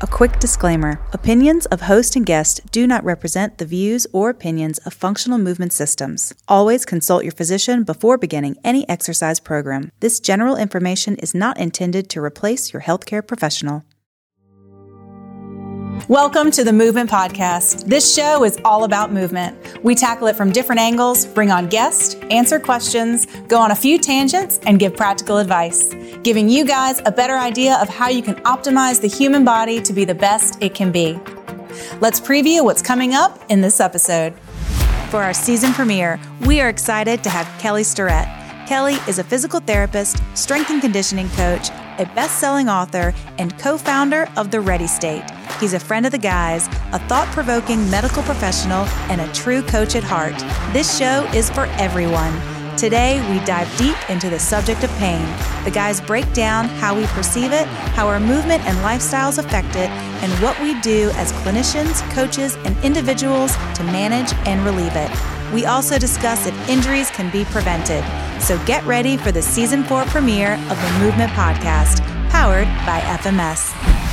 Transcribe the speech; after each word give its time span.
A 0.00 0.06
quick 0.06 0.38
disclaimer 0.38 1.00
opinions 1.12 1.66
of 1.66 1.80
host 1.80 2.14
and 2.14 2.24
guest 2.24 2.60
do 2.70 2.86
not 2.86 3.02
represent 3.02 3.58
the 3.58 3.64
views 3.64 4.06
or 4.12 4.30
opinions 4.30 4.78
of 4.86 4.94
functional 4.94 5.38
movement 5.38 5.72
systems. 5.72 6.32
Always 6.46 6.86
consult 6.86 7.24
your 7.24 7.32
physician 7.32 7.82
before 7.82 8.16
beginning 8.16 8.58
any 8.62 8.88
exercise 8.88 9.40
program. 9.40 9.90
This 9.98 10.20
general 10.20 10.54
information 10.54 11.16
is 11.16 11.34
not 11.34 11.58
intended 11.58 12.08
to 12.10 12.22
replace 12.22 12.72
your 12.72 12.82
healthcare 12.82 13.26
professional. 13.26 13.82
Welcome 16.06 16.50
to 16.52 16.64
the 16.64 16.72
Movement 16.72 17.10
Podcast. 17.10 17.84
This 17.84 18.14
show 18.14 18.44
is 18.44 18.58
all 18.64 18.84
about 18.84 19.12
movement. 19.12 19.82
We 19.82 19.94
tackle 19.94 20.28
it 20.28 20.36
from 20.36 20.52
different 20.52 20.80
angles, 20.80 21.26
bring 21.26 21.50
on 21.50 21.68
guests, 21.68 22.14
answer 22.30 22.58
questions, 22.58 23.26
go 23.48 23.58
on 23.58 23.72
a 23.72 23.74
few 23.74 23.98
tangents, 23.98 24.58
and 24.64 24.78
give 24.78 24.96
practical 24.96 25.38
advice, 25.38 25.92
giving 26.22 26.48
you 26.48 26.64
guys 26.64 27.02
a 27.04 27.12
better 27.12 27.36
idea 27.36 27.76
of 27.82 27.88
how 27.88 28.08
you 28.08 28.22
can 28.22 28.36
optimize 28.44 29.00
the 29.00 29.08
human 29.08 29.44
body 29.44 29.82
to 29.82 29.92
be 29.92 30.04
the 30.04 30.14
best 30.14 30.62
it 30.62 30.74
can 30.74 30.92
be. 30.92 31.18
Let's 32.00 32.20
preview 32.20 32.64
what's 32.64 32.80
coming 32.80 33.14
up 33.14 33.42
in 33.50 33.60
this 33.60 33.80
episode. 33.80 34.34
For 35.10 35.22
our 35.22 35.34
season 35.34 35.72
premiere, 35.72 36.20
we 36.46 36.60
are 36.60 36.68
excited 36.68 37.22
to 37.24 37.30
have 37.30 37.46
Kelly 37.60 37.84
Starrett. 37.84 38.28
Kelly 38.66 38.94
is 39.08 39.18
a 39.18 39.24
physical 39.24 39.60
therapist, 39.60 40.22
strength 40.34 40.70
and 40.70 40.80
conditioning 40.80 41.28
coach, 41.30 41.70
a 41.98 42.06
best 42.14 42.38
selling 42.38 42.68
author, 42.68 43.14
and 43.38 43.56
co 43.58 43.76
founder 43.76 44.28
of 44.36 44.50
The 44.50 44.60
Ready 44.60 44.86
State. 44.86 45.24
He's 45.60 45.74
a 45.74 45.80
friend 45.80 46.06
of 46.06 46.12
the 46.12 46.18
guys, 46.18 46.66
a 46.92 46.98
thought 47.08 47.28
provoking 47.32 47.90
medical 47.90 48.22
professional, 48.22 48.84
and 49.10 49.20
a 49.20 49.32
true 49.32 49.62
coach 49.62 49.96
at 49.96 50.04
heart. 50.04 50.38
This 50.72 50.98
show 50.98 51.28
is 51.34 51.50
for 51.50 51.66
everyone. 51.78 52.32
Today, 52.76 53.18
we 53.28 53.44
dive 53.44 53.68
deep 53.76 53.96
into 54.08 54.30
the 54.30 54.38
subject 54.38 54.84
of 54.84 54.90
pain. 54.98 55.26
The 55.64 55.70
guys 55.72 56.00
break 56.00 56.32
down 56.32 56.66
how 56.66 56.96
we 56.96 57.06
perceive 57.06 57.52
it, 57.52 57.66
how 57.96 58.06
our 58.06 58.20
movement 58.20 58.62
and 58.66 58.78
lifestyles 58.78 59.38
affect 59.38 59.74
it, 59.74 59.90
and 59.90 60.32
what 60.40 60.60
we 60.60 60.80
do 60.80 61.10
as 61.14 61.32
clinicians, 61.32 62.08
coaches, 62.12 62.54
and 62.64 62.76
individuals 62.84 63.56
to 63.74 63.82
manage 63.82 64.32
and 64.46 64.64
relieve 64.64 64.94
it. 64.94 65.37
We 65.52 65.66
also 65.66 65.98
discuss 65.98 66.46
if 66.46 66.68
injuries 66.68 67.10
can 67.10 67.30
be 67.30 67.44
prevented. 67.46 68.04
So 68.42 68.62
get 68.64 68.84
ready 68.84 69.16
for 69.16 69.32
the 69.32 69.42
season 69.42 69.82
four 69.84 70.04
premiere 70.04 70.54
of 70.54 70.80
the 70.80 70.98
Movement 71.00 71.32
Podcast, 71.32 72.00
powered 72.30 72.68
by 72.86 73.00
FMS. 73.00 74.07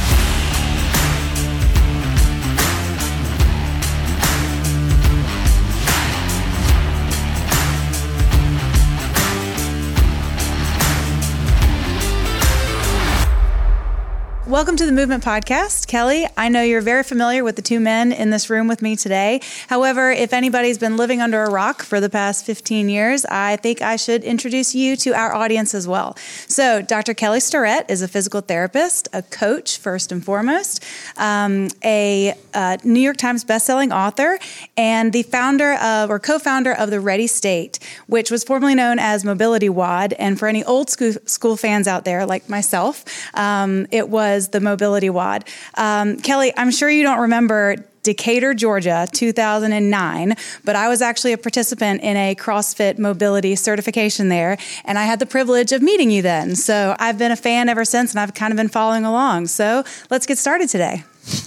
Welcome 14.56 14.78
to 14.78 14.86
the 14.86 14.94
Movement 14.94 15.22
Podcast. 15.22 15.86
Kelly, 15.86 16.26
I 16.38 16.48
know 16.48 16.62
you're 16.62 16.80
very 16.80 17.04
familiar 17.04 17.44
with 17.44 17.58
the 17.58 17.62
two 17.62 17.82
men 17.82 18.14
in 18.14 18.30
this 18.30 18.50
room 18.50 18.70
with 18.70 18.82
me 18.82 18.96
today. 18.96 19.42
However, 19.68 20.12
if 20.12 20.32
anybody's 20.32 20.78
been 20.78 20.96
living 20.96 21.20
under 21.20 21.44
a 21.44 21.52
rock 21.52 21.84
for 21.84 22.00
the 22.00 22.10
past 22.10 22.46
15 22.46 22.88
years, 22.88 23.26
I 23.26 23.58
think 23.58 23.82
I 23.82 23.98
should 23.98 24.24
introduce 24.24 24.74
you 24.74 24.96
to 24.96 25.14
our 25.14 25.36
audience 25.36 25.76
as 25.76 25.90
well. 25.90 26.16
So, 26.48 26.82
Dr. 26.82 27.14
Kelly 27.14 27.42
Starrett 27.42 27.88
is 27.90 28.02
a 28.02 28.08
physical 28.08 28.40
therapist, 28.40 29.10
a 29.12 29.24
coach, 29.24 29.78
first 29.78 30.14
and 30.14 30.24
foremost, 30.24 30.82
um, 31.18 31.68
a 31.84 32.34
uh, 32.54 32.78
New 32.86 33.02
York 33.02 33.18
Times 33.18 33.44
bestselling 33.44 33.94
author, 33.94 34.40
and 34.78 35.12
the 35.12 35.24
founder 35.24 35.74
of 35.74 36.10
or 36.10 36.18
co 36.18 36.40
founder 36.40 36.72
of 36.72 36.92
the 36.92 37.02
Ready 37.02 37.28
State, 37.28 37.78
which 38.08 38.32
was 38.32 38.46
formerly 38.46 38.74
known 38.74 39.00
as 39.00 39.26
Mobility 39.26 39.68
WOD. 39.68 40.14
And 40.14 40.40
for 40.40 40.48
any 40.48 40.64
old 40.64 40.90
school, 40.90 41.12
school 41.26 41.58
fans 41.58 41.90
out 41.90 42.06
there, 42.06 42.26
like 42.26 42.48
myself, 42.48 43.04
um, 43.34 43.86
it 43.92 44.08
was 44.08 44.45
was 44.46 44.50
the 44.50 44.60
mobility 44.60 45.10
WOD. 45.10 45.48
Um, 45.76 46.18
Kelly, 46.18 46.54
I'm 46.58 46.72
sure 46.72 46.90
you 46.90 47.04
don't 47.04 47.20
remember 47.20 47.76
Decatur, 48.04 48.54
Georgia, 48.54 49.08
2009. 49.12 50.36
But 50.64 50.76
I 50.76 50.88
was 50.88 51.02
actually 51.02 51.34
a 51.34 51.38
participant 51.38 52.02
in 52.02 52.16
a 52.16 52.36
CrossFit 52.36 53.00
mobility 53.00 53.56
certification 53.56 54.30
there, 54.30 54.58
and 54.84 55.00
I 55.00 55.06
had 55.06 55.20
the 55.20 55.26
privilege 55.26 55.72
of 55.72 55.82
meeting 55.82 56.12
you 56.12 56.22
then. 56.22 56.56
So 56.56 56.96
I've 57.00 57.18
been 57.18 57.32
a 57.32 57.36
fan 57.36 57.70
ever 57.70 57.86
since, 57.86 58.12
and 58.12 58.20
I've 58.20 58.34
kind 58.34 58.52
of 58.52 58.58
been 58.58 58.70
following 58.70 59.06
along. 59.06 59.48
So 59.48 59.84
let's 60.12 60.28
get 60.28 60.38
started 60.38 60.70
today. 60.70 61.04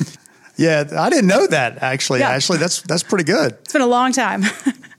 yeah, 0.57 0.85
I 0.97 1.11
didn't 1.11 1.29
know 1.29 1.47
that 1.47 1.79
actually. 1.81 2.21
Yeah. 2.21 2.31
Actually, 2.31 2.59
that's 2.59 2.83
that's 2.83 3.05
pretty 3.05 3.25
good. 3.25 3.53
It's 3.53 3.73
been 3.73 3.83
a 3.83 3.87
long 3.87 4.13
time. 4.13 4.43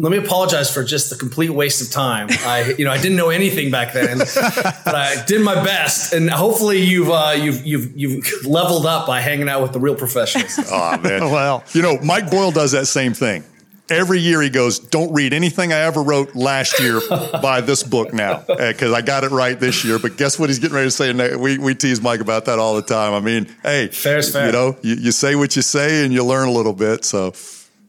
let 0.00 0.10
me 0.10 0.16
apologize 0.16 0.72
for 0.72 0.82
just 0.82 1.10
the 1.10 1.16
complete 1.16 1.50
waste 1.50 1.82
of 1.82 1.90
time. 1.90 2.28
I, 2.30 2.74
you 2.78 2.86
know, 2.86 2.90
I 2.90 2.96
didn't 2.96 3.18
know 3.18 3.28
anything 3.28 3.70
back 3.70 3.92
then, 3.92 4.16
but 4.18 4.94
I 4.94 5.22
did 5.26 5.42
my 5.42 5.62
best, 5.62 6.14
and 6.14 6.30
hopefully 6.30 6.80
you've 6.80 7.10
uh, 7.10 7.36
you've 7.36 7.66
you've 7.66 7.94
you've 7.94 8.46
leveled 8.46 8.86
up 8.86 9.06
by 9.06 9.20
hanging 9.20 9.50
out 9.50 9.60
with 9.60 9.74
the 9.74 9.78
real 9.78 9.94
professionals. 9.94 10.58
oh 10.72 10.96
man, 10.98 11.30
well, 11.30 11.64
you 11.74 11.82
know, 11.82 11.98
Mike 11.98 12.30
Boyle 12.30 12.50
does 12.50 12.72
that 12.72 12.86
same 12.86 13.12
thing. 13.12 13.44
Every 13.90 14.20
year 14.20 14.40
he 14.40 14.48
goes, 14.48 14.78
"Don't 14.78 15.12
read 15.12 15.34
anything 15.34 15.70
I 15.70 15.80
ever 15.80 16.02
wrote 16.02 16.34
last 16.34 16.80
year. 16.80 17.02
Buy 17.42 17.60
this 17.60 17.82
book 17.82 18.14
now 18.14 18.38
because 18.48 18.92
uh, 18.92 18.96
I 18.96 19.02
got 19.02 19.24
it 19.24 19.32
right 19.32 19.60
this 19.60 19.84
year." 19.84 19.98
But 19.98 20.16
guess 20.16 20.38
what? 20.38 20.48
He's 20.48 20.60
getting 20.60 20.76
ready 20.76 20.86
to 20.86 20.90
say. 20.92 21.36
We 21.36 21.58
we 21.58 21.74
tease 21.74 22.00
Mike 22.00 22.20
about 22.20 22.46
that 22.46 22.58
all 22.58 22.74
the 22.74 22.82
time. 22.82 23.12
I 23.12 23.20
mean, 23.20 23.54
hey, 23.62 23.88
fair's 23.88 24.32
fair. 24.32 24.46
You 24.46 24.52
know, 24.52 24.78
you, 24.80 24.94
you 24.94 25.12
say 25.12 25.34
what 25.34 25.56
you 25.56 25.62
say, 25.62 26.06
and 26.06 26.14
you 26.14 26.24
learn 26.24 26.48
a 26.48 26.52
little 26.52 26.72
bit. 26.72 27.04
So 27.04 27.34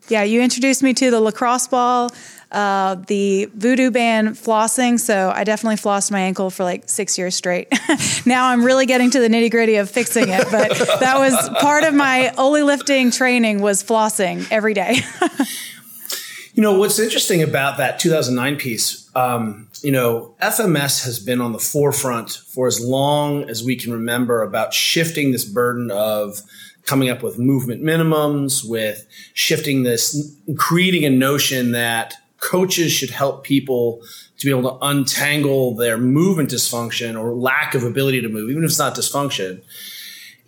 yeah, 0.08 0.24
you 0.24 0.42
introduced 0.42 0.84
me 0.84 0.94
to 0.96 1.12
the 1.12 1.20
lacrosse 1.20 1.68
ball, 1.68 2.12
uh, 2.52 2.96
the 3.08 3.50
voodoo 3.56 3.92
band 3.92 4.36
flossing. 4.36 5.00
So 5.00 5.32
I 5.34 5.44
definitely 5.44 5.78
flossed 5.78 6.12
my 6.12 6.20
ankle 6.20 6.50
for 6.50 6.64
like 6.64 6.90
six 6.90 7.18
years 7.18 7.36
straight. 7.36 7.70
now 8.26 8.50
I'm 8.50 8.64
really 8.64 8.86
getting 8.86 9.10
to 9.12 9.20
the 9.20 9.30
nitty 9.30 9.52
gritty 9.52 9.76
of 9.76 9.90
fixing 9.90 10.30
it, 10.30 10.46
but 10.52 10.70
that 11.00 11.18
was 11.18 11.50
part 11.62 11.84
of 11.84 11.94
my 11.94 12.34
only 12.38 12.64
lifting 12.64 13.12
training 13.12 13.62
was 13.62 13.84
flossing 13.84 14.46
every 14.52 14.74
day. 14.74 14.98
you 16.54 16.62
know 16.62 16.78
what's 16.78 17.00
interesting 17.00 17.42
about 17.42 17.78
that 17.78 18.00
2009 18.00 18.58
piece. 18.58 19.10
Um, 19.16 19.70
you 19.82 19.92
know, 19.92 20.36
FMS 20.42 21.06
has 21.06 21.20
been 21.20 21.42
on 21.42 21.54
the 21.54 21.60
forefront 21.60 22.32
for 22.32 22.68
as 22.68 22.80
long 22.80 23.50
as 23.50 23.64
we 23.64 23.76
can 23.76 23.94
remember 23.94 24.42
about 24.42 24.74
shifting 24.74 25.32
this 25.32 25.46
burden 25.46 25.90
of 25.90 26.42
coming 26.86 27.09
up 27.09 27.24
with 27.24 27.38
movement 27.38 27.84
minimums, 27.84 28.68
with 28.68 29.08
shifting 29.34 29.84
this, 29.84 30.36
creating 30.58 31.06
a 31.06 31.09
notion 31.09 31.72
that 31.72 32.16
coaches 32.40 32.92
should 32.92 33.12
help 33.12 33.44
people 33.44 34.02
to 34.38 34.46
be 34.46 34.50
able 34.50 34.78
to 34.78 34.86
untangle 34.86 35.75
their 35.75 35.97
movement 35.97 36.50
dysfunction 36.50 37.20
or 37.20 37.34
lack 37.34 37.75
of 37.75 37.84
ability 37.84 38.22
to 38.22 38.30
move, 38.30 38.50
even 38.50 38.64
if 38.64 38.72
it's 38.72 38.80
not 38.80 38.96
dysfunction. 38.96 39.62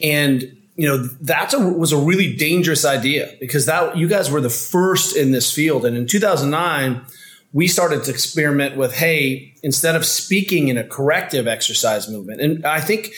And 0.02 0.58
you 0.76 0.88
know 0.88 0.98
that 0.98 1.54
was 1.54 1.92
a 1.92 1.98
really 1.98 2.36
dangerous 2.36 2.84
idea 2.84 3.32
because 3.40 3.68
that 3.68 3.96
you 3.96 4.08
guys 4.08 4.32
were 4.32 4.42
the 4.42 4.50
first 4.50 5.16
in 5.16 5.32
this 5.32 5.54
field, 5.54 5.86
and 5.86 5.96
in 5.96 6.08
2009 6.08 7.06
we 7.54 7.68
started 7.68 8.04
to 8.04 8.12
experiment 8.12 8.76
with 8.76 8.96
hey 8.96 9.54
instead 9.62 9.96
of 9.96 10.04
speaking 10.04 10.68
in 10.68 10.78
a 10.78 10.84
corrective 10.84 11.48
exercise 11.48 12.10
movement 12.10 12.42
and 12.42 12.66
i 12.66 12.82
think 12.82 13.14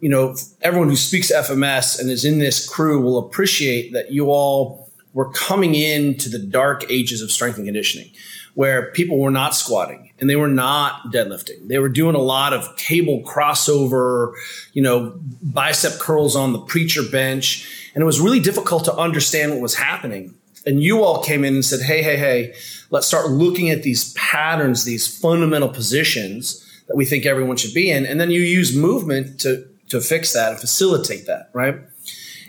you 0.00 0.08
know, 0.08 0.34
everyone 0.62 0.88
who 0.88 0.96
speaks 0.96 1.30
FMS 1.30 2.00
and 2.00 2.10
is 2.10 2.24
in 2.24 2.38
this 2.38 2.68
crew 2.68 3.00
will 3.00 3.18
appreciate 3.18 3.92
that 3.92 4.10
you 4.10 4.30
all 4.30 4.90
were 5.12 5.30
coming 5.32 5.74
into 5.74 6.28
the 6.28 6.38
dark 6.38 6.84
ages 6.90 7.20
of 7.20 7.30
strength 7.30 7.56
and 7.56 7.66
conditioning 7.66 8.10
where 8.54 8.90
people 8.92 9.18
were 9.18 9.30
not 9.30 9.54
squatting 9.54 10.10
and 10.18 10.28
they 10.28 10.36
were 10.36 10.48
not 10.48 11.12
deadlifting. 11.12 11.68
They 11.68 11.78
were 11.78 11.88
doing 11.88 12.14
a 12.14 12.20
lot 12.20 12.52
of 12.52 12.76
cable 12.76 13.22
crossover, 13.22 14.34
you 14.72 14.82
know, 14.82 15.18
bicep 15.42 16.00
curls 16.00 16.34
on 16.36 16.52
the 16.52 16.58
preacher 16.58 17.02
bench. 17.02 17.90
And 17.94 18.02
it 18.02 18.04
was 18.04 18.20
really 18.20 18.40
difficult 18.40 18.84
to 18.86 18.94
understand 18.94 19.52
what 19.52 19.60
was 19.60 19.74
happening. 19.74 20.34
And 20.66 20.82
you 20.82 21.02
all 21.02 21.22
came 21.22 21.44
in 21.44 21.54
and 21.54 21.64
said, 21.64 21.80
Hey, 21.80 22.02
hey, 22.02 22.16
hey, 22.16 22.54
let's 22.90 23.06
start 23.06 23.30
looking 23.30 23.70
at 23.70 23.82
these 23.82 24.12
patterns, 24.14 24.84
these 24.84 25.06
fundamental 25.06 25.68
positions 25.68 26.66
that 26.88 26.96
we 26.96 27.04
think 27.04 27.24
everyone 27.24 27.56
should 27.56 27.72
be 27.72 27.90
in. 27.90 28.04
And 28.04 28.20
then 28.20 28.30
you 28.30 28.40
use 28.40 28.76
movement 28.76 29.40
to 29.40 29.66
to 29.90 30.00
fix 30.00 30.32
that 30.32 30.52
and 30.52 30.60
facilitate 30.60 31.26
that, 31.26 31.50
right? 31.52 31.76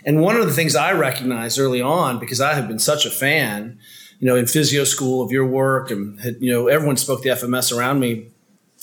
And 0.04 0.20
one 0.20 0.36
of 0.36 0.46
the 0.46 0.52
things 0.52 0.74
I 0.74 0.92
recognized 0.92 1.58
early 1.58 1.80
on, 1.80 2.18
because 2.18 2.40
I 2.40 2.54
had 2.54 2.66
been 2.66 2.78
such 2.78 3.06
a 3.06 3.10
fan, 3.10 3.78
you 4.18 4.26
know, 4.26 4.34
in 4.34 4.46
physio 4.46 4.84
school 4.84 5.22
of 5.22 5.30
your 5.30 5.46
work, 5.46 5.90
and 5.90 6.18
had, 6.20 6.36
you 6.40 6.50
know, 6.50 6.66
everyone 6.68 6.96
spoke 6.96 7.22
the 7.22 7.28
FMS 7.30 7.76
around 7.76 8.00
me, 8.00 8.28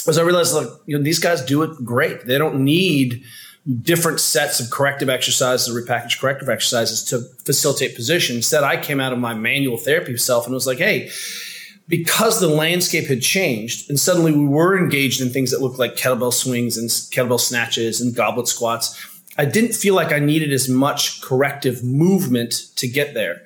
was 0.06 0.18
I 0.18 0.22
realized, 0.22 0.54
like, 0.54 0.70
you 0.86 0.98
know, 0.98 1.04
these 1.04 1.20
guys 1.20 1.42
do 1.42 1.64
it 1.64 1.84
great. 1.84 2.26
They 2.26 2.38
don't 2.38 2.64
need 2.64 3.24
different 3.82 4.20
sets 4.20 4.60
of 4.60 4.70
corrective 4.70 5.10
exercises 5.10 5.70
or 5.70 5.80
repackaged 5.80 6.20
corrective 6.20 6.50
exercises 6.50 7.04
to 7.04 7.20
facilitate 7.44 7.96
position. 7.96 8.38
Instead, 8.38 8.64
I 8.64 8.78
came 8.78 9.02
out 9.02 9.12
of 9.12 9.20
my 9.20 9.34
manual 9.34 9.78
therapy 9.78 10.16
self 10.18 10.46
and 10.46 10.54
was 10.54 10.66
like, 10.66 10.78
hey, 10.78 11.10
because 11.90 12.40
the 12.40 12.48
landscape 12.48 13.08
had 13.08 13.22
changed 13.22 13.90
and 13.90 14.00
suddenly 14.00 14.32
we 14.32 14.46
were 14.46 14.78
engaged 14.78 15.20
in 15.20 15.30
things 15.30 15.52
that 15.52 15.60
looked 15.60 15.80
like 15.80 15.96
kettlebell 15.96 16.32
swings 16.32 16.78
and 16.78 16.90
kettlebell 16.90 17.40
snatches 17.40 18.00
and 18.00 18.16
goblet 18.16 18.48
squats, 18.48 19.06
I 19.38 19.46
didn't 19.46 19.74
feel 19.74 19.96
like 19.96 20.14
I 20.14 20.20
needed 20.20 20.54
as 20.54 20.70
much 20.70 21.22
corrective 21.22 21.84
movement 21.84 22.54
to 22.76 22.88
get 22.88 23.16
there 23.16 23.42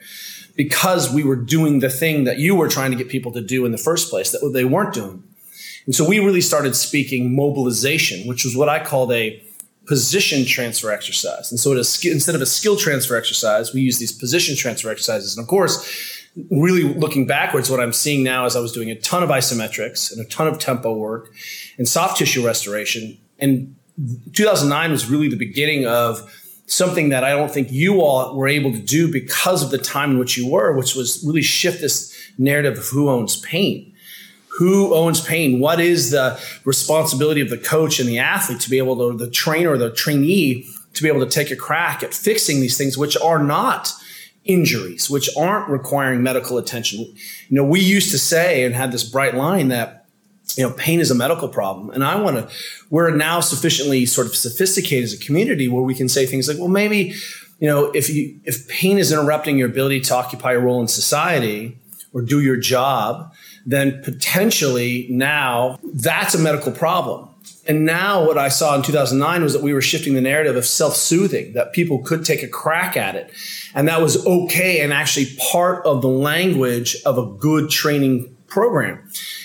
because 0.55 1.11
we 1.11 1.23
were 1.23 1.37
doing 1.37 1.79
the 1.79 1.89
thing 1.89 2.25
that 2.25 2.37
you 2.37 2.53
were 2.53 2.67
trying 2.67 2.91
to 2.91 2.97
get 2.97 3.09
people 3.09 3.31
to 3.31 3.41
do 3.41 3.65
in 3.65 3.71
the 3.71 3.77
first 3.77 4.09
place 4.09 4.31
that 4.31 4.47
they 4.53 4.65
weren't 4.65 4.93
doing. 4.93 5.23
And 5.85 5.95
so 5.95 6.07
we 6.07 6.19
really 6.19 6.41
started 6.41 6.75
speaking 6.75 7.35
mobilization, 7.35 8.27
which 8.27 8.43
was 8.43 8.55
what 8.55 8.69
I 8.69 8.83
called 8.83 9.11
a 9.11 9.41
position 9.85 10.45
transfer 10.45 10.91
exercise. 10.91 11.51
And 11.51 11.59
so 11.59 11.71
instead 11.73 12.35
of 12.35 12.41
a 12.41 12.45
skill 12.45 12.77
transfer 12.77 13.15
exercise, 13.15 13.73
we 13.73 13.81
use 13.81 13.99
these 13.99 14.11
position 14.11 14.55
transfer 14.55 14.89
exercises. 14.89 15.35
And 15.37 15.43
of 15.43 15.49
course, 15.49 16.22
really 16.49 16.83
looking 16.83 17.27
backwards, 17.27 17.69
what 17.69 17.79
I'm 17.79 17.93
seeing 17.93 18.23
now 18.23 18.45
is 18.45 18.55
I 18.55 18.59
was 18.59 18.71
doing 18.71 18.89
a 18.89 18.95
ton 18.95 19.23
of 19.23 19.29
isometrics 19.29 20.11
and 20.11 20.19
a 20.19 20.27
ton 20.29 20.47
of 20.47 20.59
tempo 20.59 20.93
work 20.93 21.31
and 21.77 21.87
soft 21.87 22.17
tissue 22.17 22.45
restoration. 22.45 23.17
And 23.39 23.75
2009 24.33 24.91
was 24.91 25.09
really 25.09 25.29
the 25.29 25.37
beginning 25.37 25.85
of 25.85 26.31
something 26.65 27.09
that 27.09 27.23
I 27.23 27.31
don't 27.31 27.51
think 27.51 27.71
you 27.71 28.01
all 28.01 28.35
were 28.35 28.47
able 28.47 28.71
to 28.71 28.79
do 28.79 29.11
because 29.11 29.63
of 29.63 29.69
the 29.69 29.77
time 29.77 30.11
in 30.11 30.19
which 30.19 30.37
you 30.37 30.49
were, 30.49 30.75
which 30.75 30.95
was 30.95 31.23
really 31.25 31.41
shift 31.41 31.81
this 31.81 32.15
narrative 32.37 32.77
of 32.77 32.85
who 32.87 33.09
owns 33.09 33.39
pain. 33.41 33.93
Who 34.57 34.93
owns 34.93 35.19
pain? 35.19 35.59
What 35.59 35.79
is 35.79 36.11
the 36.11 36.39
responsibility 36.63 37.41
of 37.41 37.49
the 37.49 37.57
coach 37.57 37.99
and 37.99 38.07
the 38.07 38.19
athlete 38.19 38.59
to 38.61 38.69
be 38.69 38.77
able 38.77 38.95
to, 38.97 39.17
the 39.17 39.29
trainer 39.29 39.71
or 39.71 39.77
the 39.77 39.91
trainee 39.91 40.67
to 40.93 41.03
be 41.03 41.09
able 41.09 41.25
to 41.25 41.29
take 41.29 41.51
a 41.51 41.55
crack 41.55 42.03
at 42.03 42.13
fixing 42.13 42.61
these 42.61 42.77
things, 42.77 42.97
which 42.97 43.17
are 43.17 43.43
not 43.43 43.91
injuries, 44.45 45.09
which 45.09 45.29
aren't 45.37 45.69
requiring 45.69 46.21
medical 46.21 46.57
attention. 46.57 46.99
You 46.99 47.15
know, 47.49 47.63
we 47.63 47.79
used 47.79 48.11
to 48.11 48.19
say 48.19 48.63
and 48.63 48.75
had 48.75 48.91
this 48.91 49.03
bright 49.03 49.35
line 49.35 49.69
that 49.69 50.03
you 50.57 50.63
know, 50.63 50.71
pain 50.71 50.99
is 50.99 51.09
a 51.09 51.15
medical 51.15 51.47
problem. 51.47 51.89
And 51.91 52.03
I 52.03 52.19
want 52.19 52.37
to, 52.37 52.55
we're 52.89 53.15
now 53.15 53.39
sufficiently 53.39 54.05
sort 54.05 54.27
of 54.27 54.35
sophisticated 54.35 55.05
as 55.05 55.13
a 55.13 55.17
community 55.17 55.67
where 55.67 55.81
we 55.81 55.95
can 55.95 56.09
say 56.09 56.25
things 56.25 56.47
like, 56.47 56.57
well, 56.57 56.67
maybe, 56.67 57.15
you 57.59 57.67
know, 57.67 57.85
if 57.91 58.09
you, 58.09 58.39
if 58.43 58.67
pain 58.67 58.97
is 58.97 59.11
interrupting 59.11 59.57
your 59.57 59.69
ability 59.69 60.01
to 60.01 60.15
occupy 60.15 60.53
a 60.53 60.59
role 60.59 60.81
in 60.81 60.87
society 60.87 61.77
or 62.13 62.21
do 62.21 62.41
your 62.41 62.57
job, 62.57 63.33
then 63.65 64.01
potentially 64.03 65.07
now 65.09 65.79
that's 65.83 66.35
a 66.35 66.39
medical 66.39 66.71
problem. 66.71 67.29
And 67.65 67.85
now 67.85 68.25
what 68.25 68.37
I 68.37 68.49
saw 68.49 68.75
in 68.75 68.81
2009 68.81 69.43
was 69.43 69.53
that 69.53 69.61
we 69.61 69.73
were 69.73 69.81
shifting 69.81 70.15
the 70.15 70.21
narrative 70.21 70.55
of 70.55 70.65
self-soothing, 70.65 71.53
that 71.53 71.71
people 71.71 71.99
could 71.99 72.25
take 72.25 72.43
a 72.43 72.47
crack 72.47 72.97
at 72.97 73.15
it. 73.15 73.31
And 73.73 73.87
that 73.87 74.01
was 74.01 74.25
okay 74.25 74.81
and 74.81 74.91
actually 74.91 75.27
part 75.51 75.85
of 75.85 76.01
the 76.01 76.09
language 76.09 76.97
of 77.05 77.17
a 77.17 77.25
good 77.25 77.69
training 77.69 78.35
program. 78.47 78.99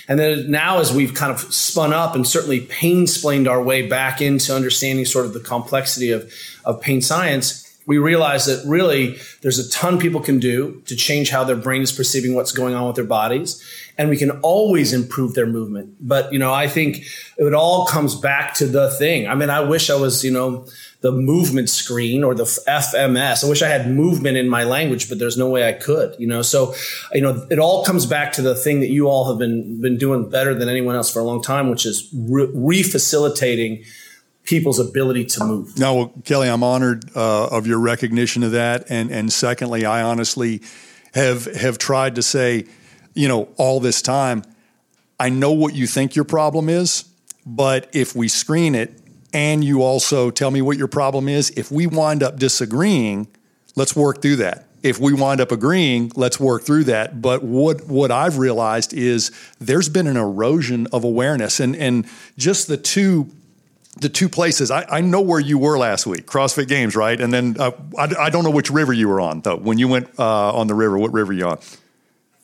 And 0.09 0.19
then 0.19 0.51
now, 0.51 0.81
as 0.81 0.93
we've 0.93 1.15
kind 1.15 1.33
of 1.33 1.41
spun 1.53 1.93
up 1.93 2.15
and 2.15 2.27
certainly 2.27 2.61
pain 2.61 3.07
splaned 3.07 3.47
our 3.47 3.63
way 3.63 3.87
back 3.87 4.21
into 4.21 4.55
understanding 4.55 5.05
sort 5.05 5.25
of 5.25 5.33
the 5.33 5.41
complexity 5.41 6.11
of, 6.11 6.33
of 6.65 6.81
pain 6.81 7.01
science, 7.01 7.65
we 7.87 7.97
realize 7.97 8.45
that 8.45 8.63
really 8.69 9.19
there's 9.41 9.59
a 9.59 9.71
ton 9.71 9.99
people 9.99 10.21
can 10.21 10.39
do 10.39 10.83
to 10.87 10.95
change 10.95 11.31
how 11.31 11.43
their 11.43 11.57
brain 11.57 11.81
is 11.81 11.91
perceiving 11.91 12.35
what's 12.35 12.53
going 12.53 12.75
on 12.75 12.87
with 12.87 12.97
their 12.97 13.05
bodies. 13.05 13.65
And 13.99 14.09
we 14.09 14.17
can 14.17 14.31
always 14.43 14.93
improve 14.93 15.35
their 15.35 15.47
movement. 15.47 15.97
But, 16.01 16.33
you 16.33 16.39
know, 16.39 16.55
I 16.55 16.69
think 16.69 17.03
it 17.37 17.53
all 17.53 17.85
comes 17.87 18.15
back 18.15 18.55
to 18.55 18.67
the 18.67 18.91
thing. 18.93 19.27
I 19.27 19.35
mean, 19.35 19.51
I 19.51 19.61
wish 19.61 19.91
I 19.91 19.97
was, 19.97 20.25
you 20.25 20.31
know, 20.31 20.69
the 21.01 21.13
movement 21.13 21.69
screen 21.69 22.25
or 22.25 22.35
the 22.35 22.45
FMS. 22.45 23.45
I 23.45 23.49
wish 23.49 23.63
I 23.63 23.69
had 23.69 23.91
movement 23.91 24.37
in 24.37 24.49
my 24.49 24.65
language, 24.65 25.09
but 25.09 25.19
there's 25.19 25.37
no 25.37 25.49
way 25.49 25.69
I 25.69 25.73
could, 25.73 26.17
you 26.19 26.27
know. 26.27 26.43
So, 26.43 26.75
you 27.13 27.21
know, 27.21 27.47
it 27.51 27.59
all 27.59 27.85
comes 27.85 28.07
back 28.07 28.33
to 28.33 28.43
the 28.43 28.55
thing 28.55 28.81
that 28.81 28.89
you 28.89 29.09
all 29.09 29.29
have 29.29 29.39
been 29.39 29.81
been 29.81 29.97
doing 29.97 30.29
better 30.29 30.55
than 30.55 30.69
anyone 30.69 30.97
else 30.97 31.13
for 31.13 31.21
a 31.21 31.25
long 31.25 31.43
time, 31.43 31.71
which 31.71 31.87
is 31.87 32.09
re- 32.13 32.47
refacilitating 32.47 33.85
people's 34.43 34.79
ability 34.79 35.27
to 35.27 35.45
move. 35.45 35.79
No, 35.79 35.95
well, 35.95 36.13
Kelly, 36.25 36.49
I'm 36.49 36.65
honored 36.65 37.05
uh, 37.15 37.49
of 37.49 37.67
your 37.67 37.79
recognition 37.79 38.43
of 38.43 38.53
that, 38.53 38.87
and 38.89 39.11
and 39.11 39.33
secondly, 39.33 39.85
I 39.85 40.03
honestly 40.03 40.63
have 41.15 41.45
have 41.55 41.79
tried 41.79 42.17
to 42.17 42.23
say, 42.23 42.65
you 43.19 43.27
know, 43.27 43.49
all 43.57 43.81
this 43.81 44.01
time, 44.01 44.45
I 45.19 45.29
know 45.29 45.53
what 45.53 45.75
you 45.75 45.87
think 45.87 46.15
your 46.15 46.25
problem 46.25 46.69
is, 46.69 47.05
but 47.45 47.89
if 47.93 48.15
we 48.15 48.29
screen 48.29 48.75
it 48.75 49.01
and 49.33 49.65
you 49.65 49.83
also 49.83 50.31
tell 50.31 50.51
me 50.51 50.63
what 50.63 50.79
your 50.79 50.89
problem 50.89 51.29
is. 51.29 51.51
If 51.51 51.71
we 51.71 51.87
wind 51.87 52.23
up 52.23 52.39
disagreeing, 52.39 53.29
let's 53.77 53.95
work 53.97 54.23
through 54.23 54.37
that. 54.37 54.67
If 54.83 55.01
we 55.01 55.13
wind 55.13 55.41
up 55.41 55.51
agreeing, 55.51 56.13
let's 56.15 56.39
work 56.39 56.63
through 56.63 56.85
that. 56.85 57.21
But 57.21 57.43
what 57.43 57.89
what 57.89 58.13
I've 58.13 58.39
realized 58.39 58.95
is 58.95 59.33
there's 59.59 59.89
been 59.89 60.07
an 60.07 60.17
erosion 60.17 60.87
of 60.93 61.03
awareness, 61.03 61.59
and 61.59 61.75
and 61.75 62.07
just 62.37 62.69
the 62.69 62.77
two 62.77 63.29
the 63.97 64.09
two 64.09 64.29
places. 64.29 64.71
I, 64.71 64.87
I 64.89 65.01
know 65.01 65.21
where 65.21 65.41
you 65.41 65.59
were 65.59 65.77
last 65.77 66.07
week, 66.07 66.27
CrossFit 66.27 66.69
Games, 66.69 66.95
right? 66.95 67.21
And 67.21 67.33
then 67.33 67.57
uh, 67.59 67.73
I, 67.99 68.15
I 68.19 68.31
don't 68.31 68.45
know 68.45 68.51
which 68.51 68.71
river 68.71 68.93
you 68.93 69.09
were 69.09 69.21
on 69.21 69.41
though. 69.41 69.57
When 69.57 69.79
you 69.79 69.89
went 69.89 70.09
uh, 70.17 70.53
on 70.53 70.69
the 70.69 70.75
river, 70.75 70.97
what 70.97 71.13
river 71.13 71.33
you 71.33 71.49
on? 71.49 71.59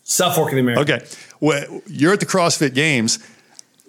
South 0.04 0.36
Fork 0.36 0.50
of 0.50 0.54
the 0.54 0.60
American. 0.60 0.94
Okay, 0.94 1.06
well, 1.40 1.82
you're 1.86 2.12
at 2.12 2.20
the 2.20 2.26
CrossFit 2.26 2.74
Games. 2.74 3.18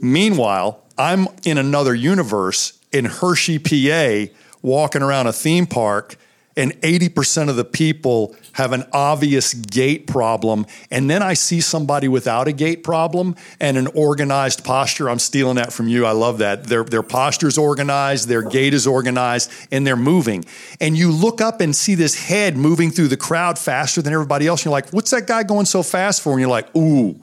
Meanwhile, 0.02 0.82
I'm 0.98 1.28
in 1.44 1.58
another 1.58 1.94
universe 1.94 2.80
in 2.92 3.06
Hershey, 3.06 3.60
PA, 3.60 4.32
walking 4.62 5.02
around 5.02 5.28
a 5.28 5.34
theme 5.34 5.68
park, 5.68 6.18
and 6.58 6.74
80% 6.82 7.50
of 7.50 7.56
the 7.56 7.66
people 7.66 8.36
have 8.54 8.72
an 8.72 8.86
obvious 8.94 9.54
gait 9.54 10.08
problem. 10.08 10.66
And 10.90 11.10
then 11.10 11.22
I 11.22 11.34
see 11.34 11.60
somebody 11.60 12.08
without 12.08 12.48
a 12.48 12.54
gait 12.54 12.84
problem 12.84 13.36
and 13.60 13.78
an 13.78 13.88
organized 13.88 14.64
posture. 14.64 15.10
I'm 15.10 15.20
stealing 15.20 15.56
that 15.56 15.74
from 15.74 15.88
you. 15.88 16.06
I 16.06 16.12
love 16.12 16.38
that. 16.38 16.66
Their, 16.66 16.84
their 16.84 17.04
posture 17.04 17.48
is 17.48 17.58
organized, 17.58 18.28
their 18.28 18.42
gait 18.42 18.74
is 18.74 18.88
organized, 18.88 19.52
and 19.72 19.86
they're 19.86 19.96
moving. 19.96 20.46
And 20.80 20.98
you 20.98 21.12
look 21.12 21.42
up 21.42 21.60
and 21.62 21.76
see 21.76 21.96
this 21.96 22.16
head 22.16 22.56
moving 22.56 22.92
through 22.92 23.10
the 23.10 23.18
crowd 23.18 23.60
faster 23.60 24.02
than 24.02 24.14
everybody 24.14 24.48
else. 24.48 24.62
And 24.62 24.66
you're 24.66 24.72
like, 24.72 24.92
what's 24.92 25.12
that 25.12 25.28
guy 25.28 25.44
going 25.44 25.66
so 25.66 25.84
fast 25.84 26.22
for? 26.22 26.32
And 26.32 26.40
you're 26.40 26.50
like, 26.50 26.74
ooh 26.76 27.20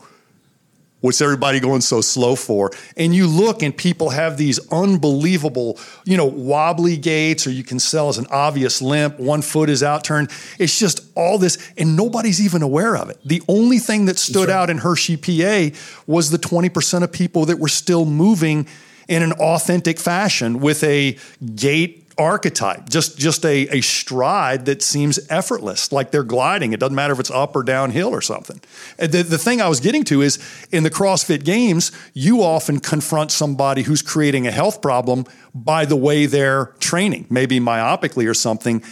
What's 1.03 1.21
everybody 1.21 1.59
going 1.59 1.81
so 1.81 2.01
slow 2.01 2.37
for? 2.37 2.71
And 2.97 3.13
you 3.13 3.27
look 3.27 3.63
and 3.65 3.77
people 3.77 4.11
have 4.11 4.37
these 4.37 4.61
unbelievable, 4.71 5.79
you 6.05 6.17
know, 6.17 6.27
wobbly 6.27 6.97
gaits, 6.97 7.45
or 7.45 7.51
you 7.51 7.65
can 7.65 7.81
sell 7.81 8.09
as 8.09 8.19
an 8.19 8.27
obvious 8.31 8.81
limp. 8.81 9.19
One 9.19 9.43
foot 9.43 9.69
is 9.69 9.83
outturned. 9.83 10.31
It's 10.61 10.79
just 10.79 11.01
all 11.17 11.39
this, 11.39 11.59
and 11.77 11.97
nobody's 11.97 12.41
even 12.41 12.63
aware 12.63 12.97
of 12.97 13.11
it. 13.11 13.19
The 13.25 13.43
only 13.49 13.81
thing 13.81 14.07
that 14.07 14.17
stood 14.17 14.49
right. 14.49 14.55
out 14.55 14.71
in 14.71 14.79
Hershey, 14.79 15.17
PA 15.17 15.77
was 16.07 16.31
the 16.31 16.39
20% 16.39 17.03
of 17.03 17.11
people 17.11 17.47
that 17.47 17.59
were 17.59 17.69
still 17.69 18.05
moving 18.05 18.69
in 19.09 19.23
an 19.25 19.33
authentic 19.33 19.99
fashion 19.99 20.61
with 20.61 20.85
a 20.85 21.19
gait 21.57 22.02
archetype, 22.19 22.89
just 22.89 23.19
just 23.19 23.45
a, 23.45 23.69
a 23.69 23.81
stride 23.81 24.67
that 24.67 24.83
seems 24.83 25.19
effortless, 25.31 25.93
like 25.93 26.11
they're 26.11 26.23
gliding. 26.23 26.73
It 26.73 26.81
doesn't 26.81 26.95
matter 26.95 27.13
if 27.13 27.21
it's 27.21 27.31
up 27.31 27.57
or 27.57 27.63
downhill 27.63 28.11
or 28.11 28.21
something. 28.21 28.61
The, 28.99 29.23
the 29.23 29.39
thing 29.39 29.61
I 29.61 29.69
was 29.69 29.81
getting 29.81 30.05
to 30.05 30.23
is 30.23 30.39
in 30.71 30.83
the 30.83 30.91
CrossFit 30.91 31.45
games, 31.45 31.93
you 32.15 32.43
often 32.43 32.81
confront 32.81 33.31
somebody 33.31 33.83
who's 33.83 34.03
creating 34.03 34.47
a 34.47 34.51
health 34.51 34.83
problem 34.83 35.25
by 35.55 35.85
the 35.85 35.97
way 35.97 36.27
they're 36.27 36.67
training, 36.79 37.27
maybe 37.29 37.61
myopically 37.61 38.29
or 38.29 38.35
something. 38.35 38.83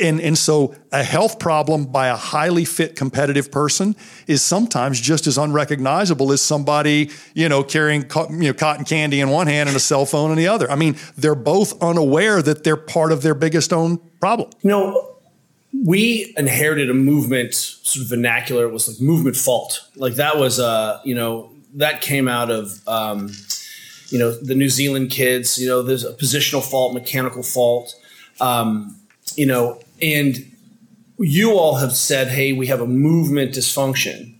And, 0.00 0.20
and 0.20 0.36
so 0.36 0.74
a 0.90 1.04
health 1.04 1.38
problem 1.38 1.86
by 1.86 2.08
a 2.08 2.16
highly 2.16 2.64
fit 2.64 2.96
competitive 2.96 3.52
person 3.52 3.94
is 4.26 4.42
sometimes 4.42 5.00
just 5.00 5.26
as 5.26 5.38
unrecognizable 5.38 6.32
as 6.32 6.40
somebody, 6.40 7.10
you 7.34 7.48
know, 7.48 7.62
carrying 7.62 8.02
you 8.30 8.48
know, 8.48 8.54
cotton 8.54 8.84
candy 8.84 9.20
in 9.20 9.30
one 9.30 9.46
hand 9.46 9.68
and 9.68 9.76
a 9.76 9.80
cell 9.80 10.04
phone 10.04 10.30
in 10.32 10.36
the 10.36 10.48
other. 10.48 10.70
I 10.70 10.74
mean, 10.74 10.96
they're 11.16 11.36
both 11.36 11.80
unaware 11.80 12.42
that 12.42 12.64
they're 12.64 12.76
part 12.76 13.12
of 13.12 13.22
their 13.22 13.34
biggest 13.34 13.72
own 13.72 13.98
problem. 14.20 14.50
You 14.62 14.70
know, 14.70 15.16
we 15.84 16.34
inherited 16.36 16.90
a 16.90 16.94
movement 16.94 17.54
sort 17.54 18.04
of 18.04 18.10
vernacular. 18.10 18.64
It 18.64 18.72
was 18.72 18.88
like 18.88 19.00
movement 19.00 19.36
fault. 19.36 19.88
Like 19.94 20.14
that 20.14 20.38
was, 20.38 20.58
uh, 20.58 21.00
you 21.04 21.14
know, 21.14 21.52
that 21.74 22.00
came 22.00 22.26
out 22.26 22.50
of, 22.50 22.80
um, 22.88 23.30
you 24.10 24.18
know, 24.18 24.32
the 24.32 24.54
New 24.54 24.68
Zealand 24.68 25.10
kids, 25.10 25.58
you 25.58 25.68
know, 25.68 25.82
there's 25.82 26.04
a 26.04 26.12
positional 26.14 26.62
fault, 26.62 26.94
mechanical 26.94 27.42
fault, 27.42 27.94
um, 28.40 28.96
you 29.36 29.46
know, 29.46 29.80
and 30.02 30.38
you 31.18 31.52
all 31.52 31.76
have 31.76 31.92
said, 31.92 32.28
hey, 32.28 32.52
we 32.52 32.66
have 32.66 32.80
a 32.80 32.86
movement 32.86 33.52
dysfunction. 33.52 34.34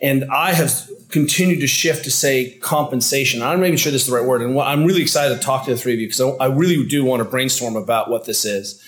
And 0.00 0.24
I 0.32 0.52
have 0.52 0.88
continued 1.10 1.60
to 1.60 1.66
shift 1.66 2.04
to 2.04 2.10
say 2.10 2.56
compensation. 2.58 3.42
I'm 3.42 3.60
not 3.60 3.66
even 3.66 3.76
sure 3.76 3.92
this 3.92 4.02
is 4.02 4.08
the 4.08 4.16
right 4.16 4.24
word. 4.24 4.40
And 4.42 4.58
I'm 4.58 4.84
really 4.84 5.02
excited 5.02 5.34
to 5.36 5.40
talk 5.40 5.64
to 5.66 5.72
the 5.72 5.76
three 5.76 5.94
of 5.94 6.00
you 6.00 6.06
because 6.06 6.20
I 6.40 6.46
really 6.46 6.86
do 6.86 7.04
want 7.04 7.20
to 7.22 7.28
brainstorm 7.28 7.76
about 7.76 8.08
what 8.08 8.24
this 8.24 8.44
is. 8.44 8.82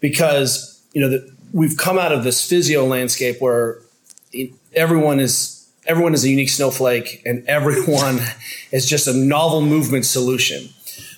Because, 0.00 0.82
you 0.92 1.00
know, 1.00 1.18
we've 1.52 1.76
come 1.76 1.98
out 1.98 2.12
of 2.12 2.24
this 2.24 2.46
physio 2.46 2.84
landscape 2.84 3.40
where 3.40 3.80
everyone 4.74 5.20
is 5.20 5.55
everyone 5.86 6.14
is 6.14 6.24
a 6.24 6.28
unique 6.28 6.50
snowflake 6.50 7.22
and 7.24 7.44
everyone 7.46 8.20
is 8.72 8.86
just 8.86 9.06
a 9.06 9.12
novel 9.12 9.60
movement 9.60 10.04
solution, 10.04 10.68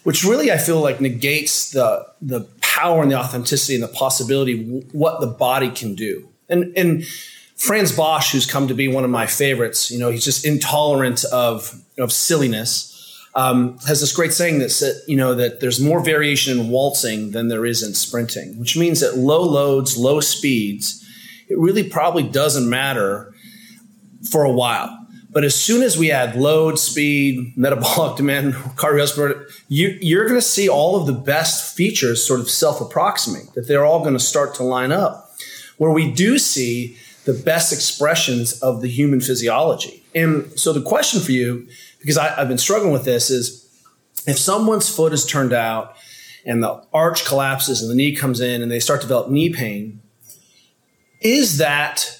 which 0.04 0.24
really 0.24 0.52
I 0.52 0.58
feel 0.58 0.80
like 0.80 1.00
negates 1.00 1.70
the 1.70 2.06
the 2.20 2.42
power 2.60 3.02
and 3.02 3.10
the 3.10 3.16
authenticity 3.16 3.74
and 3.74 3.82
the 3.82 3.88
possibility 3.88 4.84
what 4.92 5.20
the 5.20 5.26
body 5.26 5.70
can 5.70 5.94
do. 5.94 6.28
And 6.48 6.76
and 6.76 7.04
Frans 7.56 7.92
Bosch, 7.92 8.32
who's 8.32 8.46
come 8.46 8.68
to 8.68 8.74
be 8.74 8.86
one 8.86 9.04
of 9.04 9.10
my 9.10 9.26
favorites, 9.26 9.90
you 9.90 9.98
know, 9.98 10.10
he's 10.10 10.24
just 10.24 10.44
intolerant 10.44 11.24
of 11.26 11.80
of 11.98 12.12
silliness. 12.12 12.94
Um, 13.34 13.78
has 13.86 14.00
this 14.00 14.12
great 14.16 14.32
saying 14.32 14.58
that 14.60 14.70
said, 14.70 14.96
you 15.06 15.16
know 15.16 15.34
that 15.34 15.60
there's 15.60 15.80
more 15.80 16.00
variation 16.00 16.58
in 16.58 16.70
waltzing 16.70 17.32
than 17.32 17.48
there 17.48 17.66
is 17.66 17.82
in 17.82 17.94
sprinting, 17.94 18.58
which 18.58 18.76
means 18.76 19.00
that 19.00 19.16
low 19.16 19.42
loads, 19.42 19.96
low 19.96 20.20
speeds, 20.20 21.04
it 21.48 21.58
really 21.58 21.88
probably 21.88 22.24
doesn't 22.24 22.68
matter 22.68 23.32
for 24.30 24.44
a 24.44 24.52
while. 24.52 25.06
But 25.30 25.44
as 25.44 25.54
soon 25.54 25.82
as 25.82 25.98
we 25.98 26.10
add 26.10 26.36
load, 26.36 26.78
speed, 26.78 27.56
metabolic 27.56 28.16
demand, 28.16 28.54
cardiovascular, 28.54 29.44
you, 29.68 29.98
you're 30.00 30.24
going 30.24 30.40
to 30.40 30.42
see 30.42 30.68
all 30.68 30.96
of 30.96 31.06
the 31.06 31.12
best 31.12 31.76
features 31.76 32.24
sort 32.24 32.40
of 32.40 32.48
self 32.48 32.80
approximate, 32.80 33.52
that 33.54 33.68
they're 33.68 33.84
all 33.84 34.00
going 34.00 34.14
to 34.14 34.20
start 34.20 34.54
to 34.56 34.62
line 34.62 34.92
up. 34.92 35.30
Where 35.76 35.90
we 35.90 36.10
do 36.10 36.38
see 36.38 36.96
the 37.24 37.34
best 37.34 37.72
expressions 37.72 38.58
of 38.60 38.80
the 38.80 38.88
human 38.88 39.20
physiology. 39.20 40.02
And 40.14 40.58
so 40.58 40.72
the 40.72 40.80
question 40.80 41.20
for 41.20 41.30
you, 41.30 41.68
because 42.00 42.16
I, 42.16 42.28
have 42.30 42.48
been 42.48 42.58
struggling 42.58 42.90
with 42.90 43.04
this, 43.04 43.30
is 43.30 43.68
if 44.26 44.38
someone's 44.38 44.88
foot 44.88 45.12
is 45.12 45.26
turned 45.26 45.52
out 45.52 45.94
and 46.46 46.62
the 46.62 46.82
arch 46.92 47.26
collapses 47.26 47.82
and 47.82 47.90
the 47.90 47.94
knee 47.94 48.16
comes 48.16 48.40
in 48.40 48.62
and 48.62 48.72
they 48.72 48.80
start 48.80 49.02
to 49.02 49.06
develop 49.06 49.30
knee 49.30 49.52
pain, 49.52 50.00
is 51.20 51.58
that 51.58 52.17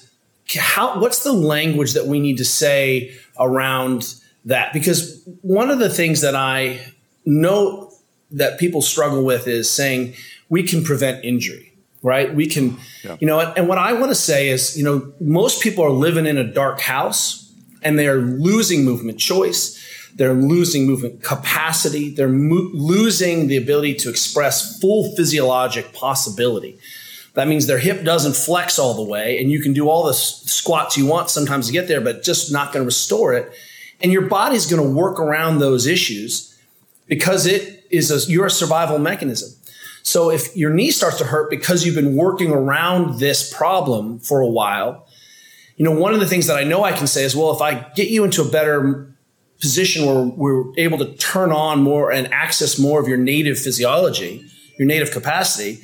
how 0.57 0.99
what's 0.99 1.23
the 1.23 1.33
language 1.33 1.93
that 1.93 2.07
we 2.07 2.19
need 2.19 2.37
to 2.37 2.45
say 2.45 3.13
around 3.39 4.15
that? 4.45 4.73
Because 4.73 5.21
one 5.41 5.69
of 5.69 5.79
the 5.79 5.89
things 5.89 6.21
that 6.21 6.35
i 6.35 6.79
know 7.25 7.91
that 8.31 8.59
people 8.59 8.81
struggle 8.81 9.23
with 9.23 9.47
is 9.47 9.69
saying 9.69 10.13
we 10.49 10.63
can 10.63 10.83
prevent 10.83 11.23
injury 11.23 11.69
right? 12.01 12.33
We 12.33 12.47
can 12.47 12.77
yeah. 13.03 13.17
you 13.19 13.27
know 13.27 13.39
and 13.39 13.67
what 13.67 13.77
i 13.77 13.93
want 13.93 14.09
to 14.09 14.15
say 14.15 14.49
is 14.49 14.77
you 14.77 14.83
know 14.83 15.11
most 15.19 15.61
people 15.61 15.83
are 15.83 15.91
living 15.91 16.25
in 16.25 16.37
a 16.37 16.43
dark 16.43 16.79
house 16.79 17.51
and 17.81 17.97
they 17.97 18.07
are 18.07 18.17
losing 18.17 18.83
movement 18.83 19.19
choice 19.19 19.77
they're 20.15 20.33
losing 20.33 20.85
movement 20.85 21.23
capacity 21.23 22.09
they're 22.09 22.27
mo- 22.27 22.69
losing 22.73 23.47
the 23.47 23.57
ability 23.57 23.93
to 23.93 24.09
express 24.09 24.79
full 24.79 25.15
physiologic 25.15 25.93
possibility 25.93 26.77
that 27.39 27.47
means 27.47 27.67
their 27.67 27.79
hip 27.79 28.03
doesn't 28.03 28.35
flex 28.35 28.77
all 28.77 28.93
the 28.93 29.01
way, 29.09 29.39
and 29.39 29.49
you 29.49 29.61
can 29.61 29.71
do 29.71 29.87
all 29.87 30.05
the 30.05 30.13
squats 30.13 30.97
you 30.97 31.05
want 31.05 31.29
sometimes 31.29 31.67
to 31.67 31.71
get 31.71 31.87
there, 31.87 32.01
but 32.01 32.21
just 32.21 32.51
not 32.51 32.73
going 32.73 32.83
to 32.83 32.85
restore 32.85 33.33
it. 33.33 33.49
And 34.01 34.11
your 34.11 34.23
body's 34.23 34.65
going 34.65 34.83
to 34.83 34.89
work 34.89 35.21
around 35.21 35.59
those 35.59 35.87
issues 35.87 36.53
because 37.07 37.45
it 37.45 37.85
is 37.89 38.11
a, 38.11 38.29
your 38.29 38.49
survival 38.49 38.99
mechanism. 38.99 39.57
So 40.03 40.29
if 40.29 40.53
your 40.57 40.71
knee 40.71 40.91
starts 40.91 41.17
to 41.19 41.23
hurt 41.23 41.49
because 41.49 41.85
you've 41.85 41.95
been 41.95 42.17
working 42.17 42.51
around 42.51 43.19
this 43.19 43.53
problem 43.53 44.19
for 44.19 44.41
a 44.41 44.47
while, 44.47 45.07
you 45.77 45.85
know, 45.85 45.97
one 45.97 46.13
of 46.13 46.19
the 46.19 46.27
things 46.27 46.47
that 46.47 46.57
I 46.57 46.65
know 46.65 46.83
I 46.83 46.91
can 46.91 47.07
say 47.07 47.23
is, 47.23 47.37
well, 47.37 47.53
if 47.53 47.61
I 47.61 47.85
get 47.95 48.09
you 48.09 48.25
into 48.25 48.41
a 48.41 48.49
better 48.49 49.15
position 49.61 50.05
where 50.05 50.23
we're 50.25 50.73
able 50.77 50.97
to 50.97 51.15
turn 51.15 51.53
on 51.53 51.81
more 51.81 52.11
and 52.11 52.33
access 52.33 52.77
more 52.77 52.99
of 52.99 53.07
your 53.07 53.17
native 53.17 53.57
physiology, 53.57 54.45
your 54.77 54.87
native 54.87 55.11
capacity, 55.11 55.79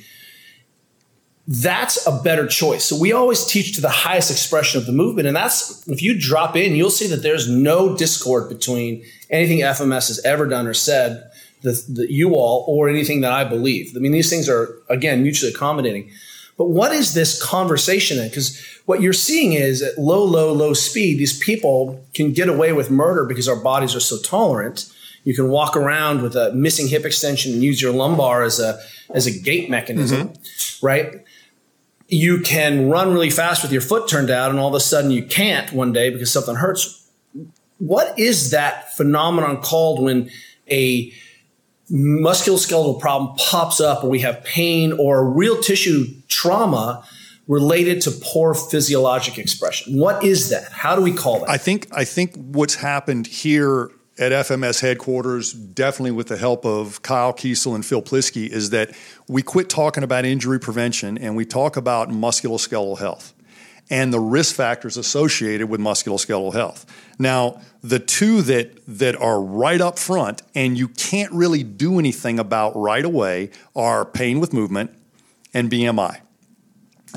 that's 1.48 2.04
a 2.06 2.20
better 2.22 2.46
choice. 2.46 2.84
So 2.84 2.98
we 2.98 3.12
always 3.12 3.46
teach 3.46 3.74
to 3.76 3.80
the 3.80 3.88
highest 3.88 4.30
expression 4.30 4.80
of 4.80 4.86
the 4.86 4.92
movement. 4.92 5.28
And 5.28 5.36
that's, 5.36 5.86
if 5.86 6.02
you 6.02 6.18
drop 6.18 6.56
in, 6.56 6.74
you'll 6.74 6.90
see 6.90 7.06
that 7.06 7.22
there's 7.22 7.48
no 7.48 7.96
discord 7.96 8.48
between 8.48 9.04
anything 9.30 9.60
FMS 9.60 10.08
has 10.08 10.20
ever 10.24 10.46
done 10.46 10.66
or 10.66 10.74
said, 10.74 11.30
the, 11.62 11.84
the 11.88 12.12
you 12.12 12.34
all, 12.34 12.64
or 12.68 12.88
anything 12.88 13.20
that 13.20 13.32
I 13.32 13.44
believe. 13.44 13.92
I 13.96 14.00
mean, 14.00 14.12
these 14.12 14.28
things 14.28 14.48
are, 14.48 14.76
again, 14.88 15.22
mutually 15.22 15.52
accommodating. 15.52 16.10
But 16.58 16.66
what 16.70 16.92
is 16.92 17.14
this 17.14 17.42
conversation 17.42 18.18
in? 18.18 18.28
Because 18.28 18.60
what 18.86 19.00
you're 19.00 19.12
seeing 19.12 19.52
is 19.52 19.82
at 19.82 19.98
low, 19.98 20.24
low, 20.24 20.52
low 20.52 20.72
speed, 20.72 21.18
these 21.18 21.38
people 21.38 22.04
can 22.14 22.32
get 22.32 22.48
away 22.48 22.72
with 22.72 22.90
murder 22.90 23.24
because 23.24 23.48
our 23.48 23.56
bodies 23.56 23.94
are 23.94 24.00
so 24.00 24.18
tolerant. 24.18 24.92
You 25.24 25.34
can 25.34 25.48
walk 25.48 25.76
around 25.76 26.22
with 26.22 26.34
a 26.34 26.52
missing 26.52 26.88
hip 26.88 27.04
extension 27.04 27.52
and 27.52 27.62
use 27.62 27.82
your 27.82 27.92
lumbar 27.92 28.42
as 28.42 28.58
a 28.58 28.80
as 29.12 29.26
a 29.26 29.30
gate 29.30 29.70
mechanism, 29.70 30.28
mm-hmm. 30.28 30.86
right? 30.86 31.24
You 32.08 32.40
can 32.40 32.88
run 32.88 33.12
really 33.12 33.30
fast 33.30 33.62
with 33.62 33.72
your 33.72 33.80
foot 33.80 34.08
turned 34.08 34.30
out 34.30 34.50
and 34.50 34.60
all 34.60 34.68
of 34.68 34.74
a 34.74 34.80
sudden 34.80 35.10
you 35.10 35.24
can't 35.24 35.72
one 35.72 35.92
day 35.92 36.10
because 36.10 36.30
something 36.30 36.54
hurts. 36.54 37.08
What 37.78 38.18
is 38.18 38.50
that 38.50 38.96
phenomenon 38.96 39.60
called 39.60 40.02
when 40.02 40.30
a 40.70 41.12
musculoskeletal 41.90 43.00
problem 43.00 43.36
pops 43.36 43.80
up 43.80 44.02
or 44.02 44.10
we 44.10 44.20
have 44.20 44.42
pain 44.44 44.92
or 44.92 45.28
real 45.28 45.60
tissue 45.60 46.06
trauma 46.28 47.04
related 47.48 48.00
to 48.02 48.10
poor 48.10 48.54
physiologic 48.54 49.38
expression? 49.38 49.98
What 49.98 50.24
is 50.24 50.48
that? 50.50 50.70
How 50.72 50.96
do 50.96 51.02
we 51.02 51.12
call 51.12 51.40
that? 51.40 51.50
I 51.50 51.58
think 51.58 51.88
I 51.92 52.04
think 52.04 52.34
what's 52.36 52.76
happened 52.76 53.26
here 53.26 53.90
at 54.18 54.32
FMS 54.32 54.80
headquarters, 54.80 55.52
definitely 55.52 56.12
with 56.12 56.28
the 56.28 56.36
help 56.36 56.64
of 56.64 57.02
Kyle 57.02 57.32
Kiesel 57.32 57.74
and 57.74 57.84
Phil 57.84 58.02
Plisky, 58.02 58.48
is 58.48 58.70
that 58.70 58.90
we 59.28 59.42
quit 59.42 59.68
talking 59.68 60.02
about 60.02 60.24
injury 60.24 60.58
prevention 60.58 61.18
and 61.18 61.36
we 61.36 61.44
talk 61.44 61.76
about 61.76 62.08
musculoskeletal 62.08 62.98
health 62.98 63.34
and 63.88 64.12
the 64.12 64.20
risk 64.20 64.54
factors 64.54 64.96
associated 64.96 65.68
with 65.68 65.80
musculoskeletal 65.80 66.52
health. 66.52 66.86
Now, 67.18 67.60
the 67.82 67.98
two 67.98 68.42
that 68.42 68.72
that 68.86 69.16
are 69.16 69.40
right 69.40 69.80
up 69.80 69.98
front 69.98 70.42
and 70.54 70.76
you 70.76 70.88
can't 70.88 71.32
really 71.32 71.62
do 71.62 71.98
anything 71.98 72.38
about 72.38 72.74
right 72.76 73.04
away 73.04 73.50
are 73.74 74.04
pain 74.04 74.40
with 74.40 74.52
movement 74.52 74.90
and 75.54 75.70
BMI. 75.70 76.20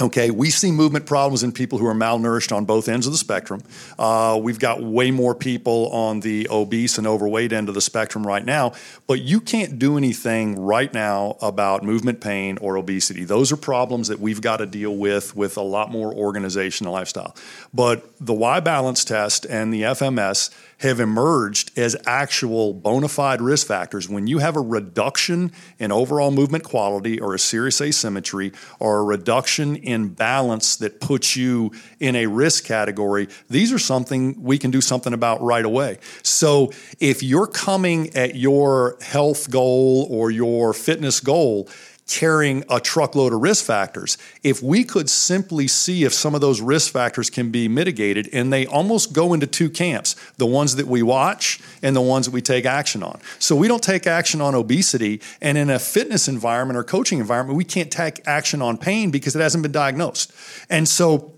Okay, 0.01 0.32
we 0.32 0.50
see 0.50 0.72
movement 0.72 1.06
problems 1.06 1.44
in 1.44 1.51
people 1.51 1.77
who 1.77 1.86
are 1.86 1.94
malnourished 1.94 2.56
on 2.56 2.63
both 2.63 2.88
ends 2.88 3.06
of 3.06 3.12
the 3.12 3.18
spectrum. 3.18 3.62
Uh, 3.98 4.39
we've 4.41 4.60
got 4.60 4.82
way 4.82 5.12
more 5.12 5.36
people 5.36 5.89
on 5.91 6.22
the 6.22 6.48
obese 6.50 6.98
and 6.98 7.06
overweight 7.06 7.51
end 7.51 7.68
of 7.68 7.75
the 7.75 7.82
spectrum 7.82 8.25
right 8.25 8.46
now, 8.46 8.72
but 9.08 9.22
you 9.22 9.41
can't 9.41 9.77
do 9.77 9.98
anything 9.98 10.58
right 10.58 10.94
now 10.94 11.38
about 11.41 11.84
movement 11.84 12.22
pain 12.22 12.58
or 12.60 12.77
obesity. 12.77 13.25
Those 13.25 13.51
are 13.51 13.58
problems 13.58 14.08
that 14.08 14.22
we've 14.22 14.41
got 14.41 14.58
to 14.58 14.65
deal 14.65 14.96
with 14.96 15.36
with 15.36 15.58
a 15.58 15.62
lot 15.62 15.91
more 15.91 16.13
organization 16.13 16.86
and 16.86 16.94
lifestyle. 16.94 17.36
But 17.74 18.10
the 18.22 18.34
Y 18.34 18.62
balance 18.62 19.03
test 19.03 19.46
and 19.50 19.74
the 19.74 19.82
FMS 19.82 20.50
have 20.79 21.00
emerged 21.00 21.77
as 21.77 21.95
actual 22.05 22.74
bona 22.74 23.07
fide 23.07 23.41
risk 23.41 23.67
factors. 23.67 24.09
When 24.09 24.27
you 24.27 24.39
have 24.39 24.55
a 24.55 24.62
reduction 24.62 25.51
in 25.77 25.91
overall 25.91 26.31
movement 26.31 26.63
quality 26.63 27.19
or 27.19 27.33
a 27.33 27.39
serious 27.39 27.81
asymmetry 27.81 28.53
or 28.79 29.00
a 29.00 29.03
reduction 29.03 29.75
in 29.75 30.09
balance 30.09 30.77
that 30.77 31.00
puts 31.01 31.36
you 31.36 31.71
in 32.00 32.15
a 32.15 32.27
risk 32.27 32.63
category, 32.63 33.27
these 33.50 33.74
are 33.74 33.79
something 33.79 34.41
we 34.41 34.57
can 34.57 34.71
do 34.71 34.81
something 34.81 35.13
about 35.13 35.41
right 35.41 35.65
away. 35.65 35.98
So 36.24 36.71
if 37.00 37.21
you're 37.21 37.48
coming 37.48 38.15
at 38.15 38.36
your 38.36 38.98
health 39.01 39.50
goal 39.50 40.07
or 40.09 40.31
your 40.31 40.74
fitness 40.74 41.19
goal, 41.19 41.69
carrying 42.10 42.63
a 42.70 42.80
truckload 42.80 43.34
of 43.34 43.42
risk 43.42 43.63
factors. 43.63 44.18
If 44.44 44.63
we 44.63 44.84
could 44.84 45.10
simply 45.10 45.68
see 45.68 46.04
if 46.04 46.13
some 46.13 46.34
of 46.34 46.42
those 46.42 46.60
risk 46.60 46.92
factors 46.92 47.30
can 47.30 47.51
be 47.51 47.68
mitigated, 47.68 48.28
and 48.34 48.51
they 48.51 48.66
almost 48.66 49.13
go 49.13 49.34
into 49.34 49.46
two 49.46 49.70
camps 49.70 50.16
the 50.38 50.46
ones 50.46 50.75
that 50.75 50.88
we 50.88 51.04
watch 51.04 51.60
and 51.84 51.96
the 51.96 52.01
ones 52.01 52.25
that 52.25 52.32
we 52.32 52.42
take 52.42 52.66
action 52.66 53.04
on. 53.04 53.20
So 53.38 53.56
we 53.56 53.68
don't 53.68 53.84
take 53.84 54.08
action 54.08 54.42
on 54.42 54.56
obesity, 54.56 55.22
and 55.39 55.58
in 55.58 55.70
a 55.70 55.78
fitness 55.78 56.28
environment 56.28 56.78
or 56.78 56.84
coaching 56.84 57.20
environment, 57.20 57.58
we 57.58 57.63
can't 57.63 57.92
take 57.92 58.22
action 58.28 58.62
on 58.62 58.78
pain 58.78 59.12
because 59.12 59.36
it 59.36 59.39
hasn't 59.39 59.62
been 59.62 59.72
diagnosed. 59.72 60.32
And 60.70 60.88
so 60.88 61.36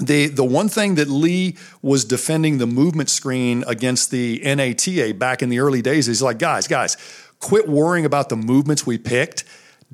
the 0.00 0.28
the 0.28 0.44
one 0.44 0.68
thing 0.68 0.96
that 0.96 1.08
Lee 1.08 1.56
was 1.80 2.04
defending 2.04 2.58
the 2.58 2.66
movement 2.66 3.10
screen 3.10 3.64
against 3.66 4.10
the 4.10 4.40
NATA 4.44 5.14
back 5.14 5.42
in 5.42 5.48
the 5.48 5.60
early 5.60 5.82
days 5.82 6.08
is 6.08 6.22
like, 6.22 6.38
guys, 6.38 6.66
guys, 6.66 6.96
quit 7.38 7.68
worrying 7.68 8.04
about 8.04 8.28
the 8.28 8.36
movements 8.36 8.86
we 8.86 8.98
picked 8.98 9.44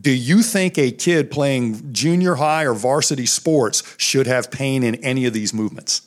do 0.00 0.12
you 0.12 0.42
think 0.42 0.76
a 0.76 0.90
kid 0.90 1.30
playing 1.30 1.92
junior 1.92 2.34
high 2.34 2.64
or 2.64 2.74
varsity 2.74 3.26
sports 3.26 3.94
should 3.96 4.26
have 4.26 4.50
pain 4.50 4.82
in 4.82 4.96
any 4.96 5.24
of 5.24 5.32
these 5.32 5.54
movements? 5.54 6.02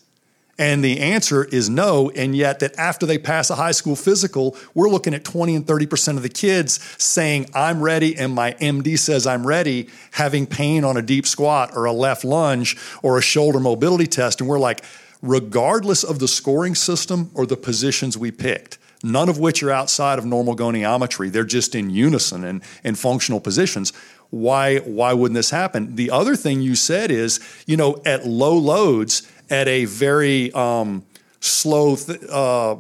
And 0.60 0.84
the 0.84 1.00
answer 1.00 1.46
is 1.46 1.70
no. 1.70 2.10
And 2.12 2.36
yet, 2.36 2.60
that 2.60 2.78
after 2.78 3.06
they 3.06 3.18
pass 3.18 3.50
a 3.50 3.56
high 3.56 3.72
school 3.72 3.96
physical, 3.96 4.58
we're 4.74 4.90
looking 4.90 5.14
at 5.14 5.24
20 5.24 5.56
and 5.56 5.66
30% 5.66 6.18
of 6.18 6.24
the 6.24 6.30
kids 6.30 6.80
saying, 7.02 7.50
I'm 7.54 7.82
ready, 7.82 8.18
and 8.18 8.34
my 8.34 8.54
MD 8.54 8.98
says 8.98 9.28
I'm 9.28 9.46
ready, 9.46 9.88
having 10.12 10.48
pain 10.48 10.84
on 10.84 10.98
a 10.98 11.02
deep 11.02 11.28
squat 11.28 11.72
or 11.76 11.86
a 11.86 11.92
left 11.92 12.26
lunge 12.26 12.76
or 13.04 13.18
a 13.18 13.22
shoulder 13.22 13.60
mobility 13.60 14.08
test. 14.08 14.42
And 14.42 14.50
we're 14.50 14.60
like, 14.60 14.84
regardless 15.22 16.04
of 16.04 16.20
the 16.20 16.28
scoring 16.28 16.74
system 16.74 17.30
or 17.36 17.46
the 17.46 17.58
positions 17.58 18.18
we 18.18 18.32
picked, 18.32 18.80
none 19.04 19.30
of 19.30 19.40
which 19.40 19.64
are 19.64 19.72
outside 19.72 20.20
of 20.20 20.26
normal 20.26 20.56
goniometry. 20.56 21.32
They're 21.32 21.44
just 21.44 21.76
in 21.76 21.90
unison 21.90 22.44
and 22.44 22.64
in 22.84 22.96
functional 22.96 23.40
positions. 23.40 23.94
Why, 24.30 24.80
why 24.80 25.14
wouldn't 25.14 25.36
this 25.36 25.52
happen? 25.52 25.96
The 25.96 26.12
other 26.12 26.36
thing 26.36 26.62
you 26.62 26.76
said 26.76 27.12
is, 27.12 27.40
you 27.66 27.78
know, 27.78 28.02
at 28.06 28.26
low 28.26 28.56
loads, 28.58 29.30
at 29.50 29.68
a 29.68 29.86
very 29.86 30.52
um, 30.54 31.06
slow 31.40 31.96
th- 31.96 32.24
uh, 32.30 32.76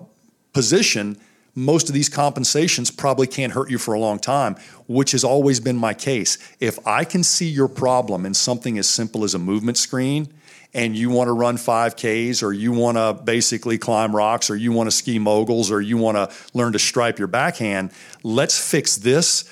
position, 0.54 1.18
most 1.56 1.88
of 1.88 1.96
these 1.96 2.10
compensations 2.10 2.92
probably 2.92 3.26
can't 3.26 3.54
hurt 3.54 3.72
you 3.72 3.78
for 3.78 3.94
a 3.94 4.00
long 4.00 4.20
time, 4.20 4.56
which 4.88 5.12
has 5.12 5.24
always 5.24 5.60
been 5.60 5.78
my 5.78 5.94
case. 5.94 6.38
If 6.60 6.86
I 6.86 7.04
can 7.04 7.24
see 7.24 7.48
your 7.48 7.68
problem 7.68 8.26
in 8.26 8.34
something 8.34 8.78
as 8.78 8.88
simple 8.88 9.24
as 9.24 9.34
a 9.34 9.40
movement 9.40 9.78
screen, 9.78 10.28
and 10.78 10.96
you 10.96 11.10
want 11.10 11.28
to 11.28 11.32
run 11.32 11.58
5Ks 11.58 12.44
or 12.44 12.54
you 12.54 12.72
want 12.72 12.98
to 12.98 13.20
basically 13.24 13.80
climb 13.80 14.16
rocks 14.16 14.52
or 14.52 14.56
you 14.56 14.72
want 14.72 14.86
to 14.86 14.96
ski 14.96 15.18
moguls 15.18 15.72
or 15.72 15.82
you 15.82 15.98
want 15.98 16.18
to 16.18 16.30
learn 16.54 16.72
to 16.74 16.80
stripe 16.80 17.18
your 17.18 17.28
backhand, 17.28 17.92
let's 18.22 18.58
fix 18.58 18.96
this 18.96 19.52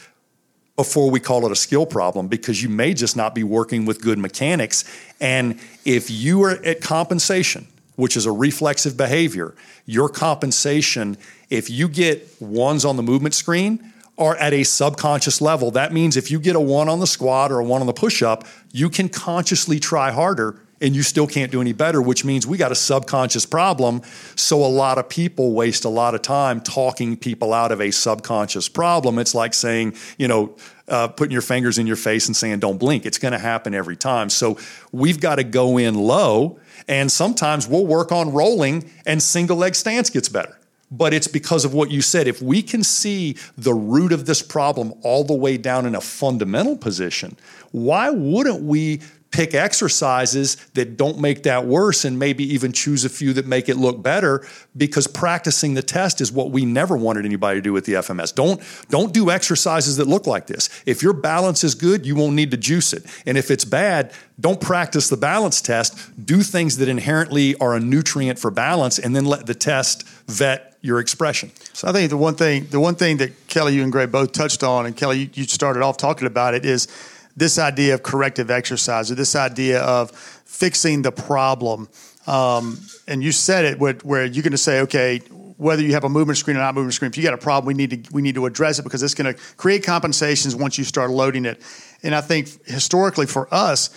before 0.76 1.10
we 1.10 1.20
call 1.20 1.44
it 1.48 1.52
a 1.52 1.56
skill 1.56 1.88
problem 1.88 2.28
because 2.28 2.62
you 2.62 2.70
may 2.70 2.94
just 2.94 3.18
not 3.18 3.34
be 3.34 3.44
working 3.44 3.86
with 3.86 4.02
good 4.02 4.20
mechanics. 4.20 4.86
And 5.20 5.60
if 5.84 6.12
you 6.12 6.44
are 6.44 6.52
at 6.64 6.82
compensation, 6.82 7.68
which 7.96 8.16
is 8.16 8.28
a 8.28 8.32
reflexive 8.32 8.96
behavior, 8.96 9.56
your 9.88 10.10
compensation, 10.10 11.18
if 11.50 11.72
you 11.72 11.90
get 11.90 12.40
ones 12.40 12.86
on 12.86 12.98
the 12.98 13.04
movement 13.04 13.34
screen, 13.34 13.94
are 14.18 14.36
at 14.36 14.54
a 14.54 14.64
subconscious 14.64 15.42
level. 15.42 15.72
That 15.72 15.92
means 15.92 16.18
if 16.18 16.30
you 16.30 16.40
get 16.40 16.56
a 16.56 16.60
one 16.60 16.88
on 16.88 17.00
the 17.00 17.08
squat 17.08 17.52
or 17.52 17.60
a 17.60 17.64
one 17.64 17.82
on 17.82 17.88
the 17.88 17.94
push 17.94 18.22
up, 18.22 18.46
you 18.72 18.90
can 18.90 19.10
consciously 19.10 19.80
try 19.80 20.12
harder 20.12 20.62
and 20.86 20.96
you 20.96 21.02
still 21.02 21.26
can't 21.26 21.52
do 21.52 21.60
any 21.60 21.74
better, 21.74 22.00
which 22.00 22.24
means 22.24 22.46
we 22.46 22.58
got 22.58 22.72
a 22.72 22.76
subconscious 22.76 23.46
problem. 23.46 24.04
So 24.36 24.64
a 24.64 24.68
lot 24.68 25.00
of 25.00 25.10
people 25.10 25.54
waste 25.54 25.84
a 25.84 25.90
lot 25.90 26.14
of 26.14 26.22
time 26.22 26.62
talking 26.62 27.18
people 27.18 27.54
out 27.54 27.72
of 27.72 27.82
a 27.82 27.90
subconscious 27.90 28.70
problem. 28.70 29.18
It's 29.18 29.34
like 29.34 29.56
saying, 29.56 29.96
you 30.20 30.28
know, 30.28 30.56
uh, 30.88 31.08
putting 31.08 31.32
your 31.32 31.42
fingers 31.42 31.80
in 31.80 31.88
your 31.88 31.96
face 31.96 32.28
and 32.28 32.36
saying, 32.36 32.60
don't 32.60 32.78
blink. 32.78 33.08
It's 33.08 33.18
going 33.18 33.32
to 33.32 33.40
happen 33.40 33.74
every 33.74 33.96
time. 33.96 34.30
So 34.30 34.60
we've 34.92 35.20
got 35.20 35.36
to 35.36 35.44
go 35.44 35.80
in 35.80 35.96
low. 35.96 36.60
And 36.88 37.12
sometimes 37.12 37.68
we'll 37.68 37.88
work 37.88 38.12
on 38.12 38.32
rolling 38.32 38.92
and 39.08 39.24
single 39.24 39.58
leg 39.58 39.74
stance 39.74 40.12
gets 40.12 40.30
better 40.30 40.56
but 40.92 41.14
it's 41.14 41.28
because 41.28 41.66
of 41.66 41.74
what 41.74 41.90
you 41.92 42.02
said. 42.02 42.28
If 42.28 42.42
we 42.42 42.62
can 42.62 42.84
see 42.84 43.38
the 43.58 43.74
root 43.74 44.12
of 44.12 44.26
this 44.26 44.42
problem 44.42 44.94
all 45.02 45.24
the 45.24 45.34
way 45.34 45.58
down 45.58 45.86
in 45.86 45.96
a 45.96 46.02
fundamental 46.02 46.78
position, 46.78 47.36
why 47.72 48.10
wouldn't 48.10 48.62
we 48.62 49.02
pick 49.36 49.54
exercises 49.54 50.56
that 50.76 50.96
don't 50.96 51.20
make 51.20 51.44
that 51.44 51.66
worse 51.66 52.06
and 52.06 52.18
maybe 52.18 52.46
even 52.54 52.72
choose 52.72 53.04
a 53.04 53.10
few 53.10 53.34
that 53.34 53.46
make 53.46 53.68
it 53.68 53.76
look 53.76 54.02
better 54.02 54.48
because 54.78 55.08
practicing 55.08 55.74
the 55.74 55.84
test 55.84 56.22
is 56.22 56.32
what 56.32 56.52
we 56.52 56.66
never 56.66 56.96
wanted 56.96 57.26
anybody 57.26 57.58
to 57.58 57.62
do 57.62 57.74
with 57.74 57.84
the 57.84 57.94
FMS. 57.94 58.34
Don't 58.34 58.62
don't 58.88 59.14
do 59.14 59.30
exercises 59.30 59.98
that 59.98 60.08
look 60.08 60.26
like 60.26 60.48
this. 60.48 60.70
If 60.86 61.04
your 61.04 61.12
balance 61.12 61.66
is 61.66 61.76
good, 61.76 62.06
you 62.06 62.16
won't 62.16 62.34
need 62.34 62.50
to 62.52 62.58
juice 62.58 62.94
it. 62.94 63.04
And 63.26 63.38
if 63.38 63.52
it's 63.52 63.66
bad, 63.66 64.14
don't 64.40 64.62
practice 64.62 65.10
the 65.10 65.18
balance 65.18 65.62
test. 65.62 66.26
Do 66.26 66.42
things 66.42 66.78
that 66.78 66.88
inherently 66.88 67.58
are 67.58 67.76
a 67.76 67.80
nutrient 67.82 68.40
for 68.40 68.52
balance 68.52 68.98
and 68.98 69.14
then 69.14 69.26
let 69.26 69.48
the 69.48 69.56
test 69.56 70.08
vet 70.28 70.78
your 70.80 71.00
expression. 71.00 71.52
So 71.74 71.90
I 71.90 71.92
think 71.92 72.10
the 72.10 72.16
one 72.16 72.36
thing 72.36 72.68
the 72.68 72.80
one 72.80 72.96
thing 72.96 73.18
that 73.18 73.48
Kelly 73.48 73.76
you 73.76 73.84
and 73.84 73.92
Gray 73.92 74.06
both 74.06 74.32
touched 74.32 74.64
on 74.64 74.86
and 74.86 74.96
Kelly 74.96 75.20
you, 75.20 75.30
you 75.34 75.44
started 75.44 75.84
off 75.84 75.98
talking 75.98 76.26
about 76.26 76.54
it 76.54 76.64
is 76.64 76.88
this 77.36 77.60
idea 77.60 77.94
of 77.94 78.04
corrective 78.04 78.50
exercise 78.50 79.12
or 79.12 79.16
this 79.16 79.36
idea 79.36 79.82
of 79.82 80.12
fixing 80.12 81.02
the 81.02 81.12
problem. 81.12 81.90
Um, 82.28 82.80
and 83.08 83.22
you 83.22 83.32
said 83.32 83.66
it 83.66 83.80
where, 83.80 83.94
where 84.04 84.26
you're 84.26 84.44
going 84.44 84.52
to 84.52 84.58
say, 84.58 84.80
okay, 84.82 85.20
whether 85.58 85.82
you 85.82 85.94
have 85.94 86.04
a 86.04 86.10
movement 86.10 86.38
screen 86.38 86.58
or 86.58 86.60
not 86.60 86.76
movement 86.76 86.94
screen, 86.94 87.10
if 87.10 87.18
you 87.18 87.24
got 87.24 87.34
a 87.34 87.38
problem, 87.38 87.66
we 87.66 87.74
need 87.74 88.04
to 88.04 88.14
we 88.14 88.22
need 88.22 88.36
to 88.36 88.46
address 88.46 88.80
it 88.80 88.84
because 88.84 89.02
it's 89.04 89.14
going 89.14 89.34
to 89.34 89.40
create 89.56 89.84
compensations 89.84 90.56
once 90.56 90.78
you 90.78 90.84
start 90.84 91.12
loading 91.12 91.46
it. 91.46 91.62
And 92.04 92.14
I 92.14 92.22
think 92.22 92.66
historically 92.68 93.26
for 93.26 93.48
us, 93.54 93.90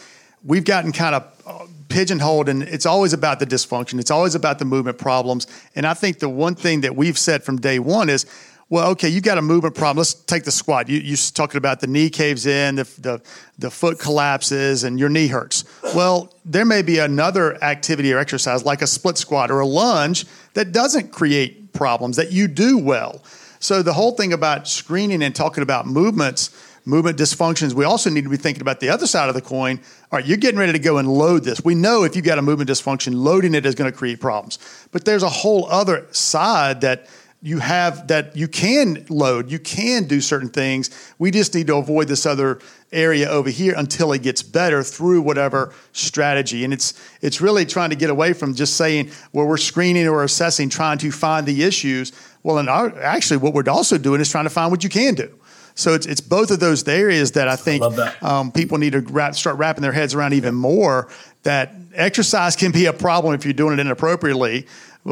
we've 0.44 0.64
gotten 0.64 0.92
kind 0.92 1.16
of 1.16 1.42
uh, 1.46 1.66
pigeonholed, 1.88 2.48
and 2.48 2.62
it's 2.62 2.86
always 2.86 3.12
about 3.12 3.40
the 3.40 3.46
dysfunction. 3.46 3.98
It's 3.98 4.10
always 4.10 4.34
about 4.34 4.58
the 4.58 4.64
movement 4.64 4.98
problems. 4.98 5.46
And 5.74 5.86
I 5.86 5.94
think 5.94 6.20
the 6.20 6.28
one 6.28 6.54
thing 6.54 6.82
that 6.82 6.94
we've 6.94 7.18
said 7.18 7.42
from 7.42 7.60
day 7.60 7.78
one 7.78 8.08
is 8.08 8.24
well, 8.70 8.90
okay, 8.90 9.08
you 9.08 9.22
got 9.22 9.38
a 9.38 9.42
movement 9.42 9.74
problem. 9.74 9.96
Let's 9.96 10.12
take 10.12 10.44
the 10.44 10.50
squat. 10.50 10.90
You, 10.90 10.98
you're 10.98 11.16
talking 11.32 11.56
about 11.56 11.80
the 11.80 11.86
knee 11.86 12.10
caves 12.10 12.44
in, 12.44 12.74
the, 12.74 12.84
the, 12.98 13.22
the 13.58 13.70
foot 13.70 13.98
collapses, 13.98 14.84
and 14.84 15.00
your 15.00 15.08
knee 15.08 15.28
hurts. 15.28 15.64
Well, 15.94 16.34
there 16.44 16.66
may 16.66 16.82
be 16.82 16.98
another 16.98 17.62
activity 17.64 18.12
or 18.12 18.18
exercise 18.18 18.66
like 18.66 18.82
a 18.82 18.86
split 18.86 19.16
squat 19.16 19.50
or 19.50 19.60
a 19.60 19.66
lunge 19.66 20.26
that 20.52 20.72
doesn't 20.72 21.12
create 21.12 21.72
problems 21.72 22.16
that 22.16 22.30
you 22.30 22.46
do 22.46 22.76
well. 22.76 23.22
So 23.58 23.82
the 23.82 23.94
whole 23.94 24.12
thing 24.12 24.34
about 24.34 24.68
screening 24.68 25.22
and 25.22 25.34
talking 25.34 25.62
about 25.62 25.86
movements, 25.86 26.50
movement 26.84 27.16
dysfunctions, 27.16 27.72
we 27.72 27.86
also 27.86 28.10
need 28.10 28.24
to 28.24 28.30
be 28.30 28.36
thinking 28.36 28.60
about 28.60 28.80
the 28.80 28.90
other 28.90 29.06
side 29.06 29.30
of 29.30 29.34
the 29.34 29.40
coin. 29.40 29.80
All 30.12 30.18
right, 30.18 30.26
you're 30.26 30.36
getting 30.36 30.60
ready 30.60 30.72
to 30.72 30.78
go 30.78 30.98
and 30.98 31.08
load 31.08 31.42
this. 31.42 31.64
We 31.64 31.74
know 31.74 32.04
if 32.04 32.14
you've 32.14 32.24
got 32.24 32.38
a 32.38 32.42
movement 32.42 32.68
dysfunction, 32.68 33.14
loading 33.14 33.54
it 33.54 33.64
is 33.64 33.74
going 33.74 33.90
to 33.90 33.96
create 33.96 34.20
problems. 34.20 34.58
But 34.92 35.06
there's 35.06 35.22
a 35.22 35.28
whole 35.30 35.66
other 35.70 36.06
side 36.10 36.82
that– 36.82 37.08
you 37.40 37.60
have 37.60 38.08
that 38.08 38.36
you 38.36 38.48
can 38.48 39.06
load, 39.08 39.50
you 39.50 39.60
can 39.60 40.04
do 40.04 40.20
certain 40.20 40.48
things. 40.48 41.12
We 41.18 41.30
just 41.30 41.54
need 41.54 41.68
to 41.68 41.76
avoid 41.76 42.08
this 42.08 42.26
other 42.26 42.58
area 42.90 43.28
over 43.28 43.48
here 43.48 43.74
until 43.76 44.12
it 44.12 44.22
gets 44.22 44.42
better 44.42 44.82
through 44.82 45.22
whatever 45.22 45.72
strategy. 45.92 46.64
And 46.64 46.72
it's 46.72 46.94
it's 47.20 47.40
really 47.40 47.64
trying 47.64 47.90
to 47.90 47.96
get 47.96 48.10
away 48.10 48.32
from 48.32 48.54
just 48.54 48.76
saying, 48.76 49.10
well, 49.32 49.46
we're 49.46 49.56
screening 49.56 50.08
or 50.08 50.24
assessing, 50.24 50.68
trying 50.68 50.98
to 50.98 51.12
find 51.12 51.46
the 51.46 51.62
issues. 51.62 52.12
Well, 52.42 52.58
and 52.58 52.68
our, 52.68 52.98
actually, 53.00 53.36
what 53.36 53.54
we're 53.54 53.68
also 53.70 53.98
doing 53.98 54.20
is 54.20 54.30
trying 54.30 54.44
to 54.44 54.50
find 54.50 54.70
what 54.70 54.82
you 54.82 54.90
can 54.90 55.14
do. 55.14 55.38
So 55.74 55.94
it's 55.94 56.06
it's 56.06 56.20
both 56.20 56.50
of 56.50 56.58
those 56.58 56.86
areas 56.88 57.32
that 57.32 57.46
I 57.46 57.54
think 57.54 57.84
I 57.84 58.14
um, 58.20 58.50
people 58.50 58.78
need 58.78 58.94
to 58.94 59.00
wrap, 59.00 59.36
start 59.36 59.58
wrapping 59.58 59.82
their 59.82 59.92
heads 59.92 60.12
around 60.12 60.32
even 60.34 60.56
more. 60.56 61.08
That 61.44 61.72
exercise 61.94 62.56
can 62.56 62.72
be 62.72 62.86
a 62.86 62.92
problem 62.92 63.32
if 63.34 63.44
you're 63.44 63.54
doing 63.54 63.74
it 63.74 63.80
inappropriately 63.80 64.66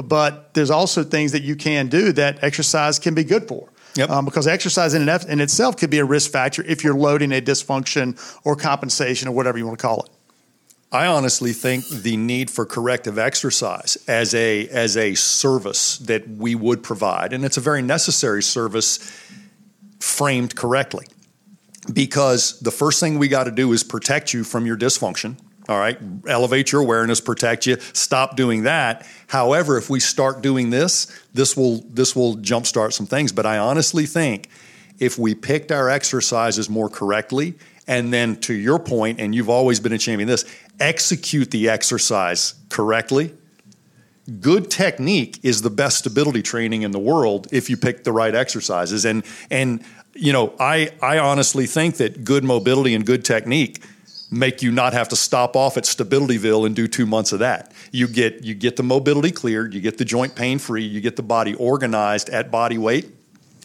but 0.05 0.55
there's 0.55 0.71
also 0.71 1.03
things 1.03 1.33
that 1.33 1.43
you 1.43 1.57
can 1.57 1.89
do 1.89 2.13
that 2.13 2.43
exercise 2.43 2.99
can 2.99 3.15
be 3.15 3.25
good 3.25 3.49
for. 3.49 3.69
Yep. 3.97 4.11
Um, 4.11 4.25
because 4.27 4.47
exercise 4.47 4.93
in, 4.93 5.09
in 5.09 5.41
itself 5.41 5.79
could 5.79 5.89
be 5.89 5.99
a 5.99 6.05
risk 6.05 6.31
factor 6.31 6.63
if 6.65 6.85
you're 6.85 6.95
loading 6.95 7.33
a 7.33 7.41
dysfunction 7.41 8.21
or 8.45 8.55
compensation 8.55 9.29
or 9.29 9.33
whatever 9.33 9.57
you 9.57 9.67
want 9.67 9.79
to 9.79 9.83
call 9.83 10.03
it. 10.03 10.11
I 10.93 11.07
honestly 11.07 11.53
think 11.53 11.89
the 11.89 12.17
need 12.17 12.51
for 12.51 12.65
corrective 12.65 13.19
exercise 13.19 13.99
as 14.07 14.35
a 14.35 14.69
as 14.69 14.97
a 14.97 15.15
service 15.15 15.99
that 15.99 16.29
we 16.29 16.55
would 16.55 16.83
provide, 16.83 17.33
and 17.33 17.45
it's 17.45 17.57
a 17.57 17.61
very 17.61 17.83
necessary 17.83 18.43
service 18.43 18.99
framed 19.99 20.55
correctly. 20.55 21.07
Because 21.93 22.61
the 22.61 22.71
first 22.71 23.01
thing 23.01 23.19
we 23.19 23.29
got 23.29 23.45
to 23.45 23.51
do 23.51 23.73
is 23.73 23.83
protect 23.83 24.33
you 24.33 24.45
from 24.45 24.65
your 24.67 24.77
dysfunction. 24.77 25.37
All 25.69 25.79
right, 25.79 25.99
elevate 26.29 26.71
your 26.71 26.81
awareness, 26.81 27.21
protect 27.21 27.67
you. 27.67 27.77
Stop 27.93 28.37
doing 28.37 28.63
that. 28.65 29.07
However, 29.27 29.77
if 29.79 29.91
we 29.91 29.99
start 29.99 30.41
doing 30.41 30.71
this, 30.71 31.07
this 31.35 31.57
will 31.57 31.85
this 31.91 32.15
will 32.15 32.37
jumpstart 32.37 32.93
some 32.93 33.07
things. 33.07 33.33
But 33.33 33.47
I 33.47 33.59
honestly 33.59 34.07
think 34.07 34.49
if 34.99 35.19
we 35.19 35.35
picked 35.35 35.73
our 35.73 35.91
exercises 35.91 36.71
more 36.71 36.89
correctly, 36.89 37.55
and 37.89 38.13
then 38.13 38.37
to 38.43 38.55
your 38.55 38.79
point, 38.79 39.21
and 39.21 39.35
you've 39.35 39.51
always 39.51 39.81
been 39.81 39.93
a 39.93 39.99
champion 39.99 40.29
this, 40.29 40.45
execute 40.79 41.51
the 41.51 41.69
exercise 41.69 42.55
correctly. 42.69 43.35
Good 44.41 44.71
technique 44.71 45.39
is 45.45 45.63
the 45.63 45.71
best 45.71 45.99
stability 45.99 46.43
training 46.43 46.83
in 46.83 46.91
the 46.91 46.99
world 46.99 47.47
if 47.53 47.71
you 47.71 47.77
pick 47.77 48.05
the 48.05 48.13
right 48.13 48.35
exercises. 48.35 49.05
And 49.05 49.25
and 49.51 49.85
you 50.15 50.33
know, 50.33 50.55
I 50.61 50.93
I 51.03 51.19
honestly 51.19 51.67
think 51.67 51.97
that 51.97 52.25
good 52.25 52.45
mobility 52.45 52.95
and 52.95 53.05
good 53.05 53.25
technique 53.25 53.83
make 54.31 54.63
you 54.63 54.73
not 54.73 54.93
have 54.93 55.09
to 55.09 55.17
stop 55.17 55.57
off 55.57 55.77
at 55.77 55.85
Stabilityville 55.85 56.67
and 56.67 56.75
do 56.75 56.89
two 56.89 57.07
months 57.07 57.33
of 57.33 57.39
that. 57.41 57.73
You 57.93 58.09
get 58.09 58.43
you 58.43 58.55
get 58.55 58.77
the 58.77 58.83
mobility 58.83 59.31
cleared, 59.31 59.75
you 59.75 59.81
get 59.81 59.99
the 59.99 60.05
joint 60.05 60.35
pain 60.35 60.59
free, 60.59 60.85
you 60.85 61.01
get 61.01 61.17
the 61.17 61.23
body 61.23 61.55
organized 61.55 62.29
at 62.31 62.51
body 62.51 62.79
weight. 62.79 63.09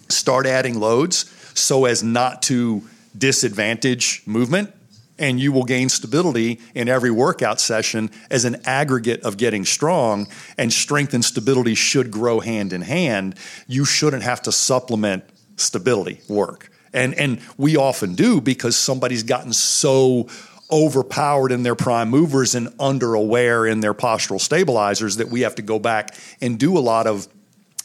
Start 0.09 0.45
adding 0.45 0.79
loads 0.79 1.33
so 1.53 1.85
as 1.85 2.03
not 2.03 2.41
to 2.43 2.83
disadvantage 3.17 4.23
movement 4.25 4.73
and 5.19 5.39
you 5.39 5.51
will 5.51 5.65
gain 5.65 5.87
stability 5.89 6.59
in 6.73 6.89
every 6.89 7.11
workout 7.11 7.59
session 7.59 8.09
as 8.29 8.43
an 8.45 8.55
aggregate 8.65 9.21
of 9.21 9.37
getting 9.37 9.65
strong 9.65 10.27
and 10.57 10.71
strength 10.71 11.13
and 11.13 11.23
stability 11.23 11.75
should 11.75 12.09
grow 12.09 12.39
hand 12.39 12.71
in 12.71 12.81
hand 12.81 13.35
you 13.67 13.83
shouldn't 13.83 14.23
have 14.23 14.41
to 14.41 14.51
supplement 14.51 15.23
stability 15.57 16.21
work 16.29 16.71
and 16.93 17.13
and 17.15 17.39
we 17.57 17.75
often 17.75 18.15
do 18.15 18.41
because 18.41 18.75
somebody's 18.75 19.23
gotten 19.23 19.53
so 19.53 20.27
overpowered 20.71 21.51
in 21.51 21.63
their 21.63 21.75
prime 21.75 22.09
movers 22.09 22.55
and 22.55 22.73
under 22.79 23.13
aware 23.13 23.65
in 23.65 23.79
their 23.79 23.93
postural 23.93 24.39
stabilizers 24.39 25.17
that 25.17 25.29
we 25.29 25.41
have 25.41 25.55
to 25.55 25.61
go 25.61 25.79
back 25.79 26.15
and 26.39 26.57
do 26.57 26.77
a 26.77 26.79
lot 26.79 27.07
of 27.07 27.27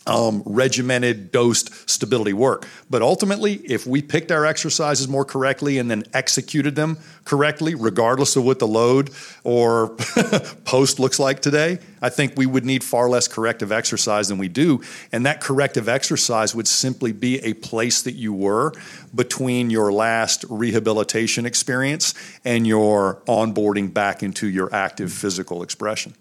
um, 0.06 0.42
regimented, 0.44 1.32
dosed 1.32 1.88
stability 1.88 2.32
work. 2.32 2.66
But 2.88 3.02
ultimately, 3.02 3.54
if 3.54 3.86
we 3.86 4.02
picked 4.02 4.30
our 4.30 4.46
exercises 4.46 5.08
more 5.08 5.24
correctly 5.24 5.78
and 5.78 5.90
then 5.90 6.04
executed 6.14 6.76
them 6.76 6.98
correctly, 7.24 7.74
regardless 7.74 8.36
of 8.36 8.44
what 8.44 8.58
the 8.58 8.68
load 8.68 9.10
or 9.42 9.88
post 10.64 10.98
looks 10.98 11.18
like 11.18 11.40
today, 11.40 11.78
I 12.00 12.08
think 12.08 12.34
we 12.36 12.46
would 12.46 12.64
need 12.64 12.84
far 12.84 13.08
less 13.08 13.26
corrective 13.26 13.72
exercise 13.72 14.28
than 14.28 14.38
we 14.38 14.48
do. 14.48 14.80
And 15.10 15.26
that 15.26 15.40
corrective 15.40 15.88
exercise 15.88 16.54
would 16.54 16.68
simply 16.68 17.12
be 17.12 17.38
a 17.40 17.54
place 17.54 18.02
that 18.02 18.12
you 18.12 18.32
were 18.32 18.72
between 19.14 19.70
your 19.70 19.92
last 19.92 20.44
rehabilitation 20.48 21.46
experience 21.46 22.14
and 22.44 22.66
your 22.66 23.22
onboarding 23.26 23.92
back 23.92 24.22
into 24.22 24.46
your 24.46 24.72
active 24.74 25.12
physical 25.12 25.62
expression. 25.62 26.14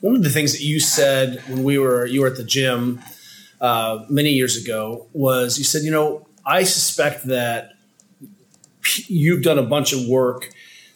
One 0.00 0.16
of 0.16 0.22
the 0.22 0.30
things 0.30 0.52
that 0.52 0.62
you 0.62 0.80
said 0.80 1.42
when 1.48 1.62
we 1.62 1.78
were 1.78 2.06
you 2.06 2.22
were 2.22 2.26
at 2.26 2.36
the 2.36 2.44
gym 2.44 3.00
uh, 3.60 4.04
many 4.08 4.30
years 4.30 4.56
ago 4.56 5.08
was 5.12 5.58
you 5.58 5.64
said, 5.64 5.82
you 5.82 5.90
know, 5.90 6.26
I 6.46 6.62
suspect 6.64 7.26
that 7.26 7.72
you've 9.06 9.42
done 9.42 9.58
a 9.58 9.62
bunch 9.62 9.92
of 9.92 10.06
work 10.08 10.50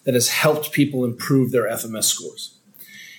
that 0.04 0.14
has 0.14 0.28
helped 0.28 0.72
people 0.72 1.04
improve 1.04 1.52
their 1.52 1.64
FMS 1.64 2.04
scores. 2.04 2.58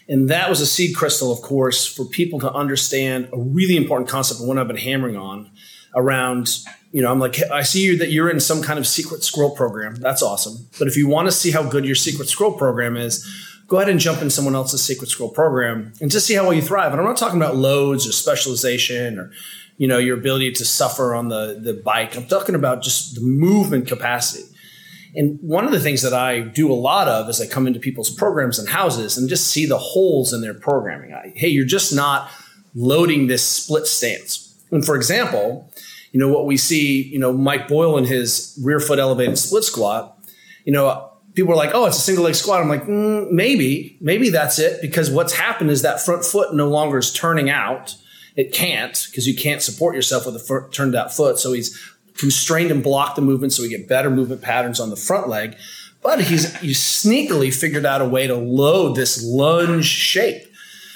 And 0.07 0.29
that 0.29 0.49
was 0.49 0.61
a 0.61 0.67
seed 0.67 0.95
crystal, 0.95 1.31
of 1.31 1.41
course, 1.41 1.85
for 1.85 2.05
people 2.05 2.39
to 2.39 2.51
understand 2.51 3.29
a 3.33 3.39
really 3.39 3.75
important 3.75 4.07
concept, 4.07 4.39
one 4.41 4.57
I've 4.59 4.67
been 4.67 4.77
hammering 4.77 5.17
on 5.17 5.49
around, 5.95 6.59
you 6.91 7.01
know, 7.01 7.11
I'm 7.11 7.19
like, 7.19 7.39
I 7.51 7.63
see 7.63 7.83
you 7.83 7.97
that 7.97 8.11
you're 8.11 8.29
in 8.29 8.39
some 8.39 8.61
kind 8.61 8.77
of 8.77 8.85
secret 8.85 9.23
scroll 9.23 9.55
program. 9.55 9.95
That's 9.95 10.21
awesome. 10.21 10.67
But 10.77 10.87
if 10.87 10.95
you 10.95 11.07
want 11.07 11.27
to 11.27 11.31
see 11.31 11.51
how 11.51 11.63
good 11.63 11.85
your 11.85 11.95
secret 11.95 12.27
scroll 12.27 12.53
program 12.53 12.97
is, 12.97 13.25
go 13.67 13.77
ahead 13.77 13.89
and 13.89 13.99
jump 13.99 14.21
in 14.21 14.29
someone 14.29 14.55
else's 14.55 14.83
Secret 14.83 15.09
Scroll 15.09 15.29
program 15.29 15.93
and 16.01 16.11
just 16.11 16.27
see 16.27 16.35
how 16.35 16.43
well 16.43 16.53
you 16.53 16.61
thrive. 16.61 16.91
And 16.91 17.01
I'm 17.01 17.07
not 17.07 17.17
talking 17.17 17.37
about 17.37 17.55
loads 17.55 18.07
or 18.07 18.11
specialization 18.11 19.17
or 19.19 19.31
you 19.77 19.87
know 19.87 19.97
your 19.97 20.17
ability 20.17 20.51
to 20.53 20.65
suffer 20.65 21.13
on 21.15 21.29
the 21.29 21.59
the 21.61 21.73
bike. 21.73 22.15
I'm 22.15 22.27
talking 22.27 22.55
about 22.55 22.81
just 22.81 23.15
the 23.15 23.21
movement 23.21 23.87
capacity. 23.87 24.43
And 25.17 25.39
one 25.41 25.63
of 25.63 25.71
the 25.71 25.79
things 25.79 26.01
that 26.01 26.13
I 26.13 26.41
do 26.41 26.69
a 26.69 26.75
lot 26.75 27.07
of 27.07 27.29
is 27.29 27.39
I 27.39 27.47
come 27.47 27.67
into 27.67 27.79
people's 27.79 28.09
programs 28.09 28.59
and 28.59 28.67
houses 28.67 29.17
and 29.17 29.29
just 29.29 29.47
see 29.47 29.65
the 29.65 29.77
holes 29.77 30.33
in 30.33 30.41
their 30.41 30.53
programming. 30.53 31.13
I, 31.13 31.31
hey, 31.35 31.47
you're 31.47 31.65
just 31.65 31.95
not 31.95 32.29
loading 32.73 33.27
this 33.27 33.41
split 33.41 33.87
stance. 33.87 34.53
And 34.71 34.85
for 34.85 34.97
example, 34.97 35.71
you 36.11 36.19
know 36.19 36.27
what 36.27 36.45
we 36.45 36.57
see, 36.57 37.01
you 37.01 37.19
know 37.19 37.31
Mike 37.31 37.67
Boyle 37.67 37.97
in 37.97 38.05
his 38.05 38.59
rear 38.61 38.79
foot 38.79 38.99
elevated 38.99 39.37
split 39.37 39.63
squat. 39.63 40.17
You 40.65 40.73
know, 40.73 41.11
people 41.35 41.53
are 41.53 41.57
like, 41.57 41.71
"Oh, 41.73 41.85
it's 41.85 41.97
a 41.97 42.01
single 42.01 42.23
leg 42.23 42.35
squat." 42.35 42.61
I'm 42.61 42.69
like, 42.69 42.85
mm, 42.85 43.29
maybe, 43.29 43.97
maybe 44.01 44.29
that's 44.29 44.57
it 44.57 44.81
because 44.81 45.11
what's 45.11 45.33
happened 45.33 45.69
is 45.69 45.81
that 45.83 46.01
front 46.01 46.25
foot 46.25 46.55
no 46.55 46.67
longer 46.67 46.97
is 46.97 47.13
turning 47.13 47.49
out. 47.49 47.95
It 48.35 48.51
can't 48.51 49.07
because 49.09 49.27
you 49.27 49.35
can't 49.35 49.61
support 49.61 49.95
yourself 49.95 50.25
with 50.25 50.35
a 50.35 50.69
turned 50.71 50.95
out 50.95 51.13
foot. 51.13 51.37
So 51.39 51.53
he's 51.53 51.79
constrained 52.17 52.71
and 52.71 52.83
blocked 52.83 53.15
the 53.15 53.21
movement 53.21 53.53
so 53.53 53.63
we 53.63 53.69
get 53.69 53.87
better 53.87 54.09
movement 54.09 54.41
patterns 54.41 54.79
on 54.79 54.89
the 54.89 54.95
front 54.95 55.27
leg. 55.27 55.55
But 56.01 56.21
he's 56.21 56.55
he 56.59 56.69
sneakily 56.69 57.53
figured 57.53 57.85
out 57.85 58.01
a 58.01 58.05
way 58.05 58.27
to 58.27 58.35
load 58.35 58.95
this 58.95 59.23
lunge 59.23 59.85
shape, 59.85 60.43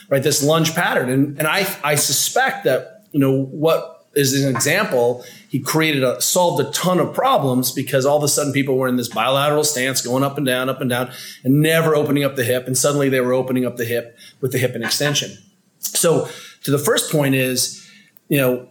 right? 0.09 0.21
This 0.21 0.43
lunge 0.43 0.75
pattern. 0.75 1.09
And, 1.09 1.37
and 1.39 1.47
I, 1.47 1.67
I 1.83 1.95
suspect 1.95 2.65
that, 2.65 3.05
you 3.11 3.19
know, 3.19 3.45
what 3.45 3.98
is 4.15 4.43
an 4.43 4.53
example, 4.53 5.23
he 5.49 5.59
created 5.59 6.03
a 6.03 6.19
solved 6.21 6.65
a 6.65 6.71
ton 6.71 6.99
of 6.99 7.13
problems 7.13 7.71
because 7.71 8.05
all 8.05 8.17
of 8.17 8.23
a 8.23 8.27
sudden 8.27 8.53
people 8.53 8.77
were 8.77 8.87
in 8.87 8.95
this 8.95 9.07
bilateral 9.07 9.63
stance, 9.63 10.01
going 10.01 10.23
up 10.23 10.37
and 10.37 10.45
down, 10.45 10.69
up 10.69 10.81
and 10.81 10.89
down, 10.89 11.11
and 11.43 11.61
never 11.61 11.95
opening 11.95 12.23
up 12.23 12.35
the 12.35 12.43
hip. 12.43 12.67
And 12.67 12.77
suddenly 12.77 13.09
they 13.09 13.21
were 13.21 13.33
opening 13.33 13.65
up 13.65 13.77
the 13.77 13.85
hip 13.85 14.17
with 14.41 14.51
the 14.51 14.57
hip 14.57 14.75
and 14.75 14.83
extension. 14.83 15.37
So 15.79 16.27
to 16.63 16.71
the 16.71 16.79
first 16.79 17.11
point 17.11 17.35
is, 17.35 17.87
you 18.27 18.37
know, 18.37 18.67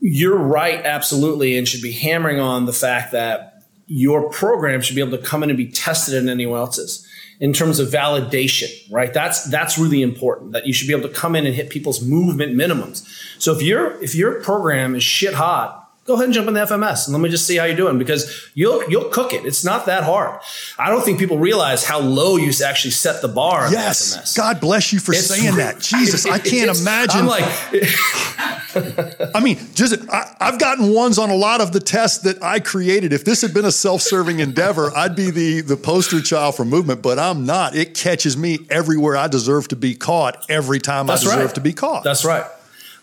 you're 0.00 0.36
right, 0.36 0.84
absolutely, 0.84 1.56
and 1.56 1.68
should 1.68 1.82
be 1.82 1.92
hammering 1.92 2.40
on 2.40 2.66
the 2.66 2.72
fact 2.72 3.12
that 3.12 3.62
your 3.86 4.30
program 4.30 4.80
should 4.80 4.96
be 4.96 5.02
able 5.02 5.16
to 5.16 5.22
come 5.22 5.42
in 5.42 5.50
and 5.50 5.56
be 5.56 5.70
tested 5.70 6.14
in 6.14 6.28
anyone 6.28 6.58
else's 6.58 7.06
in 7.42 7.52
terms 7.52 7.80
of 7.80 7.88
validation, 7.88 8.70
right? 8.88 9.12
That's 9.12 9.44
that's 9.50 9.76
really 9.76 10.00
important. 10.00 10.52
That 10.52 10.64
you 10.64 10.72
should 10.72 10.86
be 10.86 10.94
able 10.94 11.08
to 11.08 11.14
come 11.14 11.34
in 11.34 11.44
and 11.44 11.52
hit 11.52 11.70
people's 11.70 12.00
movement 12.00 12.54
minimums. 12.54 13.04
So 13.42 13.52
if 13.52 13.60
your 13.60 14.00
if 14.00 14.14
your 14.14 14.40
program 14.40 14.94
is 14.94 15.02
shit 15.02 15.34
hot, 15.34 15.81
go 16.04 16.14
ahead 16.14 16.24
and 16.24 16.34
jump 16.34 16.48
in 16.48 16.54
the 16.54 16.60
FMS 16.60 17.06
and 17.06 17.14
let 17.14 17.22
me 17.22 17.28
just 17.28 17.46
see 17.46 17.56
how 17.56 17.64
you're 17.64 17.76
doing 17.76 17.98
because 17.98 18.50
you'll 18.54 18.88
you'll 18.90 19.08
cook 19.10 19.32
it. 19.32 19.44
It's 19.44 19.64
not 19.64 19.86
that 19.86 20.04
hard. 20.04 20.40
I 20.78 20.90
don't 20.90 21.04
think 21.04 21.18
people 21.18 21.38
realize 21.38 21.84
how 21.84 22.00
low 22.00 22.36
you 22.36 22.52
actually 22.64 22.90
set 22.90 23.22
the 23.22 23.28
bar. 23.28 23.70
Yes, 23.70 24.14
the 24.14 24.20
FMS. 24.20 24.36
God 24.36 24.60
bless 24.60 24.92
you 24.92 24.98
for 24.98 25.12
It's 25.12 25.26
saying 25.26 25.56
that. 25.56 25.78
Jesus, 25.80 26.26
I 26.26 26.38
can't 26.38 26.76
imagine. 26.76 27.20
I'm 27.20 27.26
like, 27.26 27.44
I 29.34 29.40
mean, 29.42 29.58
just 29.74 30.08
I, 30.10 30.34
I've 30.40 30.58
gotten 30.58 30.92
ones 30.92 31.18
on 31.18 31.30
a 31.30 31.36
lot 31.36 31.60
of 31.60 31.72
the 31.72 31.80
tests 31.80 32.18
that 32.24 32.42
I 32.42 32.58
created. 32.60 33.12
If 33.12 33.24
this 33.24 33.42
had 33.42 33.54
been 33.54 33.64
a 33.64 33.72
self-serving 33.72 34.40
endeavor, 34.40 34.90
I'd 34.96 35.14
be 35.14 35.30
the 35.30 35.60
the 35.60 35.76
poster 35.76 36.20
child 36.20 36.56
for 36.56 36.64
movement, 36.64 37.02
but 37.02 37.18
I'm 37.18 37.46
not. 37.46 37.76
It 37.76 37.94
catches 37.94 38.36
me 38.36 38.66
everywhere 38.70 39.16
I 39.16 39.28
deserve 39.28 39.68
to 39.68 39.76
be 39.76 39.94
caught 39.94 40.46
every 40.48 40.80
time 40.80 41.08
I 41.08 41.14
deserve 41.14 41.36
right. 41.36 41.54
to 41.54 41.60
be 41.60 41.72
caught. 41.72 42.02
That's 42.04 42.24
right. 42.24 42.44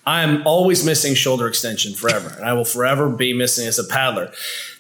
I 0.10 0.24
am 0.24 0.42
always 0.48 0.84
missing 0.84 1.14
shoulder 1.14 1.48
extension 1.48 1.94
forever, 1.94 2.34
and 2.36 2.44
I 2.44 2.54
will 2.54 2.66
forever 2.66 3.10
be 3.10 3.32
missing 3.32 3.68
as 3.68 3.78
a 3.78 3.84
paddler. 3.84 4.32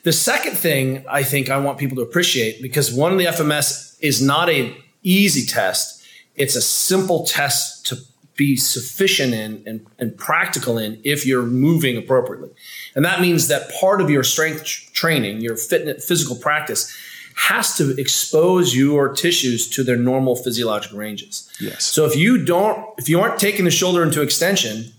The 0.02 0.12
second 0.12 0.58
thing 0.58 1.06
I 1.08 1.22
think 1.22 1.52
I 1.52 1.60
want 1.60 1.78
people 1.78 1.98
to 1.98 2.02
appreciate 2.02 2.64
because 2.64 2.92
one 2.92 3.12
of 3.12 3.20
the 3.20 3.26
FMS 3.26 3.96
is 4.02 4.24
not 4.24 4.50
an 4.50 4.74
easy 5.04 5.46
test; 5.46 6.04
it's 6.36 6.56
a 6.56 6.62
simple 6.62 7.28
test 7.28 7.86
to 7.86 7.98
be 8.38 8.56
sufficient 8.56 9.36
in 9.36 9.62
and, 9.68 9.86
and 10.00 10.18
practical 10.18 10.80
in 10.80 11.00
if 11.04 11.28
you're 11.28 11.46
moving 11.46 11.96
appropriately, 11.96 12.50
and 12.96 13.06
that 13.06 13.22
means 13.22 13.50
that 13.50 13.70
part 13.80 14.02
of 14.02 14.10
your 14.10 14.24
strength 14.24 14.64
training, 14.94 15.42
your 15.42 15.56
fitness, 15.56 16.08
physical 16.08 16.38
practice, 16.38 16.92
has 17.36 17.78
to 17.78 17.96
expose 18.02 18.76
your 18.76 19.14
tissues 19.14 19.70
to 19.70 19.84
their 19.84 19.96
normal 19.96 20.36
physiological 20.36 20.98
ranges. 20.98 21.48
Yes. 21.60 21.84
So 21.84 22.06
if 22.06 22.16
you 22.16 22.44
don't, 22.44 22.84
if 22.98 23.08
you 23.08 23.22
aren't 23.22 23.40
taking 23.40 23.66
the 23.66 23.72
shoulder 23.72 24.02
into 24.02 24.24
extension, 24.24 24.92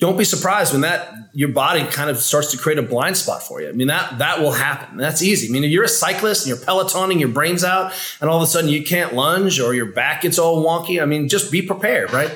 don't 0.00 0.16
be 0.16 0.24
surprised 0.24 0.72
when 0.72 0.80
that 0.80 1.14
your 1.32 1.50
body 1.50 1.84
kind 1.84 2.10
of 2.10 2.16
starts 2.16 2.50
to 2.50 2.58
create 2.58 2.78
a 2.78 2.82
blind 2.82 3.16
spot 3.16 3.42
for 3.42 3.60
you. 3.60 3.68
I 3.68 3.72
mean 3.72 3.86
that 3.88 4.18
that 4.18 4.40
will 4.40 4.52
happen. 4.52 4.96
That's 4.96 5.22
easy. 5.22 5.48
I 5.48 5.52
mean, 5.52 5.62
if 5.62 5.70
you're 5.70 5.84
a 5.84 5.88
cyclist 5.88 6.46
and 6.46 6.48
you're 6.48 6.66
pelotoning, 6.66 7.20
your 7.20 7.28
brains 7.28 7.62
out, 7.62 7.92
and 8.20 8.28
all 8.28 8.38
of 8.38 8.42
a 8.42 8.46
sudden 8.46 8.70
you 8.70 8.82
can't 8.82 9.14
lunge 9.14 9.60
or 9.60 9.74
your 9.74 9.86
back 9.86 10.22
gets 10.22 10.38
all 10.38 10.64
wonky. 10.64 11.00
I 11.00 11.04
mean, 11.04 11.28
just 11.28 11.52
be 11.52 11.62
prepared, 11.62 12.12
right? 12.12 12.30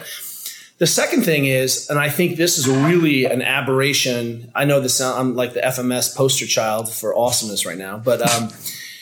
The 0.78 0.86
second 0.86 1.22
thing 1.22 1.46
is, 1.46 1.88
and 1.88 1.98
I 1.98 2.10
think 2.10 2.36
this 2.36 2.58
is 2.58 2.68
really 2.68 3.24
an 3.24 3.42
aberration. 3.42 4.50
I 4.54 4.64
know 4.64 4.80
this 4.80 5.00
I'm 5.00 5.34
like 5.34 5.54
the 5.54 5.60
FMS 5.60 6.14
poster 6.14 6.46
child 6.46 6.92
for 6.92 7.16
awesomeness 7.16 7.64
right 7.64 7.78
now, 7.78 7.96
but 7.96 8.20
um, 8.28 8.50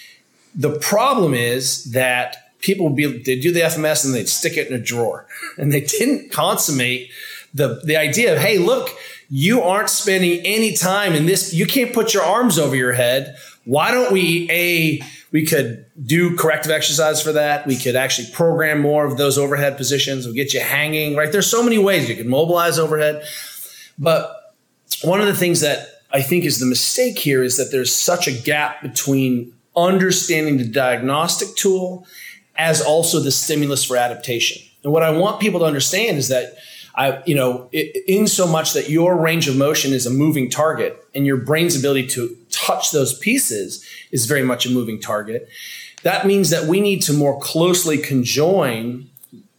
the 0.54 0.78
problem 0.78 1.34
is 1.34 1.92
that 1.92 2.52
people 2.60 2.86
would 2.86 2.96
be 2.96 3.06
they 3.06 3.40
do 3.40 3.50
the 3.52 3.60
FMS 3.60 4.04
and 4.04 4.14
they'd 4.14 4.28
stick 4.28 4.56
it 4.56 4.68
in 4.68 4.74
a 4.74 4.78
drawer, 4.78 5.26
and 5.58 5.72
they 5.72 5.80
didn't 5.80 6.30
consummate 6.30 7.10
the 7.54 7.80
the 7.84 7.96
idea 7.96 8.34
of 8.34 8.38
hey, 8.38 8.58
look, 8.58 8.90
you 9.28 9.62
aren't 9.62 9.88
spending 9.88 10.40
any 10.44 10.74
time 10.74 11.14
in 11.14 11.26
this. 11.26 11.52
You 11.52 11.66
can't 11.66 11.92
put 11.92 12.14
your 12.14 12.22
arms 12.22 12.58
over 12.58 12.76
your 12.76 12.92
head. 12.92 13.36
Why 13.64 13.90
don't 13.90 14.12
we 14.12 14.50
a 14.50 15.00
we 15.32 15.46
could 15.46 15.86
do 16.04 16.36
corrective 16.36 16.70
exercise 16.70 17.22
for 17.22 17.32
that. 17.32 17.66
We 17.66 17.76
could 17.76 17.96
actually 17.96 18.30
program 18.32 18.80
more 18.80 19.06
of 19.06 19.16
those 19.16 19.38
overhead 19.38 19.76
positions. 19.76 20.26
We'll 20.26 20.34
get 20.34 20.52
you 20.52 20.60
hanging, 20.60 21.16
right? 21.16 21.32
There's 21.32 21.50
so 21.50 21.62
many 21.62 21.78
ways 21.78 22.08
you 22.08 22.16
can 22.16 22.28
mobilize 22.28 22.78
overhead. 22.78 23.24
But 23.98 24.54
one 25.02 25.20
of 25.20 25.26
the 25.26 25.34
things 25.34 25.60
that 25.60 25.88
I 26.12 26.20
think 26.20 26.44
is 26.44 26.58
the 26.58 26.66
mistake 26.66 27.18
here 27.18 27.42
is 27.42 27.56
that 27.56 27.70
there's 27.70 27.94
such 27.94 28.28
a 28.28 28.32
gap 28.32 28.82
between 28.82 29.54
understanding 29.74 30.58
the 30.58 30.68
diagnostic 30.68 31.56
tool 31.56 32.06
as 32.56 32.82
also 32.82 33.18
the 33.18 33.30
stimulus 33.30 33.84
for 33.84 33.96
adaptation. 33.96 34.62
And 34.84 34.92
what 34.92 35.02
I 35.02 35.10
want 35.10 35.40
people 35.40 35.60
to 35.60 35.66
understand 35.66 36.18
is 36.18 36.28
that 36.28 36.54
I, 36.94 37.22
you 37.24 37.34
know, 37.34 37.68
it, 37.72 38.04
in 38.06 38.26
so 38.26 38.46
much 38.46 38.74
that 38.74 38.90
your 38.90 39.16
range 39.16 39.48
of 39.48 39.56
motion 39.56 39.92
is 39.92 40.06
a 40.06 40.10
moving 40.10 40.50
target 40.50 41.02
and 41.14 41.24
your 41.24 41.38
brain's 41.38 41.76
ability 41.76 42.06
to 42.08 42.36
touch 42.50 42.90
those 42.90 43.18
pieces 43.18 43.84
is 44.10 44.26
very 44.26 44.42
much 44.42 44.66
a 44.66 44.70
moving 44.70 45.00
target. 45.00 45.48
That 46.02 46.26
means 46.26 46.50
that 46.50 46.64
we 46.68 46.80
need 46.80 47.00
to 47.02 47.12
more 47.12 47.40
closely 47.40 47.98
conjoin 47.98 49.08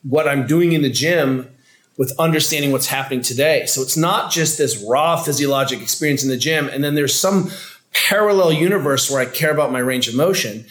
what 0.03 0.27
I'm 0.27 0.45
doing 0.45 0.73
in 0.73 0.81
the 0.81 0.91
gym 0.91 1.49
with 1.97 2.13
understanding 2.19 2.71
what's 2.71 2.87
happening 2.87 3.21
today. 3.21 3.65
So 3.65 3.81
it's 3.81 3.97
not 3.97 4.31
just 4.31 4.57
this 4.57 4.83
raw 4.87 5.15
physiologic 5.15 5.81
experience 5.81 6.23
in 6.23 6.29
the 6.29 6.37
gym, 6.37 6.67
and 6.67 6.83
then 6.83 6.95
there's 6.95 7.17
some 7.17 7.51
parallel 7.93 8.51
universe 8.51 9.09
where 9.09 9.21
I 9.21 9.25
care 9.25 9.51
about 9.51 9.71
my 9.71 9.79
range 9.79 10.07
of 10.07 10.15
motion. 10.15 10.65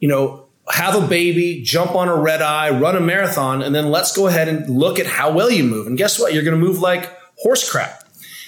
You 0.00 0.08
know, 0.08 0.45
have 0.68 1.00
a 1.00 1.06
baby, 1.06 1.62
jump 1.62 1.94
on 1.94 2.08
a 2.08 2.16
red 2.16 2.42
eye, 2.42 2.70
run 2.70 2.96
a 2.96 3.00
marathon, 3.00 3.62
and 3.62 3.74
then 3.74 3.90
let's 3.90 4.16
go 4.16 4.26
ahead 4.26 4.48
and 4.48 4.68
look 4.68 4.98
at 4.98 5.06
how 5.06 5.32
well 5.32 5.50
you 5.50 5.64
move. 5.64 5.86
And 5.86 5.96
guess 5.96 6.18
what? 6.18 6.34
You're 6.34 6.42
going 6.42 6.58
to 6.58 6.64
move 6.64 6.80
like 6.80 7.10
horse 7.36 7.68
crap. 7.70 8.02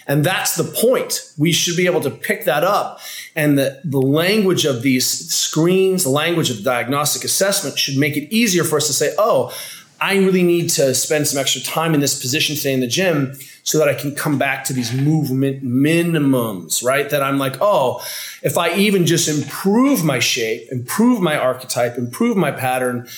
And 0.09 0.25
that's 0.25 0.57
the 0.57 0.65
point. 0.65 1.33
We 1.37 1.53
should 1.53 1.77
be 1.77 1.85
able 1.85 2.01
to 2.01 2.11
pick 2.11 2.47
that 2.47 2.65
up. 2.65 2.99
And 3.37 3.59
the, 3.59 3.81
the 3.85 4.01
language 4.01 4.65
of 4.65 4.81
these 4.81 5.07
screens, 5.07 6.05
the 6.05 6.11
language 6.11 6.51
of 6.51 6.65
diagnostic 6.65 7.25
assessment 7.25 7.79
should 7.79 7.99
make 7.99 8.17
it 8.17 8.35
easier 8.35 8.65
for 8.65 8.79
us 8.79 8.87
to 8.87 8.95
say, 8.95 9.15
oh, 9.19 9.55
I 10.01 10.17
really 10.17 10.43
need 10.43 10.71
to 10.71 10.95
spend 10.95 11.27
some 11.27 11.41
extra 11.41 11.61
time 11.61 11.95
in 11.95 12.01
this 12.01 12.21
position 12.21 12.57
today 12.57 12.73
in 12.73 12.81
the 12.81 12.87
gym 12.87 13.35
so 13.65 13.79
that 13.79 13.89
I 13.89 13.95
can 13.95 14.15
come 14.15 14.39
back 14.39 14.65
to 14.65 14.73
these 14.73 14.93
movement 14.93 15.65
minimums, 15.65 16.85
right? 16.85 17.11
That 17.11 17.23
I'm 17.23 17.39
like, 17.39 17.57
oh, 17.61 18.03
if 18.43 18.57
I 18.57 18.75
even 18.75 19.07
just 19.07 19.29
improve 19.29 20.05
my 20.05 20.21
shape, 20.21 20.71
improve 20.71 21.21
my 21.21 21.37
archetype, 21.37 21.99
improve 21.99 22.37
my 22.37 22.51
pattern, 22.51 23.09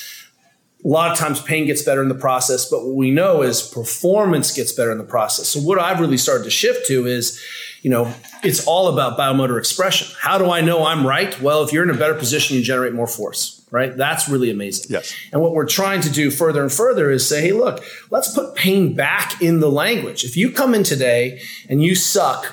a 0.84 0.88
lot 0.88 1.12
of 1.12 1.18
times 1.18 1.42
pain 1.42 1.66
gets 1.66 1.82
better 1.82 2.02
in 2.02 2.08
the 2.08 2.14
process, 2.14 2.68
but 2.68 2.84
what 2.86 2.96
we 2.96 3.10
know 3.10 3.42
is 3.42 3.62
performance 3.62 4.54
gets 4.54 4.72
better 4.72 4.90
in 4.90 4.98
the 4.98 5.04
process. 5.04 5.48
So 5.48 5.60
what 5.60 5.78
I've 5.78 6.00
really 6.00 6.16
started 6.16 6.44
to 6.44 6.50
shift 6.50 6.86
to 6.86 7.06
is, 7.06 7.40
you 7.82 7.90
know, 7.90 8.12
it's 8.42 8.66
all 8.66 8.88
about 8.88 9.18
biomotor 9.18 9.58
expression. 9.58 10.08
How 10.18 10.38
do 10.38 10.50
I 10.50 10.62
know 10.62 10.84
I'm 10.84 11.06
right? 11.06 11.38
Well, 11.40 11.62
if 11.62 11.72
you're 11.72 11.82
in 11.82 11.90
a 11.90 11.98
better 11.98 12.14
position, 12.14 12.56
you 12.56 12.62
generate 12.62 12.94
more 12.94 13.06
force, 13.06 13.59
right? 13.70 13.96
That's 13.96 14.28
really 14.28 14.50
amazing. 14.50 14.86
Yes. 14.90 15.14
And 15.32 15.40
what 15.40 15.52
we're 15.52 15.66
trying 15.66 16.00
to 16.02 16.10
do 16.10 16.30
further 16.30 16.62
and 16.62 16.72
further 16.72 17.10
is 17.10 17.28
say, 17.28 17.40
hey, 17.42 17.52
look, 17.52 17.84
let's 18.10 18.34
put 18.34 18.54
pain 18.54 18.94
back 18.94 19.40
in 19.40 19.60
the 19.60 19.70
language. 19.70 20.24
If 20.24 20.36
you 20.36 20.50
come 20.50 20.74
in 20.74 20.82
today 20.82 21.40
and 21.68 21.82
you 21.82 21.94
suck 21.94 22.52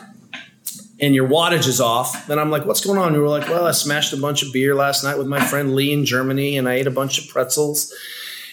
and 0.99 1.13
your 1.13 1.27
wattage 1.27 1.67
is 1.67 1.81
off, 1.81 2.27
then 2.27 2.39
I'm 2.39 2.49
like, 2.49 2.65
what's 2.65 2.83
going 2.83 2.99
on? 2.99 3.13
You 3.13 3.21
were 3.21 3.29
like, 3.29 3.47
well, 3.47 3.65
I 3.65 3.71
smashed 3.71 4.13
a 4.13 4.17
bunch 4.17 4.43
of 4.43 4.53
beer 4.53 4.75
last 4.75 5.03
night 5.03 5.17
with 5.17 5.27
my 5.27 5.39
friend 5.39 5.75
Lee 5.75 5.91
in 5.91 6.05
Germany 6.05 6.57
and 6.57 6.67
I 6.67 6.75
ate 6.75 6.87
a 6.87 6.91
bunch 6.91 7.19
of 7.19 7.27
pretzels. 7.29 7.93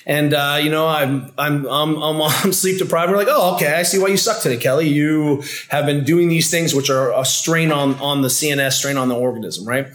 And 0.07 0.35
uh, 0.35 0.59
you 0.62 0.68
know, 0.68 0.87
I'm 0.87 1.33
I'm 1.38 1.66
I'm 1.66 1.96
I'm 1.96 2.20
on 2.20 2.53
sleep 2.53 2.79
deprived. 2.79 3.11
We're 3.11 3.16
like, 3.16 3.29
oh, 3.31 3.55
okay, 3.57 3.72
I 3.74 3.85
see 3.85 3.98
why 3.98 4.09
you 4.09 4.18
suck 4.18 4.42
today, 4.42 4.59
Kelly. 4.59 4.87
You 4.88 5.42
have 5.68 5.87
been 5.87 6.05
doing 6.05 6.29
these 6.29 6.50
things 6.50 6.74
which 6.74 6.90
are 6.90 7.18
a 7.18 7.24
strain 7.24 7.72
on 7.72 7.94
on 7.94 8.20
the 8.20 8.29
CNS, 8.29 8.72
strain 8.72 8.98
on 8.98 9.09
the 9.09 9.16
organism, 9.16 9.66
right? 9.66 9.87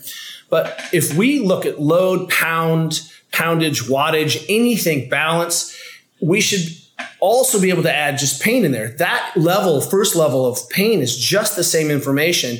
But 0.49 0.79
if 0.91 1.15
we 1.15 1.39
look 1.39 1.65
at 1.65 1.79
load, 1.79 2.29
pound, 2.29 3.01
poundage, 3.31 3.83
wattage, 3.83 4.43
anything 4.49 5.09
balance, 5.09 5.77
we 6.21 6.41
should 6.41 6.75
also 7.19 7.59
be 7.59 7.69
able 7.69 7.83
to 7.83 7.93
add 7.93 8.17
just 8.17 8.41
pain 8.41 8.65
in 8.65 8.71
there. 8.71 8.89
That 8.97 9.33
level, 9.35 9.81
first 9.81 10.15
level 10.15 10.45
of 10.45 10.69
pain 10.69 10.99
is 10.99 11.17
just 11.17 11.55
the 11.55 11.63
same 11.63 11.91
information 11.91 12.57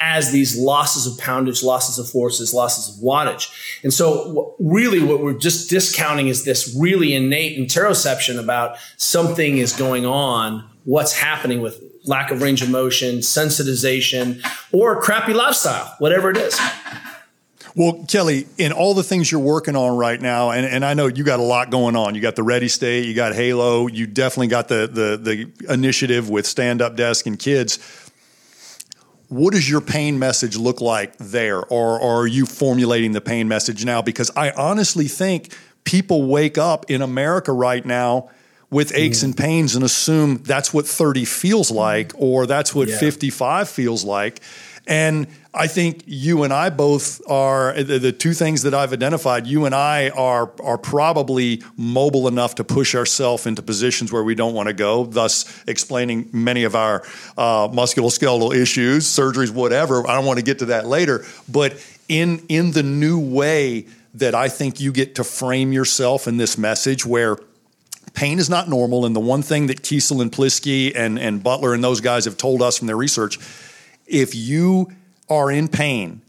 as 0.00 0.32
these 0.32 0.56
losses 0.56 1.06
of 1.06 1.18
poundage, 1.18 1.62
losses 1.62 1.98
of 1.98 2.08
forces, 2.08 2.54
losses 2.54 2.96
of 2.96 3.04
wattage. 3.04 3.52
And 3.82 3.92
so 3.92 4.54
really 4.58 5.02
what 5.02 5.20
we're 5.20 5.38
just 5.38 5.68
discounting 5.68 6.28
is 6.28 6.44
this 6.44 6.74
really 6.78 7.14
innate 7.14 7.58
interoception 7.58 8.38
about 8.38 8.76
something 8.96 9.58
is 9.58 9.74
going 9.74 10.06
on, 10.06 10.66
what's 10.84 11.12
happening 11.12 11.60
with 11.60 11.82
lack 12.06 12.30
of 12.30 12.40
range 12.40 12.62
of 12.62 12.70
motion, 12.70 13.18
sensitization, 13.18 14.42
or 14.72 15.00
crappy 15.02 15.34
lifestyle, 15.34 15.94
whatever 15.98 16.30
it 16.30 16.38
is. 16.38 16.58
Well, 17.76 18.04
Kelly, 18.08 18.46
in 18.58 18.72
all 18.72 18.94
the 18.94 19.02
things 19.02 19.30
you're 19.30 19.40
working 19.40 19.76
on 19.76 19.96
right 19.96 20.20
now, 20.20 20.50
and, 20.50 20.66
and 20.66 20.84
I 20.84 20.94
know 20.94 21.06
you 21.06 21.22
got 21.22 21.38
a 21.38 21.44
lot 21.44 21.70
going 21.70 21.94
on. 21.94 22.14
You 22.14 22.20
got 22.20 22.36
the 22.36 22.42
Ready 22.42 22.68
State, 22.68 23.06
you 23.06 23.14
got 23.14 23.34
Halo, 23.34 23.86
you 23.86 24.06
definitely 24.06 24.48
got 24.48 24.68
the 24.68 24.86
the, 24.86 25.16
the 25.16 25.72
initiative 25.72 26.28
with 26.28 26.46
Stand 26.46 26.82
Up 26.82 26.96
Desk 26.96 27.26
and 27.26 27.38
Kids. 27.38 27.78
What 29.28 29.52
does 29.52 29.70
your 29.70 29.80
pain 29.80 30.18
message 30.18 30.56
look 30.56 30.80
like 30.80 31.16
there, 31.18 31.62
or, 31.64 32.00
or 32.00 32.22
are 32.22 32.26
you 32.26 32.46
formulating 32.46 33.12
the 33.12 33.20
pain 33.20 33.46
message 33.46 33.84
now? 33.84 34.02
Because 34.02 34.30
I 34.34 34.50
honestly 34.50 35.06
think 35.06 35.54
people 35.84 36.26
wake 36.26 36.58
up 36.58 36.90
in 36.90 37.00
America 37.00 37.52
right 37.52 37.84
now 37.84 38.30
with 38.70 38.92
aches 38.94 39.20
mm. 39.20 39.24
and 39.24 39.36
pains 39.36 39.74
and 39.74 39.84
assume 39.84 40.38
that's 40.38 40.74
what 40.74 40.86
30 40.86 41.24
feels 41.24 41.70
like, 41.70 42.12
or 42.16 42.46
that's 42.46 42.74
what 42.74 42.88
yeah. 42.88 42.98
55 42.98 43.68
feels 43.68 44.04
like. 44.04 44.40
And 44.90 45.28
I 45.54 45.68
think 45.68 46.02
you 46.06 46.42
and 46.42 46.52
I 46.52 46.68
both 46.68 47.22
are 47.30 47.80
the, 47.80 48.00
the, 48.00 48.10
two 48.10 48.34
things 48.34 48.62
that 48.62 48.74
I've 48.74 48.92
identified. 48.92 49.46
You 49.46 49.64
and 49.64 49.72
I 49.74 50.08
are 50.10 50.52
are 50.60 50.78
probably 50.78 51.62
mobile 51.76 52.26
enough 52.26 52.56
to 52.56 52.64
push 52.64 52.96
ourselves 52.96 53.46
into 53.46 53.62
positions 53.62 54.10
where 54.10 54.24
we 54.24 54.34
don't 54.34 54.52
want 54.52 54.66
to 54.66 54.72
go, 54.72 55.04
thus 55.06 55.62
explaining 55.68 56.28
many 56.32 56.64
of 56.64 56.74
our 56.74 57.02
uh, 57.38 57.68
musculoskeletal 57.68 58.52
issues, 58.52 59.06
surgeries, 59.06 59.52
whatever. 59.52 60.06
I 60.08 60.16
don't 60.16 60.26
want 60.26 60.40
to 60.40 60.44
get 60.44 60.58
to 60.58 60.66
that 60.66 60.86
later, 60.86 61.24
but 61.48 61.76
in 62.08 62.44
in 62.48 62.72
the 62.72 62.82
new 62.82 63.20
way 63.20 63.86
that 64.14 64.34
I 64.34 64.48
think 64.48 64.80
you 64.80 64.90
get 64.90 65.14
to 65.14 65.24
frame 65.24 65.72
yourself 65.72 66.26
in 66.26 66.36
this 66.36 66.58
message 66.58 67.06
where 67.06 67.38
pain 68.14 68.40
is 68.40 68.50
not 68.50 68.68
normal. 68.68 69.06
And 69.06 69.14
the 69.14 69.20
one 69.20 69.42
thing 69.42 69.68
that 69.68 69.82
Kiesel 69.82 70.20
and 70.20 70.32
Plisky 70.32 70.92
and, 70.96 71.16
and 71.16 71.44
Butler 71.44 71.74
and 71.74 71.84
those 71.84 72.00
guys 72.00 72.24
have 72.24 72.36
told 72.36 72.60
us 72.60 72.78
from 72.78 72.88
their 72.88 72.96
research, 72.96 73.38
if 74.10 74.34
you 74.34 74.90
are 75.28 75.50
in 75.50 75.68
pain, 75.68 76.22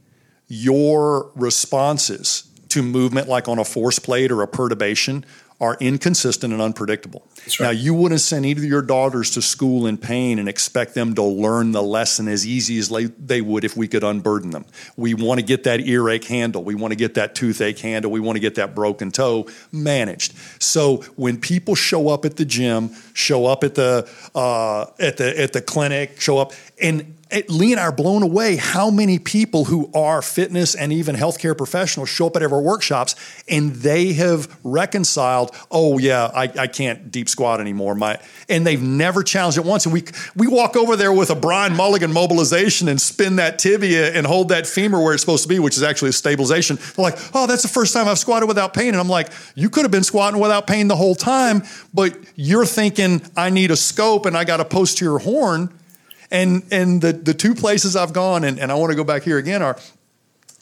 your 0.48 1.32
responses 1.36 2.50
to 2.70 2.82
movement, 2.82 3.28
like 3.28 3.48
on 3.48 3.60
a 3.60 3.66
force 3.66 4.00
plate 4.00 4.32
or 4.32 4.42
a 4.42 4.48
perturbation, 4.48 5.26
are 5.60 5.78
inconsistent 5.80 6.54
and 6.54 6.62
unpredictable. 6.62 7.28
Right. 7.48 7.60
Now, 7.60 7.70
you 7.72 7.94
wouldn't 7.94 8.22
send 8.22 8.46
either 8.46 8.62
of 8.62 8.66
your 8.66 8.82
daughters 8.82 9.32
to 9.32 9.42
school 9.42 9.88
in 9.88 9.98
pain 9.98 10.40
and 10.40 10.48
expect 10.48 10.94
them 10.94 11.16
to 11.16 11.24
learn 11.24 11.72
the 11.72 11.82
lesson 11.82 12.28
as 12.28 12.46
easy 12.46 12.78
as 12.78 12.90
they 13.20 13.42
would 13.42 13.64
if 13.64 13.76
we 13.76 13.88
could 13.88 14.04
unburden 14.04 14.52
them. 14.52 14.66
We 14.96 15.14
want 15.14 15.40
to 15.40 15.46
get 15.46 15.64
that 15.64 15.82
earache 15.82 16.26
handle. 16.26 16.64
We 16.64 16.76
want 16.76 16.92
to 16.92 16.96
get 16.96 17.16
that 17.16 17.36
toothache 17.36 17.80
handle. 17.80 18.12
We 18.12 18.20
want 18.20 18.36
to 18.36 18.40
get 18.40 18.56
that 18.56 18.76
broken 18.76 19.12
toe 19.12 19.48
managed. 19.72 20.34
So 20.62 20.98
when 21.16 21.40
people 21.40 21.76
show 21.76 22.10
up 22.10 22.26
at 22.26 22.38
the 22.38 22.46
gym, 22.46 22.92
show 23.14 23.46
up 23.46 23.64
at 23.64 23.76
the 23.76 24.10
uh, 24.36 24.86
at 25.00 25.18
the 25.18 25.40
at 25.40 25.54
the 25.54 25.62
clinic, 25.62 26.22
show 26.22 26.38
up 26.38 26.54
and 26.82 27.16
Lee 27.48 27.72
and 27.72 27.80
I 27.80 27.84
are 27.84 27.92
blown 27.92 28.24
away 28.24 28.58
how 28.58 28.90
many 28.90 29.18
people 29.18 29.66
who 29.66 29.90
are 29.94 30.22
fitness 30.22 30.76
and 30.76 30.92
even 30.92 31.16
healthcare 31.16 31.58
professionals 31.58 32.10
show 32.10 32.28
up 32.28 32.36
at 32.36 32.44
our 32.44 32.62
workshops 32.62 33.16
and 33.48 33.72
they 33.72 34.14
have 34.14 34.54
reconciled, 34.64 35.56
oh 35.72 35.98
yeah, 35.98 36.30
I, 36.34 36.52
I 36.60 36.68
can't 36.68 37.10
deep 37.10 37.30
squat 37.32 37.60
anymore. 37.60 37.96
My 37.96 38.20
and 38.48 38.66
they've 38.66 38.82
never 38.82 39.24
challenged 39.24 39.58
it 39.58 39.66
once. 39.66 39.86
And 39.86 39.94
we 39.94 40.04
we 40.36 40.48
walk 40.48 40.76
over 40.76 40.96
there 40.96 41.12
with 41.12 41.30
a 41.30 41.36
Brian 41.36 41.76
Mulligan 41.76 42.14
mobilization 42.14 42.88
and 42.88 43.02
spin 43.02 43.38
that 43.38 43.58
tibia 43.58 44.14
and 44.14 44.28
hold 44.28 44.50
that 44.50 44.68
femur 44.68 45.02
where 45.02 45.14
it's 45.14 45.24
supposed 45.24 45.44
to 45.44 45.50
be, 45.50 45.60
which 45.60 45.78
is 45.78 45.84
actually 45.84 46.10
a 46.10 46.14
stabilization. 46.14 46.76
They're 46.76 47.04
like, 47.04 47.18
oh, 47.34 47.48
that's 47.48 47.64
the 47.64 47.70
first 47.70 47.94
time 47.94 48.08
I've 48.08 48.20
squatted 48.20 48.48
without 48.48 48.74
pain. 48.74 48.90
And 48.90 48.98
I'm 48.98 49.10
like, 49.10 49.30
you 49.56 49.70
could 49.70 49.84
have 49.84 49.92
been 49.92 50.04
squatting 50.04 50.40
without 50.40 50.68
pain 50.68 50.88
the 50.88 50.96
whole 50.96 51.16
time, 51.16 51.64
but 51.94 52.18
you're 52.36 52.66
thinking 52.66 53.22
I 53.36 53.50
need 53.50 53.72
a 53.72 53.76
scope 53.78 54.26
and 54.26 54.38
I 54.38 54.44
got 54.44 54.60
a 54.60 54.66
posterior 54.66 55.18
horn 55.18 55.74
and 56.32 56.64
and 56.72 57.02
the 57.02 57.14
the 57.14 57.34
two 57.34 57.54
places 57.54 57.96
I've 57.96 58.14
gone, 58.14 58.44
and, 58.44 58.60
and 58.60 58.72
I 58.72 58.76
want 58.76 58.92
to 58.92 58.96
go 58.96 59.04
back 59.04 59.24
here 59.24 59.38
again, 59.38 59.62
are 59.62 59.78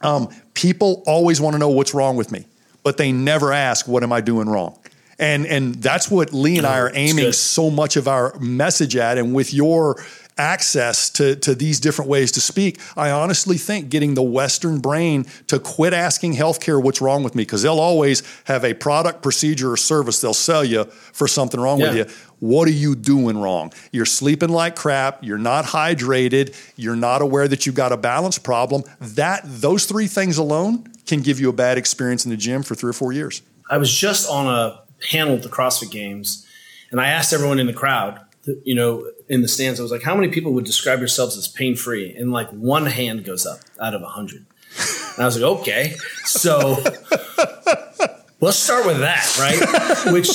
um, 0.02 0.30
people 0.54 1.04
always 1.06 1.40
want 1.40 1.54
to 1.54 1.60
know 1.60 1.70
what's 1.70 1.94
wrong 1.94 2.18
with 2.18 2.32
me, 2.32 2.46
but 2.84 2.98
they 2.98 3.12
never 3.12 3.54
ask 3.54 3.88
what 3.88 4.04
am 4.04 4.12
I 4.12 4.22
doing 4.22 4.50
wrong. 4.50 4.78
And 5.20 5.46
and 5.46 5.76
that's 5.76 6.10
what 6.10 6.34
Lee 6.34 6.58
and 6.58 6.66
I 6.66 6.80
are 6.80 6.92
aiming 6.94 7.34
so 7.34 7.70
much 7.70 7.98
of 7.98 8.08
our 8.08 8.38
message 8.40 8.96
at. 8.96 9.18
And 9.18 9.36
with 9.36 9.54
your 9.54 10.02
access 10.38 11.10
to, 11.10 11.36
to 11.36 11.54
these 11.54 11.82
different 11.82 12.10
ways 12.10 12.32
to 12.32 12.40
speak, 12.40 12.80
I 12.96 13.12
honestly 13.12 13.58
think 13.58 13.90
getting 13.90 14.14
the 14.14 14.24
Western 14.24 14.80
brain 14.80 15.26
to 15.48 15.60
quit 15.60 15.92
asking 15.92 16.36
healthcare 16.36 16.82
what's 16.82 17.02
wrong 17.02 17.24
with 17.24 17.36
me, 17.36 17.44
because 17.44 17.62
they'll 17.62 17.78
always 17.78 18.24
have 18.46 18.64
a 18.64 18.74
product, 18.74 19.22
procedure, 19.22 19.74
or 19.74 19.78
service 19.78 20.22
they'll 20.22 20.34
sell 20.34 20.64
you 20.64 20.86
for 20.86 21.28
something 21.28 21.60
wrong 21.60 21.82
yeah. 21.82 21.88
with 21.88 21.98
you. 21.98 22.06
What 22.40 22.70
are 22.70 22.72
you 22.72 22.96
doing 22.96 23.38
wrong? 23.38 23.74
You're 23.92 24.06
sleeping 24.06 24.48
like 24.48 24.78
crap. 24.78 25.22
You're 25.22 25.38
not 25.38 25.66
hydrated. 25.66 26.56
You're 26.78 26.96
not 26.96 27.22
aware 27.22 27.50
that 27.50 27.66
you've 27.66 27.76
got 27.76 27.92
a 27.92 27.98
balance 27.98 28.40
problem. 28.40 28.84
That 29.02 29.42
those 29.44 29.84
three 29.84 30.08
things 30.08 30.38
alone 30.38 30.86
can 31.06 31.20
give 31.20 31.42
you 31.42 31.50
a 31.50 31.54
bad 31.54 31.78
experience 31.78 32.24
in 32.24 32.32
the 32.32 32.38
gym 32.38 32.64
for 32.64 32.76
three 32.76 32.92
or 32.92 32.94
four 32.94 33.12
years. 33.12 33.42
I 33.70 33.78
was 33.78 33.94
just 33.94 34.30
on 34.30 34.48
a 34.48 34.84
at 35.14 35.44
the 35.44 35.50
CrossFit 35.50 35.92
Games, 35.92 36.46
and 36.92 37.00
I 37.00 37.08
asked 37.08 37.34
everyone 37.34 37.60
in 37.60 37.68
the 37.68 37.74
crowd, 37.74 38.20
you 38.64 38.76
know, 38.76 39.12
in 39.28 39.42
the 39.42 39.48
stands, 39.48 39.80
I 39.80 39.84
was 39.84 39.92
like, 39.92 40.04
"How 40.04 40.16
many 40.16 40.30
people 40.30 40.54
would 40.54 40.66
describe 40.66 41.00
yourselves 41.00 41.38
as 41.38 41.48
pain 41.48 41.76
free?" 41.76 42.16
And 42.16 42.32
like 42.32 42.50
one 42.50 42.86
hand 42.86 43.26
goes 43.26 43.46
up 43.46 43.60
out 43.82 43.94
of 43.94 44.02
a 44.02 44.08
hundred. 44.08 44.46
And 45.16 45.24
I 45.24 45.26
was 45.26 45.40
like, 45.40 45.60
"Okay, 45.60 45.96
so." 46.26 46.78
let's 48.42 48.58
start 48.58 48.86
with 48.86 49.00
that, 49.00 49.38
right? 49.38 50.14
Which 50.14 50.30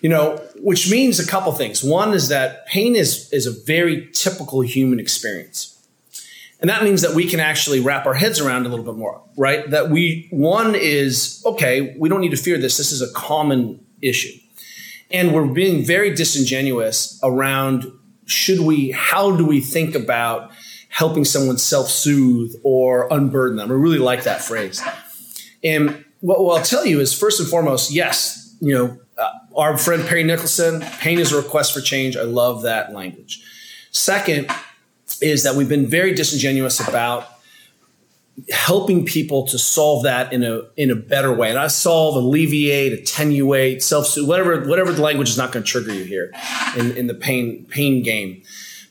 you 0.00 0.08
know, 0.08 0.36
which 0.60 0.90
means 0.90 1.18
a 1.18 1.26
couple 1.26 1.52
things. 1.52 1.82
One 1.82 2.12
is 2.12 2.28
that 2.28 2.66
pain 2.66 2.94
is, 2.94 3.32
is 3.32 3.46
a 3.46 3.50
very 3.50 4.08
typical 4.12 4.60
human 4.60 5.00
experience. 5.00 5.77
And 6.60 6.68
that 6.68 6.82
means 6.82 7.02
that 7.02 7.14
we 7.14 7.26
can 7.28 7.38
actually 7.40 7.80
wrap 7.80 8.06
our 8.06 8.14
heads 8.14 8.40
around 8.40 8.66
a 8.66 8.68
little 8.68 8.84
bit 8.84 8.96
more, 8.96 9.22
right? 9.36 9.68
That 9.70 9.90
we, 9.90 10.28
one 10.30 10.74
is, 10.74 11.42
okay, 11.46 11.94
we 11.98 12.08
don't 12.08 12.20
need 12.20 12.32
to 12.32 12.36
fear 12.36 12.58
this. 12.58 12.76
This 12.76 12.90
is 12.90 13.00
a 13.00 13.12
common 13.12 13.84
issue. 14.02 14.36
And 15.10 15.32
we're 15.32 15.46
being 15.46 15.84
very 15.84 16.14
disingenuous 16.14 17.18
around 17.22 17.90
should 18.26 18.60
we, 18.60 18.90
how 18.90 19.36
do 19.36 19.46
we 19.46 19.60
think 19.60 19.94
about 19.94 20.50
helping 20.90 21.24
someone 21.24 21.56
self 21.58 21.88
soothe 21.88 22.54
or 22.62 23.08
unburden 23.10 23.56
them? 23.56 23.70
I 23.70 23.74
really 23.74 23.98
like 23.98 24.24
that 24.24 24.42
phrase. 24.42 24.82
And 25.64 26.04
what, 26.20 26.44
what 26.44 26.58
I'll 26.58 26.64
tell 26.64 26.84
you 26.84 27.00
is 27.00 27.18
first 27.18 27.40
and 27.40 27.48
foremost, 27.48 27.90
yes, 27.90 28.54
you 28.60 28.74
know, 28.74 28.98
uh, 29.16 29.30
our 29.56 29.78
friend 29.78 30.06
Perry 30.06 30.24
Nickelston, 30.24 30.82
pain 31.00 31.18
is 31.18 31.32
a 31.32 31.36
request 31.36 31.72
for 31.72 31.80
change. 31.80 32.16
I 32.16 32.22
love 32.22 32.62
that 32.62 32.92
language. 32.92 33.42
Second 33.90 34.50
is 35.20 35.42
that 35.42 35.54
we've 35.54 35.68
been 35.68 35.86
very 35.86 36.14
disingenuous 36.14 36.86
about 36.86 37.28
helping 38.50 39.04
people 39.04 39.46
to 39.48 39.58
solve 39.58 40.04
that 40.04 40.32
in 40.32 40.44
a 40.44 40.62
in 40.76 40.90
a 40.90 40.94
better 40.94 41.32
way. 41.32 41.50
And 41.50 41.58
I 41.58 41.66
solve, 41.66 42.16
alleviate, 42.16 42.92
attenuate, 42.92 43.82
self 43.82 44.14
whatever 44.16 44.64
whatever 44.66 44.92
the 44.92 45.02
language 45.02 45.28
is 45.28 45.36
not 45.36 45.52
going 45.52 45.64
to 45.64 45.70
trigger 45.70 45.92
you 45.92 46.04
here 46.04 46.32
in, 46.76 46.96
in 46.96 47.06
the 47.06 47.14
pain 47.14 47.66
pain 47.66 48.02
game. 48.02 48.42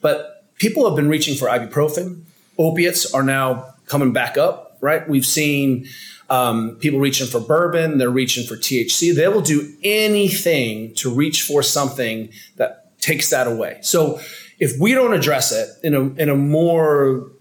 But 0.01 0.45
people 0.57 0.85
have 0.85 0.95
been 0.95 1.09
reaching 1.09 1.35
for 1.35 1.47
ibuprofen. 1.47 2.23
Opiates 2.57 3.13
are 3.13 3.23
now 3.23 3.73
coming 3.85 4.11
back 4.11 4.37
up, 4.37 4.77
right? 4.81 5.07
We've 5.07 5.25
seen 5.25 5.87
um, 6.29 6.75
people 6.79 6.99
reaching 6.99 7.27
for 7.27 7.39
bourbon, 7.39 7.97
they're 7.97 8.09
reaching 8.09 8.45
for 8.45 8.55
THC. 8.55 9.15
They 9.15 9.27
will 9.27 9.41
do 9.41 9.73
anything 9.83 10.93
to 10.95 11.13
reach 11.13 11.43
for 11.43 11.63
something 11.63 12.29
that 12.57 12.99
takes 12.99 13.29
that 13.29 13.47
away. 13.47 13.79
So 13.81 14.19
if 14.59 14.79
we 14.79 14.93
don't 14.93 15.13
address 15.13 15.51
it 15.51 15.69
in 15.83 15.93
a 15.93 16.01
in 16.21 16.29
a 16.29 16.35
more 16.35 17.31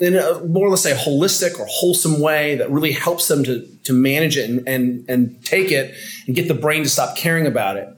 in 0.00 0.16
a 0.16 0.40
more 0.44 0.68
let's 0.70 0.82
say 0.82 0.92
holistic 0.92 1.58
or 1.58 1.66
wholesome 1.68 2.20
way 2.20 2.56
that 2.56 2.70
really 2.70 2.92
helps 2.92 3.28
them 3.28 3.44
to 3.44 3.66
to 3.84 3.92
manage 3.92 4.36
it 4.36 4.48
and 4.48 4.66
and, 4.66 5.04
and 5.08 5.44
take 5.44 5.70
it 5.70 5.94
and 6.26 6.34
get 6.34 6.48
the 6.48 6.54
brain 6.54 6.82
to 6.82 6.88
stop 6.88 7.16
caring 7.16 7.46
about 7.46 7.76
it, 7.76 7.88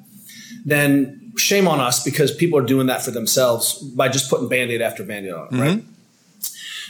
then 0.64 1.32
shame 1.36 1.68
on 1.68 1.80
us 1.80 2.02
because 2.02 2.34
people 2.34 2.58
are 2.58 2.64
doing 2.64 2.86
that 2.86 3.02
for 3.02 3.10
themselves 3.10 3.78
by 3.78 4.08
just 4.08 4.30
putting 4.30 4.48
band-aid 4.48 4.80
after 4.80 5.04
band-aid 5.04 5.32
on, 5.32 5.46
mm-hmm. 5.48 5.60
right? 5.60 5.84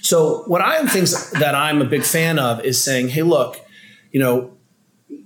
So 0.03 0.45
what 0.47 0.61
I 0.61 0.77
am 0.77 0.87
things 0.87 1.31
that 1.33 1.55
I'm 1.55 1.83
a 1.83 1.85
big 1.85 2.05
fan 2.05 2.39
of 2.39 2.65
is 2.65 2.83
saying, 2.83 3.09
hey, 3.09 3.23
look, 3.23 3.61
you 4.12 4.21
know, 4.21 4.56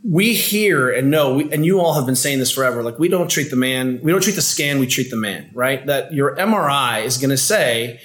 we 0.03 0.35
hear 0.35 0.91
and 0.91 1.11
know, 1.11 1.35
we, 1.35 1.53
and 1.53 1.65
you 1.65 1.81
all 1.81 1.95
have 1.95 2.07
been 2.07 2.17
saying 2.17 2.39
this 2.39 2.51
forever. 2.51 2.83
Like 2.83 2.99
we 2.99 3.09
don't 3.09 3.31
treat 3.31 3.51
the 3.51 3.57
man, 3.57 4.01
we 4.03 4.13
don't 4.13 4.23
treat 4.23 4.37
the 4.37 4.43
scan, 4.43 4.79
we 4.79 4.87
treat 4.87 5.11
the 5.11 5.17
man, 5.17 5.51
right? 5.53 5.85
That 5.87 6.13
your 6.13 6.37
MRI 6.37 7.05
is 7.05 7.19
going 7.19 7.31
to 7.31 7.37
say, 7.37 8.01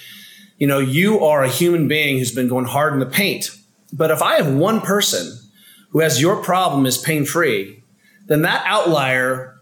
you 0.58 0.67
know, 0.67 0.79
you 0.79 1.23
are 1.23 1.43
a 1.43 1.49
human 1.49 1.88
being 1.88 2.17
who's 2.17 2.31
been 2.31 2.47
going 2.47 2.65
hard 2.65 2.93
in 2.93 2.99
the 2.99 3.05
paint. 3.05 3.49
But 3.93 4.12
if 4.12 4.21
I 4.21 4.36
have 4.36 4.53
one 4.53 4.81
person 4.81 5.38
who 5.89 5.99
has 5.99 6.21
your 6.21 6.41
problem 6.43 6.86
is 6.86 6.97
pain 6.97 7.25
free, 7.25 7.81
then 8.25 8.41
that 8.41 8.63
outlier 8.65 9.58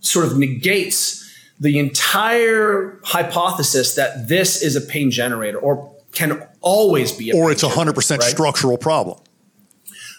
sort 0.00 0.26
of 0.26 0.38
negates 0.38 1.24
the 1.60 1.78
entire 1.78 3.00
hypothesis 3.04 3.94
that 3.96 4.28
this 4.28 4.62
is 4.62 4.76
a 4.76 4.80
pain 4.80 5.10
generator 5.10 5.58
or 5.58 5.94
can 6.12 6.46
always 6.60 7.12
be 7.12 7.32
or 7.32 7.50
it's 7.50 7.62
a 7.62 7.68
100% 7.68 8.10
right? 8.10 8.22
structural 8.22 8.78
problem. 8.78 9.18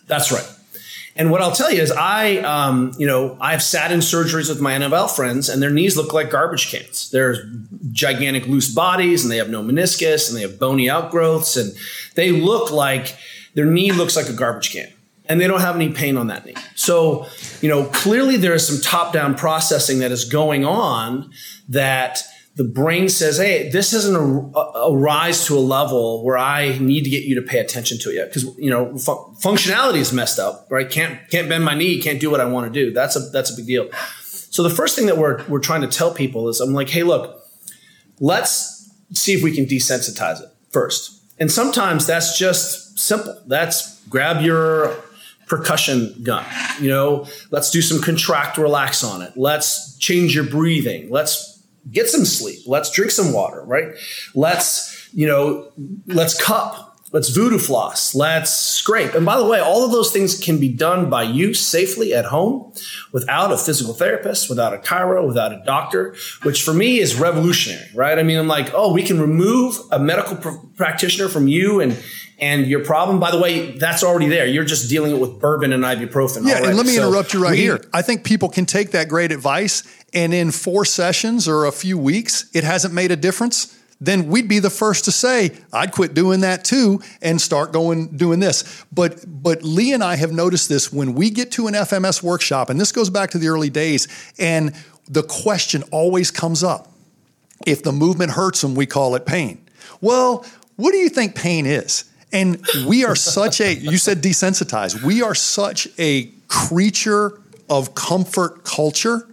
That's 0.07 0.31
right. 0.31 0.47
And 1.19 1.29
what 1.29 1.41
I'll 1.41 1.51
tell 1.51 1.69
you 1.69 1.81
is, 1.81 1.91
I, 1.91 2.37
um, 2.37 2.93
you 2.97 3.05
know, 3.05 3.37
I've 3.41 3.61
sat 3.61 3.91
in 3.91 3.99
surgeries 3.99 4.47
with 4.47 4.61
my 4.61 4.71
NFL 4.71 5.11
friends, 5.11 5.49
and 5.49 5.61
their 5.61 5.69
knees 5.69 5.97
look 5.97 6.13
like 6.13 6.31
garbage 6.31 6.71
cans. 6.71 7.11
They're 7.11 7.35
gigantic 7.91 8.47
loose 8.47 8.73
bodies, 8.73 9.23
and 9.23 9.31
they 9.31 9.35
have 9.35 9.49
no 9.49 9.61
meniscus, 9.61 10.29
and 10.29 10.37
they 10.37 10.43
have 10.43 10.57
bony 10.57 10.89
outgrowths, 10.89 11.57
and 11.57 11.75
they 12.15 12.31
look 12.31 12.71
like 12.71 13.17
their 13.53 13.65
knee 13.65 13.91
looks 13.91 14.15
like 14.15 14.29
a 14.29 14.33
garbage 14.33 14.71
can 14.71 14.87
and 15.29 15.39
they 15.39 15.47
don't 15.47 15.61
have 15.61 15.75
any 15.75 15.89
pain 15.89 16.17
on 16.17 16.27
that 16.27 16.43
knee. 16.45 16.55
So, 16.73 17.27
you 17.61 17.69
know, 17.69 17.85
clearly 17.85 18.35
there 18.35 18.55
is 18.55 18.65
some 18.65 18.81
top 18.81 19.13
down 19.13 19.35
processing 19.35 19.99
that 19.99 20.11
is 20.11 20.25
going 20.25 20.65
on 20.65 21.29
that 21.69 22.23
the 22.59 22.65
brain 22.65 23.07
says, 23.07 23.37
hey, 23.37 23.69
this 23.69 23.93
isn't 23.93 24.17
a, 24.17 24.59
a, 24.59 24.93
rise 24.93 25.45
to 25.45 25.57
a 25.57 25.61
level 25.61 26.25
where 26.25 26.37
I 26.37 26.77
need 26.79 27.05
to 27.05 27.09
get 27.09 27.23
you 27.23 27.35
to 27.35 27.41
pay 27.41 27.59
attention 27.59 27.97
to 27.99 28.09
it 28.09 28.15
yet. 28.15 28.27
Because, 28.27 28.53
you 28.57 28.69
know, 28.69 28.97
fu- 28.97 29.33
functionality 29.39 29.99
is 29.99 30.11
messed 30.11 30.39
up, 30.39 30.67
right? 30.69 30.91
Can't, 30.91 31.17
can't 31.29 31.47
bend 31.47 31.63
my 31.63 31.73
knee, 31.73 32.01
can't 32.01 32.19
do 32.19 32.29
what 32.29 32.41
I 32.41 32.45
want 32.45 32.71
to 32.71 32.77
do. 32.77 32.91
That's 32.91 33.15
a, 33.15 33.21
that's 33.29 33.49
a 33.49 33.55
big 33.55 33.65
deal. 33.65 33.89
So 34.25 34.61
the 34.61 34.69
first 34.69 34.97
thing 34.97 35.05
that 35.05 35.17
we're, 35.17 35.41
we're 35.47 35.61
trying 35.61 35.83
to 35.83 35.87
tell 35.87 36.13
people 36.13 36.49
is 36.49 36.59
I'm 36.59 36.73
like, 36.73 36.89
hey, 36.89 37.03
look, 37.03 37.41
let's 38.19 38.91
see 39.13 39.31
if 39.31 39.41
we 39.41 39.55
can 39.55 39.65
desensitize 39.65 40.43
it 40.43 40.49
first. 40.69 41.23
And 41.39 41.49
sometimes 41.49 42.05
that's 42.05 42.37
just 42.37 42.99
simple. 42.99 43.41
That's 43.47 44.05
grab 44.07 44.41
your 44.41 44.97
percussion 45.47 46.13
gun. 46.23 46.45
You 46.81 46.89
know, 46.89 47.25
let's 47.51 47.71
do 47.71 47.81
some 47.81 48.01
contract 48.01 48.57
relax 48.57 49.01
on 49.01 49.21
it. 49.21 49.31
Let's 49.37 49.97
change 49.97 50.35
your 50.35 50.43
breathing. 50.43 51.09
Let's 51.09 51.58
get 51.91 52.09
some 52.09 52.25
sleep. 52.25 52.59
Let's 52.65 52.91
drink 52.91 53.11
some 53.11 53.33
water, 53.33 53.63
right? 53.63 53.93
Let's, 54.35 55.09
you 55.13 55.27
know, 55.27 55.71
let's 56.07 56.41
cup. 56.41 56.85
Let's 57.11 57.29
voodoo 57.29 57.57
floss. 57.57 58.13
Let's 58.13 58.51
scrape. 58.51 59.15
And 59.15 59.25
by 59.25 59.37
the 59.37 59.45
way, 59.45 59.59
all 59.59 59.83
of 59.83 59.91
those 59.91 60.11
things 60.11 60.39
can 60.39 60.59
be 60.59 60.69
done 60.69 61.09
by 61.09 61.23
you 61.23 61.55
safely 61.55 62.13
at 62.13 62.25
home 62.25 62.71
without 63.11 63.51
a 63.51 63.57
physical 63.57 63.95
therapist, 63.95 64.47
without 64.47 64.75
a 64.75 64.77
chiro, 64.77 65.25
without 65.25 65.51
a 65.51 65.59
doctor, 65.65 66.15
which 66.43 66.61
for 66.61 66.71
me 66.71 66.99
is 66.99 67.15
revolutionary, 67.15 67.89
right? 67.95 68.19
I 68.19 68.23
mean, 68.23 68.37
I'm 68.37 68.47
like, 68.47 68.71
oh, 68.75 68.93
we 68.93 69.01
can 69.01 69.19
remove 69.19 69.79
a 69.91 69.97
medical 69.97 70.35
pr- 70.37 70.67
practitioner 70.75 71.29
from 71.29 71.47
you 71.47 71.81
and, 71.81 71.97
and 72.41 72.65
your 72.67 72.83
problem, 72.83 73.19
by 73.19 73.31
the 73.31 73.39
way, 73.39 73.71
that's 73.71 74.03
already 74.03 74.27
there. 74.27 74.45
You're 74.45 74.63
just 74.63 74.89
dealing 74.89 75.11
it 75.11 75.19
with 75.19 75.39
bourbon 75.39 75.73
and 75.73 75.83
ibuprofen. 75.83 76.45
Yeah, 76.45 76.53
already. 76.53 76.67
and 76.67 76.77
let 76.77 76.85
me 76.85 76.93
so 76.93 77.07
interrupt 77.07 77.33
you 77.33 77.43
right 77.43 77.51
we, 77.51 77.57
here. 77.57 77.81
I 77.93 78.01
think 78.01 78.23
people 78.23 78.49
can 78.49 78.65
take 78.65 78.91
that 78.91 79.09
great 79.09 79.31
advice, 79.31 79.83
and 80.13 80.33
in 80.33 80.51
four 80.51 80.85
sessions 80.85 81.47
or 81.47 81.65
a 81.65 81.71
few 81.71 81.97
weeks, 81.97 82.49
it 82.53 82.63
hasn't 82.63 82.93
made 82.93 83.11
a 83.11 83.15
difference. 83.15 83.75
Then 84.01 84.29
we'd 84.29 84.47
be 84.47 84.59
the 84.59 84.69
first 84.69 85.05
to 85.05 85.11
say, 85.11 85.51
I'd 85.73 85.91
quit 85.91 86.13
doing 86.13 86.39
that 86.41 86.63
too 86.63 87.01
and 87.21 87.41
start 87.41 87.73
going 87.73 88.15
doing 88.15 88.39
this. 88.39 88.85
But 88.93 89.25
but 89.27 89.61
Lee 89.61 89.91
and 89.91 90.03
I 90.03 90.15
have 90.15 90.31
noticed 90.31 90.69
this 90.69 90.93
when 90.93 91.15
we 91.15 91.29
get 91.29 91.51
to 91.53 91.67
an 91.67 91.73
FMS 91.73 92.23
workshop, 92.23 92.69
and 92.69 92.79
this 92.79 92.93
goes 92.93 93.09
back 93.09 93.31
to 93.31 93.37
the 93.37 93.49
early 93.49 93.69
days, 93.69 94.07
and 94.39 94.73
the 95.09 95.23
question 95.23 95.83
always 95.91 96.31
comes 96.31 96.63
up. 96.63 96.93
If 97.67 97.83
the 97.83 97.91
movement 97.91 98.31
hurts 98.31 98.61
them, 98.61 98.73
we 98.73 98.85
call 98.85 99.15
it 99.15 99.25
pain. 99.25 99.61
Well, 99.99 100.45
what 100.77 100.91
do 100.91 100.97
you 100.97 101.09
think 101.09 101.35
pain 101.35 101.65
is? 101.65 102.08
And 102.31 102.65
we 102.87 103.05
are 103.05 103.15
such 103.15 103.59
a, 103.59 103.73
you 103.73 103.97
said 103.97 104.21
desensitized, 104.21 105.03
we 105.03 105.21
are 105.21 105.35
such 105.35 105.87
a 105.97 106.25
creature 106.47 107.41
of 107.69 107.95
comfort 107.95 108.63
culture 108.63 109.27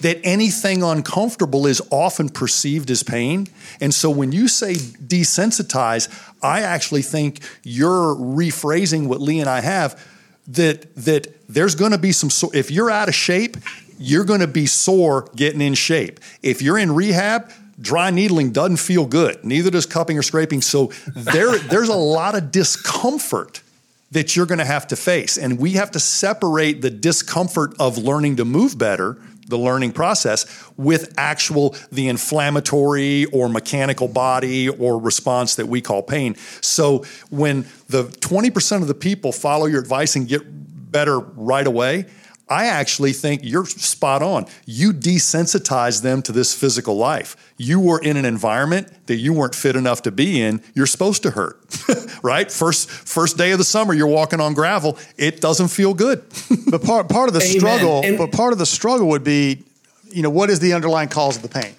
that 0.00 0.20
anything 0.22 0.82
uncomfortable 0.82 1.66
is 1.66 1.82
often 1.90 2.28
perceived 2.28 2.90
as 2.90 3.02
pain. 3.02 3.48
And 3.80 3.92
so 3.92 4.10
when 4.10 4.32
you 4.32 4.48
say 4.48 4.74
desensitize, 4.74 6.08
I 6.42 6.62
actually 6.62 7.02
think 7.02 7.40
you're 7.62 8.14
rephrasing 8.14 9.08
what 9.08 9.20
Lee 9.20 9.40
and 9.40 9.48
I 9.48 9.60
have 9.60 10.00
that 10.48 10.94
that 10.96 11.48
there's 11.48 11.74
going 11.74 11.92
to 11.92 11.98
be 11.98 12.12
some 12.12 12.30
so 12.30 12.50
if 12.54 12.70
you're 12.70 12.90
out 12.90 13.08
of 13.08 13.14
shape, 13.14 13.56
you're 13.98 14.24
going 14.24 14.40
to 14.40 14.46
be 14.46 14.66
sore 14.66 15.28
getting 15.34 15.60
in 15.60 15.74
shape. 15.74 16.20
If 16.42 16.62
you're 16.62 16.78
in 16.78 16.94
rehab, 16.94 17.50
dry 17.80 18.10
needling 18.10 18.52
doesn't 18.52 18.78
feel 18.78 19.06
good. 19.06 19.44
Neither 19.44 19.70
does 19.70 19.86
cupping 19.86 20.18
or 20.18 20.22
scraping. 20.22 20.62
So 20.62 20.86
there, 21.14 21.58
there's 21.70 21.88
a 21.88 21.96
lot 21.96 22.34
of 22.34 22.50
discomfort 22.50 23.62
that 24.10 24.34
you're 24.34 24.46
going 24.46 24.58
to 24.58 24.64
have 24.64 24.86
to 24.88 24.96
face. 24.96 25.36
And 25.36 25.58
we 25.58 25.72
have 25.72 25.90
to 25.92 26.00
separate 26.00 26.80
the 26.80 26.90
discomfort 26.90 27.74
of 27.78 27.98
learning 27.98 28.36
to 28.36 28.44
move 28.44 28.78
better, 28.78 29.18
the 29.48 29.58
learning 29.58 29.92
process, 29.92 30.46
with 30.76 31.14
actual 31.18 31.76
the 31.92 32.08
inflammatory 32.08 33.26
or 33.26 33.48
mechanical 33.48 34.08
body 34.08 34.68
or 34.68 34.98
response 34.98 35.56
that 35.56 35.66
we 35.66 35.80
call 35.80 36.02
pain. 36.02 36.36
So 36.62 37.04
when 37.30 37.66
the 37.88 38.04
20% 38.04 38.82
of 38.82 38.88
the 38.88 38.94
people 38.94 39.32
follow 39.32 39.66
your 39.66 39.80
advice 39.80 40.16
and 40.16 40.26
get 40.26 40.42
better 40.90 41.18
right 41.18 41.66
away, 41.66 42.06
I 42.50 42.66
actually 42.66 43.12
think 43.12 43.42
you're 43.44 43.66
spot 43.66 44.22
on. 44.22 44.46
You 44.64 44.92
desensitize 44.92 46.02
them 46.02 46.22
to 46.22 46.32
this 46.32 46.54
physical 46.54 46.96
life. 46.96 47.36
You 47.58 47.78
were 47.80 48.00
in 48.00 48.16
an 48.16 48.24
environment 48.24 48.88
that 49.06 49.16
you 49.16 49.32
weren't 49.32 49.54
fit 49.54 49.76
enough 49.76 50.02
to 50.02 50.10
be 50.10 50.40
in. 50.40 50.62
You're 50.74 50.86
supposed 50.86 51.22
to 51.24 51.30
hurt, 51.30 51.58
right? 52.22 52.50
First 52.50 52.88
first 52.90 53.36
day 53.36 53.52
of 53.52 53.58
the 53.58 53.64
summer, 53.64 53.92
you're 53.92 54.06
walking 54.06 54.40
on 54.40 54.54
gravel. 54.54 54.98
It 55.16 55.40
doesn't 55.40 55.68
feel 55.68 55.92
good. 55.92 56.24
but 56.70 56.82
part 56.82 57.08
part 57.08 57.28
of 57.28 57.34
the 57.34 57.42
Amen. 57.42 57.58
struggle, 57.58 58.02
and, 58.02 58.16
but 58.16 58.32
part 58.32 58.52
of 58.52 58.58
the 58.58 58.66
struggle 58.66 59.08
would 59.08 59.24
be, 59.24 59.64
you 60.10 60.22
know, 60.22 60.30
what 60.30 60.48
is 60.48 60.60
the 60.60 60.72
underlying 60.72 61.08
cause 61.08 61.36
of 61.36 61.42
the 61.42 61.48
pain? 61.48 61.74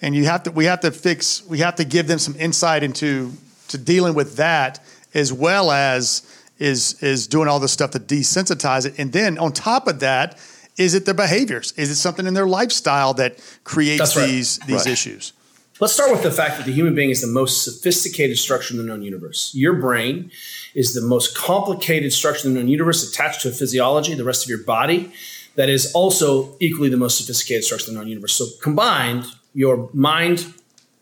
And 0.00 0.14
you 0.14 0.24
have 0.24 0.44
to 0.44 0.50
we 0.52 0.64
have 0.66 0.80
to 0.80 0.90
fix 0.90 1.44
we 1.46 1.58
have 1.58 1.76
to 1.76 1.84
give 1.84 2.06
them 2.06 2.18
some 2.18 2.34
insight 2.38 2.82
into 2.82 3.32
to 3.68 3.76
dealing 3.76 4.14
with 4.14 4.36
that 4.36 4.80
as 5.14 5.32
well 5.32 5.70
as 5.70 6.22
is 6.58 7.02
is 7.02 7.26
doing 7.26 7.48
all 7.48 7.60
this 7.60 7.72
stuff 7.72 7.90
to 7.92 8.00
desensitize 8.00 8.86
it. 8.86 8.98
And 8.98 9.12
then 9.12 9.38
on 9.38 9.52
top 9.52 9.86
of 9.86 10.00
that, 10.00 10.38
is 10.76 10.94
it 10.94 11.04
their 11.04 11.14
behaviors? 11.14 11.72
Is 11.72 11.90
it 11.90 11.96
something 11.96 12.26
in 12.26 12.34
their 12.34 12.46
lifestyle 12.46 13.14
that 13.14 13.38
creates 13.64 14.16
right. 14.16 14.26
these 14.26 14.58
these 14.60 14.86
right. 14.86 14.92
issues? 14.92 15.32
Let's 15.80 15.92
start 15.92 16.10
with 16.10 16.24
the 16.24 16.32
fact 16.32 16.56
that 16.56 16.66
the 16.66 16.72
human 16.72 16.96
being 16.96 17.10
is 17.10 17.20
the 17.20 17.28
most 17.28 17.62
sophisticated 17.62 18.36
structure 18.36 18.74
in 18.74 18.78
the 18.78 18.84
known 18.84 19.02
universe. 19.02 19.52
Your 19.54 19.74
brain 19.74 20.32
is 20.74 20.92
the 20.92 21.00
most 21.00 21.36
complicated 21.36 22.12
structure 22.12 22.48
in 22.48 22.54
the 22.54 22.60
known 22.60 22.68
universe 22.68 23.08
attached 23.08 23.42
to 23.42 23.48
a 23.48 23.52
physiology, 23.52 24.14
the 24.14 24.24
rest 24.24 24.44
of 24.44 24.48
your 24.48 24.64
body, 24.64 25.12
that 25.54 25.68
is 25.68 25.92
also 25.92 26.56
equally 26.58 26.88
the 26.88 26.96
most 26.96 27.18
sophisticated 27.18 27.62
structure 27.62 27.90
in 27.90 27.94
the 27.94 28.00
known 28.00 28.08
universe. 28.08 28.32
So 28.32 28.46
combined, 28.60 29.26
your 29.54 29.88
mind, 29.92 30.52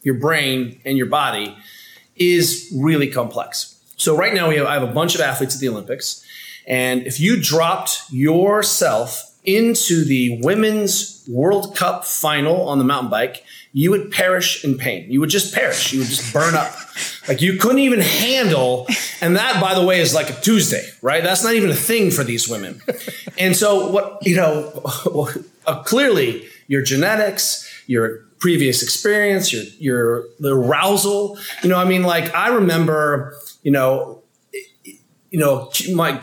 your 0.02 0.16
brain, 0.16 0.78
and 0.84 0.98
your 0.98 1.06
body 1.06 1.56
is 2.16 2.70
really 2.76 3.08
complex. 3.08 3.75
So 3.96 4.16
right 4.16 4.34
now 4.34 4.48
we 4.48 4.56
have, 4.56 4.66
I 4.66 4.74
have 4.74 4.82
a 4.82 4.92
bunch 4.92 5.14
of 5.14 5.20
athletes 5.20 5.54
at 5.54 5.60
the 5.60 5.68
Olympics, 5.68 6.24
and 6.66 7.06
if 7.06 7.20
you 7.20 7.40
dropped 7.40 8.02
yourself 8.10 9.34
into 9.44 10.04
the 10.04 10.40
women's 10.42 11.24
World 11.28 11.76
Cup 11.76 12.04
final 12.04 12.68
on 12.68 12.78
the 12.78 12.84
mountain 12.84 13.10
bike, 13.10 13.44
you 13.72 13.90
would 13.90 14.10
perish 14.10 14.64
in 14.64 14.76
pain. 14.76 15.10
You 15.10 15.20
would 15.20 15.30
just 15.30 15.54
perish. 15.54 15.92
You 15.92 16.00
would 16.00 16.08
just 16.08 16.32
burn 16.32 16.54
up. 16.54 16.74
Like 17.28 17.42
you 17.42 17.58
couldn't 17.58 17.80
even 17.80 18.00
handle. 18.00 18.86
And 19.20 19.36
that, 19.36 19.60
by 19.60 19.74
the 19.74 19.84
way, 19.84 20.00
is 20.00 20.14
like 20.14 20.30
a 20.30 20.40
Tuesday, 20.40 20.84
right? 21.02 21.22
That's 21.22 21.44
not 21.44 21.54
even 21.54 21.70
a 21.70 21.74
thing 21.74 22.10
for 22.10 22.24
these 22.24 22.48
women. 22.48 22.80
And 23.38 23.54
so, 23.54 23.90
what, 23.90 24.18
you 24.26 24.36
know, 24.36 25.30
clearly 25.84 26.46
your 26.68 26.82
genetics, 26.82 27.70
your 27.86 28.24
previous 28.46 28.80
experience, 28.80 29.52
your, 29.52 29.64
your, 29.80 30.24
the 30.38 30.54
arousal, 30.54 31.36
you 31.64 31.68
know, 31.68 31.76
I 31.76 31.84
mean, 31.84 32.04
like 32.04 32.32
I 32.32 32.50
remember, 32.50 33.36
you 33.64 33.72
know, 33.72 34.22
you 34.84 35.40
know, 35.40 35.72
my, 35.92 36.20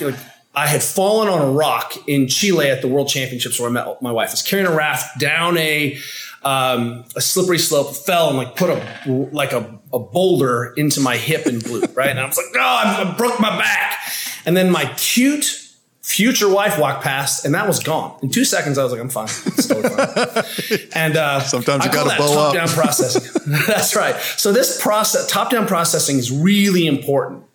I 0.56 0.68
had 0.68 0.82
fallen 0.82 1.28
on 1.28 1.42
a 1.42 1.52
rock 1.52 1.96
in 2.08 2.30
Chile 2.30 2.70
at 2.70 2.82
the 2.82 2.88
World 2.88 3.10
Championships 3.10 3.60
where 3.60 3.68
I 3.68 3.74
met 3.74 4.02
my 4.02 4.14
wife. 4.14 4.30
I 4.30 4.32
was 4.32 4.42
carrying 4.42 4.68
a 4.68 4.74
raft 4.74 5.20
down 5.20 5.58
a 5.58 5.98
um, 6.44 7.04
a 7.14 7.20
slippery 7.20 7.60
slope, 7.60 7.94
fell 7.94 8.30
and 8.30 8.38
like 8.38 8.56
put 8.56 8.70
a 8.70 9.30
like 9.34 9.52
a, 9.52 9.78
a 9.92 10.00
boulder 10.00 10.74
into 10.78 11.02
my 11.02 11.18
hip 11.18 11.46
and 11.46 11.62
blew 11.62 11.82
right? 11.94 12.10
And 12.10 12.22
I 12.22 12.26
was 12.26 12.38
like, 12.38 12.46
oh, 12.56 12.60
I, 12.62 13.02
I 13.02 13.18
broke 13.18 13.38
my 13.42 13.58
back. 13.58 13.98
And 14.46 14.56
then 14.56 14.72
my 14.72 14.86
cute 14.96 15.63
future 16.04 16.50
wife 16.50 16.78
walked 16.78 17.02
past, 17.02 17.46
and 17.46 17.56
that 17.56 17.66
was 17.66 17.82
gone 17.82 18.20
in 18.22 18.30
two 18.30 18.46
seconds. 18.46 18.78
I 18.78 18.84
was 18.84 18.92
like, 18.92 19.02
I'm 19.02 19.10
fine, 19.10 19.28
totally 19.28 19.90
fine. 19.90 20.90
and 20.94 21.18
uh, 21.18 21.40
sometimes 21.40 21.86
you 21.86 21.92
got 21.92 22.12
to 22.12 22.18
bow 22.18 22.26
up. 22.26 22.54
top 22.54 22.54
down 22.54 22.68
processing. 22.68 23.42
That's 23.68 23.96
right. 23.96 24.16
So 24.38 24.52
this 24.52 24.82
process, 24.82 25.28
top 25.28 25.50
down 25.50 25.66
processing, 25.66 26.18
is 26.18 26.32
really 26.32 26.86
important. 26.86 27.46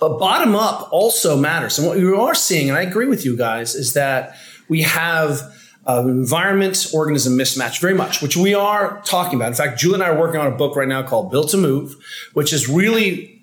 But 0.00 0.18
bottom 0.18 0.56
up 0.56 0.92
also 0.92 1.36
matters. 1.36 1.78
And 1.78 1.86
what 1.86 1.96
we 1.96 2.12
are 2.12 2.34
seeing, 2.34 2.68
and 2.68 2.76
I 2.76 2.82
agree 2.82 3.06
with 3.06 3.24
you 3.24 3.36
guys, 3.36 3.74
is 3.74 3.94
that 3.94 4.36
we 4.68 4.82
have 4.82 5.40
uh, 5.86 6.02
environment 6.06 6.90
organism 6.92 7.34
mismatch 7.34 7.80
very 7.80 7.94
much, 7.94 8.20
which 8.20 8.36
we 8.36 8.54
are 8.54 9.00
talking 9.04 9.36
about. 9.36 9.48
In 9.48 9.54
fact, 9.54 9.78
Julie 9.78 9.94
and 9.94 10.02
I 10.02 10.08
are 10.08 10.18
working 10.18 10.40
on 10.40 10.48
a 10.48 10.56
book 10.56 10.76
right 10.76 10.88
now 10.88 11.02
called 11.02 11.30
Built 11.30 11.50
to 11.50 11.56
Move, 11.56 11.94
which 12.32 12.52
is 12.52 12.68
really 12.68 13.33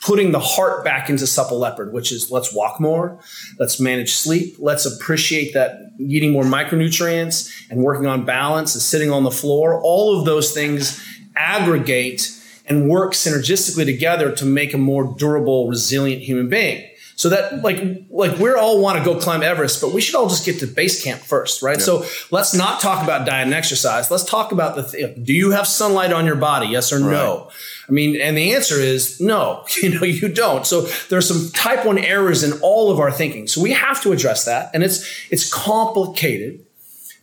putting 0.00 0.30
the 0.30 0.40
heart 0.40 0.84
back 0.84 1.10
into 1.10 1.26
supple 1.26 1.58
leopard, 1.58 1.92
which 1.92 2.12
is 2.12 2.30
let's 2.30 2.54
walk 2.54 2.80
more, 2.80 3.18
let's 3.58 3.80
manage 3.80 4.12
sleep, 4.12 4.56
let's 4.58 4.86
appreciate 4.86 5.54
that 5.54 5.92
eating 5.98 6.32
more 6.32 6.44
micronutrients 6.44 7.52
and 7.70 7.82
working 7.82 8.06
on 8.06 8.24
balance 8.24 8.74
and 8.74 8.82
sitting 8.82 9.10
on 9.10 9.24
the 9.24 9.30
floor. 9.30 9.80
All 9.82 10.18
of 10.18 10.24
those 10.24 10.52
things 10.52 11.04
aggregate 11.36 12.30
and 12.66 12.88
work 12.88 13.12
synergistically 13.12 13.84
together 13.84 14.30
to 14.32 14.44
make 14.44 14.74
a 14.74 14.78
more 14.78 15.14
durable, 15.18 15.68
resilient 15.68 16.22
human 16.22 16.48
being. 16.48 16.88
So 17.16 17.30
that 17.30 17.62
like 17.62 17.82
like 18.10 18.38
we 18.38 18.52
all 18.52 18.80
want 18.80 18.98
to 18.98 19.04
go 19.04 19.18
climb 19.18 19.42
Everest, 19.42 19.80
but 19.80 19.92
we 19.92 20.00
should 20.00 20.14
all 20.14 20.28
just 20.28 20.46
get 20.46 20.60
to 20.60 20.68
base 20.68 21.02
camp 21.02 21.20
first, 21.20 21.62
right? 21.62 21.80
So 21.80 22.04
let's 22.30 22.54
not 22.54 22.80
talk 22.80 23.02
about 23.02 23.26
diet 23.26 23.46
and 23.46 23.54
exercise. 23.54 24.08
Let's 24.08 24.22
talk 24.22 24.52
about 24.52 24.76
the 24.76 24.84
th- 24.84 25.24
do 25.24 25.32
you 25.32 25.50
have 25.50 25.66
sunlight 25.66 26.12
on 26.12 26.26
your 26.26 26.36
body? 26.36 26.68
Yes 26.68 26.92
or 26.92 27.00
no? 27.00 27.50
I 27.88 27.92
mean, 27.92 28.20
and 28.20 28.36
the 28.36 28.54
answer 28.54 28.76
is 28.76 29.20
no. 29.20 29.64
You 29.82 29.98
know, 29.98 30.04
you 30.04 30.28
don't. 30.28 30.66
So 30.66 30.82
there's 31.08 31.28
some 31.28 31.50
type 31.52 31.86
one 31.86 31.98
errors 31.98 32.42
in 32.42 32.60
all 32.60 32.90
of 32.90 32.98
our 32.98 33.12
thinking. 33.12 33.46
So 33.46 33.62
we 33.62 33.72
have 33.72 34.02
to 34.02 34.12
address 34.12 34.44
that, 34.44 34.70
and 34.74 34.82
it's 34.82 35.08
it's 35.30 35.50
complicated. 35.52 36.64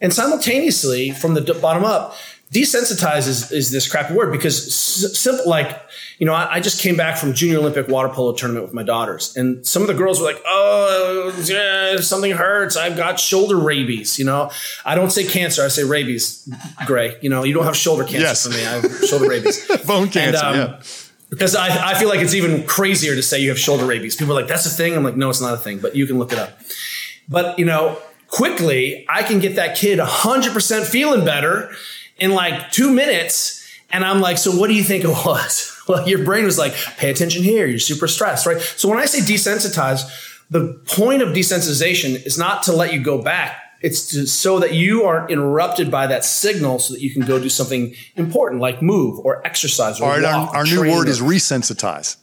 And 0.01 0.13
simultaneously, 0.13 1.11
from 1.11 1.33
the 1.33 1.41
bottom 1.53 1.83
up, 1.83 2.15
desensitize 2.51 3.27
is, 3.27 3.51
is 3.51 3.71
this 3.71 3.89
crappy 3.89 4.13
word 4.13 4.31
because 4.31 4.73
simple 4.73 5.49
like 5.49 5.81
you 6.19 6.25
know 6.25 6.33
I, 6.33 6.55
I, 6.55 6.59
just 6.59 6.79
came 6.79 6.95
back 6.95 7.17
from 7.17 7.33
junior 7.33 7.57
olympic 7.57 7.87
water 7.87 8.07
polo 8.07 8.33
tournament 8.33 8.63
with 8.63 8.73
my 8.73 8.83
daughters. 8.83 9.35
And 9.35 9.65
some 9.65 9.81
of 9.81 9.87
the 9.87 9.95
girls 9.95 10.19
were 10.19 10.27
like 10.27 10.41
oh 10.45 11.35
yeah, 11.45 11.97
something 11.97 12.31
hurts. 12.31 12.77
I've 12.77 12.95
got 12.95 13.19
shoulder 13.19 13.57
rabies 13.57 14.19
you 14.19 14.25
know? 14.25 14.51
I 14.85 14.95
don't 14.95 15.11
say 15.11 15.25
cancer 15.25 15.63
i 15.63 15.69
say 15.69 15.83
rabies 15.83 16.47
gray. 16.85 17.17
You 17.21 17.29
know 17.29 17.43
you 17.43 17.53
don't 17.53 17.65
have 17.65 17.75
shoulder 17.75 18.03
cancer 18.03 18.19
yes. 18.19 18.43
for 18.43 18.49
me. 18.53 18.65
I 18.65 18.79
have 18.79 19.05
shoulder 19.05 19.27
rabies. 19.27 19.67
Bone 19.87 20.09
cancer 20.09 20.45
and, 20.45 20.55
um, 20.55 20.55
yeah. 20.55 20.81
because 21.31 21.55
I, 21.55 21.91
I 21.91 21.93
feel 21.95 22.09
like 22.09 22.19
it's 22.19 22.35
even 22.35 22.65
crazier 22.67 23.15
to 23.15 23.23
say 23.23 23.39
you 23.39 23.49
have 23.49 23.59
shoulder 23.59 23.85
rabies. 23.85 24.15
People 24.15 24.37
are 24.37 24.41
like 24.41 24.47
that's 24.47 24.67
a 24.67 24.69
thing? 24.69 24.95
I'm 24.95 25.03
like 25.03 25.17
no 25.17 25.29
it's 25.29 25.41
not 25.41 25.55
a 25.55 25.57
thing 25.57 25.79
but 25.79 25.95
you 25.95 26.05
can 26.05 26.19
look 26.19 26.31
it 26.31 26.37
up. 26.37 26.59
But 27.27 27.57
you 27.57 27.65
know 27.65 27.97
quickly 28.27 29.05
i 29.07 29.21
can 29.21 29.39
get 29.39 29.55
that 29.55 29.77
kid 29.77 29.99
100% 29.99 30.85
feeling 30.85 31.23
better 31.23 31.71
in 32.17 32.31
like 32.31 32.71
two 32.71 32.91
minutes. 32.91 33.61
And 33.91 34.03
I'm 34.03 34.21
like, 34.21 34.37
so 34.37 34.51
what 34.51 34.67
do 34.67 34.73
you 34.73 34.83
think 34.83 35.03
it 35.03 35.09
was? 35.09 35.71
Well, 35.87 36.09
your 36.09 36.25
brain 36.25 36.45
was 36.45 36.57
like, 36.57 36.73
pay 36.97 37.11
attention 37.11 37.43
here. 37.43 37.67
You're 37.67 37.77
super 37.77 38.07
stressed, 38.07 38.47
right? 38.47 38.59
So 38.59 38.89
when 38.89 38.97
I 38.97 39.05
say 39.05 39.19
desensitize, 39.19 40.01
the 40.49 40.81
point 40.87 41.21
of 41.21 41.29
desensitization 41.29 42.25
is 42.25 42.39
not 42.39 42.63
to 42.63 42.71
let 42.71 42.91
you 42.91 42.99
go 42.99 43.21
back. 43.21 43.61
It's 43.81 44.09
to, 44.09 44.25
so 44.25 44.57
that 44.61 44.73
you 44.73 45.03
aren't 45.03 45.29
interrupted 45.29 45.91
by 45.91 46.07
that 46.07 46.25
signal 46.25 46.79
so 46.79 46.95
that 46.95 47.03
you 47.03 47.11
can 47.11 47.21
go 47.21 47.39
do 47.39 47.49
something 47.49 47.93
important 48.15 48.61
like 48.61 48.81
move 48.81 49.19
or 49.19 49.45
exercise 49.45 50.01
or 50.01 50.05
All 50.05 50.09
right, 50.09 50.23
walk, 50.23 50.49
our, 50.49 50.55
our 50.57 50.63
new 50.63 50.81
word 50.81 51.07
is 51.07 51.21
resensitize. 51.21 52.17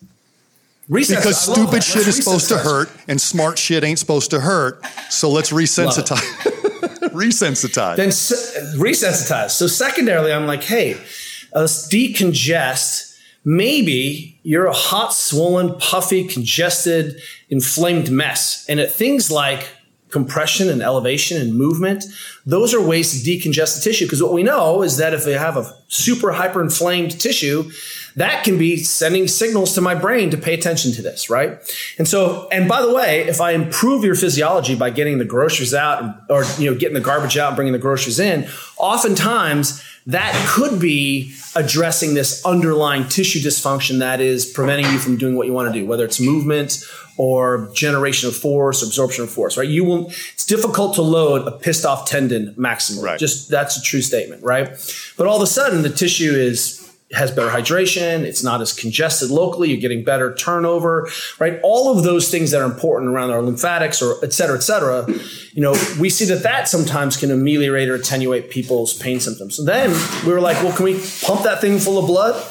Resensitize. 0.90 1.16
Because 1.16 1.40
stupid 1.40 1.84
shit 1.84 2.08
is 2.08 2.16
supposed 2.16 2.48
to 2.48 2.58
hurt 2.58 2.90
and 3.06 3.20
smart 3.20 3.58
shit 3.58 3.84
ain't 3.84 4.00
supposed 4.00 4.30
to 4.32 4.40
hurt. 4.40 4.84
So 5.08 5.30
let's 5.30 5.52
resensitize. 5.52 6.48
resensitize. 7.12 7.96
Then 7.96 8.08
resensitize. 8.08 9.50
So 9.50 9.66
secondarily, 9.66 10.32
I'm 10.32 10.46
like, 10.46 10.62
hey, 10.62 10.96
let's 11.54 11.88
decongest. 11.88 13.18
Maybe 13.44 14.38
you're 14.42 14.66
a 14.66 14.72
hot, 14.72 15.12
swollen, 15.12 15.74
puffy, 15.76 16.26
congested, 16.26 17.20
inflamed 17.48 18.10
mess. 18.10 18.64
And 18.68 18.78
at 18.78 18.92
things 18.92 19.30
like 19.30 19.68
compression 20.10 20.68
and 20.68 20.82
elevation 20.82 21.40
and 21.40 21.54
movement, 21.54 22.04
those 22.46 22.72
are 22.74 22.80
ways 22.80 23.10
to 23.10 23.28
decongest 23.28 23.76
the 23.76 23.82
tissue. 23.82 24.04
Because 24.04 24.22
what 24.22 24.32
we 24.32 24.42
know 24.42 24.82
is 24.82 24.98
that 24.98 25.14
if 25.14 25.26
we 25.26 25.32
have 25.32 25.56
a 25.56 25.74
super 25.88 26.32
hyperinflamed 26.32 27.18
tissue, 27.18 27.70
that 28.16 28.44
can 28.44 28.58
be 28.58 28.76
sending 28.76 29.28
signals 29.28 29.74
to 29.74 29.80
my 29.80 29.94
brain 29.94 30.30
to 30.30 30.36
pay 30.36 30.54
attention 30.54 30.92
to 30.92 31.02
this, 31.02 31.30
right? 31.30 31.58
And 31.98 32.06
so, 32.06 32.48
and 32.50 32.68
by 32.68 32.82
the 32.82 32.92
way, 32.92 33.22
if 33.22 33.40
I 33.40 33.52
improve 33.52 34.04
your 34.04 34.14
physiology 34.14 34.74
by 34.74 34.90
getting 34.90 35.18
the 35.18 35.24
groceries 35.24 35.74
out 35.74 36.22
or, 36.28 36.44
you 36.58 36.70
know, 36.70 36.76
getting 36.76 36.94
the 36.94 37.00
garbage 37.00 37.38
out 37.38 37.48
and 37.48 37.56
bringing 37.56 37.72
the 37.72 37.78
groceries 37.78 38.18
in, 38.18 38.48
oftentimes 38.76 39.82
that 40.06 40.34
could 40.48 40.80
be 40.80 41.32
addressing 41.54 42.14
this 42.14 42.44
underlying 42.44 43.08
tissue 43.08 43.38
dysfunction 43.38 44.00
that 44.00 44.20
is 44.20 44.44
preventing 44.44 44.86
you 44.86 44.98
from 44.98 45.16
doing 45.16 45.36
what 45.36 45.46
you 45.46 45.52
want 45.52 45.72
to 45.72 45.80
do, 45.80 45.86
whether 45.86 46.04
it's 46.04 46.20
movement 46.20 46.84
or 47.18 47.70
generation 47.72 48.28
of 48.28 48.34
force, 48.34 48.82
absorption 48.82 49.22
of 49.22 49.30
force, 49.30 49.56
right? 49.56 49.68
You 49.68 49.84
will, 49.84 50.08
it's 50.08 50.44
difficult 50.44 50.94
to 50.96 51.02
load 51.02 51.46
a 51.46 51.52
pissed 51.52 51.84
off 51.84 52.08
tendon 52.08 52.54
maximally. 52.58 53.02
Right. 53.02 53.18
Just 53.18 53.48
that's 53.48 53.76
a 53.76 53.82
true 53.82 54.00
statement, 54.00 54.42
right? 54.42 54.68
But 55.16 55.26
all 55.26 55.36
of 55.36 55.42
a 55.42 55.46
sudden 55.46 55.82
the 55.82 55.90
tissue 55.90 56.32
is 56.32 56.81
has 57.12 57.30
better 57.30 57.50
hydration. 57.50 58.22
It's 58.22 58.42
not 58.42 58.60
as 58.60 58.72
congested 58.72 59.30
locally. 59.30 59.68
You're 59.70 59.80
getting 59.80 60.02
better 60.02 60.34
turnover, 60.34 61.08
right? 61.38 61.60
All 61.62 61.96
of 61.96 62.04
those 62.04 62.30
things 62.30 62.50
that 62.52 62.60
are 62.60 62.64
important 62.64 63.10
around 63.10 63.30
our 63.30 63.42
lymphatics 63.42 64.00
or 64.00 64.16
et 64.24 64.32
cetera, 64.32 64.56
et 64.56 64.62
cetera. 64.62 65.06
You 65.52 65.62
know, 65.62 65.72
we 66.00 66.08
see 66.08 66.24
that 66.26 66.42
that 66.42 66.68
sometimes 66.68 67.16
can 67.16 67.30
ameliorate 67.30 67.88
or 67.88 67.94
attenuate 67.94 68.50
people's 68.50 68.94
pain 68.94 69.20
symptoms. 69.20 69.56
So 69.56 69.64
then 69.64 69.90
we 70.26 70.32
were 70.32 70.40
like, 70.40 70.62
well, 70.62 70.74
can 70.74 70.84
we 70.86 71.00
pump 71.22 71.42
that 71.42 71.60
thing 71.60 71.78
full 71.78 71.98
of 71.98 72.06
blood? 72.06 72.42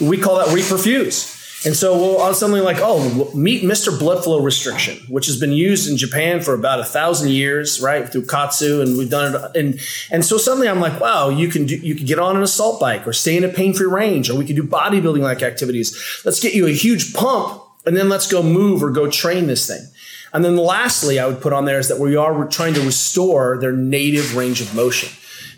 We 0.00 0.16
call 0.16 0.36
that 0.36 0.48
reperfuse. 0.48 1.35
And 1.66 1.74
so 1.74 1.98
we'll 1.98 2.18
all 2.18 2.32
suddenly 2.32 2.60
like, 2.60 2.76
oh, 2.78 3.28
meet 3.34 3.64
Mr. 3.64 3.98
Blood 3.98 4.22
Flow 4.22 4.40
Restriction, 4.40 4.98
which 5.08 5.26
has 5.26 5.40
been 5.40 5.50
used 5.50 5.90
in 5.90 5.96
Japan 5.96 6.40
for 6.40 6.54
about 6.54 6.78
a 6.78 6.84
thousand 6.84 7.30
years, 7.30 7.80
right? 7.80 8.08
Through 8.08 8.26
KAATSU, 8.26 8.82
and 8.82 8.96
we've 8.96 9.10
done 9.10 9.34
it. 9.34 9.56
And 9.56 9.80
and 10.12 10.24
so 10.24 10.38
suddenly 10.38 10.68
I'm 10.68 10.78
like, 10.78 11.00
wow, 11.00 11.28
you 11.28 11.48
can 11.48 11.66
do, 11.66 11.76
you 11.76 11.96
can 11.96 12.06
get 12.06 12.20
on 12.20 12.36
an 12.36 12.42
assault 12.44 12.78
bike 12.78 13.04
or 13.04 13.12
stay 13.12 13.36
in 13.36 13.42
a 13.42 13.48
pain-free 13.48 13.88
range, 13.88 14.30
or 14.30 14.36
we 14.38 14.46
can 14.46 14.54
do 14.54 14.62
bodybuilding 14.62 15.22
like 15.22 15.42
activities. 15.42 16.22
Let's 16.24 16.38
get 16.38 16.54
you 16.54 16.66
a 16.66 16.70
huge 16.70 17.12
pump, 17.12 17.60
and 17.84 17.96
then 17.96 18.08
let's 18.08 18.30
go 18.30 18.44
move 18.44 18.80
or 18.80 18.90
go 18.90 19.10
train 19.10 19.48
this 19.48 19.66
thing. 19.66 19.84
And 20.32 20.44
then 20.44 20.56
lastly, 20.56 21.18
I 21.18 21.26
would 21.26 21.40
put 21.40 21.52
on 21.52 21.64
there 21.64 21.80
is 21.80 21.88
that 21.88 21.98
we 21.98 22.14
are 22.14 22.46
trying 22.46 22.74
to 22.74 22.80
restore 22.82 23.58
their 23.58 23.72
native 23.72 24.36
range 24.36 24.60
of 24.60 24.72
motion, 24.72 25.08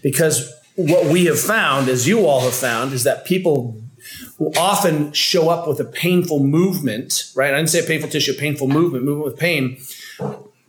because 0.03 0.51
what 0.75 1.05
we 1.13 1.27
have 1.27 1.39
found, 1.39 1.89
as 1.89 2.09
you 2.09 2.25
all 2.27 2.41
have 2.41 2.55
found, 2.55 2.95
is 2.95 3.05
that 3.05 3.27
people 3.27 3.77
who 4.39 4.53
often 4.57 5.13
show 5.13 5.49
up 5.49 5.67
with 5.67 5.81
a 5.81 5.85
painful 5.85 6.41
movement, 6.41 7.31
right? 7.35 7.53
I 7.53 7.57
didn't 7.57 7.71
say 7.71 7.81
a 7.81 7.87
painful 7.87 8.11
tissue, 8.11 8.35
painful 8.35 8.69
movement, 8.69 9.05
movement 9.05 9.27
with 9.27 9.39
pain, 9.39 9.79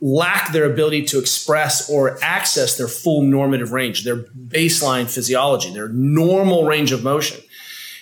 lack 0.00 0.52
their 0.52 0.64
ability 0.64 1.04
to 1.04 1.18
express 1.18 1.90
or 1.90 2.18
access 2.22 2.76
their 2.76 2.88
full 2.88 3.22
normative 3.22 3.72
range, 3.72 4.04
their 4.04 4.16
baseline 4.16 5.10
physiology, 5.10 5.72
their 5.72 5.88
normal 5.88 6.64
range 6.64 6.92
of 6.92 7.04
motion. 7.04 7.40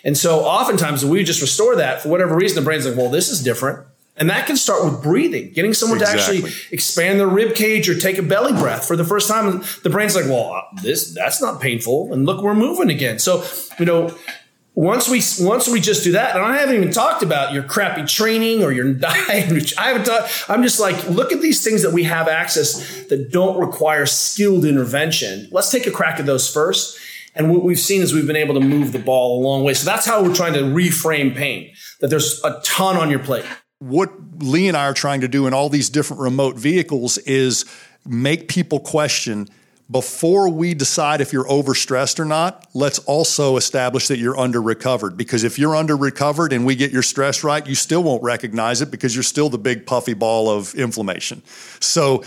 And 0.04 0.16
so 0.16 0.40
oftentimes 0.40 1.04
we 1.04 1.24
just 1.24 1.40
restore 1.40 1.76
that 1.76 2.02
for 2.02 2.08
whatever 2.08 2.36
reason, 2.36 2.56
the 2.56 2.64
brain's 2.64 2.86
like, 2.86 2.96
well, 2.96 3.10
this 3.10 3.28
is 3.28 3.42
different. 3.42 3.84
And 4.16 4.30
that 4.30 4.46
can 4.46 4.56
start 4.56 4.84
with 4.84 5.00
breathing, 5.00 5.52
getting 5.52 5.72
someone 5.72 6.00
exactly. 6.00 6.40
to 6.40 6.46
actually 6.46 6.62
expand 6.72 7.20
their 7.20 7.28
rib 7.28 7.54
cage 7.54 7.88
or 7.88 7.96
take 7.96 8.18
a 8.18 8.22
belly 8.22 8.52
breath 8.52 8.84
for 8.84 8.96
the 8.96 9.04
first 9.04 9.28
time. 9.28 9.62
The 9.84 9.90
brain's 9.90 10.16
like, 10.16 10.24
well, 10.24 10.60
this, 10.82 11.14
that's 11.14 11.40
not 11.40 11.60
painful. 11.60 12.12
And 12.12 12.26
look, 12.26 12.42
we're 12.42 12.54
moving 12.54 12.90
again. 12.90 13.20
So, 13.20 13.44
you 13.78 13.84
know, 13.86 14.12
once 14.78 15.08
we 15.08 15.20
once 15.44 15.68
we 15.68 15.80
just 15.80 16.04
do 16.04 16.12
that, 16.12 16.36
and 16.36 16.44
I 16.44 16.56
haven't 16.58 16.76
even 16.76 16.92
talked 16.92 17.24
about 17.24 17.52
your 17.52 17.64
crappy 17.64 18.04
training 18.04 18.62
or 18.62 18.70
your 18.70 18.92
diet. 18.92 19.28
I 19.76 19.88
haven't 19.88 20.04
talked. 20.04 20.44
I'm 20.48 20.62
just 20.62 20.78
like, 20.78 21.08
look 21.08 21.32
at 21.32 21.40
these 21.40 21.64
things 21.64 21.82
that 21.82 21.92
we 21.92 22.04
have 22.04 22.28
access 22.28 23.04
that 23.06 23.32
don't 23.32 23.58
require 23.58 24.06
skilled 24.06 24.64
intervention. 24.64 25.48
Let's 25.50 25.72
take 25.72 25.88
a 25.88 25.90
crack 25.90 26.20
at 26.20 26.26
those 26.26 26.48
first. 26.48 26.96
And 27.34 27.50
what 27.50 27.64
we've 27.64 27.78
seen 27.78 28.02
is 28.02 28.14
we've 28.14 28.28
been 28.28 28.36
able 28.36 28.54
to 28.54 28.60
move 28.60 28.92
the 28.92 29.00
ball 29.00 29.40
a 29.40 29.42
long 29.42 29.64
way. 29.64 29.74
So 29.74 29.84
that's 29.84 30.06
how 30.06 30.22
we're 30.22 30.34
trying 30.34 30.54
to 30.54 30.60
reframe 30.60 31.34
pain. 31.34 31.72
That 32.00 32.08
there's 32.08 32.40
a 32.44 32.60
ton 32.62 32.96
on 32.96 33.10
your 33.10 33.18
plate. 33.18 33.44
What 33.80 34.12
Lee 34.38 34.68
and 34.68 34.76
I 34.76 34.84
are 34.84 34.94
trying 34.94 35.22
to 35.22 35.28
do 35.28 35.48
in 35.48 35.54
all 35.54 35.68
these 35.68 35.90
different 35.90 36.22
remote 36.22 36.56
vehicles 36.56 37.18
is 37.18 37.64
make 38.06 38.46
people 38.46 38.78
question 38.78 39.48
before 39.90 40.50
we 40.50 40.74
decide 40.74 41.20
if 41.20 41.32
you're 41.32 41.46
overstressed 41.46 42.20
or 42.20 42.26
not, 42.26 42.66
let's 42.74 42.98
also 43.00 43.56
establish 43.56 44.08
that 44.08 44.18
you're 44.18 44.38
under 44.38 44.60
recovered. 44.60 45.16
Because 45.16 45.44
if 45.44 45.58
you're 45.58 45.74
under 45.74 45.96
recovered 45.96 46.52
and 46.52 46.66
we 46.66 46.76
get 46.76 46.90
your 46.90 47.02
stress 47.02 47.42
right, 47.42 47.66
you 47.66 47.74
still 47.74 48.02
won't 48.02 48.22
recognize 48.22 48.82
it 48.82 48.90
because 48.90 49.14
you're 49.14 49.22
still 49.22 49.48
the 49.48 49.58
big 49.58 49.86
puffy 49.86 50.12
ball 50.12 50.50
of 50.50 50.74
inflammation. 50.74 51.42
So 51.80 52.22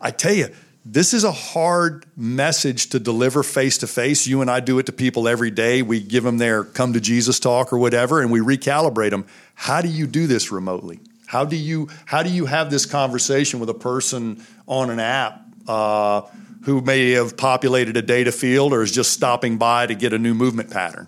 I 0.00 0.10
tell 0.10 0.32
you, 0.32 0.48
this 0.84 1.14
is 1.14 1.24
a 1.24 1.32
hard 1.32 2.06
message 2.16 2.90
to 2.90 3.00
deliver 3.00 3.42
face 3.42 3.78
to 3.78 3.86
face. 3.86 4.26
You 4.26 4.40
and 4.40 4.50
I 4.50 4.60
do 4.60 4.78
it 4.78 4.86
to 4.86 4.92
people 4.92 5.28
every 5.28 5.50
day. 5.50 5.82
We 5.82 6.00
give 6.00 6.24
them 6.24 6.38
their 6.38 6.64
come 6.64 6.92
to 6.92 7.00
Jesus 7.00 7.40
talk 7.40 7.72
or 7.72 7.78
whatever, 7.78 8.20
and 8.20 8.30
we 8.30 8.40
recalibrate 8.40 9.10
them. 9.10 9.26
How 9.54 9.80
do 9.80 9.88
you 9.88 10.06
do 10.06 10.28
this 10.28 10.52
remotely? 10.52 11.00
How 11.26 11.44
do 11.44 11.56
you 11.56 11.88
how 12.04 12.22
do 12.22 12.30
you 12.30 12.46
have 12.46 12.70
this 12.70 12.86
conversation 12.86 13.58
with 13.58 13.68
a 13.68 13.74
person 13.74 14.44
on 14.68 14.90
an 14.90 15.00
app? 15.00 15.42
Uh, 15.66 16.22
who 16.66 16.80
may 16.80 17.12
have 17.12 17.36
populated 17.36 17.96
a 17.96 18.02
data 18.02 18.32
field 18.32 18.72
or 18.72 18.82
is 18.82 18.90
just 18.90 19.12
stopping 19.12 19.56
by 19.56 19.86
to 19.86 19.94
get 19.94 20.12
a 20.12 20.18
new 20.18 20.34
movement 20.34 20.68
pattern? 20.68 21.06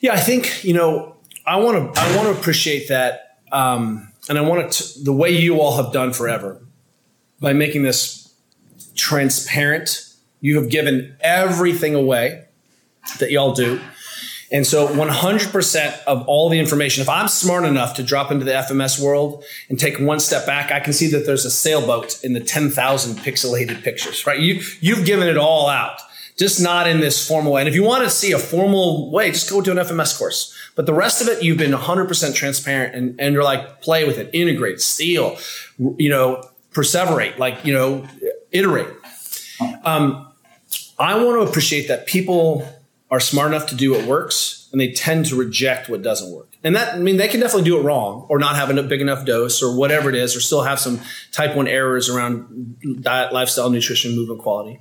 Yeah, 0.00 0.14
I 0.14 0.20
think 0.20 0.62
you 0.62 0.72
know 0.72 1.16
I 1.44 1.56
want 1.56 1.92
to 1.92 2.00
I 2.00 2.16
want 2.16 2.32
to 2.32 2.40
appreciate 2.40 2.88
that, 2.88 3.40
um, 3.50 4.12
and 4.28 4.38
I 4.38 4.42
want 4.42 4.70
to 4.70 5.04
the 5.04 5.12
way 5.12 5.30
you 5.30 5.60
all 5.60 5.82
have 5.82 5.92
done 5.92 6.12
forever 6.12 6.62
by 7.40 7.52
making 7.52 7.82
this 7.82 8.32
transparent. 8.94 10.06
You 10.40 10.56
have 10.60 10.70
given 10.70 11.16
everything 11.20 11.96
away 11.96 12.44
that 13.18 13.32
y'all 13.32 13.52
do. 13.52 13.80
And 14.52 14.66
so 14.66 14.88
100% 14.88 16.04
of 16.04 16.26
all 16.26 16.48
the 16.48 16.58
information, 16.58 17.02
if 17.02 17.08
I'm 17.08 17.28
smart 17.28 17.64
enough 17.64 17.94
to 17.94 18.02
drop 18.02 18.32
into 18.32 18.44
the 18.44 18.52
FMS 18.52 19.00
world 19.00 19.44
and 19.68 19.78
take 19.78 20.00
one 20.00 20.18
step 20.18 20.44
back, 20.44 20.72
I 20.72 20.80
can 20.80 20.92
see 20.92 21.06
that 21.08 21.24
there's 21.24 21.44
a 21.44 21.50
sailboat 21.50 22.22
in 22.24 22.32
the 22.32 22.40
10,000 22.40 23.16
pixelated 23.18 23.82
pictures, 23.84 24.26
right? 24.26 24.40
You, 24.40 24.60
you've 24.80 25.06
given 25.06 25.28
it 25.28 25.36
all 25.36 25.68
out, 25.68 26.00
just 26.36 26.60
not 26.60 26.88
in 26.88 26.98
this 26.98 27.26
formal 27.26 27.52
way. 27.52 27.60
And 27.60 27.68
if 27.68 27.76
you 27.76 27.84
want 27.84 28.02
to 28.02 28.10
see 28.10 28.32
a 28.32 28.38
formal 28.40 29.12
way, 29.12 29.30
just 29.30 29.48
go 29.48 29.60
to 29.60 29.70
an 29.70 29.76
FMS 29.76 30.18
course. 30.18 30.52
But 30.74 30.86
the 30.86 30.94
rest 30.94 31.22
of 31.22 31.28
it, 31.28 31.44
you've 31.44 31.58
been 31.58 31.72
100% 31.72 32.34
transparent 32.34 32.94
and, 32.94 33.20
and 33.20 33.34
you're 33.34 33.44
like, 33.44 33.80
play 33.82 34.04
with 34.04 34.18
it, 34.18 34.30
integrate, 34.32 34.80
steal, 34.80 35.38
you 35.78 36.08
know, 36.08 36.42
perseverate, 36.72 37.38
like, 37.38 37.64
you 37.64 37.72
know, 37.72 38.04
iterate. 38.50 38.88
Um, 39.84 40.26
I 40.98 41.22
want 41.22 41.40
to 41.40 41.48
appreciate 41.48 41.86
that 41.88 42.06
people 42.06 42.66
are 43.10 43.20
smart 43.20 43.48
enough 43.48 43.66
to 43.66 43.74
do 43.74 43.92
what 43.92 44.04
works 44.06 44.68
and 44.72 44.80
they 44.80 44.92
tend 44.92 45.26
to 45.26 45.36
reject 45.36 45.88
what 45.88 46.02
doesn't 46.02 46.30
work. 46.32 46.48
And 46.62 46.76
that, 46.76 46.94
I 46.94 46.98
mean, 46.98 47.16
they 47.16 47.28
can 47.28 47.40
definitely 47.40 47.64
do 47.64 47.78
it 47.78 47.82
wrong 47.82 48.26
or 48.28 48.38
not 48.38 48.56
have 48.56 48.70
a 48.70 48.82
big 48.82 49.00
enough 49.00 49.24
dose 49.24 49.62
or 49.62 49.74
whatever 49.74 50.08
it 50.08 50.14
is, 50.14 50.36
or 50.36 50.40
still 50.40 50.62
have 50.62 50.78
some 50.78 51.00
type 51.32 51.56
one 51.56 51.66
errors 51.66 52.08
around 52.08 52.76
diet, 53.00 53.32
lifestyle, 53.32 53.70
nutrition, 53.70 54.14
movement 54.14 54.40
quality. 54.40 54.80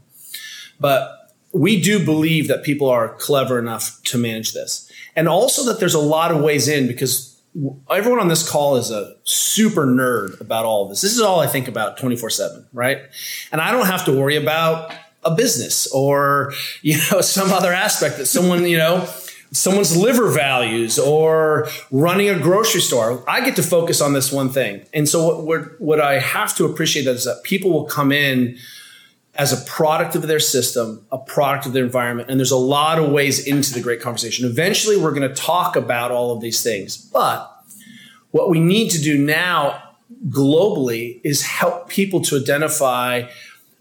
But 0.80 1.34
we 1.52 1.82
do 1.82 2.04
believe 2.04 2.48
that 2.50 2.64
people 2.64 2.90
are 2.90 3.16
clever 3.16 3.58
enough 3.58 4.02
to 4.04 4.18
manage 4.18 4.54
this. 4.54 4.92
And 5.16 5.28
also 5.28 5.64
that 5.66 5.80
there's 5.80 5.96
a 5.96 6.00
lot 6.00 6.32
of 6.32 6.42
ways 6.42 6.68
in 6.68 6.88
because 6.88 7.42
everyone 7.90 8.20
on 8.20 8.28
this 8.28 8.48
call 8.48 8.76
is 8.76 8.92
a 8.92 9.16
super 9.24 9.86
nerd 9.86 10.40
about 10.40 10.66
all 10.66 10.84
of 10.84 10.90
this. 10.90 11.02
This 11.02 11.14
is 11.14 11.22
all 11.22 11.40
I 11.40 11.48
think 11.48 11.68
about 11.68 11.98
24 11.98 12.30
seven, 12.30 12.68
right? 12.74 13.00
And 13.52 13.60
I 13.60 13.72
don't 13.72 13.88
have 13.88 14.06
to 14.06 14.12
worry 14.12 14.36
about 14.36 14.94
a 15.24 15.36
business 15.36 15.88
or 15.92 16.54
you 16.82 16.98
know 17.12 17.22
some 17.22 17.52
other 17.52 17.74
aspect 17.74 18.18
that 18.18 18.26
someone 18.26 18.66
you 18.66 18.78
know 18.78 19.08
someone's 19.52 19.98
liver 19.98 20.30
values 20.30 21.00
or 21.00 21.68
running 21.92 22.30
a 22.30 22.38
grocery 22.38 22.82
store. 22.82 23.24
I 23.28 23.44
get 23.44 23.56
to 23.56 23.64
focus 23.64 24.02
on 24.02 24.14
this 24.14 24.32
one 24.32 24.50
thing. 24.50 24.86
And 24.94 25.10
so 25.10 25.42
what, 25.42 25.80
what, 25.82 26.00
i 26.00 26.20
have 26.20 26.56
to 26.58 26.66
appreciate 26.66 27.08
is 27.08 27.26
that 27.26 27.42
people 27.44 27.72
will 27.72 27.86
come 27.86 28.12
in 28.12 28.58
as 29.36 29.52
a 29.52 29.66
product 29.70 30.16
of 30.16 30.24
their 30.24 30.40
system 30.40 31.06
a 31.12 31.18
product 31.18 31.66
of 31.66 31.74
their 31.74 31.84
environment 31.84 32.30
and 32.30 32.40
there's 32.40 32.52
a 32.52 32.58
lot 32.58 33.00
of 33.00 33.12
ways 33.12 33.46
into 33.48 33.74
the 33.74 33.82
great 33.82 34.02
conversation. 34.02 34.46
Eventually 34.46 34.98
we're 34.98 35.14
going 35.14 35.28
to 35.28 35.34
talk 35.36 35.76
about 35.76 36.12
all 36.12 36.32
of 36.32 36.42
these 36.42 36.62
things 36.62 36.98
but 36.98 37.50
what 38.32 38.50
we 38.50 38.60
need 38.60 38.90
to 38.90 39.02
do 39.02 39.18
now 39.18 39.82
globally 40.28 41.22
is 41.24 41.44
help 41.44 41.88
people 41.90 42.22
to 42.22 42.36
identify 42.36 43.24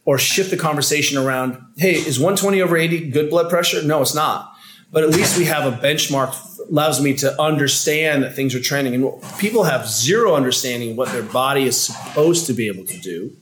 or 0.09 0.16
shift 0.16 0.50
the 0.50 0.56
conversation 0.56 1.18
around, 1.18 1.62
hey, 1.76 1.92
is 1.92 2.18
120 2.18 2.62
over 2.62 2.78
80 2.78 3.11
good 3.11 3.28
blood 3.28 3.50
pressure? 3.50 3.82
No, 3.82 4.00
it's 4.00 4.14
not. 4.14 4.54
But 4.90 5.04
at 5.04 5.11
least 5.11 5.36
we 5.36 5.44
have 5.44 5.70
a 5.70 5.76
benchmark 5.76 6.34
allows 6.70 6.98
me 7.02 7.12
to 7.12 7.38
understand 7.38 8.22
that 8.22 8.34
things 8.34 8.54
are 8.54 8.61
trending. 8.61 8.94
And 8.94 9.22
people 9.38 9.64
have 9.64 9.86
zero 9.86 10.34
understanding 10.34 10.96
what 10.96 11.12
their 11.12 11.22
body 11.22 11.64
is 11.64 11.78
supposed 11.78 12.46
to 12.46 12.54
be 12.54 12.68
able 12.68 12.86
to 12.86 12.98
do 13.00 13.36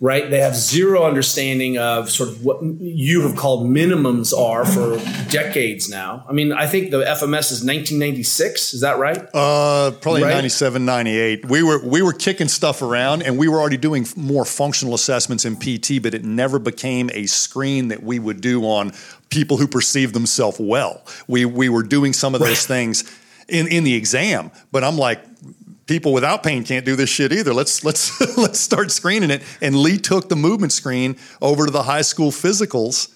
right? 0.00 0.30
They 0.30 0.38
have 0.40 0.54
zero 0.54 1.04
understanding 1.04 1.76
of 1.76 2.10
sort 2.10 2.28
of 2.28 2.44
what 2.44 2.62
you 2.62 3.22
have 3.22 3.36
called 3.36 3.66
minimums 3.66 4.36
are 4.36 4.64
for 4.64 4.98
decades 5.28 5.88
now. 5.88 6.24
I 6.28 6.32
mean, 6.32 6.52
I 6.52 6.66
think 6.66 6.90
the 6.90 6.98
FMS 6.98 7.50
is 7.50 7.64
1996. 7.64 8.74
Is 8.74 8.80
that 8.82 8.98
right? 8.98 9.18
Uh, 9.34 9.90
probably 10.00 10.22
right? 10.22 10.34
97, 10.34 10.84
98. 10.84 11.46
We 11.46 11.62
were 11.62 11.84
we 11.84 12.02
were 12.02 12.12
kicking 12.12 12.48
stuff 12.48 12.80
around, 12.80 13.22
and 13.22 13.38
we 13.38 13.48
were 13.48 13.58
already 13.58 13.76
doing 13.76 14.06
more 14.16 14.44
functional 14.44 14.94
assessments 14.94 15.44
in 15.44 15.56
PT, 15.56 16.00
but 16.02 16.14
it 16.14 16.24
never 16.24 16.58
became 16.58 17.10
a 17.12 17.26
screen 17.26 17.88
that 17.88 18.02
we 18.02 18.18
would 18.18 18.40
do 18.40 18.62
on 18.62 18.92
people 19.30 19.56
who 19.56 19.66
perceive 19.66 20.12
themselves 20.12 20.58
well. 20.60 21.02
We 21.26 21.44
we 21.44 21.68
were 21.68 21.82
doing 21.82 22.12
some 22.12 22.34
of 22.34 22.40
those 22.40 22.50
right. 22.50 22.58
things 22.58 23.18
in 23.48 23.66
in 23.66 23.82
the 23.82 23.94
exam, 23.94 24.52
but 24.70 24.84
I'm 24.84 24.96
like 24.96 25.20
people 25.88 26.12
without 26.12 26.42
pain 26.42 26.62
can't 26.62 26.84
do 26.84 26.94
this 26.94 27.10
shit 27.10 27.32
either. 27.32 27.52
Let's 27.52 27.84
let's 27.84 28.20
let's 28.38 28.60
start 28.60 28.92
screening 28.92 29.30
it. 29.30 29.42
And 29.60 29.74
Lee 29.74 29.98
took 29.98 30.28
the 30.28 30.36
movement 30.36 30.72
screen 30.72 31.16
over 31.42 31.66
to 31.66 31.72
the 31.72 31.82
high 31.82 32.02
school 32.02 32.30
physicals, 32.30 33.12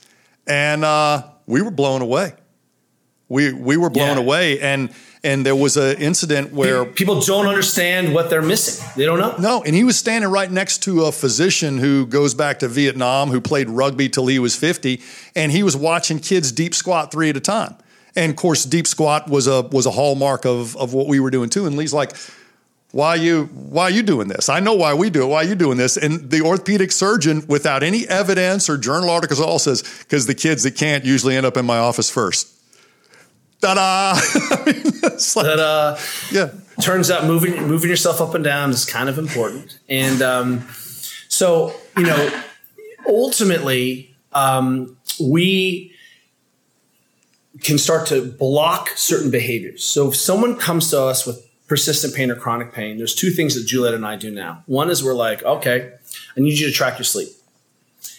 and 0.47 0.85
uh, 0.85 1.29
we 1.47 1.63
were 1.63 1.71
blown 1.71 2.03
away. 2.03 2.33
We 3.29 3.53
we 3.53 3.77
were 3.77 3.91
blown 3.91 4.17
yeah. 4.17 4.23
away, 4.23 4.61
and 4.61 4.91
and 5.25 5.47
there 5.47 5.55
was 5.55 5.77
an 5.77 5.99
incident 5.99 6.53
where 6.53 6.85
people 6.85 7.21
don't 7.21 7.47
understand 7.47 8.13
what 8.13 8.29
they're 8.29 8.43
missing. 8.43 8.85
They 8.97 9.07
don't 9.07 9.21
know. 9.21 9.37
No, 9.39 9.63
and 9.63 9.75
he 9.75 9.85
was 9.85 9.97
standing 9.97 10.29
right 10.29 10.51
next 10.51 10.83
to 10.85 11.05
a 11.05 11.13
physician 11.13 11.79
who 11.79 12.07
goes 12.07 12.35
back 12.35 12.59
to 12.59 12.69
Vietnam, 12.69 13.31
who 13.31 13.41
played 13.41 13.71
rugby 13.71 14.09
till 14.09 14.27
he 14.27 14.39
was 14.39 14.57
fifty, 14.57 15.01
and 15.37 15.53
he 15.53 15.63
was 15.63 15.77
watching 15.77 16.19
kids 16.19 16.51
deep 16.51 16.75
squat 16.75 17.13
three 17.13 17.31
at 17.31 17.37
a 17.37 17.41
time. 17.41 17.77
And 18.15 18.31
of 18.31 18.37
course, 18.37 18.65
deep 18.65 18.87
squat 18.87 19.31
was 19.31 19.47
a 19.47 19.63
was 19.63 19.87
a 19.87 19.91
hallmark 19.91 20.45
of 20.45 20.77
of 20.77 20.93
what 20.93 21.07
we 21.07 21.21
were 21.21 21.31
doing 21.31 21.49
too. 21.49 21.67
And 21.67 21.77
Lee's 21.77 21.95
like 21.95 22.15
why 22.93 23.09
are 23.09 23.17
you 23.17 23.45
why 23.47 23.85
are 23.85 23.91
you 23.91 24.03
doing 24.03 24.29
this? 24.29 24.51
I 24.51 24.61
know 24.61 24.75
why 24.75 24.93
we 24.93 25.09
do 25.09 25.23
it. 25.23 25.27
Why 25.27 25.39
are 25.39 25.49
you 25.49 25.55
doing 25.55 25.79
this? 25.79 25.97
And 25.97 26.31
the 26.31 26.43
orthopedic 26.43 26.93
surgeon, 26.93 27.43
without 27.49 27.83
any 27.83 28.07
evidence 28.07 28.69
or 28.69 28.77
journal 28.77 29.09
articles, 29.09 29.41
all 29.41 29.59
says 29.59 29.83
because 30.01 30.27
the 30.27 30.35
kids 30.35 30.63
that 30.65 30.77
can't 30.77 31.05
usually 31.05 31.35
end 31.35 31.47
up 31.47 31.57
in 31.57 31.65
my 31.65 31.79
office 31.79 32.11
first. 32.11 32.49
Ta-da! 33.63 34.15
I 34.51 34.65
mean, 34.67 34.83
like, 35.03 35.19
Ta-da! 35.19 35.99
Yeah. 36.31 36.51
Turns 36.83 37.11
out 37.11 37.25
moving 37.25 37.67
moving 37.67 37.89
yourself 37.89 38.21
up 38.21 38.35
and 38.35 38.45
down 38.45 38.71
is 38.71 38.85
kind 38.85 39.09
of 39.09 39.19
important, 39.19 39.79
and 39.89 40.21
um, 40.21 40.69
so 41.29 41.75
you 41.97 42.05
know, 42.05 42.43
ultimately, 43.07 44.15
um, 44.33 44.97
we 45.21 45.95
can 47.61 47.79
start 47.79 48.07
to 48.09 48.23
block 48.33 48.91
certain 48.97 49.31
behaviors. 49.31 49.85
So 49.85 50.09
if 50.09 50.17
someone 50.17 50.57
comes 50.57 50.91
to 50.91 51.01
us 51.01 51.27
with 51.27 51.47
persistent 51.73 52.15
pain 52.15 52.31
or 52.31 52.35
chronic 52.35 52.71
pain, 52.71 52.99
there's 52.99 53.15
two 53.15 53.31
things 53.31 53.55
that 53.55 53.67
Juliet 53.67 53.95
and 53.95 54.05
I 54.05 54.15
do 54.15 54.31
now. 54.31 54.63
One 54.67 54.91
is 54.91 55.03
we're 55.03 55.15
like, 55.15 55.43
okay, 55.43 55.91
I 56.37 56.41
need 56.41 56.59
you 56.59 56.67
to 56.67 56.73
track 56.73 56.99
your 56.99 57.05
sleep. 57.05 57.31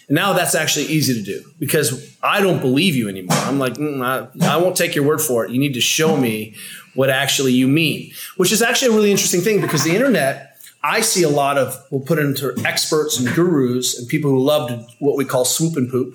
And 0.08 0.16
now 0.16 0.32
that's 0.32 0.56
actually 0.56 0.86
easy 0.86 1.14
to 1.14 1.22
do 1.22 1.40
because 1.60 2.18
I 2.20 2.40
don't 2.40 2.60
believe 2.60 2.96
you 2.96 3.08
anymore. 3.08 3.36
I'm 3.42 3.60
like, 3.60 3.74
mm, 3.74 4.02
I, 4.02 4.26
I, 4.44 4.56
won't 4.56 4.76
take 4.76 4.96
your 4.96 5.04
word 5.04 5.20
for 5.20 5.44
it. 5.44 5.52
You 5.52 5.60
need 5.60 5.74
to 5.74 5.80
show 5.80 6.16
me 6.16 6.56
what 6.96 7.10
actually 7.10 7.52
you 7.52 7.68
mean, 7.68 8.10
which 8.38 8.50
is 8.50 8.60
actually 8.60 8.92
a 8.92 8.96
really 8.96 9.12
interesting 9.12 9.40
thing 9.40 9.60
because 9.60 9.84
the 9.84 9.94
internet, 9.94 10.58
I 10.82 11.00
see 11.00 11.22
a 11.22 11.28
lot 11.28 11.56
of, 11.56 11.80
we'll 11.92 12.00
put 12.00 12.18
into 12.18 12.60
experts 12.64 13.20
and 13.20 13.32
gurus 13.36 13.96
and 13.96 14.08
people 14.08 14.32
who 14.32 14.40
love 14.40 14.68
to, 14.68 14.84
what 14.98 15.16
we 15.16 15.24
call 15.24 15.44
swoop 15.44 15.76
and 15.76 15.88
poop, 15.88 16.12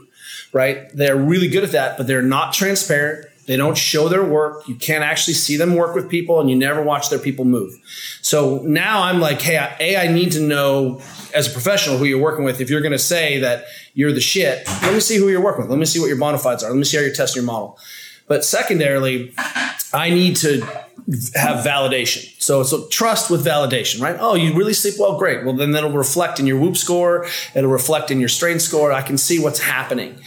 right? 0.52 0.90
They're 0.94 1.16
really 1.16 1.48
good 1.48 1.64
at 1.64 1.72
that, 1.72 1.96
but 1.96 2.06
they're 2.06 2.22
not 2.22 2.52
transparent. 2.52 3.29
They 3.50 3.58
don't 3.58 3.76
show 3.76 4.10
their 4.10 4.24
work. 4.24 4.68
You 4.68 4.76
can't 4.76 5.04
actually 5.04 5.34
see 5.34 5.58
them 5.58 5.74
work 5.74 5.96
with 5.96 6.08
people 6.08 6.40
and 6.40 6.52
you 6.52 6.56
never 6.56 6.84
watch 6.84 7.10
their 7.10 7.18
people 7.18 7.46
move. 7.46 7.74
So 8.22 8.62
now 8.64 9.02
I'm 9.02 9.20
like, 9.20 9.42
hey, 9.42 9.56
A, 9.80 9.98
I 9.98 10.06
need 10.06 10.34
to 10.34 10.40
know 10.40 11.02
as 11.34 11.48
a 11.48 11.50
professional 11.50 11.98
who 11.98 12.06
you're 12.06 12.22
working 12.22 12.46
with. 12.46 12.62
If 12.62 12.70
you're 12.70 12.82
going 12.82 12.92
to 12.92 13.00
say 13.00 13.40
that 13.40 13.66
you're 13.96 14.14
the 14.14 14.22
shit, 14.22 14.68
let 14.84 14.94
me 14.94 15.00
see 15.00 15.18
who 15.18 15.30
you're 15.30 15.42
working 15.42 15.64
with. 15.64 15.72
Let 15.72 15.80
me 15.80 15.86
see 15.86 16.00
what 16.00 16.10
your 16.10 16.20
bona 16.20 16.38
fides 16.38 16.64
are. 16.64 16.70
Let 16.70 16.78
me 16.78 16.84
see 16.84 16.98
how 16.98 17.02
you're 17.02 17.12
testing 17.12 17.42
your 17.42 17.52
model. 17.52 17.80
But 18.28 18.46
secondarily, 18.46 19.34
I 19.94 20.12
need 20.12 20.36
to 20.36 20.62
have 21.34 21.66
validation. 21.66 22.40
So 22.40 22.62
so 22.62 22.88
trust 22.90 23.32
with 23.32 23.44
validation, 23.44 24.00
right? 24.00 24.16
Oh, 24.20 24.36
you 24.36 24.54
really 24.54 24.76
sleep 24.76 24.94
well, 25.00 25.18
great. 25.18 25.44
Well, 25.44 25.56
then 25.56 25.72
that'll 25.72 25.90
reflect 25.90 26.40
in 26.40 26.46
your 26.46 26.60
whoop 26.60 26.78
score. 26.78 27.26
It'll 27.56 27.72
reflect 27.72 28.12
in 28.12 28.20
your 28.20 28.30
strain 28.30 28.60
score. 28.60 28.92
I 28.92 29.02
can 29.02 29.18
see 29.18 29.40
what's 29.40 29.60
happening. 29.60 30.22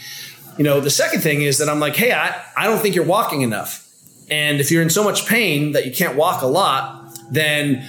You 0.57 0.63
know, 0.63 0.79
the 0.79 0.89
second 0.89 1.21
thing 1.21 1.41
is 1.41 1.57
that 1.57 1.69
I'm 1.69 1.79
like, 1.79 1.95
hey, 1.95 2.11
I, 2.11 2.43
I 2.55 2.65
don't 2.65 2.79
think 2.79 2.95
you're 2.95 3.05
walking 3.05 3.41
enough. 3.41 3.79
And 4.29 4.59
if 4.59 4.71
you're 4.71 4.81
in 4.81 4.89
so 4.89 5.03
much 5.03 5.25
pain 5.27 5.71
that 5.73 5.85
you 5.85 5.91
can't 5.91 6.15
walk 6.15 6.41
a 6.41 6.47
lot, 6.47 7.17
then 7.31 7.87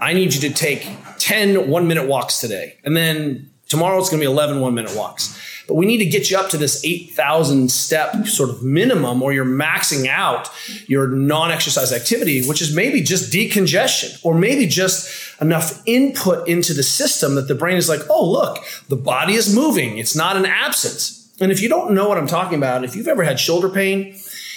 I 0.00 0.12
need 0.12 0.34
you 0.34 0.40
to 0.48 0.54
take 0.54 0.86
10 1.18 1.68
one 1.68 1.88
minute 1.88 2.06
walks 2.06 2.40
today. 2.40 2.76
And 2.84 2.96
then 2.96 3.50
tomorrow 3.68 3.98
it's 3.98 4.10
going 4.10 4.20
to 4.20 4.26
be 4.26 4.30
11 4.30 4.60
one 4.60 4.74
minute 4.74 4.94
walks. 4.96 5.38
But 5.68 5.74
we 5.74 5.86
need 5.86 5.98
to 5.98 6.06
get 6.06 6.30
you 6.30 6.36
up 6.36 6.50
to 6.50 6.56
this 6.56 6.84
8,000 6.84 7.70
step 7.70 8.26
sort 8.26 8.50
of 8.50 8.62
minimum, 8.62 9.22
or 9.22 9.32
you're 9.32 9.44
maxing 9.44 10.08
out 10.08 10.50
your 10.86 11.08
non 11.08 11.50
exercise 11.50 11.92
activity, 11.92 12.44
which 12.46 12.60
is 12.60 12.74
maybe 12.74 13.00
just 13.00 13.32
decongestion, 13.32 14.22
or 14.24 14.34
maybe 14.34 14.66
just 14.66 15.40
enough 15.40 15.80
input 15.86 16.46
into 16.48 16.74
the 16.74 16.82
system 16.82 17.36
that 17.36 17.48
the 17.48 17.54
brain 17.54 17.76
is 17.76 17.88
like, 17.88 18.00
oh, 18.10 18.28
look, 18.28 18.58
the 18.88 18.96
body 18.96 19.34
is 19.34 19.54
moving. 19.54 19.98
It's 19.98 20.16
not 20.16 20.36
an 20.36 20.46
absence. 20.46 21.21
And 21.42 21.50
if 21.50 21.60
you 21.60 21.68
don't 21.68 21.92
know 21.92 22.08
what 22.08 22.18
I'm 22.18 22.26
talking 22.26 22.56
about, 22.56 22.84
if 22.84 22.94
you've 22.94 23.08
ever 23.08 23.24
had 23.24 23.40
shoulder 23.40 23.68
pain 23.68 24.16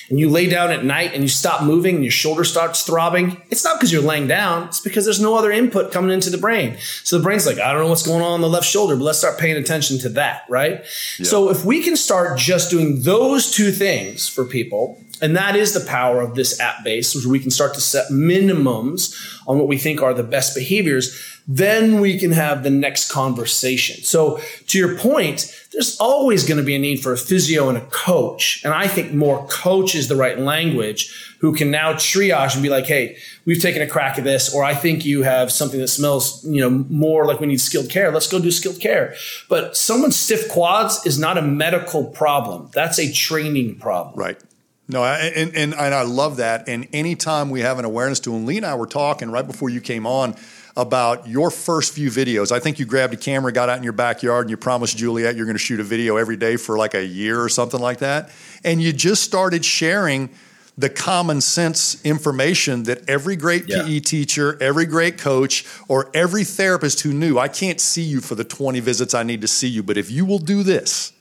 and 0.10 0.20
you 0.20 0.30
lay 0.30 0.48
down 0.48 0.72
at 0.72 0.86
night 0.86 1.14
and 1.14 1.24
you 1.24 1.30
stop 1.30 1.64
moving 1.64 1.96
and 1.96 2.04
your 2.04 2.12
shoulder 2.12 2.44
starts 2.44 2.84
throbbing, 2.84 3.42
it's 3.50 3.64
not 3.64 3.78
because 3.78 3.92
you're 3.92 4.04
laying 4.04 4.28
down. 4.28 4.68
It's 4.68 4.80
because 4.80 5.04
there's 5.04 5.20
no 5.20 5.36
other 5.36 5.52
input 5.52 5.92
coming 5.92 6.12
into 6.12 6.30
the 6.30 6.38
brain. 6.38 6.78
So 7.04 7.18
the 7.18 7.24
brain's 7.24 7.48
like, 7.48 7.58
I 7.58 7.72
don't 7.72 7.82
know 7.82 7.90
what's 7.90 8.06
going 8.06 8.22
on 8.22 8.34
on 8.34 8.42
the 8.42 8.50
left 8.50 8.68
shoulder, 8.68 8.96
but 8.96 9.04
let's 9.04 9.18
start 9.18 9.40
paying 9.40 9.58
attention 9.58 9.98
to 10.00 10.10
that, 10.10 10.44
right? 10.48 10.82
Yeah. 11.18 11.26
So 11.26 11.50
if 11.50 11.66
we 11.66 11.82
can 11.82 11.96
start 11.96 12.38
just 12.38 12.70
doing 12.70 13.02
those 13.02 13.50
two 13.50 13.72
things 13.72 14.30
for 14.30 14.46
people, 14.46 15.02
And 15.22 15.36
that 15.36 15.56
is 15.56 15.74
the 15.74 15.86
power 15.86 16.22
of 16.22 16.36
this 16.36 16.60
app 16.60 16.84
base, 16.84 17.16
which 17.16 17.26
we 17.26 17.40
can 17.40 17.52
start 17.52 17.74
to 17.76 17.82
set 17.82 18.12
minimums 18.12 19.40
on 19.48 19.58
what 19.58 19.68
we 19.68 19.78
think 19.78 20.02
are 20.02 20.14
the 20.14 20.24
best 20.24 20.56
behaviors. 20.56 21.22
Then 21.48 22.00
we 22.00 22.18
can 22.18 22.32
have 22.32 22.64
the 22.64 22.70
next 22.70 23.12
conversation. 23.12 24.04
So 24.04 24.40
to 24.68 24.78
your 24.78 24.98
point, 24.98 25.56
there's 25.72 25.98
always 26.00 26.44
going 26.46 26.58
to 26.58 26.64
be 26.64 26.76
a 26.76 26.80
need 26.80 27.02
for 27.02 27.14
a 27.14 27.18
physio 27.18 27.70
and 27.70 27.78
a 27.78 27.86
coach. 27.88 28.62
And 28.64 28.74
I 28.74 28.88
think 28.88 29.14
more 29.14 29.46
coach 29.48 29.94
is 29.94 30.08
the 30.08 30.16
right 30.16 30.40
language 30.40 31.36
who 31.40 31.54
can 31.54 31.70
now 31.70 31.94
triage 31.94 32.56
and 32.56 32.64
be 32.64 32.70
like, 32.70 32.86
Hey, 32.86 33.18
we've 33.46 33.62
taken 33.62 33.82
a 33.82 33.88
crack 33.88 34.18
at 34.18 34.24
this, 34.24 34.54
or 34.54 34.64
I 34.64 34.74
think 34.74 35.06
you 35.06 35.22
have 35.22 35.52
something 35.52 35.80
that 35.80 35.90
smells, 35.90 36.44
you 36.46 36.62
know, 36.62 36.70
more 36.90 37.26
like 37.26 37.40
we 37.40 37.48
need 37.48 37.62
skilled 37.62 37.90
care. 37.90 38.12
Let's 38.12 38.28
go 38.28 38.40
do 38.40 38.50
skilled 38.50 38.80
care. 38.80 39.14
But 39.48 39.78
someone's 39.78 40.16
stiff 40.16 40.50
quads 40.50 41.06
is 41.06 41.20
not 41.20 41.38
a 41.38 41.44
medical 41.44 42.06
problem. 42.06 42.72
That's 42.74 42.98
a 42.98 43.12
training 43.12 43.78
problem. 43.78 44.18
Right. 44.18 44.42
No, 44.88 45.04
and, 45.04 45.56
and, 45.56 45.74
and 45.74 45.96
I 45.96 46.04
love 46.04 46.38
that. 46.38 46.70
And 46.70 46.88
anytime 46.94 47.50
we 47.50 47.62
have 47.62 47.80
an 47.80 47.86
awareness 47.86 48.20
tool, 48.20 48.36
and 48.36 48.46
Lee 48.46 48.58
and 48.58 48.66
I 48.66 48.76
were 48.76 48.86
talking 48.86 49.32
right 49.32 49.46
before 49.46 49.70
you 49.70 49.82
came 49.82 50.06
on 50.06 50.36
about 50.78 51.28
your 51.28 51.50
first 51.50 51.94
few 51.94 52.10
videos. 52.10 52.52
I 52.52 52.60
think 52.60 52.80
you 52.80 52.86
grabbed 52.86 53.14
a 53.14 53.18
camera, 53.18 53.52
got 53.52 53.70
out 53.70 53.78
in 53.78 53.84
your 53.84 53.94
backyard, 53.94 54.46
and 54.46 54.52
you 54.52 54.58
promised 54.58 54.98
Juliet 54.98 55.36
you're 55.36 55.46
going 55.46 55.56
to 55.56 55.64
shoot 55.64 55.80
a 55.80 55.84
video 55.84 56.18
every 56.18 56.36
day 56.36 56.58
for 56.58 56.78
like 56.78 56.94
a 56.94 57.06
year 57.06 57.42
or 57.42 57.50
something 57.50 57.80
like 57.80 58.00
that. 58.00 58.30
And 58.64 58.82
you 58.82 58.92
just 58.92 59.24
started 59.24 59.64
sharing 59.64 60.30
the 60.78 60.90
common 60.90 61.40
sense 61.40 62.04
information 62.04 62.84
that 62.84 63.10
every 63.10 63.38
great 63.38 63.70
yeah. 63.70 63.84
PE 63.84 64.02
teacher, 64.02 64.62
every 64.62 64.86
great 64.86 65.18
coach, 65.18 65.66
or 65.88 66.12
every 66.14 66.44
therapist 66.44 67.02
who 67.02 67.14
knew 67.14 67.40
I 67.40 67.48
can't 67.48 67.80
see 67.80 68.02
you 68.02 68.20
for 68.20 68.36
the 68.36 68.44
20 68.44 68.82
visits 68.82 69.14
I 69.14 69.24
need 69.24 69.42
to 69.42 69.48
see 69.48 69.70
you, 69.70 69.84
but 69.84 69.98
if 69.98 70.12
you 70.12 70.26
will 70.26 70.40
do 70.40 70.64
this, 70.64 71.14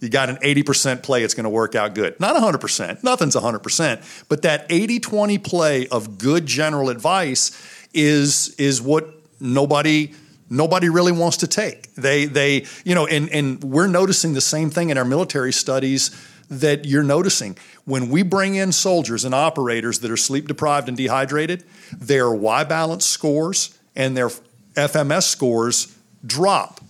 you 0.00 0.08
got 0.08 0.28
an 0.28 0.36
80% 0.36 1.02
play, 1.02 1.24
it's 1.24 1.34
going 1.34 1.44
to 1.44 1.50
work 1.50 1.74
out 1.74 1.94
good. 1.94 2.18
Not 2.20 2.36
100%, 2.36 3.02
nothing's 3.02 3.34
100%, 3.34 4.26
but 4.28 4.42
that 4.42 4.66
80 4.70 5.00
20 5.00 5.38
play 5.38 5.88
of 5.88 6.18
good 6.18 6.46
general 6.46 6.88
advice 6.88 7.50
is, 7.92 8.54
is 8.56 8.80
what 8.80 9.08
nobody 9.40 10.12
nobody 10.50 10.88
really 10.88 11.12
wants 11.12 11.38
to 11.38 11.46
take. 11.46 11.94
They 11.94 12.24
they 12.24 12.64
you 12.84 12.94
know 12.94 13.06
and 13.06 13.28
and 13.30 13.62
we're 13.62 13.86
noticing 13.86 14.32
the 14.32 14.40
same 14.40 14.70
thing 14.70 14.88
in 14.90 14.96
our 14.96 15.04
military 15.04 15.52
studies 15.52 16.10
that 16.50 16.86
you're 16.86 17.02
noticing. 17.02 17.56
When 17.84 18.08
we 18.08 18.22
bring 18.22 18.54
in 18.54 18.72
soldiers 18.72 19.24
and 19.24 19.34
operators 19.34 19.98
that 20.00 20.10
are 20.10 20.16
sleep 20.16 20.48
deprived 20.48 20.88
and 20.88 20.96
dehydrated, 20.96 21.64
their 21.92 22.30
Y 22.30 22.64
balance 22.64 23.04
scores 23.04 23.78
and 23.94 24.16
their 24.16 24.30
FMS 24.74 25.24
scores 25.24 25.94
drop. 26.24 26.80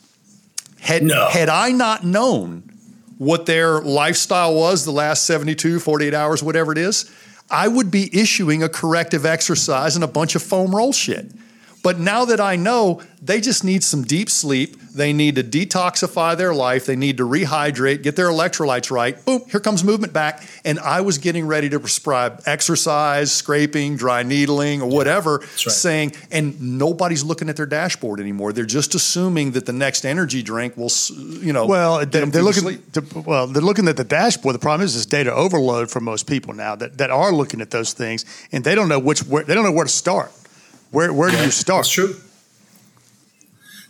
Had, 0.81 1.03
no. 1.03 1.29
had 1.29 1.49
I 1.49 1.73
not 1.73 2.05
known 2.05 2.68
what 3.19 3.47
their 3.47 3.81
lifestyle 3.81 4.55
was 4.55 4.85
the 4.85 4.93
last 4.93 5.25
72, 5.27 5.81
48 5.81 6.15
hours, 6.15 6.43
whatever 6.43 6.73
it 6.73 6.79
is, 6.79 7.11
I 7.51 7.69
would 7.69 7.91
be 7.91 8.09
issuing 8.17 8.63
a 8.63 8.69
corrective 8.69 9.27
exercise 9.27 9.97
and 9.97 10.05
a 10.05 10.09
bunch 10.09 10.35
of 10.35 10.43
foam 10.43 10.75
roll 10.75 10.93
shit. 10.93 11.27
But 11.83 11.99
now 11.99 12.25
that 12.25 12.41
I 12.41 12.57
know, 12.57 13.03
they 13.23 13.41
just 13.41 13.65
need 13.65 13.83
some 13.85 14.03
deep 14.03 14.31
sleep. 14.31 14.77
They 14.93 15.13
need 15.13 15.37
to 15.37 15.45
detoxify 15.45 16.37
their 16.37 16.53
life. 16.53 16.87
They 16.87 16.97
need 16.97 17.19
to 17.19 17.23
rehydrate, 17.23 18.03
get 18.03 18.17
their 18.17 18.29
electrolytes 18.29 18.91
right. 18.91 19.25
Boom, 19.25 19.43
here 19.49 19.61
comes 19.61 19.85
movement 19.85 20.13
back. 20.13 20.43
And 20.65 20.79
I 20.81 21.03
was 21.03 21.19
getting 21.19 21.47
ready 21.47 21.69
to 21.69 21.79
prescribe 21.79 22.43
exercise, 22.47 23.31
scraping, 23.31 23.97
dry 23.97 24.25
needling, 24.25 24.83
or 24.83 24.89
whatever, 24.89 25.39
right. 25.39 25.49
saying, 25.49 26.13
and 26.33 26.79
nobody's 26.79 27.23
looking 27.23 27.49
at 27.49 27.57
their 27.57 27.67
dashboard 27.67 28.19
anymore. 28.19 28.53
They're 28.53 28.65
just 28.65 28.95
assuming 28.95 29.53
that 29.53 29.67
the 29.67 29.73
next 29.73 30.05
energy 30.05 30.43
drink 30.43 30.77
will, 30.77 30.91
you 31.11 31.53
know, 31.53 31.67
well, 31.67 32.05
they're, 32.05 32.27
they're 32.27 32.43
looking, 32.43 32.83
to, 32.93 33.05
well, 33.25 33.47
they're 33.47 33.63
looking 33.63 33.87
at 33.89 33.97
the 33.97 34.05
dashboard. 34.05 34.55
The 34.55 34.61
problem 34.61 34.85
is 34.85 34.95
this 34.95 35.07
data 35.07 35.33
overload 35.33 35.91
for 35.91 36.01
most 36.01 36.27
people 36.27 36.55
now 36.55 36.75
that, 36.75 36.99
that 36.99 37.11
are 37.11 37.33
looking 37.33 37.61
at 37.61 37.71
those 37.71 37.93
things, 37.93 38.25
and 38.51 38.65
they 38.65 38.75
don't 38.75 38.89
know 38.89 38.99
which, 38.99 39.21
where, 39.21 39.45
they 39.45 39.55
don't 39.55 39.65
know 39.65 39.73
where 39.73 39.85
to 39.85 39.91
start. 39.91 40.33
Where 40.91 41.13
where 41.13 41.31
do 41.31 41.37
you 41.37 41.51
start? 41.51 41.85
That's 41.85 41.91
true. 41.91 42.17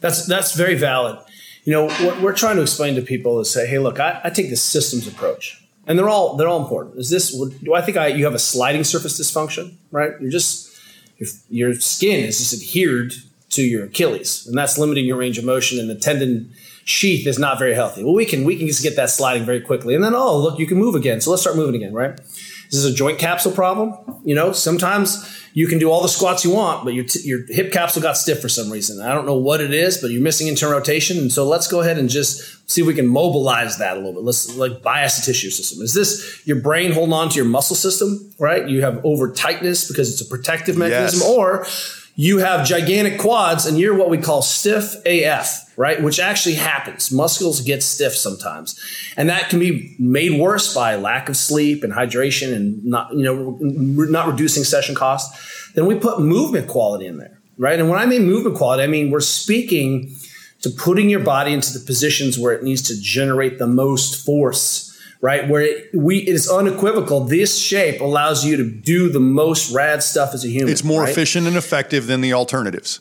That's 0.00 0.26
that's 0.26 0.54
very 0.54 0.74
valid. 0.74 1.18
You 1.64 1.72
know, 1.72 1.88
what 1.88 2.20
we're 2.20 2.34
trying 2.34 2.56
to 2.56 2.62
explain 2.62 2.94
to 2.94 3.02
people 3.02 3.40
is 3.40 3.50
say, 3.50 3.66
hey, 3.66 3.78
look, 3.78 4.00
I, 4.00 4.20
I 4.24 4.30
take 4.30 4.48
the 4.48 4.56
systems 4.56 5.06
approach, 5.06 5.62
and 5.86 5.98
they're 5.98 6.08
all 6.08 6.36
they're 6.36 6.48
all 6.48 6.62
important. 6.62 6.96
Is 6.96 7.10
this? 7.10 7.30
Do 7.32 7.74
I 7.74 7.82
think 7.82 7.96
I 7.96 8.08
you 8.08 8.24
have 8.24 8.34
a 8.34 8.38
sliding 8.38 8.84
surface 8.84 9.20
dysfunction? 9.20 9.74
Right? 9.90 10.12
You're 10.20 10.30
just 10.30 10.76
your, 11.18 11.28
your 11.50 11.74
skin 11.74 12.24
is 12.24 12.38
just 12.38 12.54
adhered 12.54 13.12
to 13.50 13.62
your 13.62 13.84
Achilles, 13.84 14.46
and 14.46 14.56
that's 14.56 14.78
limiting 14.78 15.04
your 15.04 15.16
range 15.16 15.38
of 15.38 15.44
motion, 15.44 15.78
and 15.78 15.90
the 15.90 15.94
tendon 15.94 16.52
sheath 16.84 17.26
is 17.26 17.38
not 17.38 17.58
very 17.58 17.74
healthy. 17.74 18.02
Well, 18.02 18.14
we 18.14 18.24
can 18.24 18.44
we 18.44 18.56
can 18.56 18.66
just 18.66 18.82
get 18.82 18.96
that 18.96 19.10
sliding 19.10 19.44
very 19.44 19.60
quickly, 19.60 19.94
and 19.94 20.02
then 20.02 20.14
oh 20.14 20.38
look, 20.38 20.58
you 20.58 20.66
can 20.66 20.78
move 20.78 20.94
again. 20.94 21.20
So 21.20 21.30
let's 21.30 21.42
start 21.42 21.56
moving 21.56 21.74
again, 21.74 21.92
right? 21.92 22.18
This 22.70 22.80
is 22.80 22.84
a 22.84 22.94
joint 22.94 23.18
capsule 23.18 23.52
problem. 23.52 23.94
You 24.24 24.34
know, 24.34 24.52
sometimes 24.52 25.38
you 25.54 25.66
can 25.66 25.78
do 25.78 25.90
all 25.90 26.02
the 26.02 26.08
squats 26.08 26.44
you 26.44 26.52
want, 26.52 26.84
but 26.84 26.94
your, 26.94 27.04
t- 27.04 27.20
your 27.24 27.46
hip 27.46 27.72
capsule 27.72 28.02
got 28.02 28.16
stiff 28.16 28.40
for 28.40 28.48
some 28.48 28.70
reason. 28.70 29.00
I 29.00 29.14
don't 29.14 29.26
know 29.26 29.38
what 29.38 29.60
it 29.60 29.72
is, 29.72 29.98
but 29.98 30.10
you're 30.10 30.22
missing 30.22 30.48
internal 30.48 30.78
rotation. 30.78 31.18
And 31.18 31.32
so 31.32 31.44
let's 31.44 31.66
go 31.66 31.80
ahead 31.80 31.98
and 31.98 32.08
just 32.08 32.70
see 32.70 32.82
if 32.82 32.86
we 32.86 32.94
can 32.94 33.06
mobilize 33.06 33.78
that 33.78 33.94
a 33.94 34.00
little 34.00 34.12
bit. 34.12 34.22
Let's 34.22 34.54
like 34.56 34.82
bias 34.82 35.16
the 35.16 35.32
tissue 35.32 35.50
system. 35.50 35.82
Is 35.82 35.94
this 35.94 36.46
your 36.46 36.60
brain 36.60 36.92
holding 36.92 37.14
on 37.14 37.30
to 37.30 37.36
your 37.36 37.46
muscle 37.46 37.76
system, 37.76 38.32
right? 38.38 38.68
You 38.68 38.82
have 38.82 39.04
over 39.04 39.32
tightness 39.32 39.88
because 39.88 40.12
it's 40.12 40.20
a 40.20 40.26
protective 40.26 40.76
mechanism, 40.76 41.20
yes. 41.20 41.28
or 41.28 41.66
you 42.20 42.38
have 42.38 42.66
gigantic 42.66 43.16
quads 43.16 43.64
and 43.64 43.78
you're 43.78 43.94
what 43.94 44.10
we 44.10 44.18
call 44.18 44.42
stiff 44.42 44.96
AF, 45.06 45.72
right? 45.76 46.02
Which 46.02 46.18
actually 46.18 46.56
happens. 46.56 47.12
Muscles 47.12 47.60
get 47.60 47.80
stiff 47.80 48.16
sometimes. 48.16 48.76
And 49.16 49.28
that 49.28 49.48
can 49.48 49.60
be 49.60 49.94
made 50.00 50.32
worse 50.32 50.74
by 50.74 50.96
lack 50.96 51.28
of 51.28 51.36
sleep 51.36 51.84
and 51.84 51.92
hydration 51.92 52.52
and 52.52 52.84
not, 52.84 53.12
you 53.14 53.22
know, 53.22 53.56
not 53.60 54.26
reducing 54.26 54.64
session 54.64 54.96
cost. 54.96 55.32
Then 55.76 55.86
we 55.86 55.94
put 55.94 56.18
movement 56.18 56.66
quality 56.66 57.06
in 57.06 57.18
there, 57.18 57.40
right? 57.56 57.78
And 57.78 57.88
when 57.88 58.00
I 58.00 58.06
mean 58.06 58.24
movement 58.24 58.56
quality, 58.56 58.82
I 58.82 58.88
mean 58.88 59.12
we're 59.12 59.20
speaking 59.20 60.12
to 60.62 60.70
putting 60.70 61.08
your 61.08 61.20
body 61.20 61.52
into 61.52 61.72
the 61.72 61.86
positions 61.86 62.36
where 62.36 62.52
it 62.52 62.64
needs 62.64 62.82
to 62.88 63.00
generate 63.00 63.60
the 63.60 63.68
most 63.68 64.26
force 64.26 64.87
right? 65.20 65.48
Where 65.48 65.62
it, 65.62 65.90
we 65.94 66.18
it 66.18 66.34
is 66.34 66.48
unequivocal. 66.48 67.24
This 67.24 67.58
shape 67.58 68.00
allows 68.00 68.44
you 68.44 68.56
to 68.56 68.70
do 68.70 69.08
the 69.08 69.20
most 69.20 69.72
rad 69.72 70.02
stuff 70.02 70.34
as 70.34 70.44
a 70.44 70.48
human. 70.48 70.72
It's 70.72 70.84
more 70.84 71.02
right? 71.02 71.10
efficient 71.10 71.46
and 71.46 71.56
effective 71.56 72.06
than 72.06 72.20
the 72.20 72.32
alternatives. 72.32 73.00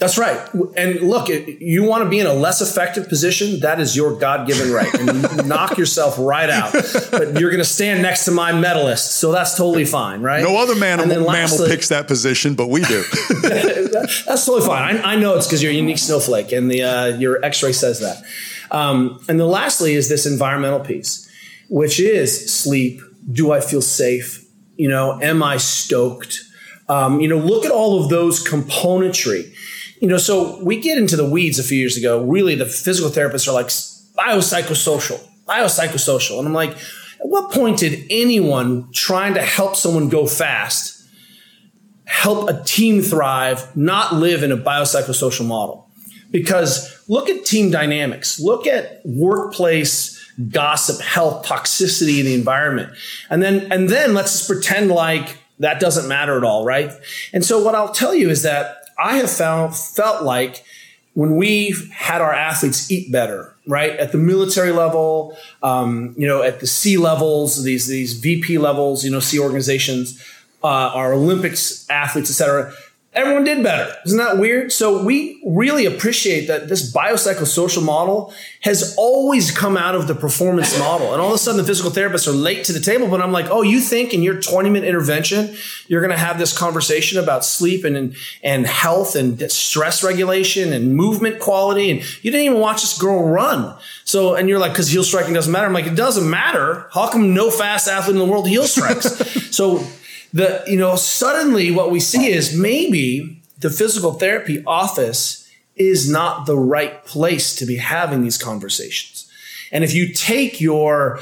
That's 0.00 0.16
right. 0.16 0.40
And 0.78 1.02
look, 1.02 1.28
you 1.28 1.84
want 1.84 2.04
to 2.04 2.08
be 2.08 2.20
in 2.20 2.26
a 2.26 2.32
less 2.32 2.62
effective 2.62 3.06
position, 3.06 3.60
that 3.60 3.78
is 3.80 3.94
your 3.94 4.18
God 4.18 4.46
given 4.46 4.72
right. 4.72 4.92
And 4.94 5.46
knock 5.46 5.76
yourself 5.76 6.16
right 6.18 6.48
out. 6.48 6.72
But 6.72 7.38
you're 7.38 7.50
going 7.50 7.58
to 7.58 7.66
stand 7.66 8.00
next 8.00 8.24
to 8.24 8.30
my 8.30 8.50
medalist. 8.50 9.16
So 9.16 9.30
that's 9.30 9.58
totally 9.58 9.84
fine, 9.84 10.22
right? 10.22 10.42
No 10.42 10.56
other 10.56 10.74
man, 10.74 11.06
mammal 11.06 11.26
lastly, 11.26 11.68
picks 11.68 11.90
that 11.90 12.08
position, 12.08 12.54
but 12.54 12.68
we 12.68 12.80
do. 12.80 13.04
that's 13.42 14.24
totally 14.24 14.66
fine. 14.66 14.96
I, 14.96 15.12
I 15.12 15.16
know 15.16 15.36
it's 15.36 15.46
because 15.46 15.62
you're 15.62 15.72
a 15.72 15.74
unique 15.74 15.98
snowflake 15.98 16.50
and 16.50 16.70
the, 16.70 16.82
uh, 16.82 17.06
your 17.18 17.44
x 17.44 17.62
ray 17.62 17.72
says 17.72 18.00
that. 18.00 18.24
Um, 18.70 19.22
and 19.28 19.40
then 19.40 19.48
lastly 19.48 19.94
is 19.94 20.08
this 20.08 20.26
environmental 20.26 20.80
piece, 20.80 21.28
which 21.68 21.98
is 22.00 22.52
sleep. 22.52 23.00
Do 23.30 23.52
I 23.52 23.60
feel 23.60 23.82
safe? 23.82 24.44
You 24.76 24.88
know, 24.88 25.20
am 25.20 25.42
I 25.42 25.56
stoked? 25.56 26.40
Um, 26.88 27.20
you 27.20 27.28
know, 27.28 27.36
look 27.38 27.64
at 27.64 27.70
all 27.70 28.02
of 28.02 28.08
those 28.08 28.46
componentry. 28.46 29.52
You 30.00 30.08
know, 30.08 30.18
so 30.18 30.62
we 30.64 30.80
get 30.80 30.98
into 30.98 31.16
the 31.16 31.28
weeds 31.28 31.58
a 31.58 31.62
few 31.62 31.78
years 31.78 31.96
ago. 31.96 32.24
Really, 32.24 32.54
the 32.54 32.66
physical 32.66 33.10
therapists 33.10 33.46
are 33.46 33.52
like 33.52 33.66
biopsychosocial, 33.66 35.20
biopsychosocial. 35.46 36.38
And 36.38 36.48
I'm 36.48 36.54
like, 36.54 36.70
at 36.70 37.28
what 37.28 37.52
point 37.52 37.78
did 37.78 38.06
anyone 38.10 38.90
trying 38.92 39.34
to 39.34 39.42
help 39.42 39.76
someone 39.76 40.08
go 40.08 40.26
fast 40.26 41.00
help 42.10 42.50
a 42.50 42.62
team 42.64 43.00
thrive, 43.00 43.74
not 43.76 44.14
live 44.14 44.42
in 44.42 44.50
a 44.50 44.56
biopsychosocial 44.56 45.46
model? 45.46 45.79
Because 46.30 47.02
look 47.08 47.28
at 47.28 47.44
team 47.44 47.70
dynamics, 47.70 48.38
look 48.38 48.66
at 48.66 49.00
workplace 49.04 50.16
gossip, 50.48 51.00
health, 51.00 51.44
toxicity 51.44 52.20
in 52.20 52.26
the 52.26 52.34
environment. 52.34 52.92
And 53.28 53.42
then, 53.42 53.70
and 53.70 53.88
then 53.88 54.14
let's 54.14 54.32
just 54.32 54.48
pretend 54.48 54.90
like 54.90 55.38
that 55.58 55.80
doesn't 55.80 56.08
matter 56.08 56.36
at 56.36 56.44
all, 56.44 56.64
right? 56.64 56.90
And 57.32 57.44
so 57.44 57.62
what 57.62 57.74
I'll 57.74 57.92
tell 57.92 58.14
you 58.14 58.30
is 58.30 58.42
that 58.42 58.84
I 58.98 59.16
have 59.16 59.30
found, 59.30 59.76
felt 59.76 60.22
like 60.22 60.64
when 61.14 61.36
we 61.36 61.74
had 61.92 62.22
our 62.22 62.32
athletes 62.32 62.90
eat 62.90 63.12
better, 63.12 63.54
right? 63.66 63.92
At 63.92 64.12
the 64.12 64.18
military 64.18 64.72
level, 64.72 65.36
um, 65.62 66.14
you 66.16 66.26
know, 66.26 66.42
at 66.42 66.60
the 66.60 66.66
C 66.66 66.96
levels, 66.96 67.62
these, 67.62 67.88
these 67.88 68.14
VP 68.14 68.58
levels, 68.58 69.04
you 69.04 69.10
know, 69.10 69.20
C 69.20 69.38
organizations, 69.38 70.22
uh, 70.62 70.66
our 70.66 71.12
Olympics 71.12 71.88
athletes, 71.90 72.30
et 72.30 72.34
cetera, 72.34 72.72
everyone 73.12 73.42
did 73.42 73.62
better. 73.62 73.92
Isn't 74.06 74.18
that 74.18 74.38
weird? 74.38 74.70
So 74.70 75.02
we 75.02 75.42
really 75.44 75.84
appreciate 75.84 76.46
that 76.46 76.68
this 76.68 76.92
biopsychosocial 76.92 77.82
model 77.82 78.32
has 78.60 78.94
always 78.96 79.50
come 79.50 79.76
out 79.76 79.96
of 79.96 80.06
the 80.06 80.14
performance 80.14 80.78
model. 80.78 81.12
And 81.12 81.20
all 81.20 81.30
of 81.30 81.34
a 81.34 81.38
sudden 81.38 81.60
the 81.60 81.66
physical 81.66 81.90
therapists 81.90 82.28
are 82.28 82.32
late 82.32 82.64
to 82.64 82.72
the 82.72 82.78
table, 82.78 83.08
but 83.08 83.20
I'm 83.20 83.32
like, 83.32 83.46
oh, 83.50 83.62
you 83.62 83.80
think 83.80 84.14
in 84.14 84.22
your 84.22 84.40
20 84.40 84.70
minute 84.70 84.88
intervention, 84.88 85.56
you're 85.88 86.00
going 86.00 86.12
to 86.12 86.18
have 86.18 86.38
this 86.38 86.56
conversation 86.56 87.18
about 87.18 87.44
sleep 87.44 87.84
and, 87.84 88.14
and, 88.44 88.66
health 88.66 89.16
and 89.16 89.50
stress 89.50 90.04
regulation 90.04 90.72
and 90.72 90.94
movement 90.94 91.40
quality. 91.40 91.90
And 91.90 92.00
you 92.22 92.30
didn't 92.30 92.46
even 92.46 92.60
watch 92.60 92.82
this 92.82 92.96
girl 92.96 93.24
run. 93.24 93.76
So, 94.04 94.34
and 94.36 94.48
you're 94.48 94.58
like, 94.58 94.74
cause 94.74 94.88
heel 94.88 95.02
striking 95.02 95.34
doesn't 95.34 95.50
matter. 95.50 95.66
I'm 95.66 95.72
like, 95.72 95.86
it 95.86 95.96
doesn't 95.96 96.28
matter. 96.28 96.88
How 96.92 97.10
come 97.10 97.34
no 97.34 97.50
fast 97.50 97.88
athlete 97.88 98.14
in 98.14 98.18
the 98.18 98.30
world 98.30 98.46
heel 98.48 98.64
strikes? 98.64 99.08
so 99.56 99.84
the 100.32 100.62
you 100.66 100.76
know 100.76 100.96
suddenly 100.96 101.70
what 101.70 101.90
we 101.90 102.00
see 102.00 102.28
is 102.28 102.56
maybe 102.56 103.42
the 103.58 103.70
physical 103.70 104.12
therapy 104.12 104.62
office 104.66 105.48
is 105.76 106.10
not 106.10 106.46
the 106.46 106.56
right 106.56 107.04
place 107.04 107.54
to 107.56 107.66
be 107.66 107.76
having 107.76 108.22
these 108.22 108.38
conversations. 108.38 109.30
And 109.72 109.84
if 109.84 109.94
you 109.94 110.12
take 110.12 110.60
your 110.60 111.20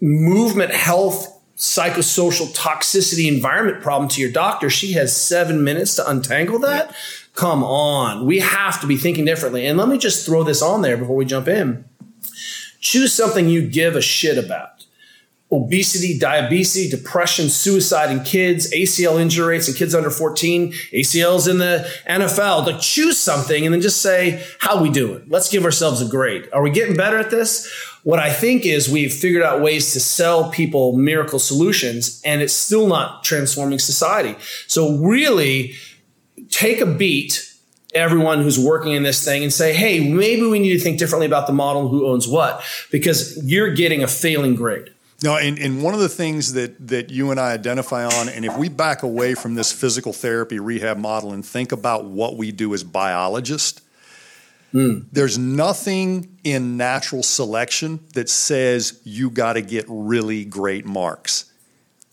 movement 0.00 0.72
health 0.72 1.28
psychosocial 1.56 2.52
toxicity 2.56 3.32
environment 3.32 3.80
problem 3.80 4.08
to 4.08 4.20
your 4.20 4.32
doctor 4.32 4.68
she 4.68 4.94
has 4.94 5.16
seven 5.16 5.62
minutes 5.62 5.94
to 5.94 6.10
untangle 6.10 6.58
that. 6.58 6.94
Come 7.34 7.62
on. 7.62 8.26
We 8.26 8.40
have 8.40 8.80
to 8.80 8.86
be 8.86 8.96
thinking 8.96 9.24
differently. 9.24 9.66
And 9.66 9.78
let 9.78 9.88
me 9.88 9.96
just 9.96 10.26
throw 10.26 10.42
this 10.42 10.60
on 10.60 10.82
there 10.82 10.96
before 10.96 11.16
we 11.16 11.24
jump 11.24 11.48
in. 11.48 11.84
Choose 12.80 13.12
something 13.12 13.48
you 13.48 13.66
give 13.66 13.94
a 13.94 14.02
shit 14.02 14.36
about 14.44 14.71
obesity, 15.52 16.18
diabetes, 16.18 16.90
depression, 16.90 17.48
suicide 17.48 18.10
in 18.10 18.24
kids, 18.24 18.72
ACL 18.72 19.20
injury 19.20 19.46
rates 19.46 19.68
in 19.68 19.74
kids 19.74 19.94
under 19.94 20.10
14, 20.10 20.72
ACLs 20.72 21.48
in 21.48 21.58
the 21.58 21.86
NFL. 22.08 22.64
To 22.66 22.78
choose 22.78 23.18
something 23.18 23.64
and 23.64 23.74
then 23.74 23.82
just 23.82 24.00
say, 24.00 24.42
how 24.58 24.82
we 24.82 24.90
doing? 24.90 25.24
Let's 25.28 25.50
give 25.50 25.64
ourselves 25.64 26.00
a 26.00 26.06
grade. 26.06 26.48
Are 26.52 26.62
we 26.62 26.70
getting 26.70 26.96
better 26.96 27.18
at 27.18 27.30
this? 27.30 27.70
What 28.02 28.18
I 28.18 28.32
think 28.32 28.66
is 28.66 28.88
we've 28.88 29.12
figured 29.12 29.42
out 29.42 29.60
ways 29.60 29.92
to 29.92 30.00
sell 30.00 30.50
people 30.50 30.96
miracle 30.96 31.38
solutions 31.38 32.20
and 32.24 32.40
it's 32.40 32.54
still 32.54 32.88
not 32.88 33.22
transforming 33.22 33.78
society. 33.78 34.34
So 34.66 34.96
really 34.96 35.74
take 36.48 36.80
a 36.80 36.86
beat 36.86 37.48
everyone 37.94 38.42
who's 38.42 38.58
working 38.58 38.92
in 38.92 39.02
this 39.02 39.24
thing 39.24 39.42
and 39.42 39.52
say, 39.52 39.74
hey, 39.74 40.00
maybe 40.08 40.46
we 40.46 40.58
need 40.58 40.72
to 40.72 40.78
think 40.78 40.98
differently 40.98 41.26
about 41.26 41.46
the 41.46 41.52
model 41.52 41.88
who 41.88 42.06
owns 42.06 42.26
what, 42.26 42.62
because 42.90 43.38
you're 43.44 43.74
getting 43.74 44.02
a 44.02 44.08
failing 44.08 44.54
grade. 44.54 44.90
No, 45.22 45.36
and, 45.36 45.58
and 45.58 45.82
one 45.82 45.94
of 45.94 46.00
the 46.00 46.08
things 46.08 46.54
that, 46.54 46.88
that 46.88 47.10
you 47.10 47.30
and 47.30 47.38
I 47.38 47.52
identify 47.52 48.04
on, 48.04 48.28
and 48.28 48.44
if 48.44 48.56
we 48.56 48.68
back 48.68 49.02
away 49.02 49.34
from 49.34 49.54
this 49.54 49.70
physical 49.70 50.12
therapy 50.12 50.58
rehab 50.58 50.98
model 50.98 51.32
and 51.32 51.46
think 51.46 51.70
about 51.70 52.04
what 52.04 52.36
we 52.36 52.50
do 52.50 52.74
as 52.74 52.82
biologists, 52.82 53.80
mm. 54.74 55.04
there's 55.12 55.38
nothing 55.38 56.38
in 56.42 56.76
natural 56.76 57.22
selection 57.22 58.00
that 58.14 58.28
says 58.28 59.00
you 59.04 59.30
got 59.30 59.52
to 59.52 59.62
get 59.62 59.84
really 59.88 60.44
great 60.44 60.84
marks. 60.84 61.52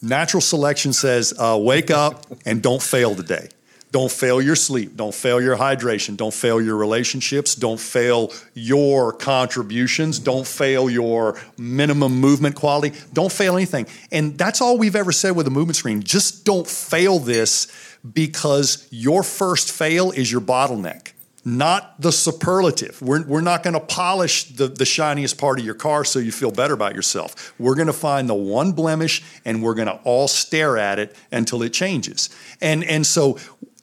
Natural 0.01 0.41
selection 0.41 0.93
says 0.93 1.33
uh, 1.37 1.57
wake 1.59 1.89
up 1.89 2.25
and 2.45 2.61
don't 2.61 2.81
fail 2.81 3.15
today. 3.15 3.49
Don't 3.91 4.11
fail 4.11 4.39
your 4.39 4.55
sleep. 4.55 4.95
Don't 4.95 5.15
fail 5.15 5.41
your 5.41 5.57
hydration. 5.57 6.15
Don't 6.15 6.33
fail 6.33 6.61
your 6.61 6.75
relationships. 6.75 7.55
Don't 7.55 7.79
fail 7.79 8.31
your 8.53 9.11
contributions. 9.13 10.19
Don't 10.19 10.45
fail 10.45 10.89
your 10.89 11.39
minimum 11.57 12.19
movement 12.19 12.55
quality. 12.55 12.95
Don't 13.13 13.31
fail 13.31 13.55
anything. 13.55 13.87
And 14.11 14.37
that's 14.37 14.61
all 14.61 14.77
we've 14.77 14.95
ever 14.95 15.11
said 15.11 15.35
with 15.35 15.45
the 15.45 15.51
movement 15.51 15.77
screen. 15.77 16.03
Just 16.03 16.45
don't 16.45 16.67
fail 16.67 17.17
this 17.17 17.67
because 18.13 18.87
your 18.91 19.23
first 19.23 19.71
fail 19.71 20.11
is 20.11 20.31
your 20.31 20.41
bottleneck, 20.41 21.13
not 21.43 21.99
the 21.99 22.11
superlative. 22.11 23.01
We're, 23.01 23.25
we're 23.25 23.41
not 23.41 23.63
going 23.63 23.73
to 23.73 23.79
polish 23.79 24.45
the, 24.45 24.67
the 24.67 24.85
shiniest 24.85 25.39
part 25.39 25.59
of 25.59 25.65
your 25.65 25.73
car 25.73 26.05
so 26.05 26.19
you 26.19 26.31
feel 26.31 26.51
better 26.51 26.75
about 26.75 26.95
yourself. 26.95 27.53
We're 27.59 27.75
going 27.75 27.87
to 27.87 27.93
find 27.93 28.29
the 28.29 28.35
one 28.35 28.71
blemish 28.71 29.23
and 29.45 29.63
we're 29.63 29.73
going 29.73 29.87
to 29.87 29.99
all 30.03 30.27
stare 30.27 30.77
at 30.77 30.99
it 30.99 31.15
until 31.31 31.63
it 31.63 31.73
changes. 31.73 32.29
And, 32.61 32.83
and 32.83 33.05
so 33.05 33.37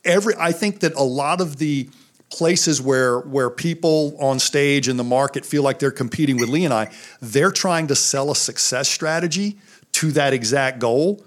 every 0.07 0.33
I 0.39 0.51
think 0.51 0.79
that 0.79 0.93
a 0.95 1.03
lot 1.03 1.41
of 1.41 1.57
the 1.57 1.89
places 2.29 2.81
where 2.81 3.19
where 3.19 3.49
people 3.49 4.17
on 4.19 4.39
stage 4.39 4.87
in 4.87 4.97
the 4.97 5.03
market 5.03 5.45
feel 5.45 5.63
like 5.63 5.79
they're 5.79 5.91
competing 5.91 6.37
with 6.37 6.49
Lee 6.49 6.65
and 6.65 6.73
I, 6.73 6.91
they're 7.21 7.51
trying 7.51 7.87
to 7.87 7.95
sell 7.95 8.31
a 8.31 8.35
success 8.35 8.89
strategy 8.89 9.57
to 9.93 10.11
that 10.11 10.33
exact 10.33 10.79
goal 10.79 11.23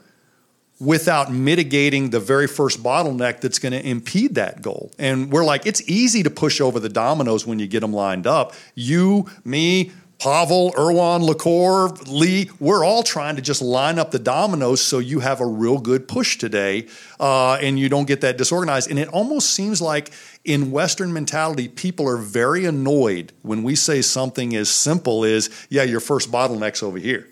without 0.80 1.30
mitigating 1.30 2.08
the 2.08 2.18
very 2.18 2.46
first 2.46 2.82
bottleneck 2.82 3.40
that's 3.40 3.58
going 3.58 3.72
to 3.72 3.86
impede 3.86 4.36
that 4.36 4.62
goal. 4.62 4.90
And 4.98 5.30
we're 5.30 5.44
like, 5.44 5.66
it's 5.66 5.86
easy 5.86 6.22
to 6.22 6.30
push 6.30 6.58
over 6.58 6.80
the 6.80 6.88
dominoes 6.88 7.46
when 7.46 7.58
you 7.58 7.66
get 7.66 7.80
them 7.80 7.92
lined 7.92 8.26
up. 8.26 8.54
You, 8.74 9.28
me, 9.44 9.92
Pavel, 10.20 10.72
Erwan, 10.72 11.22
Le 11.22 11.34
Corre, 11.34 11.94
Lee, 12.06 12.50
we're 12.60 12.84
all 12.84 13.02
trying 13.02 13.36
to 13.36 13.42
just 13.42 13.62
line 13.62 13.98
up 13.98 14.10
the 14.10 14.18
dominoes 14.18 14.82
so 14.82 14.98
you 14.98 15.20
have 15.20 15.40
a 15.40 15.46
real 15.46 15.78
good 15.78 16.06
push 16.06 16.36
today 16.36 16.86
uh, 17.18 17.54
and 17.54 17.78
you 17.78 17.88
don't 17.88 18.06
get 18.06 18.20
that 18.20 18.36
disorganized. 18.36 18.90
And 18.90 18.98
it 18.98 19.08
almost 19.08 19.52
seems 19.52 19.80
like 19.80 20.12
in 20.44 20.70
Western 20.70 21.12
mentality, 21.14 21.68
people 21.68 22.06
are 22.06 22.18
very 22.18 22.66
annoyed 22.66 23.32
when 23.40 23.62
we 23.62 23.74
say 23.74 24.02
something 24.02 24.54
as 24.54 24.68
simple 24.68 25.24
as, 25.24 25.48
yeah, 25.70 25.84
your 25.84 26.00
first 26.00 26.30
bottleneck's 26.30 26.82
over 26.82 26.98
here. 26.98 27.26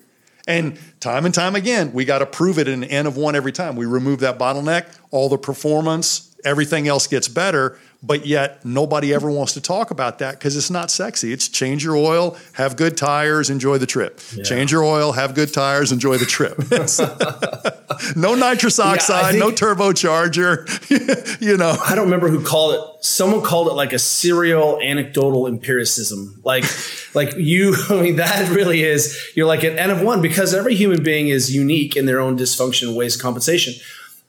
And 0.46 0.78
time 0.98 1.26
and 1.26 1.34
time 1.34 1.56
again, 1.56 1.92
we 1.92 2.06
got 2.06 2.20
to 2.20 2.26
prove 2.26 2.58
it 2.58 2.68
in 2.68 2.82
an 2.82 2.88
N 2.88 3.06
of 3.06 3.18
one 3.18 3.36
every 3.36 3.52
time. 3.52 3.76
We 3.76 3.84
remove 3.84 4.20
that 4.20 4.38
bottleneck, 4.38 4.86
all 5.10 5.28
the 5.28 5.36
performance, 5.36 6.34
everything 6.42 6.88
else 6.88 7.06
gets 7.06 7.28
better 7.28 7.78
but 8.02 8.26
yet 8.26 8.64
nobody 8.64 9.12
ever 9.12 9.30
wants 9.30 9.54
to 9.54 9.60
talk 9.60 9.90
about 9.90 10.20
that 10.20 10.38
because 10.38 10.56
it's 10.56 10.70
not 10.70 10.90
sexy. 10.90 11.32
It's 11.32 11.48
change 11.48 11.82
your 11.82 11.96
oil, 11.96 12.36
have 12.52 12.76
good 12.76 12.96
tires, 12.96 13.50
enjoy 13.50 13.78
the 13.78 13.86
trip. 13.86 14.20
Yeah. 14.34 14.44
Change 14.44 14.70
your 14.70 14.84
oil, 14.84 15.12
have 15.12 15.34
good 15.34 15.52
tires, 15.52 15.90
enjoy 15.90 16.16
the 16.16 16.24
trip. 16.24 16.58
no 18.16 18.36
nitrous 18.36 18.78
oxide, 18.78 19.34
yeah, 19.34 19.40
no 19.40 19.50
turbocharger. 19.50 21.40
you 21.40 21.56
know, 21.56 21.76
I 21.84 21.96
don't 21.96 22.04
remember 22.04 22.28
who 22.28 22.44
called 22.44 22.74
it. 22.74 23.04
Someone 23.04 23.42
called 23.42 23.66
it 23.66 23.72
like 23.72 23.92
a 23.92 23.98
serial 23.98 24.80
anecdotal 24.80 25.48
empiricism. 25.48 26.40
Like, 26.44 26.64
like 27.14 27.34
you. 27.36 27.74
I 27.88 28.00
mean, 28.00 28.16
that 28.16 28.48
really 28.50 28.84
is. 28.84 29.32
You're 29.34 29.46
like 29.46 29.64
an 29.64 29.76
N 29.76 29.90
of 29.90 30.02
one 30.02 30.22
because 30.22 30.54
every 30.54 30.76
human 30.76 31.02
being 31.02 31.28
is 31.28 31.54
unique 31.54 31.96
in 31.96 32.06
their 32.06 32.20
own 32.20 32.38
dysfunction, 32.38 32.94
ways 32.94 33.16
of 33.16 33.22
compensation, 33.22 33.74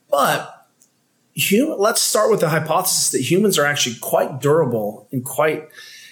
but 0.09 0.58
human, 1.33 1.79
let's 1.79 2.01
start 2.01 2.31
with 2.31 2.39
the 2.39 2.49
hypothesis 2.49 3.11
that 3.11 3.21
humans 3.21 3.57
are 3.57 3.65
actually 3.65 3.95
quite 4.01 4.41
durable 4.41 5.07
and 5.11 5.23
quite 5.23 5.69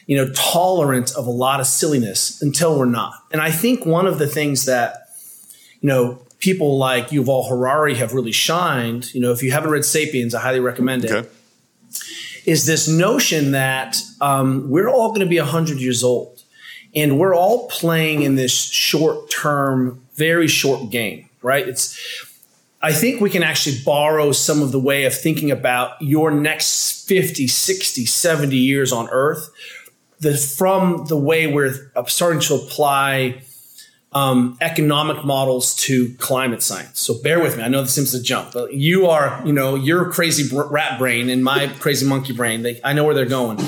you 0.08 0.16
know 0.16 0.32
tolerant 0.34 1.14
of 1.16 1.28
a 1.28 1.32
lot 1.32 1.60
of 1.60 1.68
silliness 1.68 2.42
until 2.42 2.80
we're 2.80 2.86
not 2.86 3.14
and 3.32 3.42
i 3.42 3.52
think 3.52 3.86
one 3.86 4.08
of 4.08 4.18
the 4.18 4.28
things 4.28 4.66
that 4.66 5.10
you 5.82 5.88
know 5.88 6.20
people 6.40 6.78
like 6.78 7.10
yuval 7.10 7.48
harari 7.48 7.96
have 7.96 8.14
really 8.14 8.32
shined 8.32 9.14
you 9.14 9.22
know 9.22 9.32
if 9.32 9.44
you 9.44 9.52
haven't 9.52 9.70
read 9.70 9.86
sapiens 9.86 10.34
i 10.34 10.40
highly 10.42 10.60
recommend 10.60 11.06
it. 11.06 11.12
Okay. 11.12 11.30
Is 12.46 12.66
this 12.66 12.88
notion 12.88 13.52
that 13.52 13.98
um, 14.22 14.70
we're 14.70 14.88
all 14.88 15.10
going 15.10 15.20
to 15.20 15.26
be 15.26 15.38
100 15.38 15.80
years 15.82 16.02
old 16.02 16.44
and 16.96 17.20
we're 17.20 17.36
all 17.36 17.68
playing 17.68 18.22
in 18.22 18.36
this 18.36 18.54
short 18.54 19.30
term 19.30 20.02
very 20.16 20.48
short 20.48 20.90
game 20.90 21.30
right 21.42 21.68
it's 21.68 21.98
I 22.82 22.94
think 22.94 23.22
we 23.22 23.30
can 23.30 23.42
actually 23.42 23.78
borrow 23.84 24.32
some 24.32 24.62
of 24.62 24.72
the 24.72 24.80
way 24.80 25.06
of 25.06 25.14
thinking 25.14 25.50
about 25.50 26.00
your 26.02 26.30
next 26.30 27.08
50, 27.08 27.48
60, 27.48 28.06
70 28.06 28.56
years 28.56 28.92
on 28.92 29.10
Earth 29.10 29.50
the, 30.20 30.36
from 30.36 31.06
the 31.06 31.18
way 31.18 31.48
we're 31.48 31.92
starting 32.08 32.40
to 32.42 32.56
apply 32.56 33.42
um, 34.14 34.58
economic 34.62 35.24
models 35.26 35.76
to 35.76 36.14
climate 36.16 36.64
science. 36.64 37.00
So 37.00 37.22
bear 37.22 37.40
with 37.40 37.58
me. 37.58 37.64
I 37.64 37.68
know 37.68 37.82
this 37.82 37.94
seems 37.94 38.12
to 38.12 38.22
jump, 38.22 38.52
but 38.54 38.74
you 38.74 39.08
are, 39.08 39.42
you 39.46 39.54
know, 39.54 39.76
your 39.76 40.12
crazy 40.12 40.56
rat 40.56 40.98
brain 40.98 41.30
and 41.30 41.44
my 41.44 41.68
crazy 41.80 42.08
monkey 42.08 42.34
brain. 42.34 42.64
They, 42.64 42.80
I 42.84 42.94
know 42.94 43.04
where 43.04 43.14
they're 43.14 43.26
going. 43.26 43.60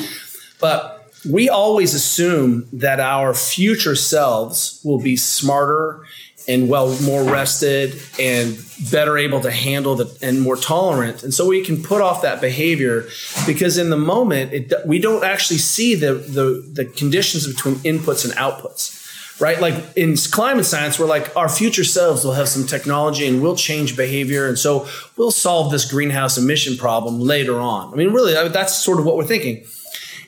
But 0.59 1.13
we 1.29 1.49
always 1.49 1.93
assume 1.93 2.67
that 2.73 2.99
our 2.99 3.33
future 3.33 3.95
selves 3.95 4.81
will 4.83 4.99
be 4.99 5.17
smarter 5.17 6.01
and 6.49 6.67
well 6.67 6.99
more 7.01 7.23
rested 7.23 8.01
and 8.19 8.57
better 8.91 9.17
able 9.17 9.39
to 9.39 9.51
handle 9.51 9.95
the 9.95 10.17
and 10.21 10.41
more 10.41 10.57
tolerant. 10.57 11.23
And 11.23 11.33
so 11.33 11.45
we 11.45 11.63
can 11.63 11.81
put 11.83 12.01
off 12.01 12.23
that 12.23 12.41
behavior 12.41 13.07
because 13.45 13.77
in 13.77 13.91
the 13.91 13.97
moment 13.97 14.51
it, 14.51 14.73
we 14.85 14.99
don't 14.99 15.23
actually 15.23 15.59
see 15.59 15.95
the, 15.95 16.15
the 16.15 16.67
the 16.73 16.85
conditions 16.85 17.47
between 17.47 17.75
inputs 17.75 18.25
and 18.25 18.33
outputs 18.33 18.97
right? 19.41 19.61
Like 19.61 19.95
in 19.95 20.17
climate 20.17 20.65
science 20.65 20.99
we're 20.99 21.05
like 21.05 21.33
our 21.37 21.47
future 21.47 21.85
selves 21.85 22.25
will 22.25 22.33
have 22.33 22.49
some 22.49 22.65
technology 22.65 23.25
and 23.25 23.41
we'll 23.41 23.55
change 23.55 23.95
behavior. 23.95 24.47
And 24.47 24.59
so 24.59 24.85
we'll 25.15 25.31
solve 25.31 25.71
this 25.71 25.89
greenhouse 25.89 26.37
emission 26.37 26.75
problem 26.75 27.21
later 27.21 27.57
on. 27.57 27.93
I 27.93 27.95
mean 27.95 28.11
really 28.11 28.33
that's 28.49 28.75
sort 28.75 28.99
of 28.99 29.05
what 29.05 29.15
we're 29.15 29.25
thinking. 29.25 29.65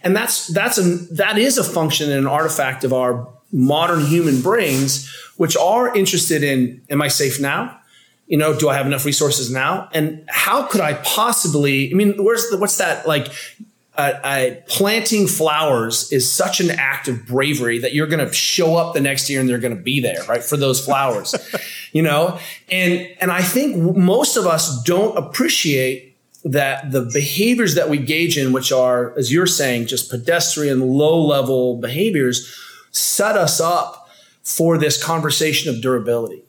And 0.03 0.15
that's 0.15 0.47
that's 0.47 0.77
a 0.77 0.83
that 1.15 1.37
is 1.37 1.57
a 1.57 1.63
function 1.63 2.09
and 2.09 2.19
an 2.19 2.27
artifact 2.27 2.83
of 2.83 2.93
our 2.93 3.27
modern 3.51 4.05
human 4.05 4.41
brains 4.41 5.09
which 5.41 5.57
are 5.57 5.95
interested 5.97 6.43
in 6.43 6.79
am 6.91 7.01
I 7.01 7.07
safe 7.07 7.39
now? 7.39 7.79
You 8.27 8.37
know, 8.37 8.55
do 8.57 8.69
I 8.69 8.75
have 8.75 8.85
enough 8.85 9.05
resources 9.05 9.51
now? 9.51 9.89
And 9.91 10.23
how 10.29 10.67
could 10.67 10.81
I 10.81 10.93
possibly? 10.93 11.91
I 11.91 11.95
mean, 11.95 12.23
where's 12.23 12.47
the 12.49 12.57
what's 12.57 12.77
that 12.77 13.07
like? 13.07 13.29
Uh, 13.97 14.19
uh, 14.23 14.49
planting 14.67 15.27
flowers 15.27 16.11
is 16.13 16.29
such 16.29 16.61
an 16.61 16.71
act 16.71 17.09
of 17.09 17.25
bravery 17.25 17.77
that 17.77 17.93
you're 17.93 18.07
going 18.07 18.25
to 18.25 18.31
show 18.31 18.77
up 18.77 18.93
the 18.93 19.01
next 19.01 19.29
year 19.29 19.41
and 19.41 19.49
they're 19.49 19.59
going 19.59 19.75
to 19.75 19.81
be 19.81 19.99
there, 19.99 20.23
right, 20.29 20.43
for 20.43 20.55
those 20.55 20.83
flowers, 20.83 21.35
you 21.91 22.03
know. 22.03 22.39
And 22.69 23.09
and 23.19 23.31
I 23.31 23.41
think 23.41 23.75
most 23.97 24.37
of 24.37 24.45
us 24.45 24.81
don't 24.83 25.17
appreciate 25.17 26.15
that 26.45 26.91
the 26.91 27.09
behaviors 27.13 27.73
that 27.73 27.89
we 27.89 27.97
gauge 27.97 28.37
in, 28.37 28.53
which 28.53 28.71
are, 28.71 29.17
as 29.17 29.31
you're 29.31 29.47
saying, 29.47 29.87
just 29.87 30.09
pedestrian, 30.09 30.81
low 30.81 31.19
level 31.19 31.77
behaviors, 31.77 32.57
set 32.91 33.35
us 33.37 33.59
up 33.59 34.09
for 34.43 34.77
this 34.77 35.01
conversation 35.01 35.73
of 35.73 35.81
durability. 35.81 36.43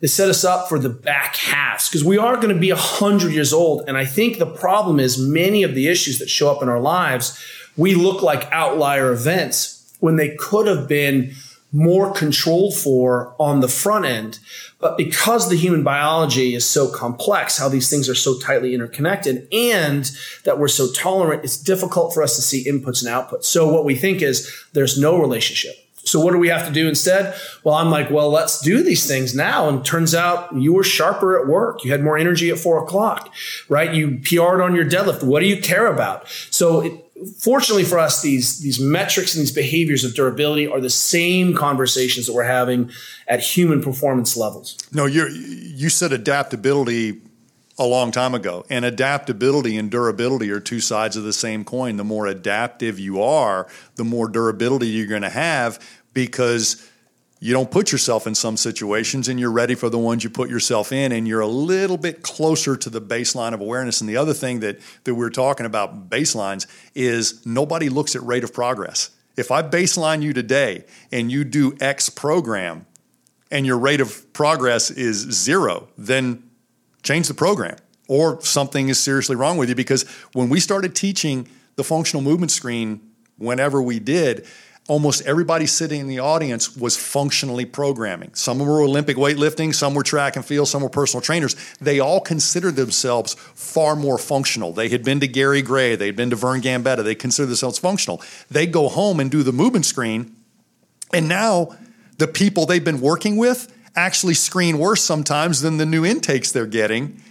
They 0.00 0.06
set 0.06 0.28
us 0.28 0.44
up 0.44 0.68
for 0.68 0.78
the 0.78 0.88
back 0.88 1.36
halves 1.36 1.88
because 1.88 2.04
we 2.04 2.18
are 2.18 2.36
going 2.36 2.54
to 2.54 2.60
be 2.60 2.70
100 2.70 3.32
years 3.32 3.52
old. 3.52 3.84
And 3.88 3.96
I 3.96 4.04
think 4.04 4.38
the 4.38 4.46
problem 4.46 5.00
is 5.00 5.18
many 5.18 5.64
of 5.64 5.74
the 5.74 5.88
issues 5.88 6.18
that 6.18 6.30
show 6.30 6.50
up 6.50 6.62
in 6.62 6.68
our 6.68 6.80
lives, 6.80 7.42
we 7.76 7.94
look 7.94 8.22
like 8.22 8.50
outlier 8.52 9.12
events 9.12 9.92
when 10.00 10.16
they 10.16 10.36
could 10.36 10.68
have 10.68 10.88
been 10.88 11.34
more 11.72 12.12
controlled 12.12 12.74
for 12.74 13.34
on 13.38 13.60
the 13.60 13.68
front 13.68 14.04
end. 14.04 14.38
But 14.80 14.96
because 14.96 15.48
the 15.48 15.56
human 15.56 15.82
biology 15.82 16.54
is 16.54 16.64
so 16.64 16.90
complex, 16.90 17.58
how 17.58 17.68
these 17.68 17.90
things 17.90 18.08
are 18.08 18.14
so 18.14 18.38
tightly 18.38 18.74
interconnected, 18.74 19.48
and 19.52 20.10
that 20.44 20.58
we're 20.58 20.68
so 20.68 20.90
tolerant, 20.92 21.44
it's 21.44 21.56
difficult 21.56 22.14
for 22.14 22.22
us 22.22 22.36
to 22.36 22.42
see 22.42 22.64
inputs 22.64 23.04
and 23.04 23.12
outputs. 23.12 23.44
So 23.44 23.70
what 23.70 23.84
we 23.84 23.96
think 23.96 24.22
is 24.22 24.50
there's 24.72 24.98
no 24.98 25.18
relationship. 25.20 25.74
So 26.04 26.20
what 26.20 26.32
do 26.32 26.38
we 26.38 26.48
have 26.48 26.66
to 26.66 26.72
do 26.72 26.88
instead? 26.88 27.38
Well, 27.64 27.74
I'm 27.74 27.90
like, 27.90 28.10
well, 28.10 28.30
let's 28.30 28.60
do 28.60 28.82
these 28.82 29.06
things 29.06 29.34
now. 29.34 29.68
And 29.68 29.84
turns 29.84 30.14
out 30.14 30.54
you 30.54 30.72
were 30.72 30.84
sharper 30.84 31.38
at 31.38 31.46
work. 31.46 31.84
You 31.84 31.90
had 31.90 32.02
more 32.02 32.16
energy 32.16 32.48
at 32.50 32.58
four 32.58 32.82
o'clock, 32.82 33.32
right? 33.68 33.92
You 33.92 34.18
PR'd 34.18 34.62
on 34.62 34.74
your 34.74 34.86
deadlift. 34.86 35.22
What 35.22 35.40
do 35.40 35.46
you 35.46 35.60
care 35.60 35.86
about? 35.86 36.26
So 36.50 36.80
it, 36.80 36.92
fortunately 37.38 37.84
for 37.84 37.98
us, 37.98 38.22
these, 38.22 38.60
these 38.60 38.80
metrics 38.80 39.34
and 39.34 39.42
these 39.42 39.52
behaviors 39.52 40.04
of 40.04 40.14
durability 40.14 40.66
are 40.66 40.80
the 40.80 40.90
same 40.90 41.54
conversations 41.54 42.26
that 42.26 42.32
we're 42.32 42.44
having 42.44 42.90
at 43.26 43.40
human 43.40 43.82
performance 43.82 44.36
levels. 44.36 44.76
No, 44.92 45.06
you 45.06 45.26
you 45.28 45.88
said 45.88 46.12
adaptability 46.12 47.20
a 47.78 47.84
long 47.84 48.10
time 48.10 48.34
ago. 48.34 48.64
And 48.68 48.84
adaptability 48.84 49.76
and 49.76 49.90
durability 49.90 50.50
are 50.50 50.60
two 50.60 50.80
sides 50.80 51.16
of 51.16 51.22
the 51.22 51.32
same 51.32 51.64
coin. 51.64 51.96
The 51.96 52.04
more 52.04 52.26
adaptive 52.26 52.98
you 52.98 53.22
are, 53.22 53.68
the 53.94 54.04
more 54.04 54.28
durability 54.28 54.88
you're 54.88 55.06
going 55.06 55.22
to 55.22 55.30
have 55.30 55.78
because 56.12 56.87
you 57.40 57.52
don't 57.52 57.70
put 57.70 57.92
yourself 57.92 58.26
in 58.26 58.34
some 58.34 58.56
situations 58.56 59.28
and 59.28 59.38
you're 59.38 59.52
ready 59.52 59.74
for 59.74 59.88
the 59.88 59.98
ones 59.98 60.24
you 60.24 60.30
put 60.30 60.50
yourself 60.50 60.90
in 60.90 61.12
and 61.12 61.28
you're 61.28 61.40
a 61.40 61.46
little 61.46 61.96
bit 61.96 62.22
closer 62.22 62.76
to 62.76 62.90
the 62.90 63.00
baseline 63.00 63.54
of 63.54 63.60
awareness. 63.60 64.00
And 64.00 64.10
the 64.10 64.16
other 64.16 64.34
thing 64.34 64.60
that 64.60 64.80
that 65.04 65.14
we're 65.14 65.30
talking 65.30 65.64
about 65.64 66.10
baselines 66.10 66.66
is 66.94 67.44
nobody 67.46 67.88
looks 67.88 68.16
at 68.16 68.22
rate 68.22 68.44
of 68.44 68.52
progress. 68.52 69.10
If 69.36 69.52
i 69.52 69.62
baseline 69.62 70.22
you 70.22 70.32
today 70.32 70.84
and 71.12 71.30
you 71.30 71.44
do 71.44 71.76
x 71.80 72.08
program 72.08 72.86
and 73.52 73.64
your 73.64 73.78
rate 73.78 74.00
of 74.00 74.32
progress 74.32 74.90
is 74.90 75.18
zero 75.18 75.88
then 75.96 76.42
change 77.02 77.28
the 77.28 77.34
program 77.34 77.76
or 78.08 78.40
something 78.42 78.88
is 78.88 78.98
seriously 78.98 79.36
wrong 79.36 79.56
with 79.58 79.68
you. 79.68 79.74
Because 79.76 80.02
when 80.32 80.48
we 80.48 80.58
started 80.58 80.96
teaching 80.96 81.46
the 81.76 81.84
functional 81.84 82.22
movement 82.22 82.50
screen 82.50 83.00
whenever 83.36 83.80
we 83.80 84.00
did 84.00 84.44
almost 84.88 85.22
everybody 85.26 85.66
sitting 85.66 86.00
in 86.00 86.08
the 86.08 86.18
audience 86.18 86.74
was 86.74 86.96
functionally 86.96 87.66
programming. 87.66 88.34
Some 88.34 88.58
were 88.58 88.80
Olympic 88.80 89.18
weightlifting, 89.18 89.74
some 89.74 89.94
were 89.94 90.02
track 90.02 90.34
and 90.34 90.44
field, 90.44 90.66
some 90.66 90.82
were 90.82 90.88
personal 90.88 91.20
trainers. 91.20 91.54
They 91.78 92.00
all 92.00 92.20
considered 92.20 92.74
themselves 92.74 93.34
far 93.34 93.94
more 93.94 94.16
functional. 94.16 94.72
They 94.72 94.88
had 94.88 95.04
been 95.04 95.20
to 95.20 95.28
Gary 95.28 95.60
Gray, 95.60 95.94
they'd 95.94 96.16
been 96.16 96.30
to 96.30 96.36
Vern 96.36 96.62
Gambetta, 96.62 97.04
they 97.04 97.14
considered 97.14 97.48
themselves 97.48 97.78
functional. 97.78 98.22
They 98.50 98.66
go 98.66 98.88
home 98.88 99.20
and 99.20 99.30
do 99.30 99.42
the 99.42 99.52
movement 99.52 99.84
screen, 99.84 100.34
and 101.12 101.28
now 101.28 101.76
the 102.16 102.26
people 102.26 102.64
they've 102.64 102.84
been 102.84 103.00
working 103.00 103.36
with 103.36 103.72
actually 103.94 104.34
screen 104.34 104.78
worse 104.78 105.02
sometimes 105.02 105.60
than 105.60 105.76
the 105.76 105.86
new 105.86 106.04
intakes 106.04 106.50
they're 106.50 106.66
getting. 106.66 107.22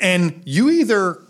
And 0.00 0.42
you 0.44 0.68
either 0.68 1.20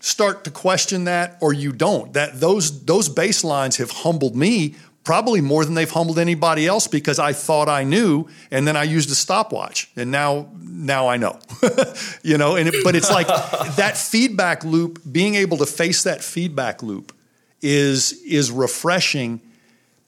start 0.00 0.44
to 0.44 0.50
question 0.50 1.04
that 1.04 1.36
or 1.40 1.52
you 1.52 1.72
don't. 1.72 2.12
That 2.12 2.40
those 2.40 2.84
those 2.84 3.08
baselines 3.08 3.78
have 3.78 3.90
humbled 3.90 4.36
me 4.36 4.76
probably 5.06 5.40
more 5.40 5.64
than 5.64 5.74
they've 5.74 5.90
humbled 5.90 6.18
anybody 6.18 6.66
else 6.66 6.88
because 6.88 7.20
I 7.20 7.32
thought 7.32 7.68
I 7.68 7.84
knew 7.84 8.26
and 8.50 8.66
then 8.66 8.76
I 8.76 8.82
used 8.82 9.08
a 9.08 9.14
stopwatch 9.14 9.88
and 9.96 10.10
now 10.10 10.48
now 10.60 11.08
I 11.08 11.16
know. 11.16 11.38
you 12.22 12.36
know, 12.36 12.56
and 12.56 12.68
it, 12.68 12.74
but 12.84 12.96
it's 12.96 13.10
like 13.10 13.28
that 13.76 13.96
feedback 13.96 14.64
loop 14.64 15.00
being 15.10 15.36
able 15.36 15.58
to 15.58 15.66
face 15.66 16.02
that 16.02 16.22
feedback 16.22 16.82
loop 16.82 17.14
is 17.62 18.20
is 18.24 18.50
refreshing 18.50 19.40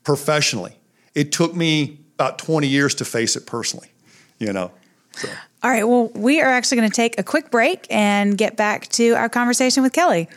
professionally. 0.02 0.76
It 1.14 1.30
took 1.30 1.54
me 1.54 2.00
about 2.16 2.38
20 2.38 2.66
years 2.66 2.96
to 2.96 3.04
face 3.04 3.36
it 3.36 3.46
personally, 3.46 3.88
you 4.38 4.52
know. 4.52 4.72
So. 5.12 5.28
All 5.62 5.70
right, 5.70 5.84
well, 5.84 6.08
we 6.08 6.40
are 6.40 6.48
actually 6.48 6.78
going 6.78 6.90
to 6.90 6.94
take 6.94 7.18
a 7.18 7.22
quick 7.22 7.50
break 7.50 7.86
and 7.88 8.36
get 8.36 8.56
back 8.56 8.88
to 8.88 9.14
our 9.14 9.28
conversation 9.28 9.82
with 9.82 9.92
Kelly. 9.92 10.28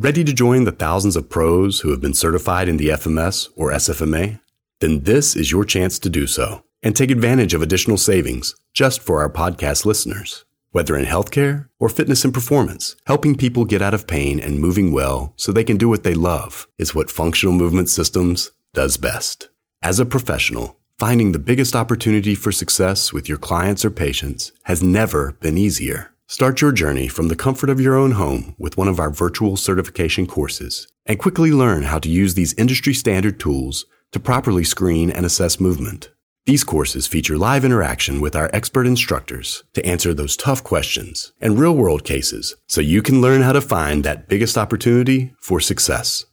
Ready 0.00 0.22
to 0.22 0.32
join 0.32 0.62
the 0.62 0.70
thousands 0.70 1.16
of 1.16 1.28
pros 1.28 1.80
who 1.80 1.90
have 1.90 2.00
been 2.00 2.14
certified 2.14 2.68
in 2.68 2.76
the 2.76 2.90
FMS 2.90 3.48
or 3.56 3.72
SFMA? 3.72 4.38
Then 4.78 5.00
this 5.00 5.34
is 5.34 5.50
your 5.50 5.64
chance 5.64 5.98
to 5.98 6.08
do 6.08 6.28
so 6.28 6.62
and 6.84 6.94
take 6.94 7.10
advantage 7.10 7.52
of 7.52 7.62
additional 7.62 7.98
savings 7.98 8.54
just 8.72 9.00
for 9.00 9.20
our 9.20 9.28
podcast 9.28 9.84
listeners. 9.84 10.44
Whether 10.70 10.96
in 10.96 11.04
healthcare 11.04 11.68
or 11.80 11.88
fitness 11.88 12.24
and 12.24 12.32
performance, 12.32 12.94
helping 13.06 13.34
people 13.34 13.64
get 13.64 13.82
out 13.82 13.92
of 13.92 14.06
pain 14.06 14.38
and 14.38 14.60
moving 14.60 14.92
well 14.92 15.32
so 15.34 15.50
they 15.50 15.64
can 15.64 15.76
do 15.76 15.88
what 15.88 16.04
they 16.04 16.14
love 16.14 16.68
is 16.78 16.94
what 16.94 17.10
Functional 17.10 17.52
Movement 17.52 17.88
Systems 17.88 18.52
does 18.74 18.98
best. 18.98 19.48
As 19.82 19.98
a 19.98 20.06
professional, 20.06 20.76
finding 20.96 21.32
the 21.32 21.40
biggest 21.40 21.74
opportunity 21.74 22.36
for 22.36 22.52
success 22.52 23.12
with 23.12 23.28
your 23.28 23.38
clients 23.38 23.84
or 23.84 23.90
patients 23.90 24.52
has 24.62 24.80
never 24.80 25.32
been 25.40 25.58
easier. 25.58 26.12
Start 26.30 26.60
your 26.60 26.72
journey 26.72 27.08
from 27.08 27.28
the 27.28 27.34
comfort 27.34 27.70
of 27.70 27.80
your 27.80 27.96
own 27.96 28.10
home 28.10 28.54
with 28.58 28.76
one 28.76 28.86
of 28.86 29.00
our 29.00 29.08
virtual 29.08 29.56
certification 29.56 30.26
courses 30.26 30.86
and 31.06 31.18
quickly 31.18 31.50
learn 31.50 31.84
how 31.84 31.98
to 31.98 32.10
use 32.10 32.34
these 32.34 32.52
industry 32.58 32.92
standard 32.92 33.40
tools 33.40 33.86
to 34.12 34.20
properly 34.20 34.62
screen 34.62 35.10
and 35.10 35.24
assess 35.24 35.58
movement. 35.58 36.10
These 36.44 36.64
courses 36.64 37.06
feature 37.06 37.38
live 37.38 37.64
interaction 37.64 38.20
with 38.20 38.36
our 38.36 38.50
expert 38.52 38.86
instructors 38.86 39.64
to 39.72 39.84
answer 39.86 40.12
those 40.12 40.36
tough 40.36 40.62
questions 40.62 41.32
and 41.40 41.58
real 41.58 41.74
world 41.74 42.04
cases 42.04 42.54
so 42.66 42.82
you 42.82 43.00
can 43.00 43.22
learn 43.22 43.40
how 43.40 43.52
to 43.52 43.62
find 43.62 44.04
that 44.04 44.28
biggest 44.28 44.58
opportunity 44.58 45.32
for 45.40 45.60
success. 45.60 46.26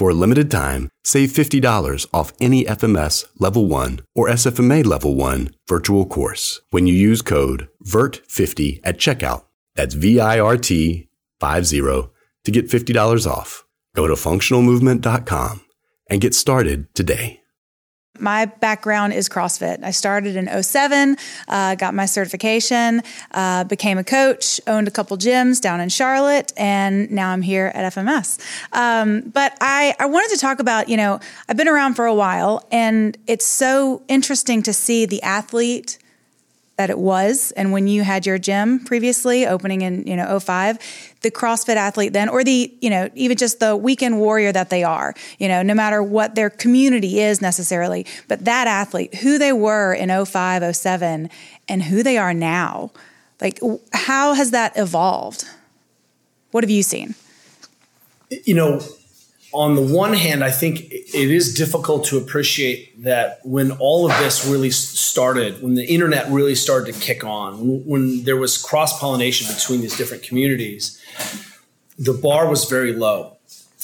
For 0.00 0.08
a 0.08 0.14
limited 0.14 0.50
time, 0.50 0.88
save 1.04 1.28
$50 1.28 2.06
off 2.10 2.32
any 2.40 2.64
FMS 2.64 3.26
Level 3.38 3.66
1 3.66 4.00
or 4.14 4.28
SFMA 4.28 4.82
Level 4.82 5.14
1 5.14 5.50
virtual 5.68 6.06
course 6.06 6.62
when 6.70 6.86
you 6.86 6.94
use 6.94 7.20
code 7.20 7.68
VIRT50 7.84 8.80
at 8.82 8.96
checkout. 8.96 9.42
That's 9.74 9.92
V-I-R-T 9.92 11.06
50 11.38 11.80
to 11.80 12.50
get 12.50 12.70
$50 12.70 13.26
off. 13.30 13.66
Go 13.94 14.06
to 14.06 14.14
functionalmovement.com 14.14 15.60
and 16.08 16.20
get 16.22 16.34
started 16.34 16.86
today. 16.94 17.42
My 18.18 18.46
background 18.46 19.12
is 19.12 19.28
CrossFit. 19.28 19.82
I 19.84 19.92
started 19.92 20.36
in 20.36 20.62
07, 20.62 21.16
uh, 21.48 21.74
got 21.76 21.94
my 21.94 22.06
certification, 22.06 23.02
uh, 23.30 23.64
became 23.64 23.98
a 23.98 24.04
coach, 24.04 24.60
owned 24.66 24.88
a 24.88 24.90
couple 24.90 25.16
gyms 25.16 25.60
down 25.60 25.80
in 25.80 25.88
Charlotte, 25.88 26.52
and 26.56 27.10
now 27.10 27.30
I'm 27.30 27.40
here 27.40 27.70
at 27.72 27.94
FMS. 27.94 28.38
Um, 28.72 29.20
but 29.32 29.56
I, 29.60 29.94
I 29.98 30.06
wanted 30.06 30.34
to 30.34 30.40
talk 30.40 30.58
about, 30.58 30.88
you 30.88 30.96
know, 30.96 31.20
I've 31.48 31.56
been 31.56 31.68
around 31.68 31.94
for 31.94 32.04
a 32.04 32.14
while, 32.14 32.66
and 32.72 33.16
it's 33.26 33.46
so 33.46 34.02
interesting 34.08 34.62
to 34.64 34.72
see 34.72 35.06
the 35.06 35.22
athlete 35.22 35.98
that 36.80 36.88
it 36.88 36.98
was. 36.98 37.50
And 37.58 37.72
when 37.72 37.88
you 37.88 38.02
had 38.04 38.24
your 38.24 38.38
gym 38.38 38.82
previously 38.82 39.46
opening 39.46 39.82
in 39.82 40.06
you 40.06 40.16
know 40.16 40.40
05 40.40 40.78
the 41.20 41.30
crossfit 41.30 41.76
athlete 41.76 42.14
then 42.14 42.30
or 42.30 42.42
the 42.42 42.74
you 42.80 42.88
know 42.88 43.10
even 43.14 43.36
just 43.36 43.60
the 43.60 43.76
weekend 43.76 44.18
warrior 44.18 44.50
that 44.50 44.70
they 44.70 44.82
are 44.82 45.12
you 45.38 45.46
know 45.46 45.60
no 45.60 45.74
matter 45.74 46.02
what 46.02 46.36
their 46.36 46.48
community 46.48 47.20
is 47.20 47.42
necessarily 47.42 48.06
but 48.28 48.46
that 48.46 48.66
athlete 48.66 49.14
who 49.16 49.36
they 49.36 49.52
were 49.52 49.92
in 49.92 50.08
05 50.24 50.74
07 50.74 51.28
and 51.68 51.82
who 51.82 52.02
they 52.02 52.16
are 52.16 52.32
now 52.32 52.90
like 53.42 53.60
how 53.92 54.32
has 54.32 54.50
that 54.52 54.72
evolved? 54.76 55.44
What 56.50 56.64
have 56.64 56.70
you 56.70 56.82
seen? 56.82 57.14
You 58.44 58.54
know 58.54 58.80
on 59.52 59.74
the 59.74 59.82
one 59.82 60.12
hand, 60.12 60.44
I 60.44 60.50
think 60.50 60.90
it 60.92 61.30
is 61.30 61.54
difficult 61.54 62.04
to 62.06 62.18
appreciate 62.18 63.02
that 63.02 63.40
when 63.44 63.72
all 63.72 64.10
of 64.10 64.16
this 64.18 64.46
really 64.46 64.70
started, 64.70 65.62
when 65.62 65.74
the 65.74 65.84
internet 65.84 66.30
really 66.30 66.54
started 66.54 66.94
to 66.94 67.00
kick 67.00 67.24
on, 67.24 67.84
when 67.86 68.24
there 68.24 68.36
was 68.36 68.58
cross 68.58 68.98
pollination 69.00 69.52
between 69.52 69.80
these 69.80 69.96
different 69.96 70.22
communities, 70.22 71.00
the 71.98 72.12
bar 72.12 72.48
was 72.48 72.66
very 72.66 72.92
low. 72.92 73.36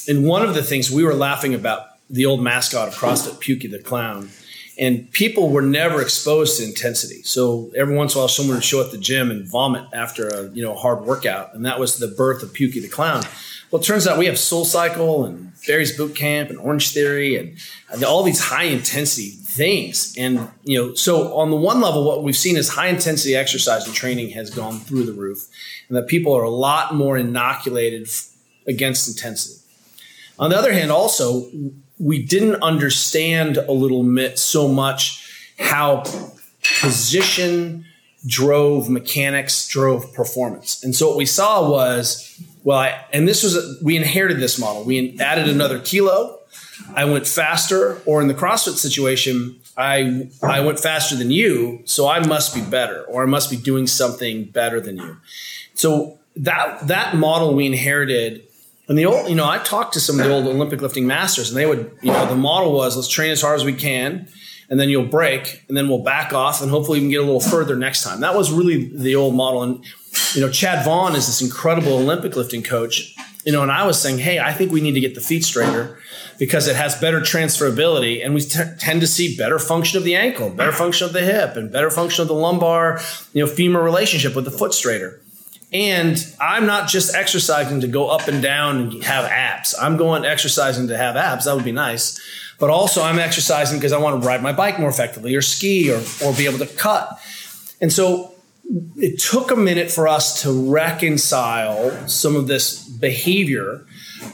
And 0.08 0.24
one 0.24 0.42
of 0.42 0.54
the 0.54 0.62
things 0.62 0.90
we 0.90 1.02
were 1.04 1.14
laughing 1.14 1.54
about 1.54 1.88
the 2.08 2.26
old 2.26 2.40
mascot 2.40 2.88
of 2.88 2.94
CrossFit, 2.94 3.42
Pukey 3.42 3.70
the 3.70 3.80
Clown, 3.80 4.30
and 4.78 5.10
people 5.10 5.50
were 5.50 5.62
never 5.62 6.02
exposed 6.02 6.58
to 6.58 6.64
intensity. 6.64 7.22
So 7.22 7.72
every 7.76 7.96
once 7.96 8.14
in 8.14 8.18
a 8.18 8.20
while, 8.20 8.28
someone 8.28 8.56
would 8.56 8.64
show 8.64 8.80
up 8.80 8.86
at 8.86 8.92
the 8.92 8.98
gym 8.98 9.30
and 9.30 9.46
vomit 9.46 9.84
after 9.92 10.28
a 10.28 10.50
you 10.50 10.62
know 10.62 10.74
hard 10.74 11.04
workout, 11.04 11.54
and 11.54 11.64
that 11.66 11.80
was 11.80 11.98
the 11.98 12.08
birth 12.08 12.42
of 12.42 12.50
Pukey 12.52 12.82
the 12.82 12.88
Clown. 12.88 13.24
Well, 13.70 13.82
it 13.82 13.84
turns 13.84 14.06
out 14.06 14.18
we 14.18 14.26
have 14.26 14.38
Soul 14.38 14.64
Cycle 14.64 15.24
and 15.24 15.52
Barry's 15.66 15.96
Boot 15.96 16.14
Camp 16.14 16.50
and 16.50 16.58
Orange 16.58 16.92
Theory 16.92 17.36
and 17.36 17.56
uh, 17.92 18.06
all 18.06 18.22
these 18.22 18.40
high 18.40 18.64
intensity 18.64 19.30
things. 19.30 20.14
And 20.18 20.48
you 20.64 20.78
know, 20.78 20.94
so 20.94 21.36
on 21.36 21.50
the 21.50 21.56
one 21.56 21.80
level, 21.80 22.04
what 22.04 22.22
we've 22.22 22.36
seen 22.36 22.56
is 22.56 22.68
high 22.68 22.88
intensity 22.88 23.34
exercise 23.34 23.86
and 23.86 23.94
training 23.94 24.30
has 24.30 24.50
gone 24.50 24.78
through 24.80 25.04
the 25.04 25.12
roof, 25.12 25.48
and 25.88 25.96
that 25.96 26.06
people 26.06 26.36
are 26.36 26.44
a 26.44 26.50
lot 26.50 26.94
more 26.94 27.16
inoculated 27.16 28.08
against 28.66 29.08
intensity. 29.08 29.60
On 30.38 30.50
the 30.50 30.56
other 30.56 30.72
hand, 30.72 30.90
also 30.90 31.50
we 31.98 32.22
didn't 32.22 32.62
understand 32.62 33.56
a 33.56 33.72
little 33.72 34.02
bit 34.02 34.38
so 34.38 34.68
much 34.68 35.22
how 35.58 36.04
position 36.80 37.86
drove 38.26 38.90
mechanics, 38.90 39.68
drove 39.68 40.12
performance. 40.12 40.82
And 40.82 40.94
so 40.94 41.08
what 41.08 41.16
we 41.16 41.26
saw 41.26 41.70
was, 41.70 42.42
well, 42.66 42.80
I, 42.80 43.04
and 43.12 43.28
this 43.28 43.44
was, 43.44 43.56
a, 43.56 43.84
we 43.84 43.96
inherited 43.96 44.40
this 44.40 44.58
model. 44.58 44.82
We 44.82 45.20
added 45.20 45.48
another 45.48 45.78
kilo. 45.78 46.40
I 46.96 47.04
went 47.04 47.24
faster, 47.24 48.02
or 48.06 48.20
in 48.20 48.26
the 48.26 48.34
CrossFit 48.34 48.74
situation, 48.74 49.60
I, 49.76 50.28
I 50.42 50.62
went 50.62 50.80
faster 50.80 51.14
than 51.14 51.30
you. 51.30 51.82
So 51.84 52.08
I 52.08 52.26
must 52.26 52.56
be 52.56 52.60
better, 52.60 53.04
or 53.04 53.22
I 53.22 53.26
must 53.26 53.52
be 53.52 53.56
doing 53.56 53.86
something 53.86 54.46
better 54.46 54.80
than 54.80 54.96
you. 54.96 55.16
So 55.74 56.18
that, 56.34 56.88
that 56.88 57.14
model 57.14 57.54
we 57.54 57.66
inherited 57.66 58.42
and 58.88 58.98
the 58.98 59.06
old, 59.06 59.28
you 59.28 59.36
know, 59.36 59.48
I 59.48 59.58
talked 59.58 59.94
to 59.94 60.00
some 60.00 60.18
of 60.18 60.26
the 60.26 60.32
old 60.32 60.46
Olympic 60.46 60.80
lifting 60.80 61.06
masters, 61.06 61.50
and 61.50 61.56
they 61.56 61.66
would, 61.66 61.90
you 62.02 62.10
know, 62.12 62.26
the 62.26 62.36
model 62.36 62.72
was 62.72 62.96
let's 62.96 63.08
train 63.08 63.30
as 63.30 63.42
hard 63.42 63.58
as 63.60 63.64
we 63.64 63.74
can, 63.74 64.28
and 64.68 64.80
then 64.80 64.88
you'll 64.88 65.06
break, 65.06 65.64
and 65.68 65.76
then 65.76 65.88
we'll 65.88 66.02
back 66.02 66.32
off, 66.32 66.62
and 66.62 66.70
hopefully 66.70 66.98
we 66.98 67.04
can 67.04 67.10
get 67.10 67.20
a 67.20 67.24
little 67.24 67.40
further 67.40 67.76
next 67.76 68.02
time. 68.02 68.20
That 68.20 68.34
was 68.34 68.52
really 68.52 68.88
the 68.96 69.14
old 69.14 69.34
model. 69.34 69.62
And 69.62 69.84
you 70.34 70.40
know, 70.40 70.50
Chad 70.50 70.84
Vaughn 70.84 71.14
is 71.14 71.26
this 71.26 71.40
incredible 71.40 71.94
Olympic 71.94 72.36
lifting 72.36 72.62
coach. 72.62 73.14
You 73.44 73.52
know, 73.52 73.62
and 73.62 73.70
I 73.70 73.86
was 73.86 74.00
saying, 74.00 74.18
hey, 74.18 74.40
I 74.40 74.52
think 74.52 74.72
we 74.72 74.80
need 74.80 74.94
to 74.94 75.00
get 75.00 75.14
the 75.14 75.20
feet 75.20 75.44
straighter 75.44 76.00
because 76.36 76.66
it 76.66 76.74
has 76.74 77.00
better 77.00 77.20
transferability, 77.20 78.24
and 78.24 78.34
we 78.34 78.40
t- 78.40 78.60
tend 78.80 79.00
to 79.02 79.06
see 79.06 79.36
better 79.36 79.60
function 79.60 79.98
of 79.98 80.04
the 80.04 80.16
ankle, 80.16 80.50
better 80.50 80.72
function 80.72 81.06
of 81.06 81.12
the 81.12 81.22
hip, 81.22 81.56
and 81.56 81.70
better 81.70 81.90
function 81.90 82.22
of 82.22 82.28
the 82.28 82.34
lumbar, 82.34 83.00
you 83.32 83.44
know, 83.44 83.50
femur 83.50 83.82
relationship 83.82 84.34
with 84.34 84.44
the 84.44 84.50
foot 84.50 84.74
straighter. 84.74 85.20
And 85.72 86.18
I'm 86.40 86.66
not 86.66 86.88
just 86.88 87.14
exercising 87.14 87.80
to 87.80 87.88
go 87.88 88.08
up 88.08 88.28
and 88.28 88.42
down 88.42 88.76
and 88.76 89.04
have 89.04 89.24
abs. 89.24 89.74
I'm 89.80 89.96
going 89.96 90.24
exercising 90.24 90.88
to 90.88 90.96
have 90.96 91.16
abs. 91.16 91.44
That 91.44 91.54
would 91.54 91.64
be 91.64 91.72
nice. 91.72 92.20
But 92.58 92.70
also 92.70 93.02
I'm 93.02 93.18
exercising 93.18 93.78
because 93.78 93.92
I 93.92 93.98
want 93.98 94.20
to 94.20 94.26
ride 94.26 94.42
my 94.42 94.52
bike 94.52 94.78
more 94.78 94.88
effectively 94.88 95.34
or 95.34 95.42
ski 95.42 95.90
or, 95.90 96.02
or 96.24 96.32
be 96.32 96.46
able 96.46 96.58
to 96.58 96.66
cut. 96.66 97.18
And 97.80 97.92
so 97.92 98.32
it 98.96 99.18
took 99.18 99.50
a 99.50 99.56
minute 99.56 99.90
for 99.90 100.08
us 100.08 100.42
to 100.42 100.70
reconcile 100.70 102.08
some 102.08 102.34
of 102.34 102.46
this 102.46 102.88
behavior 102.88 103.84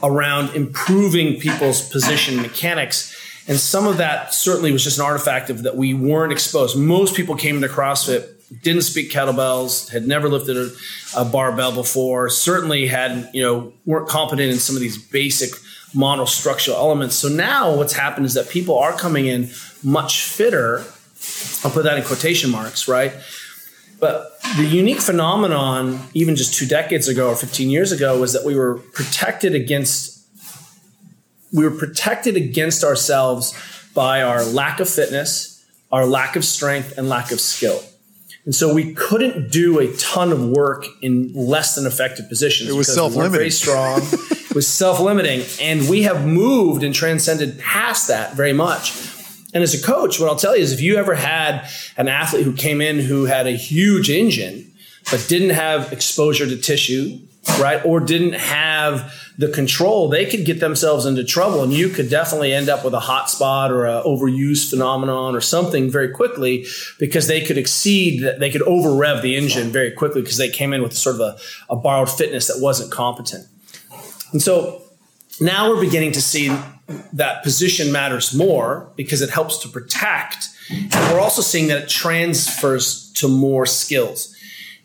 around 0.02 0.54
improving 0.54 1.40
people's 1.40 1.86
position 1.88 2.40
mechanics. 2.40 3.14
And 3.48 3.58
some 3.58 3.86
of 3.86 3.96
that 3.96 4.32
certainly 4.32 4.72
was 4.72 4.84
just 4.84 4.98
an 4.98 5.04
artifact 5.04 5.50
of 5.50 5.64
that 5.64 5.76
we 5.76 5.92
weren't 5.92 6.32
exposed. 6.32 6.76
Most 6.78 7.16
people 7.16 7.34
came 7.34 7.56
into 7.56 7.68
CrossFit 7.68 8.28
didn't 8.60 8.82
speak 8.82 9.10
kettlebells, 9.10 9.88
had 9.88 10.06
never 10.06 10.28
lifted 10.28 10.56
a, 10.56 10.70
a, 11.16 11.24
barbell 11.24 11.72
before, 11.72 12.28
certainly 12.28 12.86
had, 12.86 13.30
you 13.32 13.42
know, 13.42 13.72
weren't 13.86 14.08
competent 14.08 14.52
in 14.52 14.58
some 14.58 14.76
of 14.76 14.82
these 14.82 14.98
basic 14.98 15.50
monostructural 15.95 16.74
elements. 16.74 17.16
So 17.16 17.28
now 17.28 17.74
what's 17.74 17.93
happened 17.93 18.26
is 18.26 18.34
that 18.34 18.49
people 18.49 18.78
are 18.78 18.93
coming 18.93 19.26
in 19.26 19.51
much 19.82 20.24
fitter. 20.24 20.78
I'll 21.64 21.70
put 21.70 21.84
that 21.84 21.99
in 21.99 22.05
quotation 22.05 22.51
marks, 22.51 22.88
right? 22.88 23.12
But 24.01 24.40
the 24.57 24.64
unique 24.64 25.01
phenomenon, 25.01 26.01
even 26.12 26.34
just 26.34 26.55
two 26.55 26.66
decades 26.66 27.07
ago 27.09 27.28
or 27.28 27.36
15 27.36 27.70
years 27.70 27.93
ago, 27.93 28.18
was 28.18 28.32
that 28.32 28.45
we 28.45 28.57
were 28.57 28.78
protected 28.93 29.55
against 29.55 30.11
we 31.53 31.64
were 31.64 31.76
protected 31.76 32.34
against 32.34 32.82
ourselves 32.82 33.55
by 33.95 34.22
our 34.22 34.43
lack 34.43 34.80
of 34.80 34.88
fitness, 34.88 35.64
our 35.93 36.07
lack 36.07 36.34
of 36.34 36.45
strength, 36.45 36.97
and 36.97 37.11
lack 37.11 37.30
of 37.30 37.40
skill. 37.40 37.82
And 38.45 38.55
so 38.55 38.74
we 38.74 38.95
couldn't 38.95 39.53
do 39.53 39.78
a 39.78 39.95
ton 39.99 40.32
of 40.32 40.43
work 40.43 40.86
in 41.01 41.32
less 41.34 41.76
than 41.76 41.86
effective 41.86 42.28
positions. 42.28 42.70
It 42.70 42.74
was 42.74 42.93
self-limiting. 42.93 43.32
We 43.32 43.38
very 43.38 43.51
strong. 43.51 44.01
was 44.55 44.66
self-limiting, 44.66 45.42
and 45.61 45.88
we 45.88 46.03
have 46.03 46.26
moved 46.26 46.82
and 46.82 46.94
transcended 46.94 47.59
past 47.59 48.09
that 48.09 48.34
very 48.34 48.53
much. 48.53 48.92
And 49.55 49.62
as 49.62 49.74
a 49.74 49.82
coach, 49.82 50.18
what 50.18 50.28
I'll 50.28 50.36
tell 50.36 50.57
you 50.57 50.62
is, 50.62 50.72
if 50.72 50.80
you 50.80 50.96
ever 50.96 51.14
had 51.14 51.68
an 51.96 52.09
athlete 52.09 52.44
who 52.44 52.55
came 52.55 52.80
in 52.80 52.98
who 52.98 53.24
had 53.24 53.46
a 53.46 53.53
huge 53.53 54.11
engine 54.11 54.72
but 55.11 55.26
didn't 55.28 55.50
have 55.50 55.92
exposure 55.92 56.46
to 56.46 56.57
tissue, 56.57 57.18
right, 57.59 57.84
or 57.84 58.00
didn't 58.00 58.34
have 58.34 59.12
the 59.36 59.48
control, 59.48 60.09
they 60.09 60.24
could 60.24 60.44
get 60.44 60.61
themselves 60.61 61.07
into 61.07 61.24
trouble, 61.24 61.62
and 61.62 61.72
you 61.72 61.88
could 61.88 62.09
definitely 62.09 62.53
end 62.53 62.68
up 62.68 62.84
with 62.84 62.94
a 62.94 63.00
hot 63.00 63.28
spot 63.28 63.72
or 63.72 63.86
a 63.86 64.03
overuse 64.05 64.70
phenomenon 64.70 65.34
or 65.34 65.40
something 65.40 65.90
very 65.90 66.09
quickly 66.09 66.64
because 66.98 67.26
they 67.26 67.40
could 67.40 67.59
exceed 67.59 68.22
they 68.38 68.50
could 68.50 68.62
over 68.62 68.94
rev 68.94 69.22
the 69.22 69.36
engine 69.36 69.70
very 69.70 69.90
quickly 69.90 70.22
because 70.22 70.36
they 70.36 70.48
came 70.48 70.72
in 70.72 70.82
with 70.82 70.96
sort 70.96 71.16
of 71.16 71.20
a, 71.20 71.38
a 71.70 71.76
borrowed 71.76 72.11
fitness 72.11 72.46
that 72.46 72.61
wasn't 72.61 72.90
competent. 72.92 73.46
And 74.32 74.42
so 74.42 74.82
now 75.40 75.70
we're 75.70 75.80
beginning 75.80 76.12
to 76.12 76.22
see 76.22 76.54
that 77.12 77.42
position 77.42 77.92
matters 77.92 78.34
more 78.34 78.90
because 78.96 79.22
it 79.22 79.30
helps 79.30 79.58
to 79.58 79.68
protect. 79.68 80.48
And 80.70 80.94
we're 81.12 81.20
also 81.20 81.42
seeing 81.42 81.68
that 81.68 81.84
it 81.84 81.88
transfers 81.88 83.12
to 83.14 83.28
more 83.28 83.66
skills. 83.66 84.36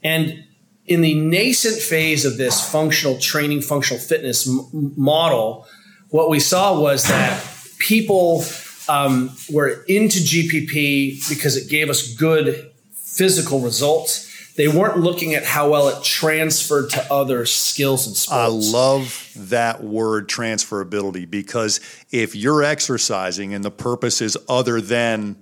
And 0.03 0.43
in 0.85 1.01
the 1.01 1.15
nascent 1.15 1.77
phase 1.81 2.25
of 2.25 2.37
this 2.37 2.69
functional 2.69 3.17
training, 3.17 3.61
functional 3.61 4.01
fitness 4.01 4.47
m- 4.47 4.93
model, 4.95 5.67
what 6.09 6.29
we 6.29 6.39
saw 6.39 6.79
was 6.79 7.03
that 7.07 7.43
people 7.77 8.43
um, 8.87 9.35
were 9.51 9.83
into 9.87 10.19
GPP 10.19 11.27
because 11.29 11.57
it 11.57 11.69
gave 11.69 11.89
us 11.89 12.13
good 12.13 12.71
physical 12.93 13.59
results. 13.59 14.26
They 14.57 14.67
weren't 14.67 14.97
looking 14.97 15.35
at 15.35 15.45
how 15.45 15.69
well 15.69 15.87
it 15.89 16.03
transferred 16.03 16.89
to 16.89 17.13
other 17.13 17.45
skills 17.45 18.07
and 18.07 18.17
sports. 18.17 18.39
I 18.39 18.47
love 18.47 19.31
that 19.35 19.83
word 19.83 20.27
transferability 20.27 21.29
because 21.29 21.79
if 22.11 22.35
you're 22.35 22.63
exercising 22.63 23.53
and 23.53 23.63
the 23.63 23.69
purpose 23.69 24.19
is 24.19 24.35
other 24.49 24.81
than 24.81 25.41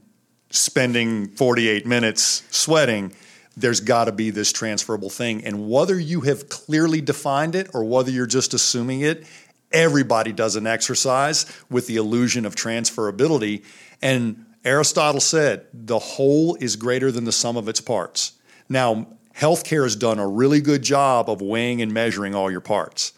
spending 0.49 1.30
48 1.30 1.86
minutes 1.86 2.43
sweating, 2.51 3.13
there's 3.55 3.80
got 3.80 4.05
to 4.05 4.11
be 4.11 4.32
this 4.32 4.51
transferable 4.51 5.09
thing. 5.09 5.45
And 5.45 5.70
whether 5.70 5.97
you 5.97 6.22
have 6.22 6.49
clearly 6.49 6.99
defined 6.99 7.55
it 7.55 7.70
or 7.74 7.86
whether 7.86 8.11
you're 8.11 8.26
just 8.26 8.53
assuming 8.53 8.99
it, 8.99 9.26
everybody 9.72 10.34
does 10.34 10.57
an 10.57 10.68
exercise 10.68 11.45
with 11.70 11.88
the 11.88 11.95
illusion 11.95 12.45
of 12.45 12.55
transferability. 12.55 13.63
And 14.01 14.45
Aristotle 14.66 15.22
said 15.22 15.68
the 15.74 15.99
whole 15.99 16.55
is 16.55 16.76
greater 16.76 17.13
than 17.13 17.24
the 17.24 17.32
sum 17.32 17.55
of 17.55 17.70
its 17.70 17.80
parts. 17.80 18.34
Now, 18.70 19.07
healthcare 19.36 19.84
has 19.84 19.95
done 19.95 20.20
a 20.20 20.28
really 20.28 20.61
good 20.61 20.82
job 20.82 21.30
of 21.30 21.41
weighing 21.41 21.82
and 21.82 21.93
measuring 21.93 22.34
all 22.34 22.49
your 22.49 22.61
parts, 22.61 23.13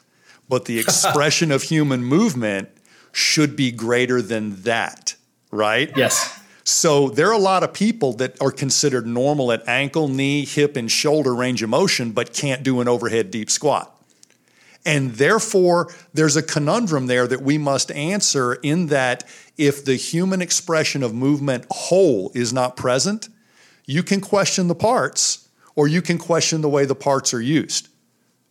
but 0.49 0.65
the 0.65 0.79
expression 0.79 1.51
of 1.51 1.63
human 1.63 2.03
movement 2.03 2.69
should 3.11 3.55
be 3.55 3.71
greater 3.71 4.21
than 4.21 4.61
that, 4.63 5.15
right? 5.51 5.91
Yes. 5.95 6.39
So 6.63 7.09
there 7.09 7.29
are 7.29 7.33
a 7.33 7.39
lot 7.39 7.63
of 7.63 7.73
people 7.73 8.13
that 8.13 8.39
are 8.41 8.51
considered 8.51 9.07
normal 9.07 9.53
at 9.53 9.67
ankle, 9.67 10.09
knee, 10.09 10.43
hip, 10.43 10.75
and 10.75 10.91
shoulder 10.91 11.33
range 11.33 11.63
of 11.63 11.69
motion, 11.69 12.11
but 12.11 12.33
can't 12.33 12.61
do 12.61 12.81
an 12.81 12.87
overhead 12.87 13.31
deep 13.31 13.49
squat. 13.49 13.93
And 14.85 15.13
therefore, 15.13 15.93
there's 16.13 16.35
a 16.35 16.41
conundrum 16.41 17.07
there 17.07 17.27
that 17.27 17.41
we 17.41 17.57
must 17.57 17.91
answer 17.91 18.55
in 18.55 18.87
that 18.87 19.23
if 19.57 19.83
the 19.83 19.95
human 19.95 20.41
expression 20.41 21.03
of 21.03 21.13
movement 21.13 21.65
whole 21.71 22.31
is 22.35 22.53
not 22.53 22.77
present, 22.77 23.29
you 23.87 24.03
can 24.03 24.21
question 24.21 24.67
the 24.67 24.75
parts 24.75 25.49
or 25.75 25.87
you 25.87 26.03
can 26.03 26.19
question 26.19 26.61
the 26.61 26.69
way 26.69 26.85
the 26.85 26.95
parts 26.95 27.33
are 27.33 27.41
used. 27.41 27.89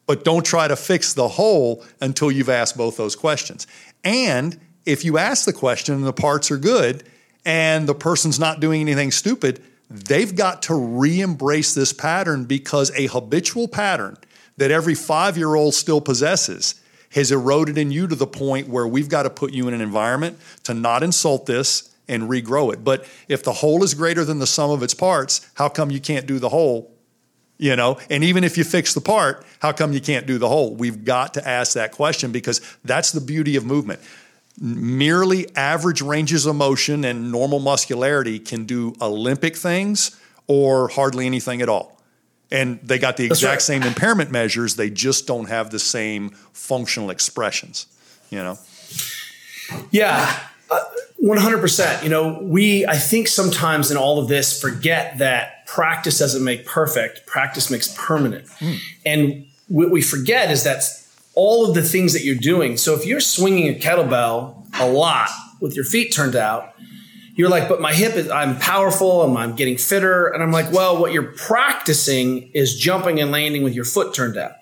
But 0.06 0.24
don't 0.24 0.44
try 0.44 0.66
to 0.66 0.76
fix 0.76 1.14
the 1.14 1.28
whole 1.28 1.84
until 2.00 2.30
you've 2.30 2.48
asked 2.48 2.76
both 2.76 2.96
those 2.96 3.14
questions. 3.14 3.66
And 4.02 4.58
if 4.84 5.04
you 5.04 5.18
ask 5.18 5.44
the 5.44 5.52
question 5.52 5.94
and 5.94 6.04
the 6.04 6.12
parts 6.12 6.50
are 6.50 6.56
good, 6.56 7.04
and 7.46 7.88
the 7.88 7.94
person's 7.94 8.40
not 8.40 8.60
doing 8.60 8.80
anything 8.80 9.12
stupid, 9.12 9.62
they've 9.88 10.34
got 10.34 10.62
to 10.62 10.74
re 10.74 11.20
embrace 11.20 11.74
this 11.74 11.92
pattern 11.92 12.44
because 12.44 12.90
a 12.96 13.06
habitual 13.06 13.68
pattern 13.68 14.18
that 14.56 14.72
every 14.72 14.94
five 14.94 15.38
year 15.38 15.54
old 15.54 15.72
still 15.72 16.00
possesses 16.00 16.74
has 17.12 17.30
eroded 17.30 17.78
in 17.78 17.92
you 17.92 18.08
to 18.08 18.16
the 18.16 18.26
point 18.26 18.68
where 18.68 18.86
we've 18.86 19.08
got 19.08 19.22
to 19.22 19.30
put 19.30 19.52
you 19.52 19.68
in 19.68 19.74
an 19.74 19.80
environment 19.80 20.38
to 20.64 20.74
not 20.74 21.04
insult 21.04 21.46
this 21.46 21.94
and 22.08 22.24
regrow 22.24 22.72
it. 22.72 22.84
But 22.84 23.06
if 23.28 23.42
the 23.42 23.52
whole 23.52 23.82
is 23.82 23.94
greater 23.94 24.24
than 24.24 24.38
the 24.38 24.46
sum 24.46 24.70
of 24.70 24.82
its 24.82 24.94
parts, 24.94 25.48
how 25.54 25.68
come 25.68 25.90
you 25.90 26.00
can't 26.00 26.26
do 26.26 26.38
the 26.38 26.48
whole? 26.48 26.92
You 27.58 27.74
know, 27.74 27.98
and 28.10 28.22
even 28.22 28.44
if 28.44 28.58
you 28.58 28.64
fix 28.64 28.92
the 28.92 29.00
part, 29.00 29.44
how 29.60 29.72
come 29.72 29.92
you 29.92 30.00
can't 30.00 30.26
do 30.26 30.36
the 30.36 30.48
whole? 30.48 30.74
We've 30.74 31.04
got 31.04 31.34
to 31.34 31.48
ask 31.48 31.72
that 31.72 31.92
question 31.92 32.30
because 32.30 32.60
that's 32.84 33.12
the 33.12 33.20
beauty 33.20 33.56
of 33.56 33.64
movement 33.64 34.00
merely 34.58 35.54
average 35.56 36.00
ranges 36.00 36.46
of 36.46 36.56
motion 36.56 37.04
and 37.04 37.30
normal 37.30 37.58
muscularity 37.58 38.38
can 38.38 38.64
do 38.64 38.94
Olympic 39.00 39.56
things 39.56 40.18
or 40.46 40.88
hardly 40.88 41.26
anything 41.26 41.60
at 41.60 41.68
all. 41.68 42.00
And 42.50 42.78
they 42.82 42.98
got 42.98 43.16
the 43.16 43.24
exact 43.26 43.54
right. 43.54 43.62
same 43.62 43.82
impairment 43.82 44.30
measures, 44.30 44.76
they 44.76 44.88
just 44.88 45.26
don't 45.26 45.48
have 45.48 45.70
the 45.70 45.80
same 45.80 46.30
functional 46.52 47.10
expressions, 47.10 47.86
you 48.30 48.38
know? 48.38 48.58
Yeah. 49.90 50.38
Uh, 50.70 50.84
100%. 51.22 52.02
You 52.02 52.08
know, 52.08 52.38
we, 52.42 52.86
I 52.86 52.96
think 52.96 53.28
sometimes 53.28 53.90
in 53.90 53.96
all 53.96 54.18
of 54.18 54.28
this 54.28 54.60
forget 54.60 55.18
that 55.18 55.66
practice 55.66 56.18
doesn't 56.18 56.44
make 56.44 56.66
perfect, 56.66 57.26
practice 57.26 57.70
makes 57.70 57.94
permanent. 57.96 58.46
Mm. 58.60 58.78
And 59.04 59.46
what 59.68 59.90
we 59.90 60.02
forget 60.02 60.50
is 60.50 60.64
that 60.64 60.84
all 61.34 61.68
of 61.68 61.74
the 61.74 61.82
things 61.82 62.12
that 62.12 62.24
you're 62.24 62.34
doing. 62.34 62.76
So 62.76 62.94
if 62.94 63.06
you're 63.06 63.20
swinging 63.20 63.68
a 63.68 63.78
kettlebell 63.78 64.66
a 64.80 64.88
lot 64.88 65.28
with 65.60 65.74
your 65.74 65.84
feet 65.84 66.12
turned 66.12 66.36
out, 66.36 66.74
you're 67.34 67.50
like, 67.50 67.68
but 67.68 67.80
my 67.80 67.92
hip 67.92 68.14
is, 68.14 68.30
I'm 68.30 68.58
powerful 68.58 69.22
and 69.22 69.36
I'm 69.36 69.54
getting 69.54 69.76
fitter. 69.76 70.28
And 70.28 70.42
I'm 70.42 70.50
like, 70.50 70.72
well, 70.72 70.98
what 70.98 71.12
you're 71.12 71.32
practicing 71.32 72.50
is 72.52 72.74
jumping 72.74 73.20
and 73.20 73.30
landing 73.30 73.62
with 73.62 73.74
your 73.74 73.84
foot 73.84 74.14
turned 74.14 74.38
out. 74.38 74.52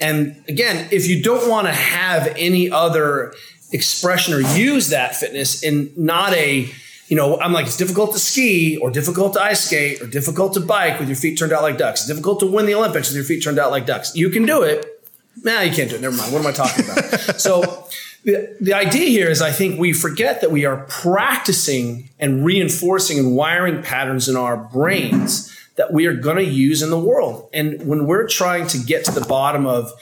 And 0.00 0.42
again, 0.48 0.88
if 0.90 1.06
you 1.06 1.22
don't 1.22 1.48
want 1.48 1.66
to 1.66 1.72
have 1.72 2.32
any 2.36 2.70
other 2.70 3.34
expression 3.76 4.34
or 4.34 4.40
use 4.40 4.88
that 4.88 5.14
fitness 5.14 5.62
in 5.62 5.92
not 5.96 6.32
a, 6.34 6.68
you 7.06 7.16
know, 7.16 7.38
I'm 7.38 7.52
like, 7.52 7.66
it's 7.66 7.76
difficult 7.76 8.12
to 8.14 8.18
ski 8.18 8.76
or 8.78 8.90
difficult 8.90 9.34
to 9.34 9.40
ice 9.40 9.64
skate 9.64 10.02
or 10.02 10.08
difficult 10.08 10.54
to 10.54 10.60
bike 10.60 10.98
with 10.98 11.08
your 11.08 11.16
feet 11.16 11.38
turned 11.38 11.52
out 11.52 11.62
like 11.62 11.78
ducks. 11.78 12.00
It's 12.00 12.08
difficult 12.08 12.40
to 12.40 12.46
win 12.46 12.66
the 12.66 12.74
Olympics 12.74 13.08
with 13.08 13.16
your 13.16 13.24
feet 13.24 13.44
turned 13.44 13.60
out 13.60 13.70
like 13.70 13.86
ducks. 13.86 14.16
You 14.16 14.30
can 14.30 14.44
do 14.44 14.62
it 14.62 14.96
Nah, 15.42 15.60
you 15.60 15.72
can't 15.72 15.90
do 15.90 15.96
it. 15.96 16.02
Never 16.02 16.16
mind. 16.16 16.32
What 16.32 16.40
am 16.40 16.46
I 16.46 16.52
talking 16.52 16.84
about? 16.84 17.04
so 17.40 17.88
the, 18.24 18.56
the 18.60 18.74
idea 18.74 19.06
here 19.06 19.28
is 19.28 19.42
I 19.42 19.52
think 19.52 19.78
we 19.78 19.92
forget 19.92 20.40
that 20.40 20.50
we 20.50 20.64
are 20.64 20.84
practicing 20.88 22.10
and 22.18 22.44
reinforcing 22.44 23.18
and 23.18 23.36
wiring 23.36 23.82
patterns 23.82 24.28
in 24.28 24.36
our 24.36 24.56
brains 24.56 25.52
that 25.76 25.92
we 25.92 26.06
are 26.06 26.14
going 26.14 26.36
to 26.36 26.44
use 26.44 26.82
in 26.82 26.90
the 26.90 26.98
world. 26.98 27.48
And 27.52 27.86
when 27.86 28.06
we're 28.06 28.26
trying 28.26 28.66
to 28.68 28.78
get 28.78 29.04
to 29.04 29.12
the 29.12 29.20
bottom 29.26 29.66
of 29.66 29.92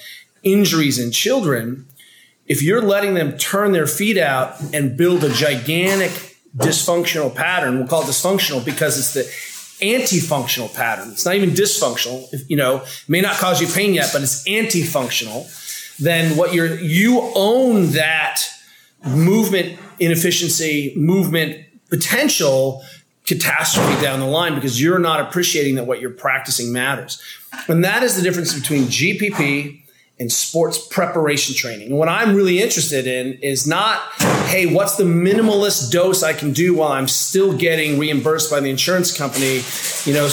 injuries 0.45 0.99
in 0.99 1.11
children, 1.11 1.87
if 2.47 2.63
you're 2.63 2.83
letting 2.83 3.15
them 3.15 3.37
turn 3.39 3.73
their 3.73 3.87
feet 3.87 4.19
out 4.19 4.61
and 4.73 4.97
build 4.97 5.25
a 5.25 5.31
gigantic 5.31 6.37
dysfunctional 6.57 7.35
pattern, 7.35 7.79
we'll 7.79 7.89
call 7.89 8.03
it 8.03 8.07
dysfunctional 8.07 8.65
because 8.65 8.99
it's 8.99 9.15
the 9.15 9.85
anti-functional 9.85 10.69
pattern. 10.69 11.11
It's 11.11 11.25
not 11.25 11.35
even 11.35 11.51
dysfunctional. 11.51 12.33
If, 12.33 12.49
you 12.49 12.57
know, 12.57 12.85
may 13.09 13.21
not 13.21 13.37
cause 13.37 13.61
you 13.61 13.67
pain 13.67 13.95
yet, 13.95 14.11
but 14.13 14.23
it's 14.23 14.47
anti-functional. 14.47 15.49
Then 15.99 16.37
what 16.37 16.55
you're 16.55 16.79
you 16.79 17.33
own 17.35 17.93
that 17.93 18.43
movement 19.07 19.79
inefficiency, 19.99 20.93
movement 20.97 21.65
potential 21.91 22.83
catastrophe 23.27 24.01
down 24.03 24.21
the 24.21 24.27
line 24.27 24.55
because 24.55 24.81
you're 24.81 24.99
not 24.99 25.21
appreciating 25.21 25.77
that 25.77 25.87
what 25.87 26.01
you're 26.01 26.11
practicing 26.11 26.73
matters. 26.73 27.21
And 27.69 27.85
that 27.85 28.03
is 28.03 28.17
the 28.17 28.23
difference 28.23 28.53
between 28.53 28.85
GPP 28.85 29.84
and 30.19 30.31
sports 30.31 30.87
preparation 30.87 31.55
training. 31.55 31.89
And 31.89 31.99
what 31.99 32.09
I'm 32.09 32.37
really 32.37 32.63
interested 32.63 33.07
in 33.07 33.35
is 33.41 33.67
not, 33.67 34.01
hey, 34.47 34.73
what's 34.73 34.97
the 34.97 35.05
minimalist 35.05 35.91
dose 35.91 36.23
I 36.23 36.33
can 36.33 36.53
do 36.53 36.75
while 36.75 36.93
I'm 36.93 37.09
still 37.09 37.57
getting 37.57 37.99
reimbursed 37.99 38.51
by 38.51 38.61
the 38.61 38.71
insurance 38.71 39.17
company, 39.17 39.63
you 40.05 40.15
know, 40.15 40.29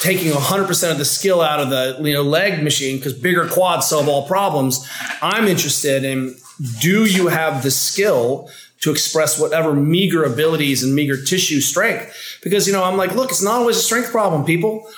taking 0.00 0.32
100% 0.32 0.90
of 0.90 0.98
the 0.98 1.04
skill 1.04 1.42
out 1.42 1.60
of 1.60 1.70
the 1.70 1.98
you 2.00 2.14
know 2.14 2.22
leg 2.22 2.62
machine 2.62 2.96
because 2.96 3.12
bigger 3.12 3.46
quads 3.46 3.86
solve 3.86 4.08
all 4.08 4.26
problems. 4.26 4.88
I'm 5.22 5.46
interested 5.46 6.04
in 6.04 6.36
do 6.80 7.04
you 7.04 7.28
have 7.28 7.62
the 7.62 7.70
skill 7.70 8.50
to 8.80 8.90
express 8.90 9.38
whatever 9.38 9.74
meager 9.74 10.24
abilities 10.24 10.82
and 10.82 10.94
meager 10.94 11.22
tissue 11.22 11.60
strength? 11.60 12.38
Because 12.42 12.66
you 12.66 12.72
know, 12.72 12.82
I'm 12.82 12.96
like, 12.96 13.14
look, 13.14 13.30
it's 13.30 13.42
not 13.42 13.56
always 13.56 13.76
a 13.76 13.82
strength 13.82 14.10
problem, 14.10 14.44
people. 14.44 14.88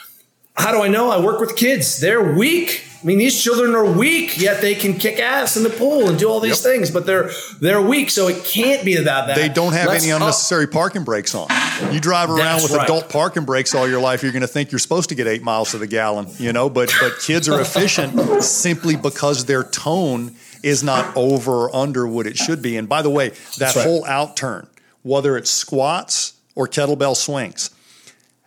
How 0.55 0.73
do 0.73 0.83
I 0.83 0.89
know? 0.89 1.11
I 1.11 1.21
work 1.21 1.41
with 1.41 1.57
kids. 1.57 2.01
They're 2.01 2.35
weak 2.35 2.85
I 3.03 3.05
mean, 3.05 3.19
these 3.19 3.43
children 3.43 3.75
are 3.75 3.85
weak, 3.85 4.39
yet 4.39 4.61
they 4.61 4.77
can 4.77 4.97
kick 4.97 5.19
ass 5.19 5.57
in 5.57 5.65
the 5.65 5.71
pool 5.71 6.09
and 6.09 6.17
do 6.17 6.29
all 6.29 6.39
these 6.39 6.65
yep. 6.65 6.73
things, 6.73 6.91
but 6.93 7.05
they're 7.05 7.31
they're 7.61 7.83
weak, 7.83 8.11
so 8.11 8.29
it 8.29 8.45
can't 8.45 8.85
be 8.85 8.95
about 8.95 9.27
that. 9.27 9.37
They 9.37 9.49
don't 9.49 9.73
have 9.73 9.89
Let's 9.89 10.05
any 10.05 10.13
unnecessary 10.13 10.67
up. 10.67 10.71
parking 10.71 11.03
brakes 11.03 11.35
on. 11.35 11.49
You 11.93 11.99
drive 11.99 12.31
around 12.31 12.61
That's 12.61 12.63
with 12.65 12.73
right. 12.75 12.85
adult 12.85 13.09
parking 13.09 13.45
brakes 13.45 13.75
all 13.75 13.89
your 13.89 14.01
life, 14.01 14.23
you're 14.23 14.31
going 14.31 14.43
to 14.43 14.49
think 14.49 14.71
you're 14.71 14.79
supposed 14.79 15.09
to 15.09 15.17
get 15.17 15.27
eight 15.27 15.43
miles 15.43 15.73
to 15.73 15.79
the 15.79 15.89
gallon, 15.89 16.29
you 16.39 16.53
know. 16.53 16.71
But 16.71 16.93
but 17.01 17.19
kids 17.19 17.49
are 17.49 17.61
efficient 17.61 18.45
simply 18.45 18.95
because 18.95 19.47
their 19.47 19.65
tone 19.65 20.37
is 20.63 20.85
not 20.85 21.17
over 21.17 21.65
or 21.65 21.75
under 21.75 22.07
what 22.07 22.29
it 22.29 22.37
should 22.37 22.63
be. 22.63 22.77
And 22.77 22.89
by 22.89 23.03
the 23.03 23.11
way, 23.11 23.31
that 23.59 23.75
right. 23.75 23.85
whole 23.85 24.05
out 24.05 24.37
turn, 24.37 24.69
whether 25.03 25.37
it's 25.37 25.51
squats 25.51 26.35
or 26.55 26.69
kettlebell 26.69 27.17
swings 27.17 27.71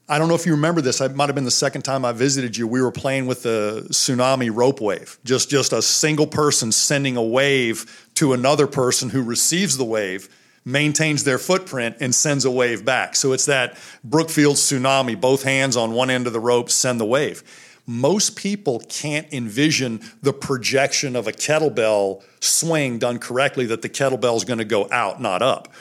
I 0.07 0.19
don't 0.19 0.27
know 0.27 0.35
if 0.35 0.45
you 0.45 0.51
remember 0.51 0.81
this. 0.81 1.01
It 1.01 1.15
might 1.15 1.29
have 1.29 1.35
been 1.35 1.45
the 1.45 1.51
second 1.51 1.81
time 1.81 2.05
I 2.05 2.11
visited 2.11 2.55
you. 2.55 2.67
We 2.67 2.79
were 2.79 2.91
playing 2.91 3.25
with 3.25 3.41
the 3.41 3.87
tsunami 3.89 4.51
rope 4.53 4.79
wave. 4.79 5.17
Just 5.23 5.49
just 5.49 5.73
a 5.73 5.81
single 5.81 6.27
person 6.27 6.71
sending 6.71 7.17
a 7.17 7.23
wave 7.23 8.07
to 8.15 8.33
another 8.33 8.67
person 8.67 9.09
who 9.09 9.23
receives 9.23 9.77
the 9.77 9.83
wave, 9.83 10.29
maintains 10.63 11.23
their 11.23 11.39
footprint, 11.39 11.97
and 12.01 12.13
sends 12.13 12.45
a 12.45 12.51
wave 12.51 12.85
back. 12.85 13.15
So 13.15 13.33
it's 13.33 13.45
that 13.45 13.79
Brookfield 14.03 14.57
tsunami. 14.57 15.19
Both 15.19 15.41
hands 15.41 15.75
on 15.75 15.93
one 15.93 16.11
end 16.11 16.27
of 16.27 16.33
the 16.33 16.39
rope 16.39 16.69
send 16.69 16.99
the 16.99 17.05
wave. 17.05 17.43
Most 17.87 18.35
people 18.35 18.83
can't 18.87 19.31
envision 19.33 20.01
the 20.21 20.33
projection 20.33 21.15
of 21.15 21.27
a 21.27 21.31
kettlebell 21.31 22.23
swing 22.41 22.99
done 22.99 23.17
correctly 23.17 23.65
that 23.67 23.81
the 23.81 23.89
kettlebell 23.89 24.37
is 24.37 24.43
going 24.43 24.59
to 24.59 24.65
go 24.65 24.87
out, 24.91 25.19
not 25.19 25.41
up 25.41 25.73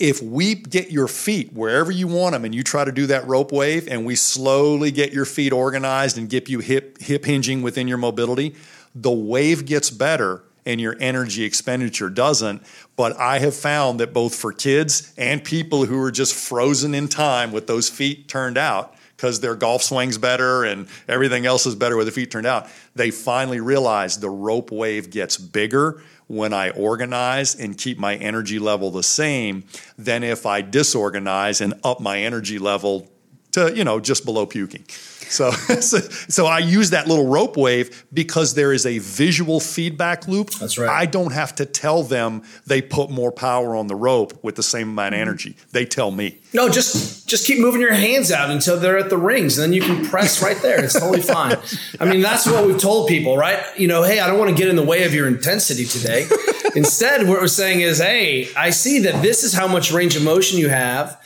if 0.00 0.22
we 0.22 0.54
get 0.54 0.90
your 0.90 1.06
feet 1.06 1.52
wherever 1.52 1.92
you 1.92 2.08
want 2.08 2.32
them 2.32 2.44
and 2.44 2.54
you 2.54 2.62
try 2.62 2.84
to 2.84 2.90
do 2.90 3.06
that 3.06 3.26
rope 3.26 3.52
wave 3.52 3.86
and 3.86 4.04
we 4.04 4.16
slowly 4.16 4.90
get 4.90 5.12
your 5.12 5.26
feet 5.26 5.52
organized 5.52 6.16
and 6.18 6.28
get 6.28 6.48
you 6.48 6.58
hip 6.58 7.00
hip 7.00 7.24
hinging 7.24 7.62
within 7.62 7.86
your 7.86 7.98
mobility 7.98 8.54
the 8.94 9.10
wave 9.10 9.66
gets 9.66 9.90
better 9.90 10.42
and 10.66 10.80
your 10.80 10.96
energy 11.00 11.44
expenditure 11.44 12.10
doesn't. 12.10 12.62
But 12.96 13.16
i 13.18 13.38
have 13.38 13.54
found 13.54 14.00
that 14.00 14.12
both 14.12 14.34
for 14.34 14.52
kids 14.52 15.12
and 15.16 15.44
people 15.44 15.84
who 15.84 16.00
are 16.02 16.10
just 16.10 16.34
frozen 16.34 16.94
in 16.94 17.06
time 17.08 17.52
with 17.52 17.66
those 17.66 17.88
feet 17.88 18.26
turned 18.26 18.58
out 18.58 18.94
because 19.16 19.40
their 19.40 19.54
golf 19.54 19.82
swings 19.82 20.16
better 20.16 20.64
and 20.64 20.88
everything 21.06 21.44
else 21.44 21.66
is 21.66 21.74
better 21.74 21.96
with 21.96 22.06
the 22.06 22.12
feet 22.12 22.30
turned 22.30 22.46
out 22.46 22.68
they 22.94 23.10
finally 23.10 23.60
realize 23.60 24.18
the 24.18 24.30
rope 24.30 24.70
wave 24.70 25.10
gets 25.10 25.36
bigger 25.36 26.02
when 26.30 26.52
I 26.52 26.70
organize 26.70 27.56
and 27.56 27.76
keep 27.76 27.98
my 27.98 28.14
energy 28.14 28.60
level 28.60 28.92
the 28.92 29.02
same 29.02 29.64
than 29.98 30.22
if 30.22 30.46
I 30.46 30.62
disorganize 30.62 31.60
and 31.60 31.74
up 31.82 31.98
my 31.98 32.18
energy 32.20 32.56
level 32.56 33.10
to, 33.52 33.74
you 33.76 33.84
know, 33.84 34.00
just 34.00 34.24
below 34.24 34.46
puking. 34.46 34.84
So, 35.30 35.52
so, 35.52 36.46
I 36.46 36.58
use 36.58 36.90
that 36.90 37.06
little 37.06 37.28
rope 37.28 37.56
wave 37.56 38.04
because 38.12 38.54
there 38.54 38.72
is 38.72 38.84
a 38.84 38.98
visual 38.98 39.60
feedback 39.60 40.26
loop. 40.26 40.50
That's 40.50 40.76
right. 40.76 40.88
I 40.88 41.06
don't 41.06 41.32
have 41.32 41.54
to 41.54 41.66
tell 41.66 42.02
them 42.02 42.42
they 42.66 42.82
put 42.82 43.10
more 43.10 43.30
power 43.30 43.76
on 43.76 43.86
the 43.86 43.94
rope 43.94 44.42
with 44.42 44.56
the 44.56 44.64
same 44.64 44.88
amount 44.88 45.14
of 45.14 45.20
energy. 45.20 45.56
They 45.70 45.84
tell 45.84 46.10
me. 46.10 46.38
No, 46.52 46.68
just 46.68 47.28
just 47.28 47.46
keep 47.46 47.60
moving 47.60 47.80
your 47.80 47.94
hands 47.94 48.32
out 48.32 48.50
until 48.50 48.76
they're 48.80 48.98
at 48.98 49.08
the 49.08 49.16
rings, 49.16 49.56
and 49.56 49.66
then 49.66 49.72
you 49.72 49.82
can 49.82 50.04
press 50.04 50.42
right 50.42 50.60
there. 50.62 50.82
It's 50.82 50.98
totally 50.98 51.22
fine. 51.22 51.56
I 52.00 52.06
mean, 52.06 52.22
that's 52.22 52.44
what 52.44 52.66
we've 52.66 52.80
told 52.80 53.06
people, 53.06 53.36
right? 53.36 53.62
You 53.78 53.86
know, 53.86 54.02
hey, 54.02 54.18
I 54.18 54.26
don't 54.26 54.36
want 54.36 54.50
to 54.50 54.56
get 54.56 54.66
in 54.66 54.74
the 54.74 54.82
way 54.82 55.04
of 55.04 55.14
your 55.14 55.28
intensity 55.28 55.84
today. 55.84 56.26
Instead, 56.74 57.28
what 57.28 57.40
we're 57.40 57.46
saying 57.46 57.82
is, 57.82 57.98
hey, 57.98 58.48
I 58.56 58.70
see 58.70 58.98
that 59.00 59.22
this 59.22 59.44
is 59.44 59.52
how 59.52 59.68
much 59.68 59.92
range 59.92 60.16
of 60.16 60.24
motion 60.24 60.58
you 60.58 60.70
have 60.70 61.20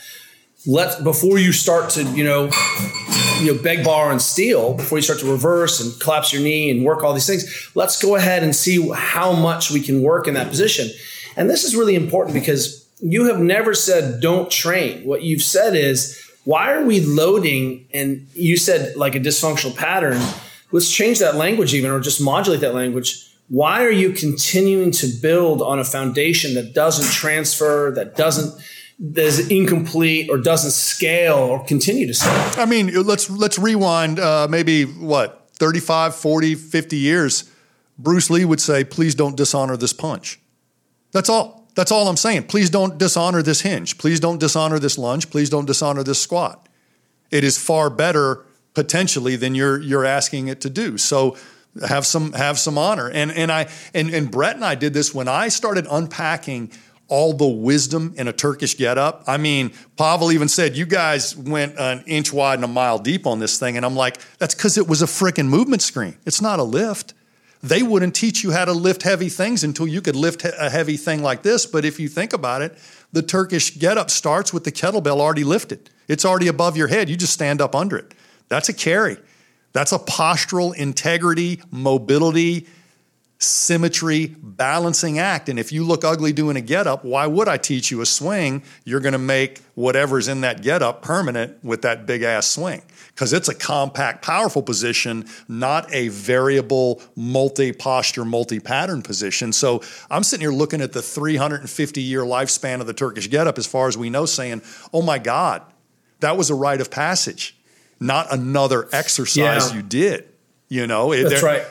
let 0.67 1.05
before 1.05 1.39
you 1.39 1.53
start 1.53 1.91
to 1.91 2.03
you 2.13 2.25
know 2.25 2.51
you 3.41 3.53
know 3.53 3.63
beg 3.63 3.85
bar 3.85 4.11
and 4.11 4.23
steal 4.23 4.75
before 4.75 4.99
you 4.99 5.03
start 5.03 5.19
to 5.21 5.31
reverse 5.31 5.81
and 5.81 6.01
collapse 6.01 6.33
your 6.33 6.43
knee 6.43 6.71
and 6.71 6.85
work 6.85 7.03
all 7.03 7.13
these 7.13 7.27
things 7.27 7.71
let's 7.75 8.01
go 8.01 8.17
ahead 8.17 8.43
and 8.43 8.55
see 8.55 8.91
how 8.95 9.33
much 9.33 9.71
we 9.71 9.81
can 9.81 10.03
work 10.03 10.27
in 10.27 10.35
that 10.35 10.49
position. 10.49 10.89
And 11.37 11.51
this 11.51 11.65
is 11.65 11.75
really 11.75 11.95
important 11.95 12.35
because 12.35 12.87
you 13.01 13.27
have 13.27 13.41
never 13.41 13.75
said 13.75 14.21
don't 14.21 14.51
train. 14.51 15.05
What 15.05 15.23
you've 15.23 15.43
said 15.43 15.75
is 15.75 16.21
why 16.45 16.73
are 16.73 16.85
we 16.85 17.01
loading? 17.01 17.87
And 17.93 18.27
you 18.35 18.57
said 18.57 18.97
like 18.97 19.15
a 19.15 19.21
dysfunctional 19.21 19.77
pattern. 19.77 20.21
Let's 20.71 20.91
change 20.91 21.19
that 21.19 21.37
language 21.37 21.75
even 21.75 21.91
or 21.91 22.01
just 22.01 22.21
modulate 22.21 22.61
that 22.61 22.75
language. 22.75 23.31
Why 23.49 23.85
are 23.85 23.91
you 23.91 24.13
continuing 24.13 24.91
to 24.93 25.07
build 25.07 25.61
on 25.61 25.79
a 25.79 25.85
foundation 25.85 26.55
that 26.55 26.73
doesn't 26.73 27.13
transfer 27.13 27.93
that 27.95 28.17
doesn't 28.17 28.61
is 28.99 29.49
incomplete 29.51 30.31
or 30.31 30.39
doesn't 30.39 30.71
scale 30.71 31.37
or 31.37 31.65
continue 31.65 32.07
to 32.07 32.15
scale. 32.15 32.63
I 32.63 32.67
mean, 32.67 32.93
let's 33.03 33.29
let's 33.31 33.59
rewind 33.59 34.19
uh, 34.19 34.47
maybe 34.49 34.85
what 34.85 35.49
35, 35.55 36.15
40, 36.15 36.55
50 36.55 36.97
years. 36.97 37.51
Bruce 37.99 38.31
Lee 38.31 38.45
would 38.45 38.61
say, 38.61 38.85
"Please 38.85 39.15
don't 39.15 39.37
dishonor 39.37 39.77
this 39.77 39.93
punch." 39.93 40.41
That's 41.13 41.29
all. 41.29 41.69
That's 41.75 41.91
all 41.91 42.09
I'm 42.09 42.17
saying. 42.17 42.45
Please 42.45 42.71
don't 42.71 42.99
dishonor 42.99 43.43
this 43.43 43.63
hinge. 43.63 43.99
Please 43.99 44.21
don't 44.21 44.39
dishonor 44.39 44.79
this 44.79 44.97
lunge. 44.97 45.31
Please 45.31 45.51
don't 45.51 45.65
dishonor 45.65 46.05
this 46.05 46.23
squat. 46.23 46.69
It 47.31 47.43
is 47.43 47.59
far 47.59 47.91
better 47.91 48.45
potentially 48.75 49.37
than 49.37 49.55
you're 49.55 49.81
you're 49.81 50.05
asking 50.05 50.49
it 50.49 50.61
to 50.63 50.71
do. 50.71 50.99
So 50.99 51.37
have 51.87 52.07
some 52.07 52.33
have 52.33 52.59
some 52.59 52.79
honor. 52.79 53.11
And 53.11 53.33
and 53.33 53.51
I 53.51 53.69
and, 53.93 54.11
and 54.11 54.31
Brett 54.31 54.57
and 54.57 54.65
I 54.65 54.75
did 54.75 54.95
this 54.95 55.15
when 55.15 55.29
I 55.29 55.49
started 55.49 55.87
unpacking 55.91 56.71
all 57.09 57.33
the 57.33 57.47
wisdom 57.47 58.15
in 58.17 58.29
a 58.29 58.33
Turkish 58.33 58.77
getup. 58.77 59.25
I 59.27 59.37
mean, 59.37 59.73
Pavel 59.97 60.33
even 60.33 60.49
said, 60.49 60.77
You 60.77 60.87
guys 60.87 61.37
went 61.37 61.79
an 61.79 62.03
inch 62.07 62.33
wide 62.33 62.55
and 62.55 62.65
a 62.65 62.69
mile 62.69 62.99
deep 62.99 63.27
on 63.27 63.39
this 63.39 63.59
thing. 63.59 63.77
And 63.77 63.85
I'm 63.85 63.97
like, 63.97 64.19
That's 64.39 64.55
because 64.55 64.79
it 64.79 64.89
was 64.89 65.03
a 65.03 65.07
freaking 65.07 65.49
movement 65.49 65.83
screen. 65.83 66.17
It's 66.25 66.41
not 66.41 66.59
a 66.59 66.65
lift. 66.65 67.15
They 67.63 67.83
wouldn't 67.83 68.15
teach 68.15 68.45
you 68.45 68.53
how 68.53 68.67
to 68.67 68.73
lift 68.73 69.03
heavy 69.03 69.31
things 69.31 69.65
until 69.65 69.87
you 69.87 70.03
could 70.03 70.17
lift 70.17 70.45
a 70.45 70.69
heavy 70.69 70.99
thing 70.99 71.23
like 71.23 71.43
this. 71.43 71.65
But 71.65 71.87
if 71.87 71.99
you 71.99 72.09
think 72.09 72.35
about 72.35 72.61
it, 72.61 72.77
the 73.13 73.23
Turkish 73.23 73.79
getup 73.79 74.11
starts 74.11 74.53
with 74.53 74.65
the 74.65 74.73
kettlebell 74.73 75.19
already 75.19 75.45
lifted. 75.45 75.89
It's 76.07 76.27
already 76.27 76.49
above 76.49 76.77
your 76.77 76.89
head. 76.89 77.09
You 77.09 77.17
just 77.17 77.33
stand 77.33 77.63
up 77.63 77.75
under 77.75 77.97
it. 77.97 78.13
That's 78.49 78.69
a 78.69 78.75
carry. 78.75 79.17
That's 79.73 79.93
a 79.93 79.99
postural 79.99 80.75
integrity, 80.77 81.63
mobility, 81.71 82.67
symmetry, 83.39 84.35
balancing 84.41 85.19
act. 85.19 85.49
And 85.49 85.59
if 85.59 85.73
you 85.73 85.85
look 85.85 86.05
ugly 86.05 86.33
doing 86.33 86.57
a 86.57 86.61
get 86.61 86.87
up, 86.87 87.05
why 87.05 87.27
would 87.27 87.49
I 87.49 87.57
teach 87.57 87.91
you 87.91 88.01
a 88.01 88.07
swing? 88.07 88.63
You're 88.85 89.01
going 89.01 89.13
to 89.13 89.19
make 89.19 89.61
whatever's 89.75 90.29
in 90.29 90.43
that 90.43 90.63
get 90.63 90.83
up 90.83 91.03
permanent 91.03 91.63
with 91.63 91.83
that 91.83 92.07
big 92.07 92.23
ass 92.23 92.47
swing 92.47 92.83
because 93.09 93.33
it's 93.33 93.49
a 93.49 93.55
compact, 93.55 94.25
powerful 94.25 94.63
position, 94.63 95.27
not 95.49 95.93
a 95.93 96.09
variable, 96.09 97.03
multi 97.17 97.73
posture, 97.73 98.25
multi 98.25 98.61
pattern 98.61 99.03
position. 99.03 99.53
So 99.53 99.83
I'm 100.11 100.23
sitting 100.23 100.43
here 100.43 100.53
looking 100.53 100.81
at 100.81 100.93
the 100.93 101.03
350 101.03 102.03
year 102.03 102.23
lifespan 102.23 102.81
of 102.81 102.87
the 102.87 102.95
Turkish 102.95 103.29
get 103.29 103.47
up, 103.47 103.59
as 103.59 103.67
far 103.67 103.89
as 103.89 103.97
we 103.97 104.11
know, 104.11 104.27
saying, 104.27 104.63
oh 104.93 105.03
my 105.03 105.19
God, 105.19 105.63
that 106.21 106.37
was 106.37 106.51
a 106.51 106.55
rite 106.55 106.81
of 106.81 106.91
passage, 106.91 107.57
not 108.01 108.33
another 108.33 108.89
exercise 108.93 109.71
yeah. 109.71 109.77
you 109.77 109.83
did. 109.83 110.29
You 110.69 110.87
know, 110.87 111.15
that's 111.15 111.43
right. 111.43 111.63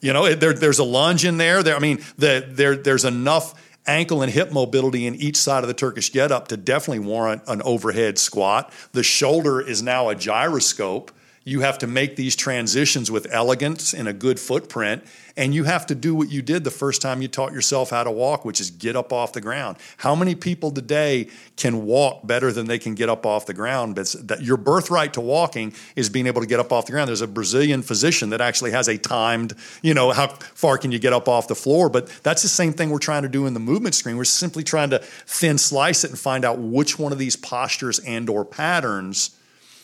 You 0.00 0.12
know, 0.12 0.34
there, 0.34 0.52
there's 0.52 0.78
a 0.78 0.84
lunge 0.84 1.24
in 1.24 1.38
there. 1.38 1.62
There, 1.62 1.76
I 1.76 1.78
mean, 1.78 1.98
the, 2.16 2.46
there, 2.48 2.76
there's 2.76 3.04
enough 3.04 3.54
ankle 3.86 4.22
and 4.22 4.30
hip 4.30 4.52
mobility 4.52 5.06
in 5.06 5.14
each 5.14 5.36
side 5.36 5.64
of 5.64 5.68
the 5.68 5.74
Turkish 5.74 6.12
get 6.12 6.30
up 6.30 6.48
to 6.48 6.56
definitely 6.56 7.04
warrant 7.04 7.42
an 7.46 7.62
overhead 7.62 8.18
squat. 8.18 8.72
The 8.92 9.02
shoulder 9.02 9.60
is 9.60 9.82
now 9.82 10.10
a 10.10 10.14
gyroscope 10.14 11.10
you 11.48 11.60
have 11.60 11.78
to 11.78 11.86
make 11.86 12.14
these 12.14 12.36
transitions 12.36 13.10
with 13.10 13.26
elegance 13.32 13.94
and 13.94 14.06
a 14.06 14.12
good 14.12 14.38
footprint. 14.38 15.02
And 15.34 15.54
you 15.54 15.64
have 15.64 15.86
to 15.86 15.94
do 15.94 16.14
what 16.14 16.28
you 16.30 16.42
did 16.42 16.62
the 16.62 16.70
first 16.70 17.00
time 17.00 17.22
you 17.22 17.28
taught 17.28 17.52
yourself 17.52 17.88
how 17.88 18.04
to 18.04 18.10
walk, 18.10 18.44
which 18.44 18.60
is 18.60 18.70
get 18.70 18.96
up 18.96 19.14
off 19.14 19.32
the 19.32 19.40
ground. 19.40 19.78
How 19.96 20.14
many 20.14 20.34
people 20.34 20.70
today 20.70 21.28
can 21.56 21.86
walk 21.86 22.26
better 22.26 22.52
than 22.52 22.66
they 22.66 22.78
can 22.78 22.94
get 22.94 23.08
up 23.08 23.24
off 23.24 23.46
the 23.46 23.54
ground? 23.54 23.94
But 23.94 24.14
that 24.24 24.42
your 24.42 24.58
birthright 24.58 25.14
to 25.14 25.22
walking 25.22 25.72
is 25.96 26.10
being 26.10 26.26
able 26.26 26.42
to 26.42 26.46
get 26.46 26.60
up 26.60 26.70
off 26.70 26.84
the 26.84 26.92
ground. 26.92 27.08
There's 27.08 27.22
a 27.22 27.26
Brazilian 27.26 27.80
physician 27.80 28.28
that 28.30 28.42
actually 28.42 28.72
has 28.72 28.88
a 28.88 28.98
timed, 28.98 29.54
you 29.80 29.94
know, 29.94 30.10
how 30.10 30.26
far 30.28 30.76
can 30.76 30.92
you 30.92 30.98
get 30.98 31.14
up 31.14 31.28
off 31.28 31.48
the 31.48 31.54
floor? 31.54 31.88
But 31.88 32.08
that's 32.22 32.42
the 32.42 32.48
same 32.48 32.74
thing 32.74 32.90
we're 32.90 32.98
trying 32.98 33.22
to 33.22 33.28
do 33.28 33.46
in 33.46 33.54
the 33.54 33.60
movement 33.60 33.94
screen. 33.94 34.18
We're 34.18 34.24
simply 34.24 34.64
trying 34.64 34.90
to 34.90 34.98
thin 34.98 35.56
slice 35.56 36.04
it 36.04 36.10
and 36.10 36.18
find 36.18 36.44
out 36.44 36.58
which 36.58 36.98
one 36.98 37.12
of 37.12 37.18
these 37.18 37.36
postures 37.36 38.00
and 38.00 38.28
or 38.28 38.44
patterns 38.44 39.37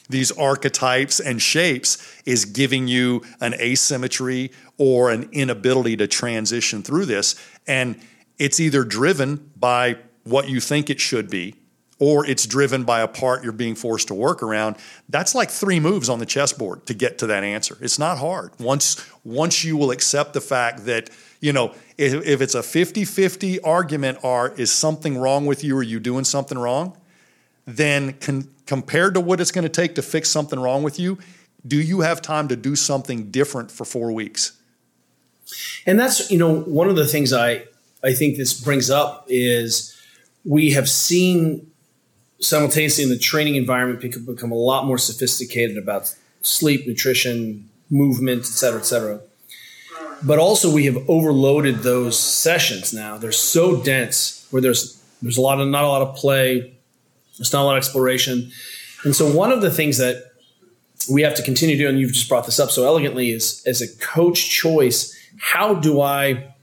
these 0.08 0.30
archetypes 0.32 1.18
and 1.20 1.40
shapes 1.40 1.98
is 2.26 2.44
giving 2.44 2.88
you 2.88 3.22
an 3.40 3.54
asymmetry 3.54 4.52
or 4.76 5.10
an 5.10 5.28
inability 5.32 5.96
to 5.96 6.06
transition 6.06 6.82
through 6.82 7.06
this. 7.06 7.34
And 7.66 7.98
it's 8.38 8.60
either 8.60 8.84
driven 8.84 9.50
by 9.56 9.96
what 10.24 10.48
you 10.48 10.60
think 10.60 10.90
it 10.90 11.00
should 11.00 11.30
be, 11.30 11.54
or 11.98 12.26
it's 12.26 12.46
driven 12.46 12.84
by 12.84 13.00
a 13.00 13.08
part 13.08 13.44
you're 13.44 13.52
being 13.52 13.74
forced 13.74 14.08
to 14.08 14.14
work 14.14 14.42
around. 14.42 14.76
That's 15.08 15.34
like 15.34 15.50
three 15.50 15.80
moves 15.80 16.08
on 16.08 16.18
the 16.18 16.26
chessboard 16.26 16.86
to 16.86 16.94
get 16.94 17.18
to 17.18 17.26
that 17.28 17.44
answer. 17.44 17.78
It's 17.80 17.98
not 17.98 18.18
hard. 18.18 18.50
Once 18.58 19.04
once 19.22 19.64
you 19.64 19.76
will 19.76 19.90
accept 19.90 20.34
the 20.34 20.40
fact 20.40 20.84
that, 20.86 21.08
you 21.40 21.52
know, 21.52 21.74
if, 21.96 22.12
if 22.26 22.42
it's 22.42 22.54
a 22.54 22.60
50-50 22.60 23.60
argument 23.64 24.18
are 24.22 24.52
is 24.56 24.70
something 24.70 25.16
wrong 25.16 25.46
with 25.46 25.64
you 25.64 25.76
or 25.76 25.82
you 25.82 26.00
doing 26.00 26.24
something 26.24 26.58
wrong, 26.58 26.96
then 27.66 28.14
con- 28.14 28.48
compared 28.66 29.14
to 29.14 29.20
what 29.20 29.40
it's 29.40 29.50
going 29.50 29.64
to 29.64 29.68
take 29.68 29.94
to 29.94 30.02
fix 30.02 30.30
something 30.30 30.58
wrong 30.58 30.82
with 30.82 30.98
you, 30.98 31.18
do 31.66 31.80
you 31.80 32.00
have 32.00 32.20
time 32.20 32.48
to 32.48 32.56
do 32.56 32.76
something 32.76 33.30
different 33.30 33.70
for 33.70 33.84
four 33.84 34.12
weeks? 34.12 34.52
And 35.86 35.98
that's, 35.98 36.30
you 36.30 36.38
know, 36.38 36.60
one 36.60 36.88
of 36.88 36.96
the 36.96 37.06
things 37.06 37.32
I, 37.32 37.64
I 38.02 38.12
think 38.12 38.36
this 38.36 38.58
brings 38.58 38.90
up 38.90 39.26
is 39.28 39.96
we 40.44 40.72
have 40.72 40.88
seen 40.88 41.70
simultaneously 42.40 43.04
in 43.04 43.10
the 43.10 43.18
training 43.18 43.54
environment 43.54 44.00
become 44.26 44.52
a 44.52 44.56
lot 44.56 44.86
more 44.86 44.98
sophisticated 44.98 45.78
about 45.78 46.14
sleep, 46.42 46.86
nutrition, 46.86 47.68
movement, 47.88 48.40
et 48.40 48.46
cetera, 48.46 48.80
et 48.80 48.84
cetera. 48.84 49.20
But 50.22 50.38
also 50.38 50.70
we 50.72 50.84
have 50.86 50.98
overloaded 51.08 51.78
those 51.78 52.18
sessions 52.18 52.92
now. 52.92 53.16
They're 53.16 53.32
so 53.32 53.82
dense 53.82 54.46
where 54.50 54.60
there's 54.60 55.02
there's 55.22 55.38
a 55.38 55.40
lot 55.40 55.60
of 55.60 55.68
not 55.68 55.84
a 55.84 55.88
lot 55.88 56.02
of 56.02 56.16
play, 56.16 56.73
there's 57.38 57.52
not 57.52 57.62
a 57.62 57.64
lot 57.64 57.76
of 57.76 57.78
exploration. 57.78 58.50
And 59.04 59.14
so 59.14 59.30
one 59.30 59.52
of 59.52 59.60
the 59.60 59.70
things 59.70 59.98
that 59.98 60.32
we 61.10 61.22
have 61.22 61.34
to 61.34 61.42
continue 61.42 61.76
doing, 61.76 61.96
you've 61.96 62.12
just 62.12 62.28
brought 62.28 62.46
this 62.46 62.58
up 62.58 62.70
so 62.70 62.84
elegantly, 62.84 63.30
is 63.30 63.62
as 63.66 63.82
a 63.82 63.96
coach 63.98 64.48
choice, 64.48 65.14
how 65.38 65.74
do 65.74 66.00
I 66.00 66.54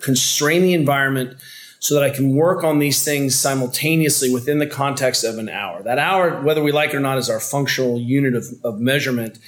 constrain 0.00 0.62
the 0.62 0.74
environment 0.74 1.36
so 1.80 1.94
that 1.94 2.04
I 2.04 2.10
can 2.10 2.36
work 2.36 2.62
on 2.62 2.78
these 2.78 3.02
things 3.04 3.34
simultaneously 3.34 4.32
within 4.32 4.58
the 4.58 4.66
context 4.66 5.24
of 5.24 5.38
an 5.38 5.48
hour? 5.48 5.82
That 5.82 5.98
hour, 5.98 6.40
whether 6.42 6.62
we 6.62 6.70
like 6.70 6.90
it 6.90 6.96
or 6.96 7.00
not, 7.00 7.18
is 7.18 7.28
our 7.28 7.40
functional 7.40 7.98
unit 7.98 8.34
of, 8.34 8.46
of 8.62 8.80
measurement 8.80 9.38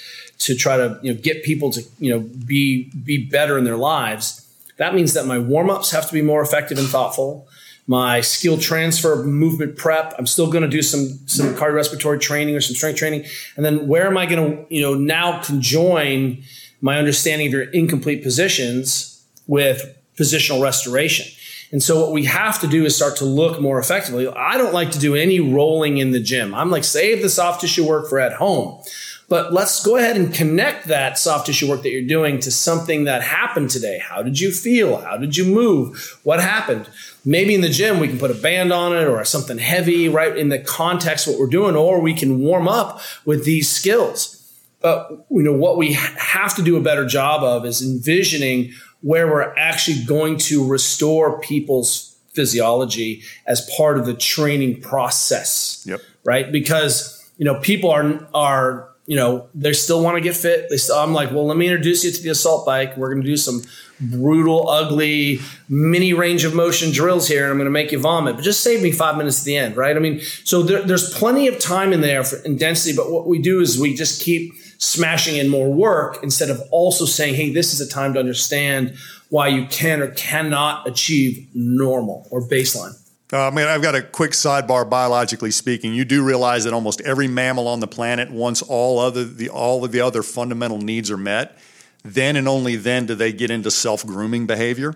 to 0.40 0.54
try 0.54 0.76
to 0.76 0.98
you 1.02 1.14
know, 1.14 1.20
get 1.20 1.44
people 1.44 1.70
to 1.70 1.82
you 1.98 2.10
know 2.10 2.20
be 2.20 2.90
be 3.04 3.24
better 3.24 3.56
in 3.56 3.64
their 3.64 3.76
lives. 3.76 4.40
That 4.76 4.94
means 4.94 5.14
that 5.14 5.26
my 5.26 5.38
warm 5.38 5.70
ups 5.70 5.92
have 5.92 6.08
to 6.08 6.12
be 6.12 6.22
more 6.22 6.42
effective 6.42 6.78
and 6.78 6.88
thoughtful 6.88 7.46
my 7.86 8.20
skill 8.20 8.56
transfer 8.56 9.22
movement 9.24 9.76
prep 9.76 10.14
i'm 10.18 10.26
still 10.26 10.50
going 10.50 10.62
to 10.62 10.68
do 10.68 10.82
some 10.82 11.18
some 11.26 11.54
cardiorespiratory 11.54 12.20
training 12.20 12.54
or 12.54 12.60
some 12.60 12.74
strength 12.74 12.98
training 12.98 13.24
and 13.56 13.64
then 13.64 13.86
where 13.86 14.06
am 14.06 14.16
i 14.16 14.26
going 14.26 14.56
to 14.56 14.74
you 14.74 14.80
know 14.80 14.94
now 14.94 15.40
conjoin 15.42 16.42
my 16.80 16.98
understanding 16.98 17.46
of 17.46 17.52
your 17.52 17.64
incomplete 17.70 18.22
positions 18.22 19.24
with 19.46 19.96
positional 20.18 20.62
restoration 20.62 21.26
and 21.72 21.82
so 21.82 22.00
what 22.00 22.12
we 22.12 22.24
have 22.24 22.60
to 22.60 22.66
do 22.66 22.84
is 22.84 22.94
start 22.94 23.16
to 23.16 23.24
look 23.24 23.60
more 23.60 23.78
effectively 23.78 24.28
i 24.28 24.56
don't 24.56 24.72
like 24.72 24.90
to 24.90 24.98
do 24.98 25.14
any 25.14 25.40
rolling 25.40 25.98
in 25.98 26.12
the 26.12 26.20
gym 26.20 26.54
i'm 26.54 26.70
like 26.70 26.84
save 26.84 27.20
the 27.22 27.28
soft 27.28 27.60
tissue 27.60 27.86
work 27.86 28.08
for 28.08 28.18
at 28.18 28.32
home 28.34 28.82
but 29.28 29.52
let's 29.52 29.82
go 29.82 29.96
ahead 29.96 30.16
and 30.16 30.32
connect 30.32 30.86
that 30.88 31.18
soft 31.18 31.46
tissue 31.46 31.68
work 31.68 31.82
that 31.82 31.90
you're 31.90 32.02
doing 32.02 32.40
to 32.40 32.50
something 32.50 33.04
that 33.04 33.22
happened 33.22 33.70
today. 33.70 33.98
How 33.98 34.22
did 34.22 34.38
you 34.38 34.52
feel? 34.52 34.98
How 34.98 35.16
did 35.16 35.36
you 35.36 35.46
move? 35.46 36.18
What 36.24 36.40
happened? 36.40 36.88
Maybe 37.24 37.54
in 37.54 37.60
the 37.60 37.68
gym 37.68 38.00
we 38.00 38.08
can 38.08 38.18
put 38.18 38.30
a 38.30 38.34
band 38.34 38.72
on 38.72 38.96
it 38.96 39.06
or 39.06 39.24
something 39.24 39.58
heavy, 39.58 40.08
right? 40.08 40.36
In 40.36 40.50
the 40.50 40.58
context 40.58 41.26
of 41.26 41.34
what 41.34 41.40
we're 41.40 41.46
doing, 41.46 41.74
or 41.76 42.00
we 42.00 42.14
can 42.14 42.40
warm 42.40 42.68
up 42.68 43.00
with 43.24 43.44
these 43.44 43.70
skills. 43.70 44.40
But 44.80 45.26
you 45.30 45.42
know 45.42 45.52
what 45.52 45.78
we 45.78 45.94
have 45.94 46.54
to 46.56 46.62
do 46.62 46.76
a 46.76 46.80
better 46.80 47.06
job 47.06 47.42
of 47.42 47.64
is 47.64 47.82
envisioning 47.82 48.72
where 49.00 49.26
we're 49.26 49.54
actually 49.56 50.04
going 50.04 50.36
to 50.38 50.66
restore 50.66 51.40
people's 51.40 52.16
physiology 52.34 53.22
as 53.46 53.68
part 53.76 53.98
of 53.98 54.06
the 54.06 54.14
training 54.14 54.80
process. 54.82 55.82
Yep. 55.86 56.00
Right? 56.24 56.52
Because 56.52 57.26
you 57.38 57.44
know 57.46 57.60
people 57.60 57.90
are 57.90 58.28
are 58.34 58.90
you 59.06 59.16
know, 59.16 59.48
they 59.54 59.72
still 59.72 60.02
want 60.02 60.16
to 60.16 60.20
get 60.20 60.34
fit. 60.34 60.68
They 60.70 60.78
still, 60.78 60.96
I'm 60.96 61.12
like, 61.12 61.30
well, 61.30 61.46
let 61.46 61.56
me 61.56 61.66
introduce 61.66 62.04
you 62.04 62.10
to 62.10 62.22
the 62.22 62.30
assault 62.30 62.64
bike. 62.64 62.96
We're 62.96 63.12
going 63.12 63.22
to 63.22 63.28
do 63.28 63.36
some 63.36 63.62
brutal, 64.00 64.68
ugly, 64.68 65.40
mini 65.68 66.14
range 66.14 66.44
of 66.44 66.54
motion 66.54 66.90
drills 66.90 67.28
here, 67.28 67.44
and 67.44 67.50
I'm 67.50 67.58
going 67.58 67.66
to 67.66 67.70
make 67.70 67.92
you 67.92 67.98
vomit. 67.98 68.36
But 68.36 68.44
just 68.44 68.62
save 68.62 68.82
me 68.82 68.92
five 68.92 69.16
minutes 69.16 69.40
at 69.40 69.44
the 69.44 69.56
end, 69.56 69.76
right? 69.76 69.94
I 69.94 70.00
mean, 70.00 70.20
so 70.20 70.62
there, 70.62 70.82
there's 70.82 71.12
plenty 71.12 71.48
of 71.48 71.58
time 71.58 71.92
in 71.92 72.00
there 72.00 72.24
for 72.24 72.36
in 72.44 72.56
density. 72.56 72.96
But 72.96 73.10
what 73.10 73.26
we 73.26 73.38
do 73.40 73.60
is 73.60 73.78
we 73.78 73.94
just 73.94 74.22
keep 74.22 74.54
smashing 74.78 75.36
in 75.36 75.48
more 75.48 75.72
work 75.72 76.22
instead 76.22 76.50
of 76.50 76.62
also 76.70 77.04
saying, 77.04 77.34
hey, 77.34 77.52
this 77.52 77.72
is 77.74 77.80
a 77.80 77.88
time 77.88 78.14
to 78.14 78.20
understand 78.20 78.96
why 79.28 79.48
you 79.48 79.66
can 79.66 80.00
or 80.00 80.08
cannot 80.12 80.86
achieve 80.88 81.48
normal 81.54 82.26
or 82.30 82.40
baseline. 82.48 82.94
Uh, 83.32 83.48
I 83.48 83.50
mean, 83.50 83.66
I've 83.66 83.82
got 83.82 83.94
a 83.94 84.02
quick 84.02 84.32
sidebar. 84.32 84.88
Biologically 84.88 85.50
speaking, 85.50 85.94
you 85.94 86.04
do 86.04 86.22
realize 86.22 86.64
that 86.64 86.72
almost 86.72 87.00
every 87.00 87.26
mammal 87.26 87.66
on 87.68 87.80
the 87.80 87.86
planet, 87.86 88.30
once 88.30 88.60
all 88.62 88.98
other 88.98 89.24
the 89.24 89.48
all 89.48 89.84
of 89.84 89.92
the 89.92 90.00
other 90.00 90.22
fundamental 90.22 90.78
needs 90.78 91.10
are 91.10 91.16
met, 91.16 91.58
then 92.04 92.36
and 92.36 92.46
only 92.46 92.76
then 92.76 93.06
do 93.06 93.14
they 93.14 93.32
get 93.32 93.50
into 93.50 93.70
self 93.70 94.04
grooming 94.06 94.46
behavior. 94.46 94.94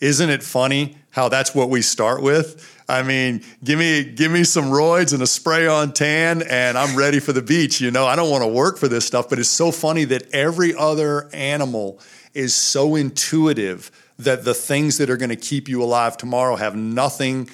Isn't 0.00 0.30
it 0.30 0.42
funny 0.42 0.96
how 1.10 1.28
that's 1.28 1.54
what 1.54 1.70
we 1.70 1.80
start 1.80 2.22
with? 2.22 2.68
I 2.88 3.04
mean, 3.04 3.42
give 3.62 3.78
me 3.78 4.02
give 4.02 4.32
me 4.32 4.42
some 4.42 4.64
roids 4.64 5.14
and 5.14 5.22
a 5.22 5.26
spray 5.28 5.68
on 5.68 5.92
tan, 5.92 6.42
and 6.42 6.76
I'm 6.76 6.96
ready 6.96 7.20
for 7.20 7.32
the 7.32 7.42
beach. 7.42 7.80
You 7.80 7.92
know, 7.92 8.06
I 8.06 8.16
don't 8.16 8.28
want 8.28 8.42
to 8.42 8.48
work 8.48 8.78
for 8.78 8.88
this 8.88 9.06
stuff, 9.06 9.28
but 9.28 9.38
it's 9.38 9.48
so 9.48 9.70
funny 9.70 10.04
that 10.06 10.28
every 10.34 10.74
other 10.74 11.30
animal 11.32 12.00
is 12.34 12.54
so 12.54 12.96
intuitive 12.96 13.92
that 14.18 14.44
the 14.44 14.54
things 14.54 14.98
that 14.98 15.10
are 15.10 15.16
going 15.16 15.30
to 15.30 15.36
keep 15.36 15.68
you 15.68 15.82
alive 15.82 16.16
tomorrow 16.16 16.56
have 16.56 16.76
nothing 16.76 17.48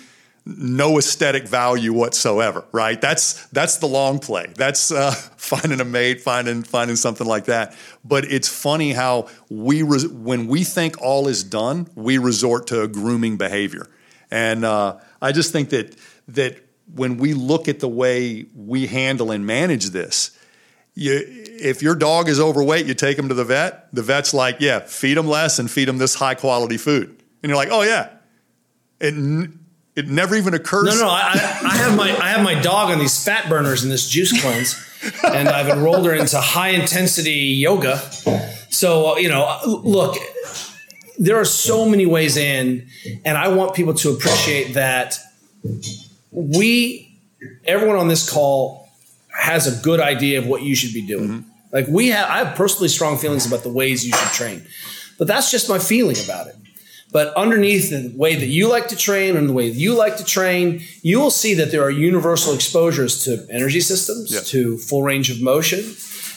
no 0.56 0.98
aesthetic 0.98 1.46
value 1.46 1.92
whatsoever, 1.92 2.64
right? 2.72 2.98
That's 2.98 3.46
that's 3.48 3.76
the 3.76 3.86
long 3.86 4.18
play. 4.18 4.46
That's 4.56 4.90
uh, 4.90 5.10
finding 5.36 5.80
a 5.80 5.84
mate, 5.84 6.22
finding 6.22 6.62
finding 6.62 6.96
something 6.96 7.26
like 7.26 7.44
that. 7.46 7.76
But 8.04 8.24
it's 8.24 8.48
funny 8.48 8.92
how 8.92 9.28
we 9.50 9.82
when 9.82 10.46
we 10.46 10.64
think 10.64 11.00
all 11.02 11.28
is 11.28 11.44
done, 11.44 11.88
we 11.94 12.18
resort 12.18 12.68
to 12.68 12.82
a 12.82 12.88
grooming 12.88 13.36
behavior. 13.36 13.88
And 14.30 14.64
uh, 14.64 14.98
I 15.20 15.32
just 15.32 15.52
think 15.52 15.70
that 15.70 15.94
that 16.28 16.56
when 16.94 17.18
we 17.18 17.34
look 17.34 17.68
at 17.68 17.80
the 17.80 17.88
way 17.88 18.46
we 18.54 18.86
handle 18.86 19.30
and 19.30 19.46
manage 19.46 19.90
this, 19.90 20.37
you, 20.98 21.22
if 21.24 21.80
your 21.80 21.94
dog 21.94 22.28
is 22.28 22.40
overweight, 22.40 22.86
you 22.86 22.94
take 22.94 23.16
him 23.16 23.28
to 23.28 23.34
the 23.34 23.44
vet. 23.44 23.88
The 23.94 24.02
vet's 24.02 24.34
like, 24.34 24.56
yeah, 24.58 24.80
feed 24.80 25.16
him 25.16 25.28
less 25.28 25.60
and 25.60 25.70
feed 25.70 25.88
him 25.88 25.98
this 25.98 26.16
high 26.16 26.34
quality 26.34 26.76
food. 26.76 27.08
And 27.42 27.50
you're 27.50 27.56
like, 27.56 27.68
oh 27.70 27.82
yeah, 27.82 28.10
it 29.00 29.14
it 29.94 30.08
never 30.08 30.34
even 30.34 30.54
occurs. 30.54 30.86
No, 30.86 31.06
no, 31.06 31.08
I, 31.08 31.30
I 31.64 31.76
have 31.76 31.96
my 31.96 32.10
I 32.10 32.30
have 32.30 32.42
my 32.42 32.60
dog 32.60 32.90
on 32.90 32.98
these 32.98 33.24
fat 33.24 33.48
burners 33.48 33.84
in 33.84 33.90
this 33.90 34.08
juice 34.08 34.40
cleanse, 34.40 34.74
and 35.24 35.48
I've 35.48 35.68
enrolled 35.68 36.04
her 36.06 36.14
into 36.14 36.40
high 36.40 36.70
intensity 36.70 37.30
yoga. 37.30 37.98
So 38.70 39.12
uh, 39.12 39.16
you 39.18 39.28
know, 39.28 39.56
look, 39.66 40.16
there 41.16 41.36
are 41.36 41.44
so 41.44 41.88
many 41.88 42.06
ways 42.06 42.36
in, 42.36 42.88
and 43.24 43.38
I 43.38 43.48
want 43.48 43.74
people 43.76 43.94
to 43.94 44.10
appreciate 44.10 44.74
that 44.74 45.16
we, 46.32 47.16
everyone 47.64 47.96
on 47.96 48.08
this 48.08 48.28
call, 48.28 48.87
has 49.38 49.66
a 49.66 49.82
good 49.82 50.00
idea 50.00 50.38
of 50.38 50.46
what 50.46 50.62
you 50.62 50.74
should 50.74 50.92
be 50.92 51.06
doing. 51.06 51.28
Mm-hmm. 51.28 51.48
Like 51.72 51.86
we 51.86 52.08
have, 52.08 52.28
I 52.28 52.38
have 52.44 52.56
personally 52.56 52.88
strong 52.88 53.16
feelings 53.16 53.46
about 53.46 53.62
the 53.62 53.68
ways 53.70 54.04
you 54.04 54.12
should 54.12 54.32
train, 54.32 54.66
but 55.18 55.28
that's 55.28 55.50
just 55.50 55.68
my 55.68 55.78
feeling 55.78 56.16
about 56.24 56.48
it. 56.48 56.56
But 57.10 57.34
underneath 57.36 57.90
the 57.90 58.12
way 58.16 58.34
that 58.34 58.46
you 58.46 58.68
like 58.68 58.88
to 58.88 58.96
train 58.96 59.36
and 59.36 59.48
the 59.48 59.52
way 59.54 59.70
that 59.70 59.76
you 59.76 59.94
like 59.94 60.18
to 60.18 60.24
train, 60.24 60.82
you 61.02 61.18
will 61.18 61.30
see 61.30 61.54
that 61.54 61.70
there 61.70 61.82
are 61.82 61.90
universal 61.90 62.52
exposures 62.52 63.24
to 63.24 63.46
energy 63.50 63.80
systems, 63.80 64.32
yeah. 64.32 64.40
to 64.40 64.76
full 64.76 65.02
range 65.02 65.30
of 65.30 65.40
motion, 65.40 65.94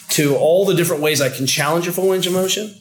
to 0.10 0.36
all 0.38 0.66
the 0.66 0.74
different 0.74 1.02
ways 1.02 1.20
I 1.20 1.30
can 1.30 1.46
challenge 1.46 1.86
your 1.86 1.94
full 1.94 2.10
range 2.10 2.26
of 2.26 2.34
motion. 2.34 2.74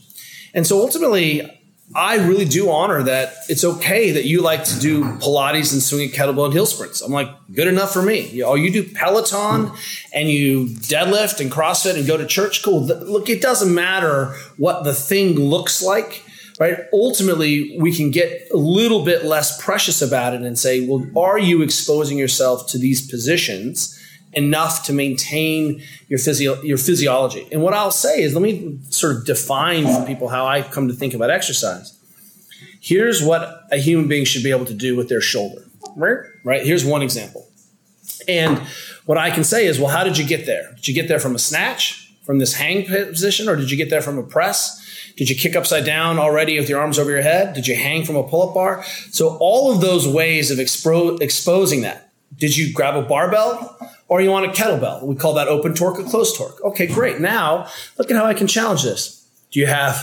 And 0.55 0.67
so 0.67 0.81
ultimately, 0.81 1.60
I 1.95 2.17
really 2.17 2.45
do 2.45 2.71
honor 2.71 3.03
that 3.03 3.35
it's 3.49 3.65
okay 3.65 4.13
that 4.13 4.25
you 4.25 4.43
like 4.43 4.63
to 4.65 4.79
do 4.79 5.03
Pilates 5.03 5.73
and 5.73 5.83
swinging 5.83 6.11
kettlebell 6.11 6.45
and 6.45 6.55
hill 6.55 6.67
sprints. 6.67 7.01
I'm 7.01 7.11
like, 7.11 7.29
good 7.53 7.67
enough 7.67 7.93
for 7.93 8.03
me. 8.03 8.29
You, 8.29 8.45
oh, 8.45 8.55
you 8.55 8.71
do 8.71 8.85
Peloton 8.85 9.73
and 10.15 10.29
you 10.29 10.67
deadlift 10.67 11.41
and 11.41 11.51
CrossFit 11.51 11.97
and 11.97 12.07
go 12.07 12.17
to 12.17 12.27
church. 12.27 12.63
Cool. 12.63 12.87
Look, 12.87 13.29
it 13.29 13.43
doesn't 13.43 13.75
matter 13.75 14.37
what 14.57 14.85
the 14.85 14.95
thing 14.95 15.35
looks 15.35 15.83
like, 15.83 16.23
right? 16.61 16.79
Ultimately, 16.93 17.77
we 17.81 17.93
can 17.93 18.13
get 18.13 18.49
a 18.53 18.57
little 18.57 19.05
bit 19.05 19.25
less 19.25 19.61
precious 19.61 20.01
about 20.01 20.33
it 20.33 20.43
and 20.43 20.57
say, 20.57 20.87
well, 20.87 21.05
are 21.17 21.41
you 21.41 21.61
exposing 21.61 22.19
yourself 22.19 22.69
to 22.69 22.79
these 22.79 23.05
positions? 23.11 24.00
Enough 24.33 24.85
to 24.85 24.93
maintain 24.93 25.83
your 26.09 26.19
physio- 26.19 26.63
your 26.63 26.79
physiology. 26.79 27.47
And 27.51 27.63
what 27.63 27.75
I'll 27.75 27.91
say 27.91 28.23
is, 28.23 28.35
let 28.35 28.43
me 28.43 28.79
sort 28.91 29.17
of 29.17 29.25
define 29.25 29.85
for 29.87 30.05
people 30.07 30.29
how 30.29 30.47
I 30.47 30.63
come 30.63 30.89
to 30.89 30.95
think 30.95 31.15
about 31.15 31.31
exercise. 31.31 31.95
Here's 32.81 33.23
what 33.23 33.65
a 33.71 33.77
human 33.77 34.09
being 34.09 34.25
should 34.25 34.43
be 34.43 34.51
able 34.51 34.67
to 34.67 34.75
do 34.75 34.97
with 34.97 35.09
their 35.09 35.21
shoulder. 35.21 35.63
Right? 35.97 36.19
Right? 36.45 36.65
Here's 36.65 36.85
one 36.85 37.03
example. 37.03 37.47
And 38.29 38.59
what 39.07 39.19
I 39.19 39.31
can 39.31 39.45
say 39.45 39.67
is, 39.67 39.79
well, 39.79 39.89
how 39.89 40.05
did 40.05 40.17
you 40.17 40.27
get 40.27 40.47
there? 40.47 40.73
Did 40.77 40.89
you 40.89 40.95
get 40.95 41.09
there 41.09 41.19
from 41.19 41.35
a 41.35 41.39
snatch, 41.39 42.13
from 42.25 42.39
this 42.39 42.55
hang 42.55 42.87
position, 42.87 43.49
or 43.49 43.57
did 43.57 43.71
you 43.71 43.77
get 43.77 43.91
there 43.91 44.03
from 44.03 44.19
a 44.19 44.23
press? 44.23 44.79
Did 45.17 45.29
you 45.29 45.37
kick 45.37 45.57
upside 45.57 45.85
down 45.85 46.19
already 46.19 46.59
with 46.59 46.69
your 46.69 46.81
arms 46.81 46.99
over 46.99 47.11
your 47.11 47.23
head? 47.23 47.55
Did 47.55 47.67
you 47.67 47.75
hang 47.75 48.05
from 48.05 48.17
a 48.17 48.23
pull 48.23 48.49
up 48.49 48.55
bar? 48.55 48.85
So, 49.11 49.37
all 49.39 49.73
of 49.73 49.81
those 49.81 50.07
ways 50.07 50.51
of 50.51 50.59
expo- 50.59 51.21
exposing 51.21 51.83
that. 51.83 52.11
Did 52.37 52.57
you 52.57 52.73
grab 52.73 52.97
a 52.97 53.03
barbell? 53.03 53.77
Or 54.11 54.21
you 54.21 54.29
want 54.29 54.45
a 54.45 54.49
kettlebell. 54.49 55.05
We 55.05 55.15
call 55.15 55.35
that 55.35 55.47
open 55.47 55.73
torque 55.73 56.01
or 56.01 56.03
closed 56.03 56.37
torque. 56.37 56.61
Okay, 56.65 56.87
great. 56.87 57.21
Now 57.21 57.69
look 57.97 58.11
at 58.11 58.17
how 58.17 58.27
I 58.27 58.35
can 58.35 58.49
challenge 58.49 58.83
this. 58.83 59.25
Do 59.53 59.61
you 59.61 59.67
have, 59.67 59.97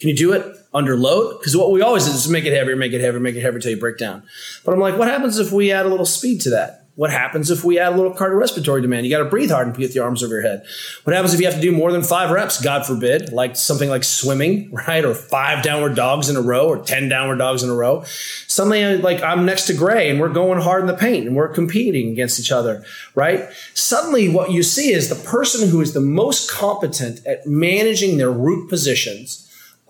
can 0.00 0.08
you 0.08 0.16
do 0.16 0.32
it 0.32 0.56
under 0.74 0.96
load? 0.96 1.38
Because 1.38 1.56
what 1.56 1.70
we 1.70 1.80
always 1.80 2.04
do 2.04 2.10
is 2.10 2.28
make 2.28 2.44
it 2.44 2.52
heavier, 2.52 2.74
make 2.74 2.92
it 2.92 3.00
heavier, 3.00 3.20
make 3.20 3.36
it 3.36 3.42
heavier 3.42 3.58
until 3.58 3.70
you 3.70 3.78
break 3.78 3.96
down. 3.96 4.24
But 4.64 4.72
I'm 4.72 4.80
like, 4.80 4.98
what 4.98 5.06
happens 5.06 5.38
if 5.38 5.52
we 5.52 5.70
add 5.70 5.86
a 5.86 5.88
little 5.88 6.04
speed 6.04 6.40
to 6.42 6.50
that? 6.50 6.83
What 6.96 7.10
happens 7.10 7.50
if 7.50 7.64
we 7.64 7.80
add 7.80 7.92
a 7.92 7.96
little 7.96 8.14
cardiorespiratory 8.14 8.80
demand? 8.80 9.04
You 9.04 9.10
got 9.10 9.24
to 9.24 9.28
breathe 9.28 9.50
hard 9.50 9.66
and 9.66 9.76
get 9.76 9.96
your 9.96 10.04
arms 10.04 10.22
over 10.22 10.34
your 10.34 10.42
head. 10.42 10.64
What 11.02 11.14
happens 11.14 11.34
if 11.34 11.40
you 11.40 11.46
have 11.46 11.56
to 11.56 11.60
do 11.60 11.72
more 11.72 11.90
than 11.90 12.04
five 12.04 12.30
reps? 12.30 12.62
God 12.62 12.86
forbid, 12.86 13.32
like 13.32 13.56
something 13.56 13.88
like 13.88 14.04
swimming, 14.04 14.70
right? 14.86 15.04
Or 15.04 15.12
five 15.12 15.64
downward 15.64 15.96
dogs 15.96 16.28
in 16.28 16.36
a 16.36 16.40
row, 16.40 16.68
or 16.68 16.78
ten 16.78 17.08
downward 17.08 17.38
dogs 17.38 17.64
in 17.64 17.70
a 17.70 17.74
row. 17.74 18.04
Suddenly, 18.46 18.84
uh, 18.84 18.98
like 18.98 19.22
I'm 19.22 19.44
next 19.44 19.66
to 19.66 19.74
Gray, 19.74 20.08
and 20.08 20.20
we're 20.20 20.28
going 20.28 20.60
hard 20.60 20.82
in 20.82 20.86
the 20.86 20.94
paint, 20.94 21.26
and 21.26 21.34
we're 21.34 21.48
competing 21.48 22.10
against 22.10 22.38
each 22.38 22.52
other, 22.52 22.84
right? 23.16 23.48
Suddenly, 23.74 24.28
what 24.28 24.52
you 24.52 24.62
see 24.62 24.92
is 24.92 25.08
the 25.08 25.28
person 25.28 25.68
who 25.68 25.80
is 25.80 25.94
the 25.94 26.00
most 26.00 26.48
competent 26.48 27.26
at 27.26 27.44
managing 27.44 28.18
their 28.18 28.30
root 28.30 28.68
positions 28.68 29.40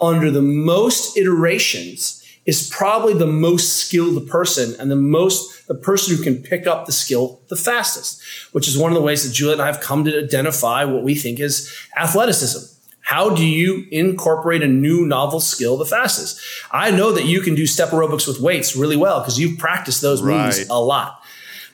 under 0.01 0.31
the 0.31 0.43
most 0.43 1.19
iterations 1.19 2.24
is 2.47 2.69
probably 2.69 3.15
the 3.15 3.27
most 3.27 3.79
skilled 3.79 4.29
person 4.29 4.79
and 4.79 4.91
the 4.91 4.97
most 4.97 5.67
the 5.67 5.75
person 5.75 6.15
who 6.15 6.23
can 6.23 6.43
pick 6.43 6.67
up 6.67 6.87
the 6.87 6.93
skill 6.93 7.41
the 7.49 7.57
fastest, 7.57 8.23
which 8.53 8.69
is 8.69 8.77
one 8.77 8.91
of 8.93 8.97
the 8.97 9.03
ways 9.03 9.27
that 9.27 9.35
Juliet 9.35 9.55
and 9.55 9.63
I 9.63 9.67
have 9.67 9.81
come 9.81 10.05
to 10.05 10.25
identify 10.25 10.85
what 10.85 11.03
we 11.03 11.15
think 11.15 11.41
is 11.41 11.75
athleticism. 11.97 12.73
How 13.01 13.35
do 13.35 13.47
you 13.47 13.87
incorporate 13.91 14.63
a 14.63 14.67
new 14.67 15.07
novel 15.07 15.41
skill 15.41 15.77
the 15.77 15.85
fastest? 15.85 16.41
I 16.71 16.91
know 16.91 17.13
that 17.13 17.25
you 17.27 17.43
can 17.43 17.55
do 17.55 17.67
step 17.67 17.91
aerobics 17.91 18.27
with 18.27 18.41
weights 18.41 18.77
really 18.77 18.97
well 18.97 19.21
because 19.21 19.39
you've 19.39 19.59
practiced 19.59 20.01
those 20.01 20.23
right. 20.23 20.47
moves 20.47 20.69
a 20.69 20.81
lot. 20.81 21.21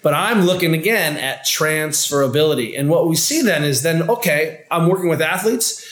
But 0.02 0.14
I'm 0.14 0.42
looking 0.42 0.74
again 0.74 1.16
at 1.18 1.44
transferability. 1.44 2.78
And 2.78 2.88
what 2.88 3.08
we 3.08 3.16
see 3.16 3.42
then 3.42 3.64
is 3.64 3.82
then, 3.82 4.08
okay, 4.08 4.64
I'm 4.70 4.88
working 4.88 5.08
with 5.08 5.20
athletes 5.20 5.86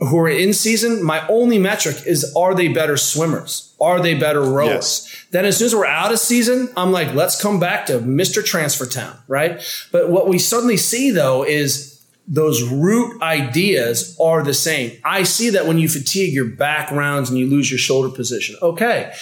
who 0.00 0.18
are 0.18 0.28
in 0.28 0.52
season, 0.52 1.02
my 1.02 1.26
only 1.28 1.58
metric 1.58 1.96
is 2.06 2.32
are 2.36 2.54
they 2.54 2.68
better 2.68 2.96
swimmers? 2.96 3.74
Are 3.80 4.00
they 4.00 4.14
better 4.14 4.42
rowers? 4.42 5.06
Yes. 5.08 5.26
Then 5.30 5.44
as 5.44 5.58
soon 5.58 5.66
as 5.66 5.74
we're 5.74 5.86
out 5.86 6.12
of 6.12 6.18
season, 6.18 6.68
I'm 6.76 6.90
like, 6.90 7.14
let's 7.14 7.40
come 7.40 7.60
back 7.60 7.86
to 7.86 7.98
Mr. 8.00 8.44
Transfer 8.44 8.86
Town, 8.86 9.16
right? 9.28 9.62
But 9.92 10.10
what 10.10 10.28
we 10.28 10.38
suddenly 10.38 10.76
see 10.76 11.10
though 11.10 11.44
is 11.44 12.02
those 12.26 12.62
root 12.62 13.22
ideas 13.22 14.16
are 14.20 14.42
the 14.42 14.54
same. 14.54 14.98
I 15.04 15.22
see 15.22 15.50
that 15.50 15.66
when 15.66 15.78
you 15.78 15.88
fatigue 15.88 16.34
your 16.34 16.44
back 16.44 16.90
rounds 16.90 17.30
and 17.30 17.38
you 17.38 17.46
lose 17.46 17.70
your 17.70 17.78
shoulder 17.78 18.14
position. 18.14 18.56
Okay. 18.60 19.12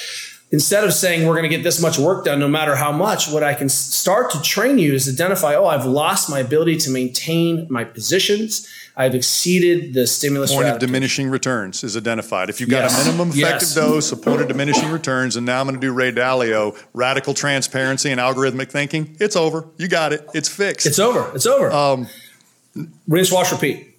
Instead 0.52 0.85
of 0.85 0.93
saying 0.93 1.27
we're 1.27 1.35
going 1.35 1.48
to 1.48 1.55
get 1.55 1.64
this 1.64 1.82
much 1.82 1.98
work 1.98 2.24
done 2.24 2.39
no 2.39 2.47
matter 2.47 2.77
how 2.77 2.93
much, 2.93 3.28
what 3.28 3.43
I 3.43 3.55
can 3.55 3.68
start 3.68 4.31
to 4.31 4.40
train 4.43 4.78
you 4.78 4.94
is 4.94 5.12
identify, 5.12 5.55
oh, 5.56 5.66
I've 5.66 5.85
lost 5.85 6.31
my 6.31 6.39
ability 6.39 6.77
to 6.78 6.90
maintain 6.90 7.66
my 7.68 7.82
positions 7.82 8.68
I've 8.98 9.14
exceeded 9.14 9.93
the 9.93 10.06
stimulus. 10.06 10.55
Point 10.55 10.68
of 10.68 10.78
diminishing 10.78 11.28
returns 11.28 11.85
is 11.85 11.98
identified. 11.98 12.48
If 12.48 12.60
you've 12.60 12.70
got 12.70 12.85
yes. 12.85 13.02
a 13.02 13.05
minimum 13.05 13.28
effective 13.28 13.68
yes. 13.68 13.74
dose, 13.74 14.10
a 14.12 14.16
point 14.16 14.40
of 14.40 14.48
diminishing 14.48 14.90
returns, 14.90 15.36
and 15.36 15.44
now 15.44 15.60
I'm 15.60 15.66
going 15.66 15.78
to 15.78 15.86
do 15.86 15.93
Ray 15.93 16.12
Dalio, 16.12 16.82
radical 16.94 17.35
transparency 17.35 18.10
and 18.10 18.18
algorithmic 18.18 18.70
thinking, 18.70 19.14
it's 19.20 19.36
over. 19.36 19.68
You 19.77 19.89
got 19.89 20.14
it. 20.14 20.27
It's 20.32 20.48
fixed. 20.48 20.86
It's 20.86 20.98
over. 20.98 21.31
It's 21.35 21.44
over. 21.44 21.70
Um, 21.70 22.09
Rinse, 23.06 23.31
wash, 23.31 23.52
repeat. 23.52 23.95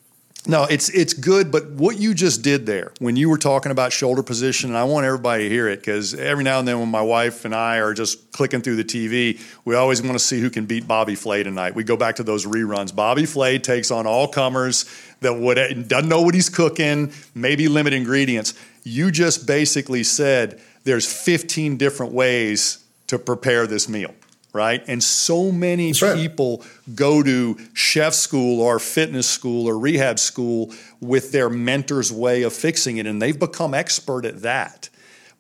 No, 0.50 0.64
it's 0.64 0.88
it's 0.90 1.14
good, 1.14 1.52
but 1.52 1.72
what 1.72 1.98
you 1.98 2.14
just 2.14 2.42
did 2.42 2.66
there 2.66 2.94
when 3.00 3.18
you 3.18 3.30
were 3.30 3.38
talking 3.38 3.70
about 3.70 3.92
shoulder 3.92 4.24
position, 4.24 4.70
and 4.70 4.78
I 4.78 4.86
want 4.86 5.06
everybody 5.06 5.44
to 5.44 5.50
hear 5.50 5.68
it 5.68 5.82
because 5.82 6.14
every 6.14 6.46
now 6.46 6.60
and 6.60 6.66
then 6.66 6.80
when 6.80 6.88
my 6.88 7.02
wife 7.02 7.44
and 7.44 7.54
I 7.54 7.80
are 7.80 7.94
just 7.94 8.32
clicking 8.32 8.62
through 8.62 8.78
the 8.78 8.86
TV, 8.86 9.42
we 9.66 9.76
always 9.76 10.02
want 10.02 10.14
to 10.14 10.20
see 10.20 10.40
who 10.40 10.50
can 10.50 10.66
beat 10.66 10.88
Bobby 10.88 11.16
Flay 11.16 11.44
tonight. 11.44 11.76
We 11.76 11.84
go 11.84 11.98
back 11.98 12.16
to 12.16 12.24
those 12.24 12.46
reruns. 12.46 12.96
Bobby 12.96 13.26
Flay 13.26 13.60
takes 13.60 13.92
on 13.92 14.08
all 14.08 14.30
comers 14.30 14.86
that 15.20 15.34
would 15.34 15.90
doesn't 15.90 16.08
know 16.08 16.22
what 16.22 16.34
he's 16.34 16.50
cooking, 16.50 17.12
maybe 17.36 17.68
limit 17.68 17.92
ingredients. 17.92 18.54
You 18.84 19.12
just 19.12 19.48
basically 19.48 20.04
said 20.06 20.62
there's 20.86 21.12
15 21.12 21.76
different 21.76 22.14
ways 22.14 22.86
to 23.08 23.20
prepare 23.20 23.68
this 23.68 23.90
meal 23.90 24.14
right? 24.54 24.84
And 24.88 25.04
so 25.04 25.52
many 25.52 25.92
That's 25.92 26.16
people 26.16 26.60
right. 26.60 26.96
go 26.96 27.22
to 27.24 27.58
chef 27.74 28.14
school 28.14 28.62
or 28.62 28.80
fitness 28.80 29.28
school 29.28 29.68
or 29.68 29.78
rehab 29.78 30.20
school 30.20 30.74
with 31.00 31.32
their 31.32 31.50
mentor's 31.50 32.12
way 32.12 32.44
of 32.44 32.54
fixing 32.54 32.98
it, 32.98 33.06
and 33.06 33.22
they've 33.22 33.38
become 33.38 33.74
expert 33.74 34.26
at 34.26 34.42
that. 34.42 34.90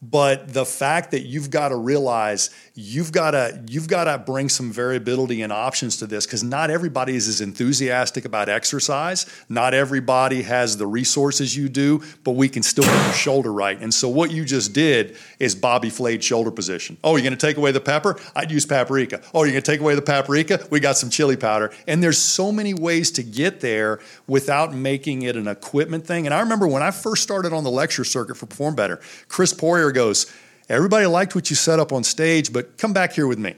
But 0.02 0.54
the 0.54 0.66
fact 0.66 1.12
that 1.12 1.22
you've 1.22 1.50
got 1.50 1.70
to 1.70 1.76
realize 1.76 2.52
you've 2.80 3.12
got 3.12 3.32
to 3.32 3.60
you've 3.68 3.88
got 3.88 4.04
to 4.04 4.20
bring 4.20 4.48
some 4.48 4.72
variability 4.72 5.42
and 5.42 5.52
options 5.52 5.98
to 5.98 6.06
this 6.06 6.28
because 6.28 6.44
not 6.44 6.70
everybody 6.70 7.16
is 7.16 7.28
as 7.28 7.42
enthusiastic 7.42 8.24
about 8.24 8.50
exercise. 8.50 9.26
Not 9.50 9.74
everybody 9.74 10.44
has 10.44 10.78
the 10.78 10.86
resources 10.86 11.58
you 11.58 11.70
do, 11.70 12.04
but 12.24 12.34
we 12.34 12.48
can 12.48 12.62
still 12.62 12.84
get 12.84 13.06
your 13.06 13.14
shoulder 13.14 13.52
right. 13.52 13.82
And 13.82 13.92
so 13.92 14.08
what 14.08 14.30
you 14.30 14.46
just 14.46 14.74
did 14.74 15.18
is 15.40 15.56
Bobby 15.56 15.90
flayed 15.90 16.24
shoulder 16.24 16.52
position. 16.52 16.98
Oh, 17.04 17.16
you're 17.16 17.24
going 17.24 17.36
to 17.36 17.48
take 17.48 17.58
away 17.58 17.72
the 17.72 17.82
pepper? 17.82 18.20
I'd 18.36 18.52
use 18.52 18.68
paprika. 18.68 19.24
Oh, 19.34 19.44
you're 19.44 19.54
going 19.54 19.64
to 19.64 19.72
take 19.72 19.82
away 19.82 19.96
the 19.96 20.04
paprika? 20.04 20.68
We 20.70 20.80
got 20.80 20.98
some 20.98 21.10
chili 21.10 21.36
powder. 21.36 21.74
And 21.88 22.04
there's 22.04 22.20
so 22.20 22.52
many 22.52 22.76
ways 22.76 23.10
to 23.12 23.24
get 23.24 23.60
there 23.60 24.00
without 24.28 24.76
making 24.76 25.24
it 25.24 25.36
an 25.36 25.48
equipment 25.48 26.06
thing. 26.06 26.28
And 26.28 26.34
I 26.34 26.42
remember 26.42 26.68
when 26.68 26.84
I 26.84 26.92
first 26.92 27.24
started 27.24 27.54
on 27.54 27.64
the 27.64 27.72
lecture 27.72 28.04
circuit 28.04 28.38
for 28.38 28.46
Perform 28.46 28.76
Better, 28.76 29.02
Chris 29.28 29.52
Poirier 29.52 29.92
goes 29.92 30.32
Everybody 30.70 31.06
liked 31.06 31.36
what 31.36 31.50
you 31.50 31.56
set 31.56 31.80
up 31.80 31.94
on 31.94 32.04
stage, 32.04 32.52
but 32.52 32.78
come 32.78 32.94
back 32.94 33.14
here 33.14 33.28
with 33.28 33.40
me. 33.40 33.56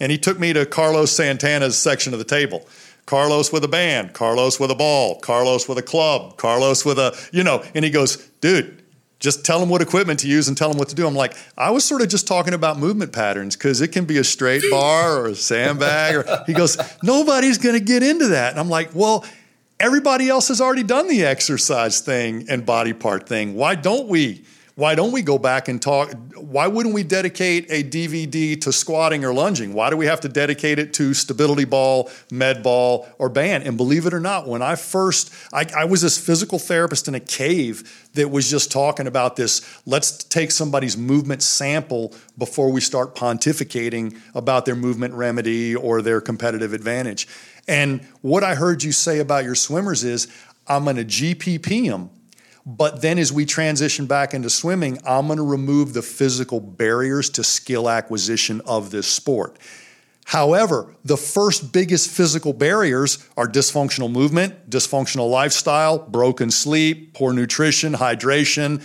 And 0.00 0.10
he 0.10 0.18
took 0.18 0.38
me 0.38 0.52
to 0.52 0.66
Carlos 0.66 1.12
Santana's 1.12 1.78
section 1.78 2.12
of 2.12 2.18
the 2.18 2.24
table. 2.24 2.66
Carlos 3.06 3.52
with 3.52 3.62
a 3.64 3.68
band, 3.68 4.14
Carlos 4.14 4.58
with 4.58 4.70
a 4.70 4.74
ball, 4.74 5.20
Carlos 5.20 5.68
with 5.68 5.78
a 5.78 5.82
club, 5.82 6.36
Carlos 6.36 6.84
with 6.84 6.98
a, 6.98 7.14
you 7.32 7.44
know, 7.44 7.62
and 7.74 7.84
he 7.84 7.90
goes, 7.90 8.16
dude, 8.40 8.82
just 9.20 9.44
tell 9.44 9.60
them 9.60 9.68
what 9.68 9.80
equipment 9.80 10.20
to 10.20 10.28
use 10.28 10.48
and 10.48 10.56
tell 10.56 10.68
them 10.68 10.78
what 10.78 10.88
to 10.88 10.94
do. 10.94 11.06
I'm 11.06 11.14
like, 11.14 11.36
I 11.56 11.70
was 11.70 11.84
sort 11.84 12.02
of 12.02 12.08
just 12.08 12.26
talking 12.26 12.54
about 12.54 12.78
movement 12.78 13.12
patterns 13.12 13.56
because 13.56 13.80
it 13.80 13.88
can 13.88 14.04
be 14.04 14.18
a 14.18 14.24
straight 14.24 14.62
bar 14.70 15.18
or 15.18 15.26
a 15.28 15.34
sandbag. 15.34 16.16
Or 16.16 16.44
he 16.46 16.52
goes, 16.52 16.76
nobody's 17.02 17.58
going 17.58 17.78
to 17.78 17.84
get 17.84 18.02
into 18.02 18.28
that. 18.28 18.50
And 18.50 18.60
I'm 18.60 18.68
like, 18.68 18.90
well, 18.94 19.24
everybody 19.78 20.28
else 20.28 20.48
has 20.48 20.60
already 20.60 20.82
done 20.82 21.08
the 21.08 21.24
exercise 21.24 22.00
thing 22.00 22.46
and 22.48 22.66
body 22.66 22.92
part 22.92 23.28
thing. 23.28 23.54
Why 23.54 23.76
don't 23.76 24.08
we? 24.08 24.44
Why 24.76 24.96
don't 24.96 25.12
we 25.12 25.22
go 25.22 25.38
back 25.38 25.68
and 25.68 25.80
talk? 25.80 26.12
Why 26.34 26.66
wouldn't 26.66 26.96
we 26.96 27.04
dedicate 27.04 27.70
a 27.70 27.84
DVD 27.84 28.60
to 28.62 28.72
squatting 28.72 29.24
or 29.24 29.32
lunging? 29.32 29.72
Why 29.72 29.88
do 29.88 29.96
we 29.96 30.06
have 30.06 30.20
to 30.22 30.28
dedicate 30.28 30.80
it 30.80 30.92
to 30.94 31.14
stability 31.14 31.64
ball, 31.64 32.10
med 32.32 32.64
ball, 32.64 33.08
or 33.18 33.28
band? 33.28 33.62
And 33.62 33.76
believe 33.76 34.04
it 34.04 34.12
or 34.12 34.18
not, 34.18 34.48
when 34.48 34.62
I 34.62 34.74
first, 34.74 35.32
I, 35.52 35.66
I 35.76 35.84
was 35.84 36.02
this 36.02 36.18
physical 36.18 36.58
therapist 36.58 37.06
in 37.06 37.14
a 37.14 37.20
cave 37.20 38.08
that 38.14 38.32
was 38.32 38.50
just 38.50 38.72
talking 38.72 39.06
about 39.06 39.36
this. 39.36 39.62
Let's 39.86 40.24
take 40.24 40.50
somebody's 40.50 40.96
movement 40.96 41.44
sample 41.44 42.12
before 42.36 42.72
we 42.72 42.80
start 42.80 43.14
pontificating 43.14 44.18
about 44.34 44.66
their 44.66 44.76
movement 44.76 45.14
remedy 45.14 45.76
or 45.76 46.02
their 46.02 46.20
competitive 46.20 46.72
advantage. 46.72 47.28
And 47.68 48.04
what 48.22 48.42
I 48.42 48.56
heard 48.56 48.82
you 48.82 48.90
say 48.90 49.20
about 49.20 49.44
your 49.44 49.54
swimmers 49.54 50.02
is, 50.02 50.26
I'm 50.66 50.82
going 50.82 50.96
to 50.96 51.04
GPP 51.04 51.88
them 51.88 52.10
but 52.66 53.02
then 53.02 53.18
as 53.18 53.32
we 53.32 53.44
transition 53.44 54.06
back 54.06 54.32
into 54.32 54.48
swimming, 54.48 54.98
I'm 55.06 55.26
going 55.26 55.36
to 55.36 55.42
remove 55.44 55.92
the 55.92 56.02
physical 56.02 56.60
barriers 56.60 57.28
to 57.30 57.44
skill 57.44 57.90
acquisition 57.90 58.62
of 58.66 58.90
this 58.90 59.06
sport. 59.06 59.58
However, 60.24 60.94
the 61.04 61.18
first 61.18 61.72
biggest 61.72 62.10
physical 62.10 62.54
barriers 62.54 63.28
are 63.36 63.46
dysfunctional 63.46 64.10
movement, 64.10 64.70
dysfunctional 64.70 65.30
lifestyle, 65.30 65.98
broken 65.98 66.50
sleep, 66.50 67.12
poor 67.12 67.34
nutrition, 67.34 67.92
hydration, 67.92 68.82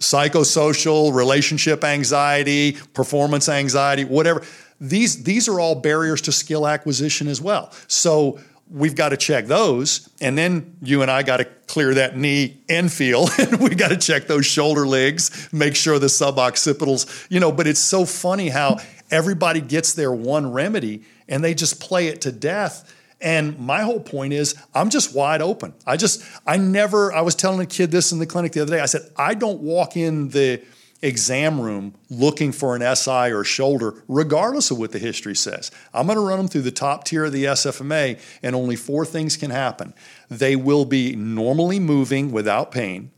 psychosocial, 0.00 1.12
relationship 1.14 1.84
anxiety, 1.84 2.72
performance 2.94 3.50
anxiety, 3.50 4.04
whatever. 4.04 4.42
These, 4.80 5.24
these 5.24 5.48
are 5.48 5.60
all 5.60 5.74
barriers 5.74 6.22
to 6.22 6.32
skill 6.32 6.66
acquisition 6.66 7.28
as 7.28 7.42
well. 7.42 7.72
So 7.88 8.38
we've 8.70 8.94
got 8.94 9.10
to 9.10 9.16
check 9.16 9.46
those. 9.46 10.08
And 10.20 10.36
then 10.36 10.76
you 10.82 11.02
and 11.02 11.10
I 11.10 11.22
got 11.22 11.38
to 11.38 11.44
clear 11.66 11.94
that 11.94 12.16
knee 12.16 12.62
and 12.68 12.92
feel. 12.92 13.28
and 13.38 13.60
we 13.60 13.74
got 13.74 13.88
to 13.88 13.96
check 13.96 14.26
those 14.26 14.46
shoulder 14.46 14.86
legs, 14.86 15.48
make 15.52 15.76
sure 15.76 15.98
the 15.98 16.06
suboccipitals, 16.06 17.26
you 17.30 17.40
know, 17.40 17.52
but 17.52 17.66
it's 17.66 17.80
so 17.80 18.04
funny 18.04 18.48
how 18.48 18.78
everybody 19.10 19.60
gets 19.60 19.94
their 19.94 20.12
one 20.12 20.52
remedy 20.52 21.02
and 21.28 21.42
they 21.42 21.54
just 21.54 21.80
play 21.80 22.08
it 22.08 22.22
to 22.22 22.32
death. 22.32 22.94
And 23.20 23.58
my 23.58 23.82
whole 23.82 24.00
point 24.00 24.32
is, 24.32 24.54
I'm 24.74 24.90
just 24.90 25.14
wide 25.14 25.42
open. 25.42 25.74
I 25.86 25.96
just, 25.96 26.22
I 26.46 26.56
never, 26.56 27.12
I 27.12 27.22
was 27.22 27.34
telling 27.34 27.60
a 27.60 27.66
kid 27.66 27.90
this 27.90 28.12
in 28.12 28.20
the 28.20 28.26
clinic 28.26 28.52
the 28.52 28.62
other 28.62 28.76
day. 28.76 28.80
I 28.80 28.86
said, 28.86 29.02
I 29.16 29.34
don't 29.34 29.60
walk 29.60 29.96
in 29.96 30.28
the, 30.28 30.62
exam 31.02 31.60
room 31.60 31.94
looking 32.10 32.52
for 32.52 32.74
an 32.74 32.96
SI 32.96 33.32
or 33.32 33.44
shoulder, 33.44 34.02
regardless 34.08 34.70
of 34.70 34.78
what 34.78 34.92
the 34.92 34.98
history 34.98 35.36
says. 35.36 35.70
I'm 35.94 36.06
going 36.06 36.16
to 36.16 36.24
run 36.24 36.38
them 36.38 36.48
through 36.48 36.62
the 36.62 36.70
top 36.70 37.04
tier 37.04 37.24
of 37.26 37.32
the 37.32 37.44
SFMA, 37.44 38.18
and 38.42 38.56
only 38.56 38.76
four 38.76 39.04
things 39.04 39.36
can 39.36 39.50
happen. 39.50 39.94
They 40.28 40.56
will 40.56 40.84
be 40.84 41.14
normally 41.14 41.78
moving 41.78 42.32
without 42.32 42.70
pain, 42.70 43.10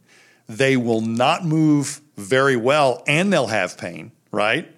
they 0.49 0.77
will 0.77 1.01
not 1.01 1.45
move 1.45 2.01
very 2.17 2.57
well, 2.57 3.03
and 3.07 3.33
they'll 3.33 3.47
have 3.47 3.79
pain, 3.79 4.13
right? 4.33 4.69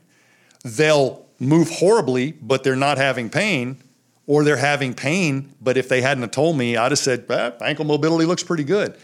They'll 0.65 1.27
move 1.39 1.70
horribly, 1.70 2.33
but 2.33 2.62
they're 2.62 2.77
not 2.77 2.99
having 2.99 3.31
pain. 3.31 3.83
Or 4.29 4.45
they're 4.45 4.57
having 4.57 4.95
pain, 4.95 5.53
but 5.61 5.77
if 5.77 5.89
they 5.89 6.01
hadn't 6.01 6.23
have 6.23 6.31
told 6.31 6.57
me, 6.57 6.77
I'd 6.77 6.93
have 6.93 6.99
said, 6.99 7.27
eh, 7.29 7.51
ankle 7.61 7.85
mobility 7.85 8.24
looks 8.24 8.45
pretty 8.45 8.62
good. 8.62 8.97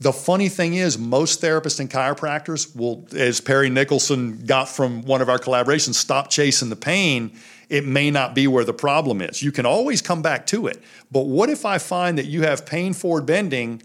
The 0.00 0.12
funny 0.12 0.48
thing 0.48 0.74
is, 0.74 0.96
most 0.96 1.42
therapists 1.42 1.80
and 1.80 1.90
chiropractors 1.90 2.74
will, 2.76 3.06
as 3.16 3.40
Perry 3.40 3.68
Nickelston 3.68 4.46
got 4.46 4.68
from 4.68 5.02
one 5.02 5.20
of 5.20 5.28
our 5.28 5.38
collaborations, 5.38 5.94
stop 5.94 6.30
chasing 6.30 6.70
the 6.70 6.76
pain. 6.76 7.32
It 7.68 7.84
may 7.84 8.10
not 8.10 8.34
be 8.34 8.46
where 8.46 8.64
the 8.64 8.72
problem 8.72 9.20
is. 9.20 9.42
You 9.42 9.50
can 9.50 9.66
always 9.66 10.00
come 10.00 10.22
back 10.22 10.46
to 10.48 10.68
it. 10.68 10.80
But 11.10 11.26
what 11.26 11.50
if 11.50 11.64
I 11.64 11.78
find 11.78 12.16
that 12.18 12.26
you 12.26 12.42
have 12.42 12.64
pain 12.64 12.92
forward 12.92 13.26
bending, 13.26 13.82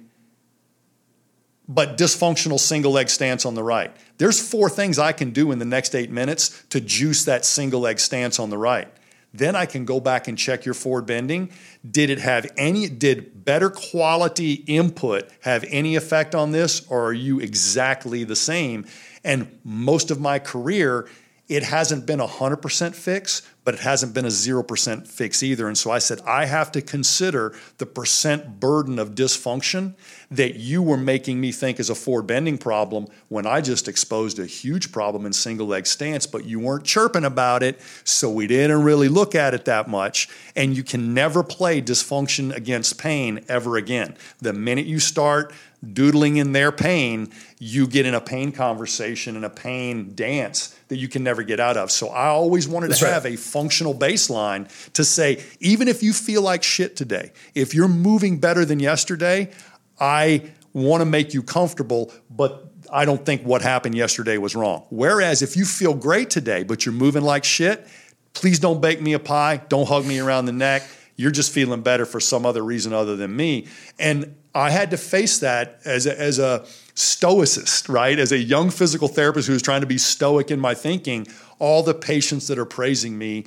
but 1.67 1.97
dysfunctional 1.97 2.59
single 2.59 2.91
leg 2.91 3.09
stance 3.09 3.43
on 3.43 3.55
the 3.55 3.63
right? 3.63 3.91
There's 4.19 4.39
four 4.39 4.69
things 4.69 4.99
I 4.99 5.13
can 5.13 5.31
do 5.31 5.51
in 5.51 5.57
the 5.57 5.65
next 5.65 5.95
eight 5.95 6.11
minutes 6.11 6.63
to 6.69 6.79
juice 6.79 7.25
that 7.25 7.43
single 7.43 7.81
leg 7.81 7.99
stance 7.99 8.39
on 8.39 8.51
the 8.51 8.57
right. 8.57 8.87
Then 9.33 9.55
I 9.55 9.65
can 9.65 9.83
go 9.83 9.99
back 9.99 10.27
and 10.27 10.37
check 10.37 10.63
your 10.63 10.75
forward 10.75 11.07
bending. 11.07 11.49
Did 11.89 12.09
it 12.09 12.19
have 12.19 12.51
any, 12.55 12.87
did 12.87 13.43
better 13.43 13.69
quality 13.69 14.53
input 14.53 15.29
have 15.41 15.65
any 15.67 15.95
effect 15.95 16.35
on 16.35 16.51
this, 16.51 16.85
or 16.87 17.05
are 17.05 17.13
you 17.13 17.39
exactly 17.39 18.23
the 18.23 18.35
same? 18.35 18.85
And 19.23 19.59
most 19.63 20.11
of 20.11 20.19
my 20.19 20.37
career, 20.37 21.07
it 21.49 21.63
hasn't 21.63 22.05
been 22.05 22.21
a 22.21 22.27
100% 22.27 22.95
fix, 22.95 23.41
but 23.65 23.73
it 23.73 23.81
hasn't 23.81 24.13
been 24.13 24.23
a 24.23 24.29
0% 24.29 25.07
fix 25.07 25.43
either. 25.43 25.67
And 25.67 25.77
so 25.77 25.91
I 25.91 25.99
said, 25.99 26.21
I 26.25 26.45
have 26.45 26.71
to 26.71 26.81
consider 26.81 27.53
the 27.79 27.85
percent 27.85 28.61
burden 28.61 28.97
of 28.97 29.11
dysfunction 29.11 29.95
that 30.31 30.55
you 30.55 30.81
were 30.81 30.97
making 30.97 31.41
me 31.41 31.51
think 31.51 31.79
is 31.81 31.89
a 31.89 31.95
forward 31.95 32.27
bending 32.27 32.57
problem 32.57 33.07
when 33.27 33.45
I 33.45 33.59
just 33.59 33.89
exposed 33.89 34.39
a 34.39 34.45
huge 34.45 34.91
problem 34.93 35.25
in 35.25 35.33
single 35.33 35.67
leg 35.67 35.85
stance, 35.85 36.25
but 36.25 36.45
you 36.45 36.59
weren't 36.59 36.85
chirping 36.85 37.25
about 37.25 37.61
it. 37.61 37.79
So 38.05 38.29
we 38.29 38.47
didn't 38.47 38.83
really 38.83 39.09
look 39.09 39.35
at 39.35 39.53
it 39.53 39.65
that 39.65 39.89
much. 39.89 40.29
And 40.55 40.75
you 40.75 40.83
can 40.83 41.13
never 41.13 41.43
play 41.43 41.81
dysfunction 41.81 42.55
against 42.55 42.97
pain 42.97 43.43
ever 43.49 43.75
again. 43.75 44.15
The 44.39 44.53
minute 44.53 44.85
you 44.85 44.99
start 44.99 45.53
doodling 45.91 46.37
in 46.37 46.53
their 46.53 46.71
pain, 46.71 47.31
you 47.59 47.87
get 47.87 48.05
in 48.05 48.13
a 48.13 48.21
pain 48.21 48.51
conversation 48.51 49.35
and 49.35 49.43
a 49.43 49.49
pain 49.49 50.13
dance 50.15 50.77
that 50.87 50.97
you 50.97 51.07
can 51.07 51.23
never 51.23 51.43
get 51.43 51.59
out 51.59 51.75
of. 51.75 51.91
So 51.91 52.09
I 52.09 52.27
always 52.27 52.67
wanted 52.67 52.91
That's 52.91 52.99
to 52.99 53.05
right. 53.05 53.13
have 53.13 53.25
a 53.25 53.35
functional 53.35 53.93
baseline 53.93 54.69
to 54.93 55.03
say, 55.03 55.43
even 55.59 55.87
if 55.87 56.01
you 56.01 56.13
feel 56.13 56.41
like 56.41 56.63
shit 56.63 56.95
today, 56.95 57.31
if 57.55 57.73
you're 57.73 57.87
moving 57.87 58.39
better 58.39 58.63
than 58.63 58.79
yesterday, 58.79 59.51
I 59.99 60.51
want 60.71 61.01
to 61.01 61.05
make 61.05 61.33
you 61.33 61.43
comfortable, 61.43 62.13
but 62.29 62.69
I 62.91 63.05
don't 63.05 63.25
think 63.25 63.43
what 63.43 63.61
happened 63.61 63.95
yesterday 63.95 64.37
was 64.37 64.55
wrong. 64.55 64.85
Whereas 64.89 65.41
if 65.41 65.57
you 65.57 65.65
feel 65.65 65.93
great 65.93 66.29
today, 66.29 66.63
but 66.63 66.85
you're 66.85 66.93
moving 66.93 67.23
like 67.23 67.43
shit, 67.43 67.87
please 68.33 68.59
don't 68.59 68.81
bake 68.81 69.01
me 69.01 69.13
a 69.13 69.19
pie, 69.19 69.61
don't 69.69 69.87
hug 69.87 70.05
me 70.05 70.19
around 70.19 70.45
the 70.45 70.51
neck. 70.51 70.83
You're 71.15 71.31
just 71.31 71.51
feeling 71.51 71.81
better 71.81 72.05
for 72.05 72.19
some 72.19 72.45
other 72.45 72.63
reason 72.63 72.93
other 72.93 73.15
than 73.15 73.35
me. 73.35 73.67
And 73.99 74.35
I 74.55 74.69
had 74.69 74.91
to 74.91 74.97
face 74.97 75.39
that 75.39 75.79
as 75.85 76.05
a, 76.05 76.19
as 76.19 76.39
a 76.39 76.65
stoicist, 76.95 77.89
right? 77.89 78.17
As 78.17 78.31
a 78.31 78.37
young 78.37 78.69
physical 78.69 79.07
therapist 79.07 79.47
who 79.47 79.53
was 79.53 79.61
trying 79.61 79.81
to 79.81 79.87
be 79.87 79.97
stoic 79.97 80.51
in 80.51 80.59
my 80.59 80.73
thinking, 80.73 81.27
all 81.59 81.83
the 81.83 81.93
patients 81.93 82.47
that 82.47 82.59
are 82.59 82.65
praising 82.65 83.17
me 83.17 83.45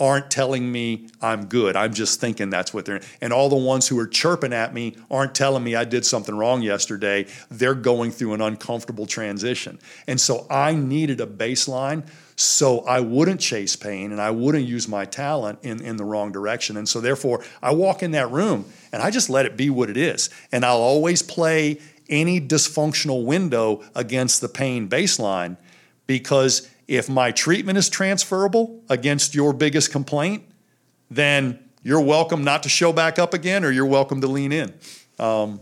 aren't 0.00 0.30
telling 0.30 0.72
me 0.72 1.08
I'm 1.20 1.46
good. 1.46 1.76
I'm 1.76 1.92
just 1.92 2.20
thinking 2.20 2.50
that's 2.50 2.72
what 2.72 2.86
they're 2.86 3.02
and 3.20 3.32
all 3.32 3.48
the 3.48 3.56
ones 3.56 3.86
who 3.86 3.98
are 3.98 4.06
chirping 4.06 4.52
at 4.52 4.72
me 4.72 4.96
aren't 5.10 5.34
telling 5.34 5.62
me 5.62 5.76
I 5.76 5.84
did 5.84 6.06
something 6.06 6.34
wrong 6.34 6.62
yesterday. 6.62 7.26
They're 7.50 7.74
going 7.74 8.10
through 8.10 8.34
an 8.34 8.40
uncomfortable 8.40 9.06
transition. 9.06 9.78
And 10.06 10.20
so 10.20 10.46
I 10.50 10.74
needed 10.74 11.20
a 11.20 11.26
baseline 11.26 12.08
so 12.36 12.80
I 12.80 13.00
wouldn't 13.00 13.38
chase 13.38 13.76
pain 13.76 14.12
and 14.12 14.20
I 14.20 14.30
wouldn't 14.30 14.64
use 14.64 14.88
my 14.88 15.04
talent 15.04 15.58
in, 15.62 15.82
in 15.82 15.98
the 15.98 16.04
wrong 16.04 16.32
direction. 16.32 16.78
And 16.78 16.88
so 16.88 17.02
therefore 17.02 17.44
I 17.62 17.72
walk 17.72 18.02
in 18.02 18.12
that 18.12 18.30
room 18.30 18.64
and 18.92 19.02
I 19.02 19.10
just 19.10 19.28
let 19.28 19.44
it 19.44 19.58
be 19.58 19.68
what 19.68 19.90
it 19.90 19.98
is. 19.98 20.30
And 20.50 20.64
I'll 20.64 20.78
always 20.78 21.22
play 21.22 21.78
any 22.08 22.40
dysfunctional 22.40 23.26
window 23.26 23.84
against 23.94 24.40
the 24.40 24.48
pain 24.48 24.88
baseline 24.88 25.58
because 26.06 26.68
if 26.90 27.08
my 27.08 27.30
treatment 27.30 27.78
is 27.78 27.88
transferable 27.88 28.82
against 28.88 29.32
your 29.32 29.52
biggest 29.52 29.92
complaint, 29.92 30.42
then 31.08 31.56
you're 31.84 32.00
welcome 32.00 32.42
not 32.42 32.64
to 32.64 32.68
show 32.68 32.92
back 32.92 33.16
up 33.16 33.32
again 33.32 33.64
or 33.64 33.70
you're 33.70 33.86
welcome 33.86 34.20
to 34.20 34.26
lean 34.26 34.50
in. 34.50 34.74
Um, 35.20 35.60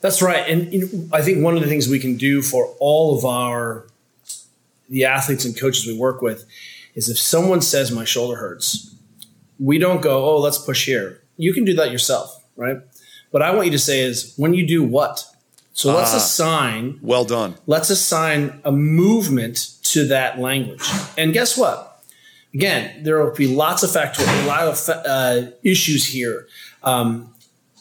That's 0.00 0.22
right. 0.22 0.48
And 0.48 0.72
you 0.72 0.80
know, 0.80 1.08
I 1.12 1.22
think 1.22 1.42
one 1.42 1.56
of 1.56 1.60
the 1.60 1.66
things 1.66 1.88
we 1.88 1.98
can 1.98 2.16
do 2.16 2.40
for 2.40 2.72
all 2.78 3.18
of 3.18 3.24
our 3.24 3.88
the 4.88 5.04
athletes 5.04 5.44
and 5.44 5.58
coaches 5.58 5.84
we 5.84 5.98
work 5.98 6.22
with 6.22 6.44
is 6.94 7.10
if 7.10 7.18
someone 7.18 7.60
says 7.60 7.90
my 7.90 8.04
shoulder 8.04 8.36
hurts, 8.36 8.94
we 9.58 9.78
don't 9.78 10.00
go, 10.00 10.24
"Oh, 10.24 10.38
let's 10.38 10.58
push 10.58 10.86
here." 10.86 11.20
You 11.36 11.52
can 11.52 11.64
do 11.64 11.74
that 11.74 11.90
yourself, 11.90 12.44
right? 12.54 12.76
What 13.32 13.42
I 13.42 13.52
want 13.52 13.66
you 13.66 13.72
to 13.72 13.78
say 13.80 14.00
is 14.00 14.34
when 14.36 14.54
you 14.54 14.64
do 14.64 14.84
what? 14.84 15.24
So 15.72 15.92
let's 15.92 16.14
ah, 16.14 16.18
assign. 16.18 17.00
Well 17.02 17.24
done. 17.24 17.56
Let's 17.66 17.90
assign 17.90 18.60
a 18.64 18.70
movement 18.70 19.75
to 19.92 20.08
that 20.08 20.38
language. 20.38 20.82
And 21.16 21.32
guess 21.32 21.56
what? 21.56 22.02
Again, 22.54 23.02
there 23.02 23.22
will 23.22 23.34
be 23.34 23.46
lots 23.46 23.82
of 23.82 23.90
factors, 23.90 24.26
a 24.26 24.46
lot 24.46 24.62
of 24.62 24.88
uh, 24.88 25.50
issues 25.62 26.06
here. 26.06 26.48
Um, 26.82 27.34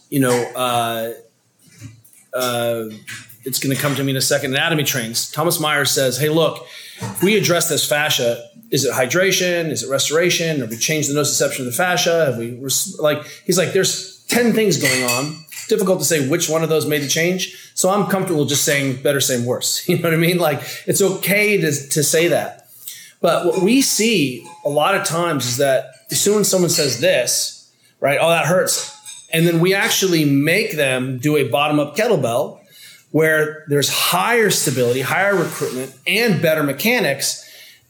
you 0.10 0.20
know, 0.20 0.52
uh, 0.56 1.14
uh, 2.34 2.90
it's 3.46 3.60
going 3.60 3.76
to 3.76 3.82
come 3.82 3.96
to 3.96 4.04
me 4.04 4.12
in 4.12 4.18
a 4.18 4.22
second. 4.22 4.54
Anatomy 4.54 4.84
trains. 4.84 5.32
Thomas 5.32 5.60
Myers 5.60 5.92
says, 5.92 6.18
"Hey, 6.18 6.30
look, 6.30 6.66
if 7.00 7.24
we 7.24 7.38
address 7.38 7.70
this 7.70 7.88
fascia, 7.88 8.50
is 8.72 8.84
it 8.84 8.94
hydration? 8.94 9.70
Is 9.72 9.84
it 9.84 9.90
restoration? 9.90 10.60
Have 10.60 10.72
we 10.72 10.78
changed 10.78 11.10
the 11.10 11.20
nociception 11.20 11.60
of 11.60 11.66
the 11.66 11.72
fascia? 11.72 12.26
Have 12.26 12.38
we 12.38 12.60
like?" 13.00 13.26
He's 13.46 13.58
like, 13.58 13.72
"There's 13.72 14.26
ten 14.26 14.52
things 14.54 14.78
going 14.78 15.04
on." 15.04 15.46
difficult 15.68 16.00
to 16.00 16.06
say 16.06 16.28
which 16.28 16.50
one 16.50 16.64
of 16.64 16.70
those 16.70 16.86
made 16.86 17.02
the 17.02 17.08
change. 17.08 17.65
So 17.76 17.90
I'm 17.90 18.08
comfortable 18.08 18.46
just 18.46 18.64
saying 18.64 19.04
better, 19.04 19.20
same, 19.20 19.46
worse. 19.46 19.88
You 19.90 19.98
know 19.98 20.10
what 20.10 20.14
I 20.14 20.18
mean? 20.18 20.40
Like 20.40 20.62
it's 20.88 21.02
okay 21.02 21.58
to, 21.58 21.72
to 21.90 22.04
say 22.04 22.30
that. 22.30 22.68
But 23.22 23.46
what 23.46 23.62
we 23.62 23.82
see 23.82 24.48
a 24.66 24.70
lot 24.70 24.96
of 24.96 25.04
times 25.04 25.46
is 25.46 25.58
that 25.58 25.92
as 26.10 26.20
soon 26.20 26.42
as 26.42 26.50
someone 26.50 26.70
says 26.70 27.00
this, 27.00 27.72
right? 28.00 28.18
Oh, 28.20 28.30
that 28.30 28.46
hurts. 28.46 28.92
And 29.32 29.46
then 29.46 29.60
we 29.60 29.74
actually 29.74 30.24
make 30.26 30.76
them 30.76 31.20
do 31.20 31.36
a 31.36 31.50
bottom 31.50 31.80
up 31.80 31.96
kettlebell 31.96 32.62
where 33.12 33.66
there's 33.68 33.90
higher 33.90 34.50
stability, 34.50 35.02
higher 35.02 35.36
recruitment, 35.36 35.94
and 36.08 36.42
better 36.42 36.64
mechanics 36.64 37.45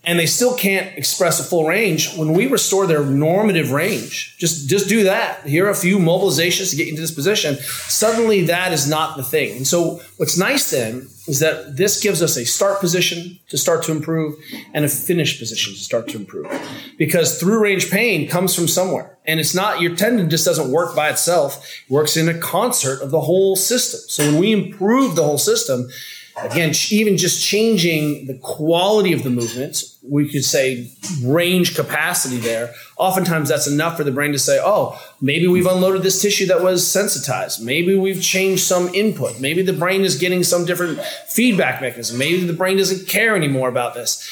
and 0.06 0.20
they 0.20 0.26
still 0.26 0.56
can't 0.56 0.98
express 0.98 1.40
a 1.40 1.44
full 1.44 1.68
range. 1.68 2.16
When 2.16 2.34
we 2.34 2.48
restore 2.48 2.88
their 2.88 3.04
normative 3.04 3.72
range 3.72 4.36
just 4.38 4.70
just 4.70 4.88
do 4.88 5.04
that. 5.04 5.46
Here 5.46 5.66
are 5.66 5.72
a 5.72 5.76
few 5.76 5.98
mobilizations 5.98 6.70
to 6.72 6.76
get 6.76 6.88
into 6.88 7.02
this 7.02 7.14
position. 7.14 7.56
Suddenly 7.56 8.46
that 8.46 8.74
is 8.74 8.88
not 8.88 9.18
the 9.18 9.24
thing. 9.24 9.58
And 9.58 9.68
so 9.68 10.02
what's 10.18 10.38
nice 10.38 10.72
then 10.72 11.08
is 11.28 11.40
that 11.40 11.76
this 11.78 12.02
gives 12.02 12.22
us 12.22 12.38
a 12.38 12.46
start 12.46 12.80
position 12.80 13.40
to 13.50 13.58
start 13.58 13.84
to 13.84 13.92
improve 13.92 14.36
and 14.74 14.86
a 14.86 14.90
finish 14.90 15.40
position 15.40 15.74
to 15.74 15.80
start 15.80 16.08
to 16.10 16.18
improve. 16.18 16.48
Because 16.98 17.40
through 17.40 17.62
range 17.62 17.90
pain 17.90 18.28
comes 18.28 18.54
from 18.54 18.68
somewhere. 18.68 19.18
And 19.26 19.40
it's 19.40 19.56
not 19.56 19.82
your 19.82 19.96
tendon 19.96 20.30
just 20.30 20.46
doesn't 20.46 20.72
work 20.72 20.96
by 20.96 21.10
itself. 21.10 21.66
It 21.88 21.92
works 21.92 22.16
in 22.16 22.30
a 22.30 22.38
concert 22.38 23.02
of 23.02 23.10
the 23.10 23.22
whole 23.22 23.56
system. 23.56 24.02
So 24.08 24.32
when 24.32 24.40
we 24.40 24.52
improve 24.52 25.16
the 25.16 25.24
whole 25.24 25.40
system 25.40 25.90
Again, 26.44 26.74
even 26.92 27.16
just 27.16 27.42
changing 27.42 28.28
the 28.28 28.34
quality 28.34 29.14
of 29.14 29.24
the 29.24 29.30
movement, 29.30 29.84
we 30.04 30.28
could 30.30 30.44
say 30.44 30.92
range 31.24 31.76
capacity 31.76 32.38
there. 32.38 32.74
Oftentimes 32.98 33.48
that's 33.48 33.68
enough 33.68 33.96
for 33.96 34.04
the 34.04 34.12
brain 34.12 34.34
to 34.34 34.40
say, 34.40 34.60
oh, 34.62 35.02
maybe 35.22 35.48
we've 35.48 35.66
unloaded 35.66 36.04
this 36.04 36.22
tissue 36.22 36.46
that 36.48 36.62
was 36.62 36.86
sensitized. 36.86 37.64
Maybe 37.64 37.96
we've 37.96 38.22
changed 38.22 38.64
some 38.64 38.90
input. 38.90 39.40
Maybe 39.40 39.62
the 39.62 39.72
brain 39.72 40.02
is 40.02 40.18
getting 40.18 40.44
some 40.44 40.66
different 40.66 41.00
feedback 41.28 41.80
mechanism. 41.82 42.18
Maybe 42.18 42.46
the 42.46 42.54
brain 42.54 42.76
doesn't 42.78 43.08
care 43.08 43.38
anymore 43.38 43.70
about 43.70 43.94
this. 43.94 44.30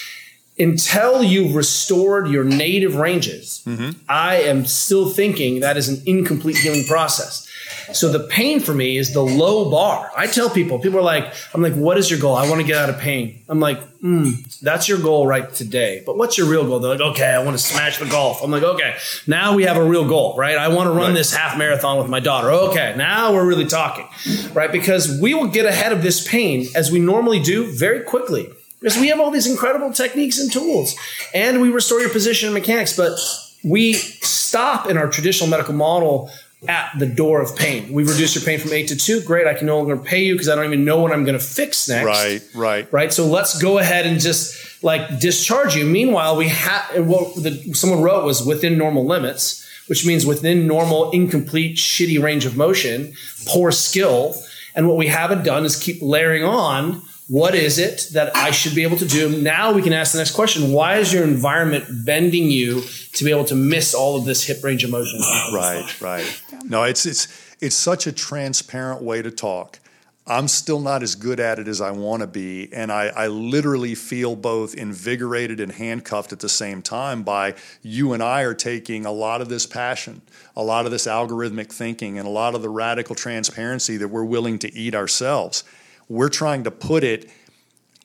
Until 0.59 1.23
you've 1.23 1.55
restored 1.55 2.27
your 2.27 2.43
native 2.43 2.95
ranges, 2.95 3.63
mm-hmm. 3.65 3.91
I 4.09 4.35
am 4.35 4.65
still 4.65 5.09
thinking 5.09 5.61
that 5.61 5.77
is 5.77 5.87
an 5.87 6.03
incomplete 6.05 6.57
healing 6.57 6.83
process. 6.83 7.47
So 7.91 8.11
the 8.11 8.19
pain 8.19 8.59
for 8.59 8.73
me 8.73 8.97
is 8.97 9.13
the 9.13 9.21
low 9.21 9.69
bar. 9.69 10.11
I 10.15 10.27
tell 10.27 10.49
people, 10.49 10.79
people 10.79 10.99
are 10.99 11.03
like, 11.03 11.33
I'm 11.53 11.61
like, 11.61 11.73
what 11.73 11.97
is 11.97 12.09
your 12.09 12.19
goal? 12.19 12.35
I 12.35 12.47
want 12.49 12.61
to 12.61 12.67
get 12.67 12.77
out 12.77 12.89
of 12.89 12.97
pain. 12.99 13.43
I'm 13.49 13.59
like, 13.59 13.79
hmm, 13.99 14.31
that's 14.61 14.87
your 14.87 14.99
goal 14.99 15.27
right 15.27 15.51
today. 15.53 16.03
But 16.05 16.17
what's 16.17 16.37
your 16.37 16.47
real 16.47 16.65
goal? 16.65 16.79
They're 16.79 16.91
like, 16.91 17.13
okay, 17.13 17.27
I 17.27 17.43
want 17.43 17.57
to 17.57 17.63
smash 17.63 17.99
the 17.99 18.05
golf. 18.05 18.43
I'm 18.43 18.51
like, 18.51 18.63
okay, 18.63 18.95
now 19.27 19.55
we 19.55 19.63
have 19.63 19.77
a 19.77 19.83
real 19.83 20.07
goal, 20.07 20.37
right? 20.37 20.57
I 20.57 20.69
want 20.69 20.87
to 20.87 20.91
run 20.91 21.07
right. 21.07 21.15
this 21.15 21.33
half 21.33 21.57
marathon 21.57 21.97
with 21.97 22.09
my 22.09 22.19
daughter. 22.19 22.49
Okay, 22.49 22.93
now 22.97 23.33
we're 23.33 23.45
really 23.45 23.67
talking, 23.67 24.07
right? 24.53 24.71
Because 24.71 25.19
we 25.21 25.33
will 25.33 25.47
get 25.47 25.65
ahead 25.65 25.91
of 25.91 26.03
this 26.03 26.27
pain 26.27 26.67
as 26.75 26.91
we 26.91 26.99
normally 26.99 27.41
do 27.41 27.71
very 27.71 28.01
quickly. 28.01 28.49
Because 28.79 28.97
we 28.97 29.07
have 29.07 29.19
all 29.21 29.31
these 29.31 29.47
incredible 29.47 29.93
techniques 29.93 30.39
and 30.39 30.51
tools, 30.51 30.95
and 31.33 31.61
we 31.61 31.69
restore 31.69 32.01
your 32.01 32.09
position 32.09 32.47
and 32.49 32.53
mechanics, 32.53 32.97
but 32.97 33.17
we 33.63 33.93
stop 33.93 34.89
in 34.89 34.97
our 34.97 35.09
traditional 35.09 35.49
medical 35.49 35.73
model 35.73 36.29
at 36.67 36.91
the 36.97 37.05
door 37.05 37.41
of 37.41 37.55
pain. 37.55 37.91
We 37.91 38.03
reduce 38.03 38.35
your 38.35 38.43
pain 38.43 38.59
from 38.59 38.73
eight 38.73 38.87
to 38.89 38.95
two. 38.95 39.21
Great. 39.21 39.47
I 39.47 39.53
can 39.53 39.67
no 39.67 39.77
longer 39.77 39.97
pay 39.97 40.23
you 40.23 40.33
because 40.33 40.49
I 40.49 40.55
don't 40.55 40.65
even 40.65 40.85
know 40.85 41.01
what 41.01 41.11
I'm 41.11 41.25
going 41.25 41.37
to 41.37 41.43
fix 41.43 41.89
next. 41.89 42.05
Right, 42.05 42.41
right. 42.55 42.93
Right. 42.93 43.13
So 43.13 43.25
let's 43.25 43.61
go 43.61 43.79
ahead 43.79 44.05
and 44.05 44.19
just 44.19 44.83
like 44.83 45.19
discharge 45.19 45.75
you. 45.75 45.85
Meanwhile, 45.85 46.37
we 46.37 46.49
have 46.49 47.07
what 47.07 47.35
the, 47.35 47.73
someone 47.73 48.01
wrote 48.01 48.25
was 48.25 48.45
within 48.45 48.77
normal 48.77 49.05
limits, 49.05 49.67
which 49.87 50.05
means 50.05 50.25
within 50.25 50.67
normal, 50.67 51.11
incomplete, 51.11 51.77
shitty 51.77 52.21
range 52.21 52.45
of 52.45 52.55
motion, 52.55 53.13
poor 53.45 53.71
skill. 53.71 54.35
And 54.75 54.87
what 54.87 54.97
we 54.97 55.07
haven't 55.07 55.43
done 55.43 55.65
is 55.65 55.75
keep 55.75 56.01
layering 56.01 56.43
on 56.43 57.01
what 57.27 57.55
is 57.55 57.79
it 57.79 58.09
that 58.13 58.35
I 58.35 58.51
should 58.51 58.75
be 58.75 58.83
able 58.83 58.97
to 58.97 59.07
do? 59.07 59.41
Now 59.41 59.71
we 59.71 59.81
can 59.81 59.93
ask 59.93 60.11
the 60.11 60.17
next 60.17 60.31
question. 60.31 60.71
Why 60.71 60.97
is 60.97 61.13
your 61.13 61.23
environment 61.23 62.05
bending 62.05 62.49
you 62.49 62.81
to 63.13 63.23
be 63.23 63.31
able 63.31 63.45
to 63.45 63.55
miss 63.55 63.93
all 63.93 64.17
of 64.17 64.25
this 64.25 64.43
hip 64.43 64.63
range 64.63 64.83
of 64.83 64.89
motion? 64.89 65.19
Right, 65.53 66.01
right. 66.01 66.43
No, 66.65 66.83
it's 66.83 67.05
it's 67.05 67.55
it's 67.61 67.75
such 67.75 68.07
a 68.07 68.11
transparent 68.11 69.01
way 69.01 69.21
to 69.21 69.31
talk. 69.31 69.79
I'm 70.25 70.47
still 70.47 70.79
not 70.79 71.03
as 71.03 71.15
good 71.15 71.41
at 71.41 71.59
it 71.59 71.67
as 71.67 71.81
I 71.81 71.91
want 71.91 72.21
to 72.21 72.27
be. 72.27 72.71
And 72.71 72.93
I, 72.93 73.07
I, 73.07 73.27
literally 73.27 73.93
feel 73.93 74.37
both 74.37 74.73
invigorated 74.73 75.59
and 75.59 75.69
handcuffed 75.69 76.31
at 76.31 76.39
the 76.39 76.47
same 76.47 76.81
time 76.81 77.23
by 77.23 77.55
you 77.81 78.13
and 78.13 78.23
I 78.23 78.43
are 78.43 78.53
taking 78.53 79.05
a 79.05 79.11
lot 79.11 79.41
of 79.41 79.49
this 79.49 79.65
passion, 79.65 80.21
a 80.55 80.63
lot 80.63 80.85
of 80.85 80.93
this 80.93 81.07
algorithmic 81.07 81.73
thinking, 81.73 82.17
and 82.17 82.25
a 82.25 82.31
lot 82.31 82.55
of 82.55 82.61
the 82.61 82.69
radical 82.69 83.15
transparency 83.15 83.97
that 83.97 84.07
we're 84.07 84.23
willing 84.23 84.59
to 84.59 84.73
eat 84.73 84.95
ourselves 84.95 85.65
we're 86.13 86.29
trying 86.29 86.63
to 86.63 86.71
put 86.71 87.03
it 87.03 87.29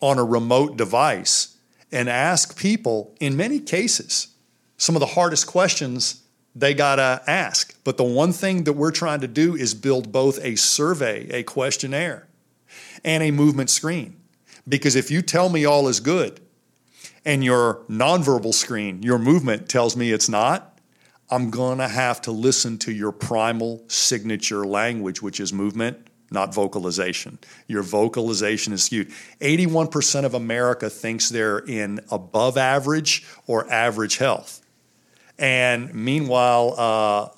on 0.00 0.18
a 0.18 0.24
remote 0.24 0.76
device 0.76 1.56
and 1.92 2.08
ask 2.08 2.58
people, 2.58 3.14
in 3.20 3.36
many 3.36 3.60
cases, 3.60 4.28
some 4.76 4.96
of 4.96 5.00
the 5.00 5.06
hardest 5.06 5.46
questions 5.46 6.22
they 6.54 6.74
got 6.74 6.96
to 6.96 7.22
ask. 7.26 7.76
But 7.84 7.96
the 7.96 8.04
one 8.04 8.32
thing 8.32 8.64
that 8.64 8.72
we're 8.72 8.90
trying 8.90 9.20
to 9.20 9.28
do 9.28 9.54
is 9.54 9.74
build 9.74 10.12
both 10.12 10.42
a 10.44 10.56
survey, 10.56 11.28
a 11.30 11.42
questionnaire, 11.42 12.26
and 13.04 13.22
a 13.22 13.30
movement 13.30 13.70
screen. 13.70 14.16
Because 14.68 14.96
if 14.96 15.10
you 15.10 15.22
tell 15.22 15.48
me 15.48 15.64
all 15.64 15.88
is 15.88 16.00
good 16.00 16.40
and 17.24 17.44
your 17.44 17.82
nonverbal 17.88 18.54
screen, 18.54 19.02
your 19.02 19.18
movement 19.18 19.68
tells 19.68 19.96
me 19.96 20.12
it's 20.12 20.28
not, 20.28 20.78
I'm 21.30 21.50
going 21.50 21.78
to 21.78 21.88
have 21.88 22.20
to 22.22 22.32
listen 22.32 22.78
to 22.78 22.92
your 22.92 23.12
primal 23.12 23.84
signature 23.88 24.66
language, 24.66 25.22
which 25.22 25.40
is 25.40 25.52
movement, 25.52 26.07
not 26.30 26.54
vocalization. 26.54 27.38
Your 27.66 27.82
vocalization 27.82 28.72
is 28.72 28.84
skewed. 28.84 29.10
81% 29.40 30.24
of 30.24 30.34
America 30.34 30.90
thinks 30.90 31.28
they're 31.28 31.58
in 31.58 32.00
above 32.10 32.56
average 32.56 33.26
or 33.46 33.70
average 33.72 34.18
health. 34.18 34.60
And 35.38 35.94
meanwhile, 35.94 36.74
uh, 36.76 37.28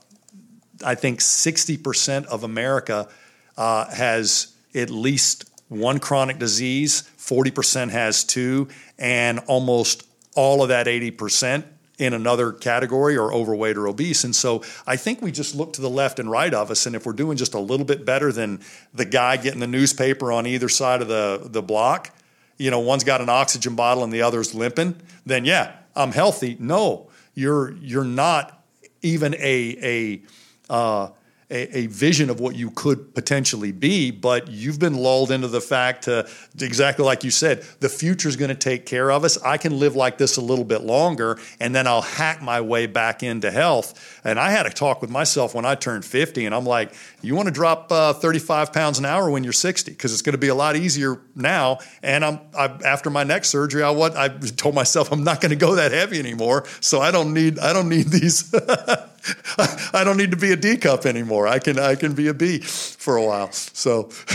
I 0.84 0.94
think 0.94 1.20
60% 1.20 2.26
of 2.26 2.44
America 2.44 3.08
uh, 3.56 3.90
has 3.90 4.54
at 4.74 4.90
least 4.90 5.50
one 5.68 6.00
chronic 6.00 6.38
disease, 6.38 7.02
40% 7.18 7.90
has 7.90 8.24
two, 8.24 8.68
and 8.98 9.38
almost 9.46 10.06
all 10.34 10.62
of 10.62 10.70
that 10.70 10.86
80% 10.86 11.64
in 12.00 12.14
another 12.14 12.50
category 12.50 13.16
or 13.16 13.32
overweight 13.32 13.76
or 13.76 13.86
obese. 13.86 14.24
And 14.24 14.34
so 14.34 14.64
I 14.86 14.96
think 14.96 15.20
we 15.20 15.30
just 15.30 15.54
look 15.54 15.74
to 15.74 15.82
the 15.82 15.90
left 15.90 16.18
and 16.18 16.30
right 16.30 16.52
of 16.52 16.70
us. 16.70 16.86
And 16.86 16.96
if 16.96 17.04
we're 17.04 17.12
doing 17.12 17.36
just 17.36 17.52
a 17.52 17.60
little 17.60 17.84
bit 17.84 18.06
better 18.06 18.32
than 18.32 18.60
the 18.94 19.04
guy 19.04 19.36
getting 19.36 19.60
the 19.60 19.66
newspaper 19.66 20.32
on 20.32 20.46
either 20.46 20.70
side 20.70 21.02
of 21.02 21.08
the, 21.08 21.42
the 21.44 21.60
block, 21.60 22.10
you 22.56 22.70
know, 22.70 22.80
one's 22.80 23.04
got 23.04 23.20
an 23.20 23.28
oxygen 23.28 23.76
bottle 23.76 24.02
and 24.02 24.12
the 24.12 24.22
other's 24.22 24.54
limping, 24.54 24.96
then 25.26 25.44
yeah, 25.44 25.76
I'm 25.94 26.12
healthy. 26.12 26.56
No, 26.58 27.10
you're 27.34 27.72
you're 27.76 28.04
not 28.04 28.64
even 29.02 29.34
a 29.34 30.22
a 30.68 30.72
uh, 30.72 31.10
a, 31.50 31.78
a, 31.78 31.86
vision 31.86 32.30
of 32.30 32.38
what 32.38 32.54
you 32.54 32.70
could 32.70 33.14
potentially 33.14 33.72
be, 33.72 34.10
but 34.10 34.48
you've 34.48 34.78
been 34.78 34.94
lulled 34.94 35.30
into 35.30 35.48
the 35.48 35.60
fact 35.60 36.04
to 36.04 36.28
exactly 36.60 37.04
like 37.04 37.24
you 37.24 37.30
said, 37.30 37.62
the 37.80 37.88
future 37.88 38.28
is 38.28 38.36
going 38.36 38.50
to 38.50 38.54
take 38.54 38.86
care 38.86 39.10
of 39.10 39.24
us. 39.24 39.40
I 39.42 39.56
can 39.56 39.78
live 39.78 39.96
like 39.96 40.18
this 40.18 40.36
a 40.36 40.40
little 40.40 40.64
bit 40.64 40.82
longer, 40.82 41.38
and 41.58 41.74
then 41.74 41.86
I'll 41.86 42.02
hack 42.02 42.40
my 42.40 42.60
way 42.60 42.86
back 42.86 43.22
into 43.22 43.50
health. 43.50 44.20
And 44.24 44.38
I 44.38 44.50
had 44.50 44.66
a 44.66 44.70
talk 44.70 45.00
with 45.00 45.10
myself 45.10 45.54
when 45.54 45.64
I 45.64 45.74
turned 45.74 46.04
50, 46.04 46.46
and 46.46 46.54
I'm 46.54 46.66
like, 46.66 46.94
you 47.20 47.34
want 47.34 47.46
to 47.46 47.52
drop 47.52 47.90
uh, 47.90 48.12
35 48.12 48.72
pounds 48.72 48.98
an 48.98 49.04
hour 49.04 49.28
when 49.30 49.42
you're 49.42 49.52
60 49.52 49.90
because 49.90 50.12
it's 50.12 50.22
going 50.22 50.34
to 50.34 50.38
be 50.38 50.48
a 50.48 50.54
lot 50.54 50.76
easier 50.76 51.20
now. 51.34 51.78
And 52.02 52.24
I'm 52.24 52.40
I, 52.56 52.66
after 52.84 53.10
my 53.10 53.24
neck 53.24 53.44
surgery, 53.44 53.82
I 53.82 53.90
what 53.90 54.16
I 54.16 54.28
told 54.28 54.74
myself 54.74 55.12
I'm 55.12 55.24
not 55.24 55.40
going 55.40 55.50
to 55.50 55.56
go 55.56 55.74
that 55.74 55.92
heavy 55.92 56.18
anymore, 56.18 56.64
so 56.80 57.00
I 57.00 57.10
don't 57.10 57.34
need 57.34 57.58
I 57.58 57.72
don't 57.72 57.88
need 57.88 58.08
these. 58.08 58.54
I 59.92 60.02
don't 60.04 60.16
need 60.16 60.30
to 60.30 60.36
be 60.36 60.52
a 60.52 60.56
D 60.56 60.76
cup 60.76 61.06
anymore. 61.06 61.46
I 61.46 61.58
can 61.58 61.78
I 61.78 61.94
can 61.94 62.14
be 62.14 62.28
a 62.28 62.34
B 62.34 62.58
for 62.58 63.16
a 63.16 63.24
while. 63.24 63.52
So 63.52 64.02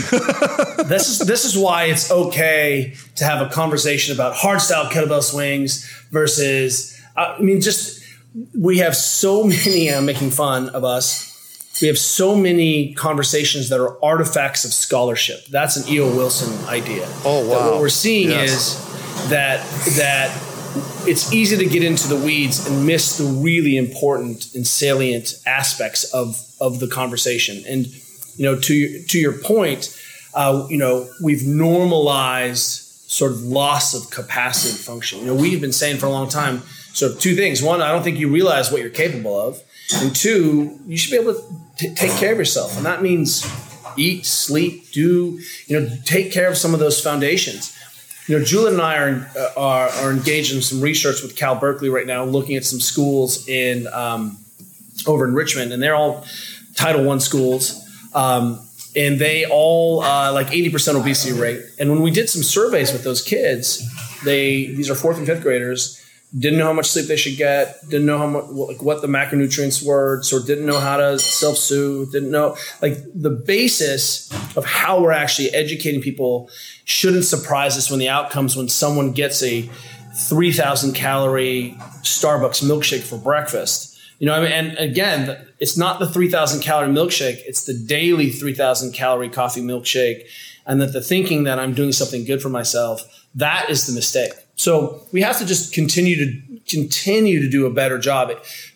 this 0.88 1.10
is 1.10 1.20
this 1.20 1.46
is 1.46 1.58
why 1.58 1.86
it's 1.86 2.12
okay 2.12 2.96
to 3.16 3.26
have 3.26 3.46
a 3.46 3.50
conversation 3.50 4.14
about 4.14 4.36
hard 4.36 4.62
style 4.62 4.86
kettlebell 4.86 5.24
swings 5.24 5.90
versus. 6.12 6.92
I 7.18 7.40
mean, 7.40 7.62
just 7.62 8.04
we 8.58 8.80
have 8.80 8.96
so 8.96 9.44
many. 9.66 9.90
I'm 9.90 10.00
uh, 10.00 10.02
making 10.02 10.32
fun 10.32 10.70
of 10.70 10.84
us. 10.84 11.34
We 11.82 11.90
have 11.90 11.98
so 11.98 12.38
many 12.38 12.94
conversations 12.94 13.68
that 13.70 13.82
are 13.82 14.04
artifacts 14.04 14.64
of 14.64 14.74
scholarship. 14.74 15.46
That's 15.48 15.76
an 15.76 15.92
E.O. 15.92 16.16
Wilson 16.16 16.66
idea. 16.68 17.06
Oh 17.26 17.48
wow! 17.48 17.60
That 17.60 17.72
what 17.72 17.82
we're 17.82 17.90
seeing 17.90 18.30
yes. 18.30 18.52
is 18.52 19.30
that 19.30 19.66
that 19.98 20.45
it's 21.08 21.32
easy 21.34 21.58
to 21.58 21.66
get 21.66 21.84
into 21.84 22.08
the 22.08 22.16
weeds 22.16 22.68
and 22.68 22.86
miss 22.86 23.18
the 23.18 23.24
really 23.24 23.78
important 23.78 24.54
and 24.56 24.66
salient 24.66 25.34
aspects 25.46 26.04
of 26.06 26.42
of 26.60 26.80
the 26.80 26.88
conversation. 26.88 27.64
And 27.68 27.88
you 28.38 28.46
know, 28.46 28.60
to 28.60 28.74
your, 28.74 29.04
to 29.04 29.20
your 29.20 29.34
point, 29.34 29.98
uh, 30.34 30.68
you 30.70 30.78
know, 30.78 31.10
we've 31.24 31.46
normalized 31.46 32.82
sort 33.10 33.32
of 33.32 33.42
loss 33.42 33.94
of 33.94 34.10
capacity 34.12 34.76
function. 34.76 35.20
You 35.20 35.28
know, 35.28 35.36
we've 35.36 35.62
been 35.62 35.72
saying 35.72 35.98
for 35.98 36.08
a 36.08 36.12
long 36.12 36.28
time. 36.28 36.62
So 36.94 37.14
two 37.14 37.36
things: 37.36 37.62
one, 37.62 37.82
I 37.82 37.92
don't 37.92 38.04
think 38.04 38.20
you 38.20 38.30
realize 38.30 38.72
what 38.72 38.82
you're 38.82 38.90
capable 38.90 39.40
of, 39.40 39.62
and 39.96 40.16
two, 40.16 40.80
you 40.88 40.98
should 40.98 41.12
be 41.12 41.18
able 41.18 41.36
to 41.36 41.42
t- 41.78 41.96
take 41.96 42.12
care 42.12 42.32
of 42.32 42.38
yourself, 42.38 42.76
and 42.78 42.86
that 42.86 43.02
means 43.02 43.46
eat, 43.98 44.26
sleep, 44.26 44.92
do 44.92 45.40
you 45.68 45.80
know, 45.80 45.90
take 46.04 46.32
care 46.32 46.50
of 46.50 46.58
some 46.58 46.74
of 46.74 46.80
those 46.80 47.02
foundations. 47.02 47.78
You 48.28 48.40
know, 48.40 48.44
Juliet 48.44 48.74
and 48.74 48.82
I 48.82 48.98
are, 48.98 49.30
are, 49.56 49.90
are 49.90 50.12
engaged 50.12 50.54
in 50.54 50.62
some 50.62 50.82
research 50.82 51.22
with 51.22 51.36
Cal 51.36 51.56
Berkeley 51.56 51.90
right 51.90 52.08
now, 52.08 52.24
looking 52.24 52.56
at 52.56 52.66
some 52.66 52.80
schools 52.80 53.48
in 53.48 53.88
um, 53.94 54.38
over 55.06 55.26
in 55.26 55.36
Richmond, 55.36 55.72
and 55.72 55.82
they're 55.82 55.96
all 55.96 56.26
Title 56.76 57.04
One 57.04 57.20
schools. 57.20 57.82
Um, 58.16 58.62
and 58.96 59.20
they 59.20 59.46
all 59.46 60.02
uh, 60.02 60.32
like 60.32 60.48
80% 60.48 61.00
obesity 61.00 61.40
rate. 61.40 61.62
And 61.80 61.92
when 61.92 62.02
we 62.02 62.12
did 62.12 62.30
some 62.30 62.42
surveys 62.44 62.94
with 62.94 63.04
those 63.04 63.22
kids, 63.22 63.84
they 64.24 64.68
these 64.68 64.90
are 64.90 64.96
fourth 64.96 65.18
and 65.18 65.28
fifth 65.28 65.44
graders, 65.44 66.02
didn't 66.38 66.60
know 66.60 66.66
how 66.66 66.74
much 66.74 66.88
sleep 66.88 67.06
they 67.08 67.18
should 67.18 67.38
get, 67.38 67.82
didn't 67.90 68.06
know 68.06 68.18
how 68.18 68.28
much 68.28 68.46
like 68.46 68.82
what 68.82 69.02
the 69.02 69.08
macronutrients 69.08 69.86
were, 69.86 70.22
so 70.24 70.44
didn't 70.44 70.66
know 70.66 70.80
how 70.80 70.98
to 70.98 71.20
self 71.20 71.58
soothe, 71.58 72.12
didn't 72.12 72.32
know 72.32 72.58
like 72.82 72.98
the 73.14 73.30
basis 73.30 74.32
of 74.56 74.66
how 74.66 75.02
we're 75.02 75.12
actually 75.12 75.50
educating 75.50 76.02
people 76.02 76.50
shouldn't 76.86 77.26
surprise 77.26 77.78
us 77.78 77.90
when 77.90 78.00
the 78.00 78.10
outcomes 78.10 78.56
when 78.56 78.70
someone 78.70 79.12
gets 79.12 79.44
a 79.44 79.70
3,000 80.16 80.94
calorie 80.94 81.76
Starbucks 82.04 82.64
milkshake 82.64 83.04
for 83.04 83.18
breakfast 83.18 83.96
you 84.20 84.28
know, 84.28 84.34
I 84.34 84.42
mean, 84.42 84.52
and 84.52 84.78
again, 84.78 85.38
it's 85.60 85.78
not 85.78 86.00
the 86.00 86.08
3,000 86.08 86.62
calorie 86.62 86.90
milkshake, 86.90 87.42
it's 87.46 87.66
the 87.66 87.74
daily 87.74 88.30
3,000 88.30 88.94
calorie 88.94 89.30
coffee 89.30 89.62
milkshake. 89.62 90.24
And 90.68 90.82
that 90.82 90.94
the 90.94 91.02
thinking 91.02 91.44
that 91.44 91.60
I'm 91.60 91.74
doing 91.74 91.92
something 91.92 92.26
good 92.26 92.42
for 92.42 92.50
myself, 92.50 93.04
that 93.36 93.70
is 93.70 93.86
the 93.86 93.94
mistake. 93.94 94.32
So 94.56 95.04
we 95.12 95.22
have 95.22 95.38
to 95.38 95.46
just 95.46 95.74
continue 95.74 96.16
to 96.16 96.42
continue 96.68 97.40
to 97.40 97.48
do 97.48 97.68
a 97.68 97.70
better 97.70 98.00
job. 98.00 98.32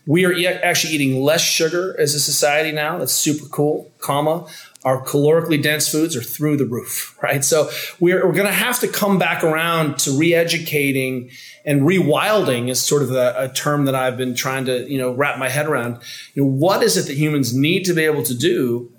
We 0.05 0.25
are 0.25 0.59
actually 0.61 0.93
eating 0.93 1.23
less 1.23 1.41
sugar 1.41 1.95
as 1.99 2.13
a 2.13 2.19
society 2.19 2.71
now. 2.71 2.99
That's 2.99 3.13
super 3.13 3.47
cool, 3.47 3.91
comma 3.97 4.45
our 4.85 5.03
calorically 5.03 5.61
dense 5.61 5.89
foods 5.89 6.15
are 6.15 6.21
through 6.21 6.57
the 6.57 6.65
roof, 6.65 7.17
right? 7.23 7.43
So 7.43 7.69
we're, 7.99 8.25
we're 8.25 8.33
going 8.33 8.47
to 8.47 8.53
have 8.53 8.79
to 8.79 8.87
come 8.87 9.19
back 9.19 9.43
around 9.43 9.99
to 9.99 10.11
re-educating 10.11 11.31
and 11.65 11.81
rewilding 11.81 12.69
is 12.69 12.79
sort 12.79 13.03
of 13.03 13.11
a, 13.11 13.35
a, 13.37 13.49
term 13.49 13.85
that 13.85 13.95
I've 13.95 14.17
been 14.17 14.33
trying 14.33 14.65
to, 14.65 14.89
you 14.89 14.97
know, 14.97 15.11
wrap 15.11 15.37
my 15.37 15.49
head 15.49 15.67
around. 15.67 15.99
You 16.33 16.43
know, 16.43 16.49
what 16.49 16.81
is 16.81 16.97
it 16.97 17.07
that 17.07 17.17
humans 17.17 17.53
need 17.53 17.83
to 17.85 17.93
be 17.93 18.05
able 18.05 18.23
to 18.23 18.33
do? 18.33 18.91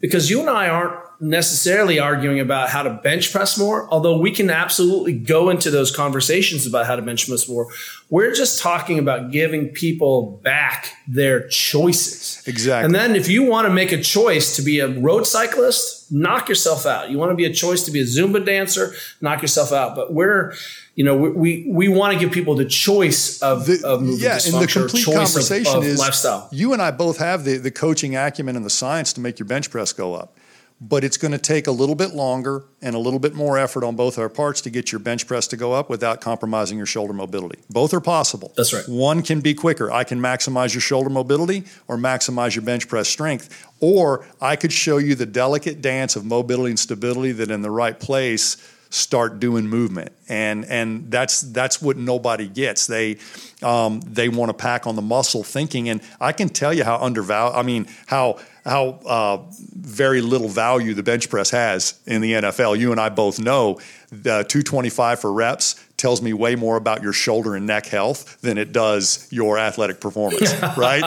Because 0.00 0.28
you 0.28 0.40
and 0.40 0.50
I 0.50 0.68
aren't 0.68 0.98
necessarily 1.20 1.98
arguing 1.98 2.40
about 2.40 2.70
how 2.70 2.82
to 2.82 2.90
bench 2.90 3.30
press 3.30 3.58
more, 3.58 3.86
although 3.90 4.18
we 4.18 4.30
can 4.30 4.48
absolutely 4.48 5.12
go 5.12 5.50
into 5.50 5.70
those 5.70 5.94
conversations 5.94 6.66
about 6.66 6.86
how 6.86 6.96
to 6.96 7.02
bench 7.02 7.28
press 7.28 7.48
more. 7.48 7.68
We're 8.08 8.32
just 8.32 8.60
talking 8.60 8.98
about 8.98 9.30
giving 9.30 9.68
people 9.68 10.40
back 10.42 10.94
their 11.06 11.46
choices. 11.48 12.42
Exactly. 12.46 12.86
And 12.86 12.94
then 12.94 13.14
if 13.14 13.28
you 13.28 13.44
want 13.44 13.68
to 13.68 13.72
make 13.72 13.92
a 13.92 14.00
choice 14.02 14.56
to 14.56 14.62
be 14.62 14.80
a 14.80 14.88
road 14.88 15.26
cyclist, 15.26 16.10
knock 16.10 16.48
yourself 16.48 16.86
out. 16.86 17.10
You 17.10 17.18
want 17.18 17.30
to 17.30 17.36
be 17.36 17.44
a 17.44 17.52
choice 17.52 17.84
to 17.84 17.90
be 17.90 18.00
a 18.00 18.04
Zumba 18.04 18.44
dancer, 18.44 18.94
knock 19.20 19.42
yourself 19.42 19.72
out. 19.72 19.94
But 19.94 20.12
we're, 20.12 20.54
you 20.94 21.04
know, 21.04 21.16
we 21.16 21.30
we, 21.30 21.66
we 21.70 21.88
want 21.88 22.14
to 22.14 22.18
give 22.18 22.32
people 22.32 22.54
the 22.54 22.64
choice 22.64 23.40
of, 23.42 23.66
the, 23.66 23.82
of 23.84 24.00
movement 24.00 24.22
yeah, 24.22 24.38
and 24.44 24.62
the 24.62 24.66
complete 24.66 25.04
conversation 25.04 25.76
of, 25.76 25.82
of 25.82 25.84
is 25.84 25.98
lifestyle. 25.98 26.48
You 26.50 26.72
and 26.72 26.80
I 26.80 26.90
both 26.90 27.18
have 27.18 27.44
the 27.44 27.58
the 27.58 27.70
coaching 27.70 28.16
acumen 28.16 28.56
and 28.56 28.64
the 28.64 28.70
science 28.70 29.12
to 29.12 29.20
make 29.20 29.38
your 29.38 29.46
bench 29.46 29.70
press 29.70 29.92
go 29.92 30.14
up 30.14 30.36
but 30.80 31.04
it's 31.04 31.18
going 31.18 31.32
to 31.32 31.38
take 31.38 31.66
a 31.66 31.70
little 31.70 31.94
bit 31.94 32.14
longer 32.14 32.64
and 32.80 32.96
a 32.96 32.98
little 32.98 33.18
bit 33.18 33.34
more 33.34 33.58
effort 33.58 33.84
on 33.84 33.96
both 33.96 34.18
our 34.18 34.30
parts 34.30 34.62
to 34.62 34.70
get 34.70 34.90
your 34.90 34.98
bench 34.98 35.26
press 35.26 35.46
to 35.48 35.56
go 35.56 35.74
up 35.74 35.90
without 35.90 36.22
compromising 36.22 36.78
your 36.78 36.86
shoulder 36.86 37.12
mobility. 37.12 37.58
Both 37.68 37.92
are 37.92 38.00
possible. 38.00 38.52
That's 38.56 38.72
right. 38.72 38.88
One 38.88 39.22
can 39.22 39.40
be 39.40 39.52
quicker. 39.52 39.90
I 39.90 40.04
can 40.04 40.20
maximize 40.20 40.72
your 40.72 40.80
shoulder 40.80 41.10
mobility 41.10 41.64
or 41.86 41.98
maximize 41.98 42.54
your 42.54 42.62
bench 42.62 42.88
press 42.88 43.08
strength. 43.08 43.66
Or 43.80 44.26
I 44.40 44.56
could 44.56 44.72
show 44.72 44.96
you 44.96 45.14
the 45.14 45.26
delicate 45.26 45.82
dance 45.82 46.16
of 46.16 46.24
mobility 46.24 46.70
and 46.70 46.78
stability 46.78 47.32
that 47.32 47.50
in 47.50 47.60
the 47.60 47.70
right 47.70 47.98
place 47.98 48.56
start 48.90 49.40
doing 49.40 49.68
movement. 49.68 50.12
And 50.28 50.64
and 50.66 51.10
that's 51.10 51.40
that's 51.40 51.80
what 51.80 51.96
nobody 51.96 52.48
gets. 52.48 52.86
They 52.86 53.18
um, 53.62 54.00
they 54.00 54.28
want 54.28 54.50
to 54.50 54.54
pack 54.54 54.86
on 54.86 54.96
the 54.96 55.02
muscle 55.02 55.42
thinking. 55.42 55.88
And 55.88 56.00
i 56.20 56.32
can 56.32 56.48
tell 56.48 56.72
you 56.72 56.84
how 56.84 56.98
undervalued 56.98 57.56
i 57.56 57.62
mean 57.62 57.86
how 58.06 58.38
how 58.64 59.00
uh, 59.06 59.42
very 59.74 60.20
little 60.20 60.48
value 60.48 60.94
the 60.94 61.02
bench 61.02 61.30
press 61.30 61.50
has 61.50 61.98
in 62.06 62.20
the 62.20 62.32
NFL. 62.32 62.78
You 62.78 62.92
and 62.92 63.00
I 63.00 63.08
both 63.08 63.38
know 63.38 63.80
the 64.10 64.44
225 64.44 65.20
for 65.20 65.32
reps 65.32 65.82
tells 66.00 66.22
me 66.22 66.32
way 66.32 66.56
more 66.56 66.76
about 66.76 67.02
your 67.02 67.12
shoulder 67.12 67.54
and 67.54 67.66
neck 67.66 67.86
health 67.86 68.40
than 68.40 68.58
it 68.58 68.72
does 68.72 69.28
your 69.30 69.58
athletic 69.58 70.00
performance, 70.00 70.52
right? 70.76 71.02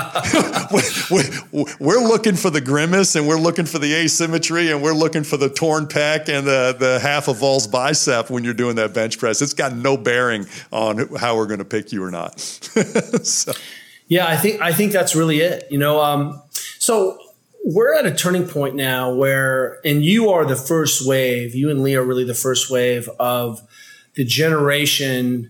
we're 1.80 2.07
looking 2.07 2.36
for 2.36 2.49
the 2.49 2.61
grimace 2.61 3.15
and 3.15 3.28
we're 3.28 3.40
looking 3.40 3.65
for 3.65 3.80
the 3.80 3.94
asymmetry 3.94 4.72
and 4.72 4.82
we're 4.82 4.94
looking 4.94 5.24
for 5.24 5.38
the 5.38 5.49
torn 5.49 5.88
pec 5.88 6.30
and 6.30 6.45
the, 6.45 6.76
the 6.78 6.99
half 6.99 7.28
of 7.28 7.38
Vol's 7.38 7.68
bicep 7.68 8.30
when 8.30 8.44
you're 8.44 8.53
doing 8.53 8.76
that 8.76 8.94
bench 8.94 9.18
press. 9.18 9.41
It's 9.41 9.53
got 9.53 9.76
no 9.76 9.98
bearing 9.98 10.45
on 10.72 11.15
how 11.15 11.36
we're 11.36 11.48
going 11.48 11.60
to 11.60 11.65
pick 11.65 11.91
you 11.91 12.03
or 12.03 12.11
not. 12.11 12.40
so. 13.24 13.53
Yeah, 14.07 14.28
I 14.28 14.38
think 14.38 14.61
I 14.61 14.74
think 14.74 14.91
that's 14.91 15.15
really 15.15 15.40
it. 15.40 15.68
You 15.72 15.80
know, 15.80 16.02
um, 16.02 16.41
so 16.78 17.18
we're 17.64 17.95
at 17.95 18.06
a 18.06 18.14
turning 18.14 18.48
point 18.48 18.76
now 18.76 19.14
where, 19.14 19.80
and 19.86 20.03
you 20.03 20.30
are 20.30 20.45
the 20.45 20.56
first 20.56 21.07
wave, 21.07 21.56
you 21.56 21.70
and 21.70 21.82
Lee 21.82 21.95
are 21.95 22.03
really 22.03 22.26
the 22.26 22.34
first 22.34 22.70
wave 22.70 23.10
of 23.20 23.61
the 24.15 24.23
generation 24.23 25.49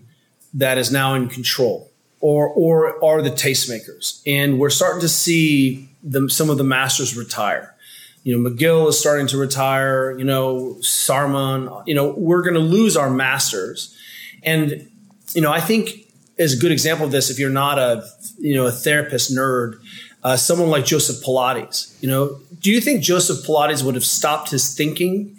that 0.54 0.78
is 0.78 0.90
now 0.90 1.14
in 1.14 1.28
control 1.28 1.90
or, 2.20 2.48
or 2.48 3.04
are 3.04 3.20
the 3.20 3.30
tastemakers. 3.30 4.22
And 4.26 4.58
we're 4.58 4.70
starting 4.70 5.00
to 5.00 5.08
see 5.08 5.90
some 6.28 6.50
of 6.50 6.58
the 6.58 6.64
masters 6.64 7.16
retire. 7.16 7.74
You 8.22 8.38
know, 8.38 8.50
McGill 8.50 8.88
is 8.88 8.98
starting 8.98 9.26
to 9.28 9.36
retire, 9.36 10.16
you 10.16 10.24
know, 10.24 10.76
Sahrmann, 10.80 11.86
you 11.86 11.94
know, 11.94 12.14
we're 12.16 12.42
going 12.42 12.54
to 12.54 12.60
lose 12.60 12.96
our 12.96 13.10
masters. 13.10 13.94
And, 14.42 14.88
you 15.34 15.42
know, 15.42 15.52
I 15.52 15.60
think 15.60 16.10
as 16.38 16.54
a 16.54 16.56
good 16.56 16.72
example 16.72 17.04
of 17.04 17.12
this, 17.12 17.28
if 17.28 17.38
you're 17.38 17.50
not 17.50 17.78
a, 17.78 18.06
you 18.38 18.54
know, 18.54 18.66
a 18.66 18.72
therapist 18.72 19.34
nerd, 19.34 19.78
uh, 20.22 20.36
someone 20.36 20.70
like 20.70 20.86
Joseph 20.86 21.22
Pilates. 21.22 22.00
You 22.02 22.08
know, 22.08 22.40
do 22.60 22.70
you 22.70 22.80
think 22.80 23.02
Joseph 23.02 23.46
Pilates 23.46 23.84
would 23.84 23.94
have 23.94 24.04
stopped 24.04 24.50
his 24.50 24.74
thinking 24.74 25.38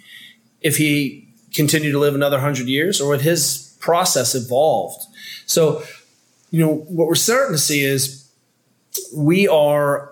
if 0.61 0.77
he 0.77 1.24
continued 1.55 1.93
to 1.93 1.99
live 1.99 2.15
another 2.15 2.39
hundred 2.39 2.67
years, 2.67 3.01
or 3.01 3.09
would 3.09 3.21
his 3.21 3.75
process 3.79 4.35
evolved? 4.35 5.05
So, 5.45 5.83
you 6.51 6.65
know, 6.65 6.73
what 6.73 7.07
we're 7.07 7.15
starting 7.15 7.53
to 7.53 7.59
see 7.59 7.83
is 7.83 8.29
we 9.15 9.47
are 9.47 10.11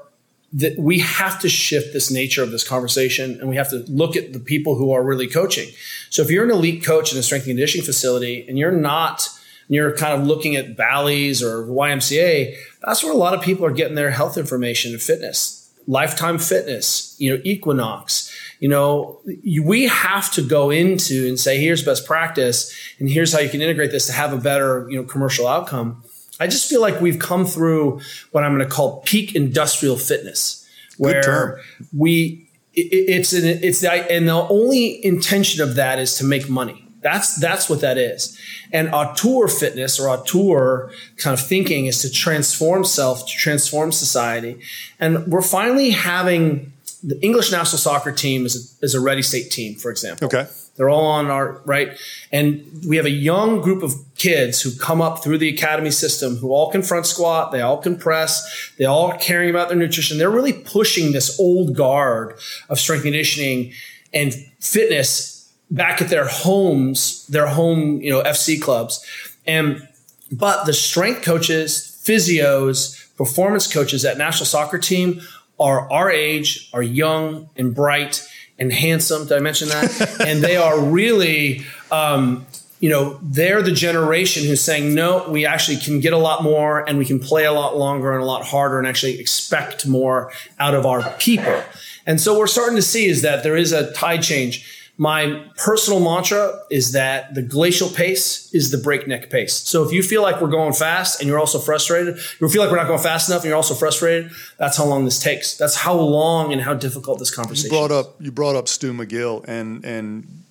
that 0.53 0.77
we 0.77 0.99
have 0.99 1.39
to 1.41 1.49
shift 1.49 1.93
this 1.93 2.11
nature 2.11 2.43
of 2.43 2.51
this 2.51 2.67
conversation 2.67 3.39
and 3.39 3.49
we 3.49 3.55
have 3.55 3.69
to 3.69 3.77
look 3.87 4.15
at 4.15 4.33
the 4.33 4.39
people 4.39 4.75
who 4.75 4.91
are 4.91 5.03
really 5.03 5.27
coaching. 5.27 5.67
So 6.11 6.21
if 6.21 6.29
you're 6.29 6.43
an 6.43 6.51
elite 6.51 6.83
coach 6.83 7.11
in 7.11 7.17
a 7.17 7.23
strength 7.23 7.45
and 7.45 7.51
conditioning 7.51 7.83
facility 7.83 8.45
and 8.47 8.57
you're 8.57 8.71
not 8.71 9.27
you're 9.69 9.95
kind 9.95 10.19
of 10.21 10.27
looking 10.27 10.55
at 10.55 10.75
Bally's 10.75 11.41
or 11.41 11.63
YMCA, 11.63 12.55
that's 12.85 13.03
where 13.03 13.13
a 13.13 13.17
lot 13.17 13.33
of 13.33 13.41
people 13.41 13.65
are 13.65 13.71
getting 13.71 13.95
their 13.95 14.11
health 14.11 14.37
information 14.37 14.91
and 14.91 15.01
fitness. 15.01 15.71
Lifetime 15.87 16.37
Fitness, 16.37 17.15
you 17.17 17.33
know, 17.33 17.41
Equinox, 17.43 18.32
you 18.63 18.69
know, 18.69 19.19
we 19.61 19.89
have 19.89 20.31
to 20.31 20.41
go 20.41 20.69
into 20.69 21.27
and 21.27 21.37
say, 21.37 21.59
here's 21.59 21.83
best 21.83 22.05
practice, 22.05 22.73
and 22.97 23.09
here's 23.09 23.33
how 23.33 23.39
you 23.39 23.49
can 23.49 23.61
integrate 23.61 23.91
this 23.91 24.07
to 24.07 24.13
have 24.13 24.31
a 24.31 24.37
better, 24.37 24.87
you 24.89 24.95
know, 24.95 25.03
commercial 25.03 25.49
outcome. 25.49 26.01
I 26.39 26.47
just 26.47 26.69
feel 26.69 26.79
like 26.79 27.01
we've 27.01 27.19
come 27.19 27.45
through 27.45 27.99
what 28.31 28.45
I'm 28.45 28.55
going 28.55 28.65
to 28.65 28.73
call 28.73 29.01
peak 29.01 29.35
industrial 29.35 29.97
fitness, 29.97 30.65
where 30.97 31.59
we 31.93 32.49
it, 32.73 33.09
it's 33.09 33.33
an, 33.33 33.43
it's 33.43 33.81
the, 33.81 33.91
and 33.91 34.29
the 34.29 34.47
only 34.47 35.05
intention 35.05 35.61
of 35.61 35.75
that 35.75 35.99
is 35.99 36.15
to 36.19 36.23
make 36.23 36.47
money. 36.47 36.87
That's 37.01 37.35
that's 37.35 37.69
what 37.69 37.81
that 37.81 37.97
is. 37.97 38.39
And 38.71 38.87
auteur 38.93 39.49
fitness 39.49 39.99
or 39.99 40.07
auteur 40.07 40.89
kind 41.17 41.37
of 41.37 41.45
thinking 41.45 41.87
is 41.87 42.01
to 42.03 42.09
transform 42.09 42.85
self, 42.85 43.27
to 43.27 43.33
transform 43.33 43.91
society. 43.91 44.61
And 45.01 45.27
we're 45.27 45.41
finally 45.41 45.89
having 45.89 46.72
the 47.03 47.21
English 47.21 47.51
national 47.51 47.77
soccer 47.79 48.11
team 48.11 48.45
is 48.45 48.77
a, 48.81 48.85
is 48.85 48.95
a 48.95 48.99
ready 48.99 49.21
state 49.21 49.51
team, 49.51 49.75
for 49.75 49.91
example. 49.91 50.27
Okay. 50.27 50.47
They're 50.75 50.89
all 50.89 51.05
on 51.05 51.27
our 51.27 51.61
right. 51.65 51.97
And 52.31 52.65
we 52.87 52.97
have 52.97 53.05
a 53.05 53.11
young 53.11 53.61
group 53.61 53.83
of 53.83 53.93
kids 54.15 54.61
who 54.61 54.71
come 54.75 55.01
up 55.01 55.23
through 55.23 55.37
the 55.37 55.49
academy 55.49 55.91
system 55.91 56.37
who 56.37 56.51
all 56.51 56.71
can 56.71 56.81
front 56.81 57.05
squat, 57.05 57.51
they 57.51 57.61
all 57.61 57.77
can 57.77 57.97
press, 57.97 58.71
they 58.79 58.85
all 58.85 59.11
caring 59.17 59.49
about 59.49 59.67
their 59.67 59.77
nutrition. 59.77 60.17
They're 60.17 60.31
really 60.31 60.53
pushing 60.53 61.11
this 61.11 61.39
old 61.39 61.75
guard 61.75 62.39
of 62.69 62.79
strength 62.79 63.03
conditioning 63.03 63.73
and 64.13 64.33
fitness 64.59 65.51
back 65.69 66.01
at 66.01 66.09
their 66.09 66.27
homes, 66.27 67.27
their 67.27 67.47
home, 67.47 68.01
you 68.01 68.09
know, 68.09 68.23
FC 68.23 68.59
clubs. 68.59 69.05
And 69.45 69.87
but 70.31 70.65
the 70.65 70.73
strength 70.73 71.21
coaches, 71.21 72.01
physios, 72.03 73.15
performance 73.15 73.71
coaches 73.71 74.03
at 74.05 74.17
national 74.17 74.45
soccer 74.45 74.79
team 74.79 75.21
are 75.59 75.91
our 75.91 76.11
age, 76.11 76.69
are 76.73 76.83
young 76.83 77.49
and 77.55 77.73
bright 77.73 78.27
and 78.59 78.71
handsome. 78.71 79.27
Did 79.27 79.37
I 79.37 79.39
mention 79.39 79.69
that? 79.69 80.21
and 80.27 80.41
they 80.41 80.57
are 80.57 80.79
really 80.79 81.63
um, 81.91 82.45
you 82.83 82.89
know, 82.89 83.17
they're 83.21 83.61
the 83.61 83.71
generation 83.71 84.43
who's 84.43 84.59
saying, 84.59 84.93
no, 84.93 85.29
we 85.29 85.45
actually 85.45 85.77
can 85.77 86.01
get 86.01 86.11
a 86.11 86.17
lot 86.17 86.43
more 86.43 86.85
and 86.85 86.97
we 86.97 87.05
can 87.05 87.17
play 87.17 87.45
a 87.45 87.53
lot 87.53 87.77
longer 87.77 88.11
and 88.11 88.21
a 88.21 88.25
lot 88.25 88.43
harder 88.43 88.77
and 88.77 88.85
actually 88.85 89.21
expect 89.21 89.87
more 89.87 90.33
out 90.59 90.75
of 90.75 90.85
our 90.85 91.09
people. 91.11 91.63
And 92.05 92.19
so 92.19 92.37
we're 92.37 92.45
starting 92.45 92.75
to 92.75 92.81
see 92.81 93.05
is 93.05 93.21
that 93.21 93.41
there 93.41 93.55
is 93.55 93.71
a 93.71 93.93
tide 93.93 94.21
change. 94.21 94.72
My 94.95 95.43
personal 95.57 95.99
mantra 95.99 96.59
is 96.69 96.91
that 96.91 97.33
the 97.33 97.41
glacial 97.41 97.89
pace 97.89 98.53
is 98.53 98.69
the 98.69 98.77
breakneck 98.77 99.31
pace. 99.31 99.53
So 99.55 99.83
if 99.83 99.91
you 99.91 100.03
feel 100.03 100.21
like 100.21 100.39
we're 100.39 100.49
going 100.49 100.73
fast 100.73 101.19
and 101.19 101.27
you're 101.27 101.39
also 101.39 101.57
frustrated, 101.57 102.17
you 102.39 102.47
feel 102.47 102.61
like 102.61 102.69
we're 102.69 102.77
not 102.77 102.87
going 102.87 103.01
fast 103.01 103.27
enough 103.27 103.41
and 103.41 103.49
you're 103.49 103.57
also 103.57 103.73
frustrated, 103.73 104.31
that's 104.59 104.77
how 104.77 104.85
long 104.85 105.05
this 105.05 105.19
takes. 105.19 105.57
That's 105.57 105.75
how 105.75 105.95
long 105.95 106.53
and 106.53 106.61
how 106.61 106.75
difficult 106.75 107.17
this 107.17 107.33
conversation 107.33 107.71
you 107.73 107.79
brought 107.79 107.91
is. 107.91 108.05
up 108.05 108.21
you 108.21 108.31
brought 108.31 108.55
up 108.55 108.67
Stu 108.67 108.93
McGill 108.93 109.43
and 109.47 109.83
and 109.83 110.43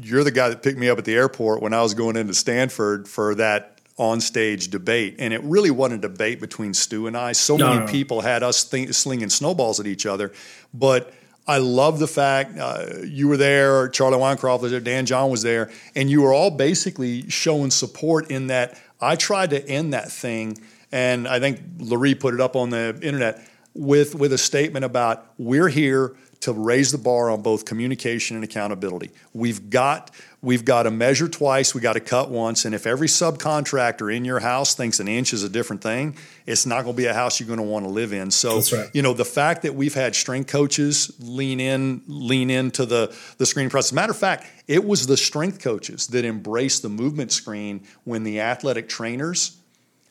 you're 0.00 0.24
the 0.24 0.32
guy 0.32 0.48
that 0.48 0.62
picked 0.62 0.78
me 0.78 0.88
up 0.88 0.98
at 0.98 1.04
the 1.04 1.14
airport 1.14 1.62
when 1.62 1.72
I 1.72 1.82
was 1.82 1.94
going 1.94 2.16
into 2.16 2.34
Stanford 2.34 3.08
for 3.08 3.34
that 3.36 3.78
on-stage 3.96 4.68
debate, 4.70 5.14
and 5.20 5.32
it 5.32 5.40
really 5.44 5.70
wasn't 5.70 6.04
a 6.04 6.08
debate 6.08 6.40
between 6.40 6.74
Stu 6.74 7.06
and 7.06 7.16
I. 7.16 7.30
So 7.32 7.56
No, 7.56 7.66
many 7.66 7.78
no, 7.80 7.86
no. 7.86 7.92
people 7.92 8.20
had 8.22 8.42
us 8.42 8.64
think, 8.64 8.92
slinging 8.92 9.30
snowballs 9.30 9.78
at 9.78 9.86
each 9.86 10.04
other, 10.04 10.32
but 10.72 11.12
I 11.46 11.58
love 11.58 11.98
the 11.98 12.06
fact 12.06 12.58
uh, 12.58 12.86
you 13.04 13.28
were 13.28 13.36
there, 13.36 13.88
Charlie 13.88 14.18
Weingroff 14.18 14.62
was 14.62 14.70
there, 14.70 14.80
Dan 14.80 15.04
John 15.04 15.30
was 15.30 15.42
there, 15.42 15.70
and 15.94 16.10
you 16.10 16.22
were 16.22 16.32
all 16.32 16.50
basically 16.50 17.28
showing 17.28 17.70
support 17.70 18.30
in 18.30 18.46
that 18.46 18.80
I 19.00 19.16
tried 19.16 19.50
to 19.50 19.68
end 19.68 19.92
that 19.92 20.10
thing, 20.10 20.58
and 20.90 21.28
I 21.28 21.40
think 21.40 21.60
Larry 21.78 22.14
put 22.14 22.32
it 22.32 22.40
up 22.40 22.56
on 22.56 22.70
the 22.70 22.98
internet 23.02 23.46
with 23.74 24.14
with 24.14 24.32
a 24.32 24.38
statement 24.38 24.84
about 24.84 25.26
we're 25.36 25.68
here 25.68 26.16
to 26.40 26.52
raise 26.52 26.92
the 26.92 26.98
bar 26.98 27.30
on 27.30 27.42
both 27.42 27.64
communication 27.64 28.36
and 28.36 28.44
accountability. 28.44 29.10
We've 29.32 29.70
got 29.70 30.10
we've 30.44 30.64
got 30.64 30.84
to 30.84 30.90
measure 30.90 31.28
twice, 31.28 31.74
we 31.74 31.80
got 31.80 31.94
to 31.94 32.00
cut 32.00 32.30
once, 32.30 32.64
and 32.64 32.74
if 32.74 32.86
every 32.86 33.08
subcontractor 33.08 34.14
in 34.14 34.24
your 34.24 34.40
house 34.40 34.74
thinks 34.74 35.00
an 35.00 35.08
inch 35.08 35.32
is 35.32 35.42
a 35.42 35.48
different 35.48 35.82
thing, 35.82 36.16
it's 36.46 36.66
not 36.66 36.84
going 36.84 36.94
to 36.94 37.02
be 37.02 37.06
a 37.06 37.14
house 37.14 37.40
you're 37.40 37.46
going 37.46 37.58
to 37.58 37.64
want 37.64 37.84
to 37.84 37.90
live 37.90 38.12
in. 38.12 38.30
So, 38.30 38.60
right. 38.72 38.90
you 38.92 39.02
know, 39.02 39.14
the 39.14 39.24
fact 39.24 39.62
that 39.62 39.74
we've 39.74 39.94
had 39.94 40.14
strength 40.14 40.50
coaches 40.50 41.12
lean 41.18 41.60
in 41.60 42.02
lean 42.06 42.50
into 42.50 42.84
the 42.84 43.16
the 43.38 43.46
screening 43.46 43.70
process. 43.70 43.92
Matter 43.92 44.12
of 44.12 44.18
fact, 44.18 44.46
it 44.68 44.84
was 44.84 45.06
the 45.06 45.16
strength 45.16 45.60
coaches 45.60 46.06
that 46.08 46.24
embraced 46.24 46.82
the 46.82 46.88
movement 46.88 47.32
screen 47.32 47.82
when 48.04 48.22
the 48.22 48.40
athletic 48.40 48.88
trainers 48.88 49.56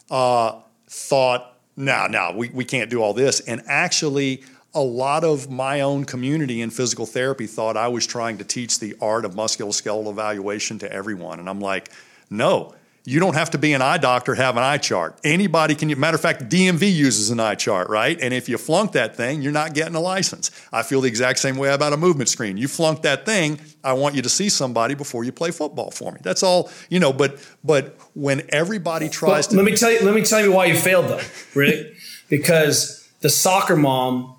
uh, 0.09 0.59
thought, 0.87 1.57
no, 1.75 2.07
no, 2.07 2.33
we, 2.35 2.49
we 2.49 2.65
can't 2.65 2.89
do 2.89 3.01
all 3.01 3.13
this. 3.13 3.39
And 3.41 3.61
actually, 3.67 4.43
a 4.73 4.81
lot 4.81 5.23
of 5.23 5.49
my 5.49 5.81
own 5.81 6.05
community 6.05 6.61
in 6.61 6.69
physical 6.69 7.05
therapy 7.05 7.47
thought 7.47 7.77
I 7.77 7.87
was 7.89 8.07
trying 8.07 8.39
to 8.39 8.43
teach 8.43 8.79
the 8.79 8.95
art 8.99 9.25
of 9.25 9.33
musculoskeletal 9.35 10.09
evaluation 10.09 10.79
to 10.79 10.91
everyone. 10.91 11.39
And 11.39 11.47
I'm 11.47 11.59
like, 11.59 11.91
no, 12.29 12.73
you 13.05 13.19
don't 13.19 13.33
have 13.33 13.51
to 13.51 13.57
be 13.57 13.73
an 13.73 13.81
eye 13.81 13.97
doctor, 13.97 14.33
have 14.33 14.55
an 14.55 14.63
eye 14.63 14.77
chart. 14.77 15.19
Anybody 15.23 15.75
can, 15.75 15.99
matter 15.99 16.15
of 16.15 16.21
fact, 16.21 16.49
DMV 16.49 16.91
uses 16.91 17.29
an 17.31 17.39
eye 17.39 17.55
chart, 17.55 17.89
right? 17.89 18.17
And 18.19 18.33
if 18.33 18.47
you 18.47 18.57
flunk 18.57 18.93
that 18.93 19.17
thing, 19.17 19.41
you're 19.41 19.51
not 19.51 19.73
getting 19.73 19.95
a 19.95 19.99
license. 19.99 20.51
I 20.71 20.83
feel 20.83 21.01
the 21.01 21.09
exact 21.09 21.39
same 21.39 21.57
way 21.57 21.69
about 21.73 21.91
a 21.91 21.97
movement 21.97 22.29
screen. 22.29 22.55
You 22.55 22.69
flunk 22.69 23.01
that 23.01 23.25
thing, 23.25 23.59
I 23.83 23.93
want 23.93 24.15
you 24.15 24.21
to 24.21 24.29
see 24.29 24.47
somebody 24.47 24.95
before 24.95 25.25
you 25.25 25.33
play 25.33 25.51
football 25.51 25.91
for 25.91 26.13
me. 26.13 26.19
That's 26.23 26.43
all, 26.43 26.71
you 26.89 26.99
know, 26.99 27.11
but 27.11 27.45
but 27.63 27.97
when 28.13 28.43
everybody 28.49 29.09
tries 29.09 29.29
Well, 29.29 29.43
to 29.43 29.55
let 29.57 29.65
me 29.65 29.75
tell 29.75 29.91
you. 29.91 29.99
Let 30.01 30.15
me 30.15 30.23
tell 30.23 30.41
you 30.41 30.53
why 30.53 30.65
you 30.65 30.75
failed, 30.75 31.09
though. 31.09 31.21
Really, 31.53 31.93
because 32.29 33.09
the 33.19 33.29
soccer 33.29 33.75
mom 33.75 34.37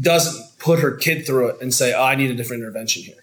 doesn't 0.00 0.58
put 0.58 0.80
her 0.80 0.92
kid 0.92 1.26
through 1.26 1.48
it 1.48 1.56
and 1.60 1.72
say, 1.72 1.92
oh, 1.92 2.02
"I 2.02 2.14
need 2.14 2.30
a 2.30 2.34
different 2.34 2.62
intervention 2.62 3.02
here." 3.02 3.16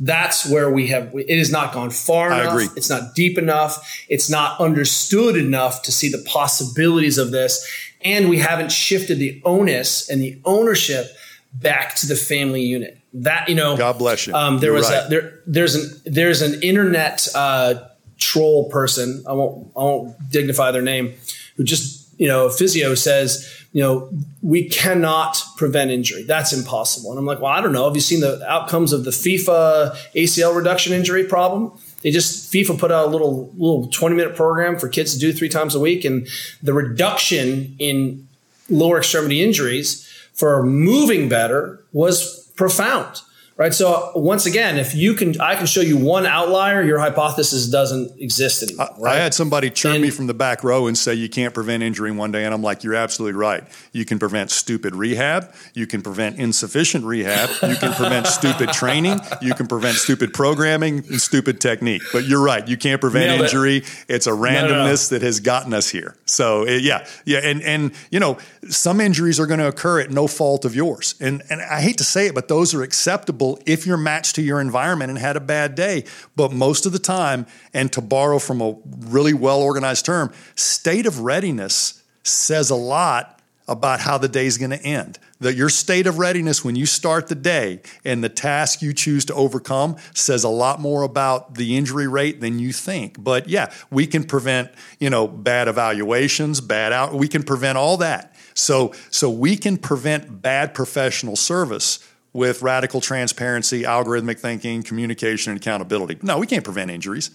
That's 0.00 0.48
where 0.48 0.70
we 0.70 0.88
have. 0.88 1.12
It 1.14 1.38
has 1.38 1.52
not 1.52 1.72
gone 1.72 1.90
far 1.90 2.32
I 2.32 2.40
enough. 2.40 2.52
agree. 2.52 2.68
It's 2.76 2.90
not 2.90 3.14
deep 3.14 3.38
enough. 3.38 4.04
It's 4.08 4.28
not 4.28 4.58
understood 4.60 5.36
enough 5.36 5.82
to 5.82 5.92
see 5.92 6.08
the 6.08 6.22
possibilities 6.26 7.16
of 7.16 7.30
this, 7.30 7.64
and 8.02 8.28
we 8.28 8.38
haven't 8.38 8.72
shifted 8.72 9.18
the 9.18 9.40
onus 9.44 10.08
and 10.10 10.20
the 10.20 10.38
ownership 10.44 11.06
back 11.52 11.94
to 11.96 12.06
the 12.06 12.16
family 12.16 12.62
unit. 12.62 12.98
That 13.12 13.48
you 13.48 13.54
know, 13.54 13.76
God 13.76 13.98
bless 13.98 14.26
you. 14.26 14.34
Um, 14.34 14.58
there 14.58 14.70
You're 14.70 14.78
was 14.78 14.90
right. 14.90 15.06
a, 15.06 15.08
there 15.08 15.40
there's 15.46 15.74
an 15.76 16.00
there's 16.04 16.42
an 16.42 16.60
internet 16.62 17.28
uh, 17.34 17.74
troll 18.18 18.68
person. 18.70 19.22
I 19.28 19.32
won't 19.32 19.70
I 19.76 19.80
won't 19.80 20.30
dignify 20.30 20.72
their 20.72 20.82
name. 20.82 21.14
Who 21.56 21.62
just 21.62 22.03
you 22.24 22.30
know 22.30 22.48
physio 22.48 22.94
says 22.94 23.28
you 23.74 23.82
know 23.82 24.08
we 24.40 24.66
cannot 24.68 25.42
prevent 25.58 25.90
injury. 25.90 26.22
That's 26.22 26.52
impossible. 26.52 27.10
And 27.10 27.18
I'm 27.18 27.26
like, 27.26 27.40
well, 27.40 27.52
I 27.52 27.60
don't 27.60 27.72
know. 27.72 27.84
Have 27.86 27.96
you 27.96 28.00
seen 28.00 28.20
the 28.20 28.42
outcomes 28.48 28.92
of 28.92 29.04
the 29.04 29.10
FIFA 29.10 29.94
ACL 30.14 30.56
reduction 30.56 30.94
injury 30.94 31.24
problem? 31.24 31.72
They 32.02 32.10
just 32.10 32.52
FIFA 32.52 32.78
put 32.78 32.92
out 32.92 33.08
a 33.08 33.10
little 33.10 33.52
little 33.56 33.88
20 33.88 34.14
minute 34.14 34.36
program 34.36 34.78
for 34.78 34.88
kids 34.88 35.12
to 35.14 35.18
do 35.18 35.32
three 35.32 35.50
times 35.50 35.74
a 35.74 35.80
week, 35.80 36.04
and 36.04 36.26
the 36.62 36.72
reduction 36.72 37.76
in 37.78 38.26
lower 38.70 38.98
extremity 38.98 39.42
injuries 39.42 40.08
for 40.32 40.62
moving 40.64 41.28
better 41.28 41.84
was 41.92 42.48
profound 42.56 43.20
right 43.56 43.72
so 43.74 44.10
once 44.16 44.46
again 44.46 44.76
if 44.78 44.94
you 44.94 45.14
can 45.14 45.40
i 45.40 45.54
can 45.54 45.66
show 45.66 45.80
you 45.80 45.96
one 45.96 46.26
outlier 46.26 46.82
your 46.82 46.98
hypothesis 46.98 47.66
doesn't 47.68 48.10
exist 48.20 48.62
anymore 48.62 48.88
I 49.08 49.16
had 49.16 49.34
somebody 49.34 49.70
chirp 49.70 50.00
me 50.00 50.10
from 50.10 50.26
the 50.26 50.34
back 50.34 50.64
row 50.64 50.86
and 50.86 50.96
say 50.96 51.14
you 51.14 51.28
can't 51.28 51.52
prevent 51.54 51.82
injury 51.82 52.10
one 52.10 52.32
day, 52.32 52.44
and 52.44 52.54
I'm 52.54 52.62
like, 52.62 52.82
you're 52.84 52.94
absolutely 52.94 53.38
right. 53.38 53.62
You 53.92 54.04
can 54.04 54.18
prevent 54.18 54.50
stupid 54.50 54.94
rehab, 54.94 55.52
you 55.74 55.86
can 55.86 56.02
prevent 56.02 56.38
insufficient 56.38 57.04
rehab, 57.04 57.50
you 57.68 57.76
can 57.76 57.92
prevent 57.92 58.26
stupid 58.26 58.70
training, 58.70 59.20
you 59.42 59.54
can 59.54 59.66
prevent 59.66 59.96
stupid 59.96 60.32
programming 60.32 60.98
and 61.10 61.20
stupid 61.20 61.60
technique. 61.60 62.02
But 62.12 62.24
you're 62.24 62.42
right, 62.42 62.66
you 62.66 62.76
can't 62.76 63.00
prevent 63.00 63.40
it. 63.40 63.44
injury. 63.44 63.84
It's 64.08 64.26
a 64.26 64.30
no, 64.30 64.36
no. 64.36 64.42
randomness 64.42 65.10
that 65.10 65.22
has 65.22 65.40
gotten 65.40 65.74
us 65.74 65.88
here. 65.88 66.16
So 66.24 66.66
it- 66.66 66.82
yeah, 66.82 67.06
yeah, 67.24 67.38
and 67.38 67.62
and 67.62 67.92
you 68.10 68.20
know 68.20 68.38
some 68.68 69.00
injuries 69.00 69.38
are 69.38 69.46
going 69.46 69.60
to 69.60 69.68
occur 69.68 70.00
at 70.00 70.10
no 70.10 70.26
fault 70.26 70.64
of 70.64 70.74
yours, 70.74 71.14
and 71.20 71.42
and 71.50 71.60
I 71.60 71.80
hate 71.80 71.98
to 71.98 72.04
say 72.04 72.26
it, 72.28 72.34
but 72.34 72.48
those 72.48 72.74
are 72.74 72.82
acceptable 72.82 73.43
if 73.66 73.86
you're 73.86 73.96
matched 73.96 74.34
to 74.36 74.42
your 74.42 74.60
environment 74.60 75.10
and 75.10 75.18
had 75.18 75.36
a 75.36 75.40
bad 75.40 75.74
day. 75.74 76.04
But 76.36 76.52
most 76.52 76.86
of 76.86 76.92
the 76.92 76.98
time, 76.98 77.46
and 77.72 77.92
to 77.92 78.00
borrow 78.00 78.38
from 78.38 78.60
a 78.60 78.76
really 78.84 79.34
well 79.34 79.60
organized 79.60 80.06
term, 80.06 80.32
state 80.54 81.06
of 81.06 81.20
readiness 81.20 82.02
says 82.22 82.70
a 82.70 82.76
lot 82.76 83.34
about 83.66 84.00
how 84.00 84.18
the 84.18 84.28
day's 84.28 84.58
going 84.58 84.70
to 84.70 84.82
end. 84.82 85.18
That 85.40 85.54
your 85.54 85.68
state 85.68 86.06
of 86.06 86.18
readiness 86.18 86.64
when 86.64 86.76
you 86.76 86.86
start 86.86 87.28
the 87.28 87.34
day 87.34 87.80
and 88.04 88.22
the 88.22 88.28
task 88.28 88.82
you 88.82 88.92
choose 88.92 89.24
to 89.26 89.34
overcome 89.34 89.96
says 90.14 90.44
a 90.44 90.48
lot 90.48 90.80
more 90.80 91.02
about 91.02 91.54
the 91.54 91.76
injury 91.76 92.06
rate 92.06 92.40
than 92.40 92.58
you 92.58 92.72
think. 92.72 93.22
But 93.22 93.48
yeah, 93.48 93.72
we 93.90 94.06
can 94.06 94.24
prevent, 94.24 94.70
you 94.98 95.10
know, 95.10 95.26
bad 95.26 95.68
evaluations, 95.68 96.60
bad 96.60 96.92
out, 96.92 97.14
we 97.14 97.28
can 97.28 97.42
prevent 97.42 97.78
all 97.78 97.96
that. 97.98 98.34
So 98.54 98.92
so 99.10 99.30
we 99.30 99.56
can 99.56 99.76
prevent 99.78 100.42
bad 100.42 100.74
professional 100.74 101.36
service 101.36 101.98
with 102.34 102.60
radical 102.60 103.00
transparency, 103.00 103.84
algorithmic 103.84 104.38
thinking, 104.38 104.82
communication, 104.82 105.52
and 105.52 105.60
accountability. 105.60 106.18
No, 106.20 106.38
we 106.38 106.46
can't 106.46 106.64
prevent 106.64 106.90
injuries. 106.90 107.30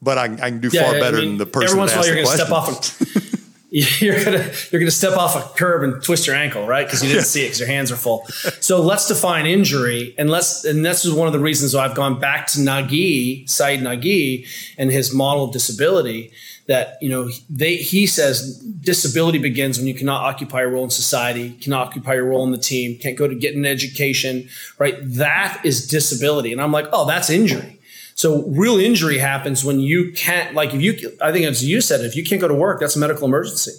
But 0.00 0.18
I, 0.18 0.24
I 0.24 0.50
can 0.50 0.60
do 0.60 0.70
far 0.70 0.94
I 0.94 1.00
better 1.00 1.16
mean, 1.16 1.30
than 1.30 1.38
the 1.38 1.46
person 1.46 1.70
every 1.70 1.78
once 1.78 1.92
in 1.92 1.98
a 1.98 2.00
while 2.00 2.06
asked 2.06 2.14
you're 2.14 2.16
the 2.16 2.22
going 2.22 2.38
to 2.38 2.84
question. 2.84 2.96
step 3.02 3.24
off 3.24 3.32
a 3.32 3.35
you're 4.00 4.24
gonna 4.24 4.50
you're 4.70 4.80
gonna 4.80 4.90
step 4.90 5.18
off 5.18 5.36
a 5.36 5.54
curb 5.54 5.82
and 5.82 6.02
twist 6.02 6.26
your 6.26 6.34
ankle 6.34 6.66
right? 6.66 6.86
Because 6.86 7.02
you 7.02 7.10
didn't 7.10 7.26
see 7.26 7.42
it 7.42 7.48
because 7.48 7.60
your 7.60 7.68
hands 7.68 7.92
are 7.92 7.96
full. 7.96 8.24
So 8.58 8.80
let's 8.80 9.06
define 9.06 9.44
injury 9.44 10.14
and 10.16 10.30
let's 10.30 10.64
and 10.64 10.82
this 10.82 11.04
is 11.04 11.12
one 11.12 11.26
of 11.26 11.34
the 11.34 11.40
reasons 11.40 11.74
why 11.74 11.84
i've 11.84 11.94
gone 11.94 12.18
back 12.18 12.46
to 12.48 12.58
Nagi 12.58 13.46
Saad 13.48 13.80
Nagi 13.80 14.46
and 14.78 14.90
his 14.90 15.12
model 15.12 15.44
of 15.44 15.52
disability 15.52 16.32
that 16.68 16.96
you 17.02 17.10
know 17.10 17.28
they 17.50 17.76
he 17.76 18.06
says 18.06 18.56
disability 18.80 19.38
begins 19.38 19.76
when 19.76 19.86
you 19.86 19.94
cannot 19.94 20.22
occupy 20.22 20.62
a 20.62 20.66
role 20.66 20.84
in 20.84 20.90
society 20.90 21.50
cannot 21.60 21.88
occupy 21.88 22.14
a 22.14 22.22
role 22.22 22.44
in 22.44 22.52
the 22.52 22.58
team 22.58 22.96
can't 22.96 23.18
go 23.18 23.28
to 23.28 23.34
get 23.34 23.54
an 23.54 23.66
education 23.66 24.48
right? 24.78 24.96
That 25.02 25.60
is 25.64 25.86
disability. 25.86 26.50
And 26.50 26.62
i'm 26.62 26.72
like 26.72 26.86
oh 26.94 27.06
that's 27.06 27.28
injury 27.28 27.75
so 28.16 28.44
real 28.44 28.78
injury 28.78 29.18
happens 29.18 29.62
when 29.62 29.78
you 29.78 30.10
can't, 30.12 30.54
like 30.54 30.72
if 30.72 30.80
you, 30.80 31.12
I 31.20 31.32
think 31.32 31.44
as 31.44 31.62
you 31.62 31.82
said, 31.82 32.00
if 32.00 32.16
you 32.16 32.24
can't 32.24 32.40
go 32.40 32.48
to 32.48 32.54
work, 32.54 32.80
that's 32.80 32.96
a 32.96 32.98
medical 32.98 33.26
emergency. 33.26 33.72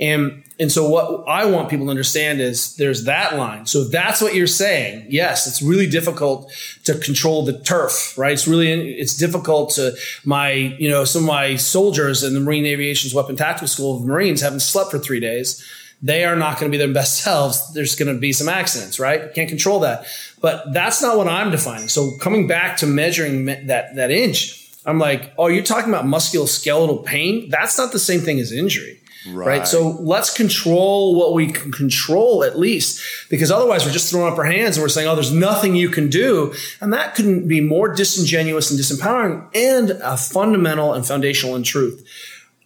And, 0.00 0.42
and 0.58 0.72
so 0.72 0.88
what 0.88 1.28
I 1.28 1.44
want 1.44 1.68
people 1.68 1.86
to 1.86 1.90
understand 1.90 2.40
is 2.40 2.74
there's 2.76 3.04
that 3.04 3.36
line. 3.36 3.64
So 3.66 3.82
if 3.82 3.92
that's 3.92 4.20
what 4.20 4.34
you're 4.34 4.48
saying, 4.48 5.06
yes, 5.08 5.46
it's 5.46 5.62
really 5.62 5.88
difficult 5.88 6.52
to 6.82 6.98
control 6.98 7.44
the 7.44 7.60
turf, 7.60 8.18
right? 8.18 8.32
It's 8.32 8.48
really, 8.48 8.72
it's 8.94 9.16
difficult 9.16 9.70
to 9.74 9.94
my, 10.24 10.50
you 10.50 10.90
know, 10.90 11.04
some 11.04 11.22
of 11.22 11.28
my 11.28 11.54
soldiers 11.54 12.24
in 12.24 12.34
the 12.34 12.40
Marine 12.40 12.66
Aviation's 12.66 13.14
Weapon 13.14 13.36
Tactical 13.36 13.68
School 13.68 13.98
of 13.98 14.04
Marines 14.04 14.40
haven't 14.40 14.60
slept 14.60 14.90
for 14.90 14.98
three 14.98 15.20
days 15.20 15.64
they 16.02 16.24
are 16.24 16.36
not 16.36 16.58
going 16.58 16.70
to 16.70 16.76
be 16.76 16.82
their 16.82 16.92
best 16.92 17.20
selves. 17.22 17.72
There's 17.72 17.94
going 17.94 18.12
to 18.14 18.20
be 18.20 18.32
some 18.32 18.48
accidents, 18.48 19.00
right? 19.00 19.32
Can't 19.34 19.48
control 19.48 19.80
that. 19.80 20.06
But 20.40 20.72
that's 20.72 21.00
not 21.00 21.16
what 21.16 21.28
I'm 21.28 21.50
defining. 21.50 21.88
So 21.88 22.16
coming 22.18 22.46
back 22.46 22.76
to 22.78 22.86
measuring 22.86 23.44
me- 23.46 23.62
that 23.64 23.96
that 23.96 24.10
inch, 24.10 24.70
I'm 24.84 24.98
like, 24.98 25.32
oh, 25.38 25.48
you're 25.48 25.64
talking 25.64 25.88
about 25.88 26.04
musculoskeletal 26.04 27.04
pain? 27.04 27.48
That's 27.48 27.78
not 27.78 27.92
the 27.92 27.98
same 27.98 28.20
thing 28.20 28.38
as 28.38 28.52
injury. 28.52 29.00
Right. 29.28 29.46
right. 29.46 29.66
So 29.66 29.90
let's 30.00 30.32
control 30.32 31.16
what 31.16 31.34
we 31.34 31.50
can 31.50 31.72
control 31.72 32.44
at 32.44 32.58
least, 32.58 33.28
because 33.28 33.50
otherwise 33.50 33.84
we're 33.84 33.92
just 33.92 34.10
throwing 34.10 34.32
up 34.32 34.38
our 34.38 34.44
hands 34.44 34.76
and 34.76 34.82
we're 34.82 34.88
saying, 34.88 35.08
oh, 35.08 35.14
there's 35.14 35.32
nothing 35.32 35.74
you 35.74 35.88
can 35.88 36.08
do. 36.08 36.54
And 36.80 36.92
that 36.92 37.14
couldn't 37.14 37.48
be 37.48 37.60
more 37.60 37.92
disingenuous 37.92 38.70
and 38.70 38.78
disempowering 38.78 39.48
and 39.54 39.90
a 39.90 40.16
fundamental 40.16 40.94
and 40.94 41.04
foundational 41.04 41.56
in 41.56 41.64
truth. 41.64 42.06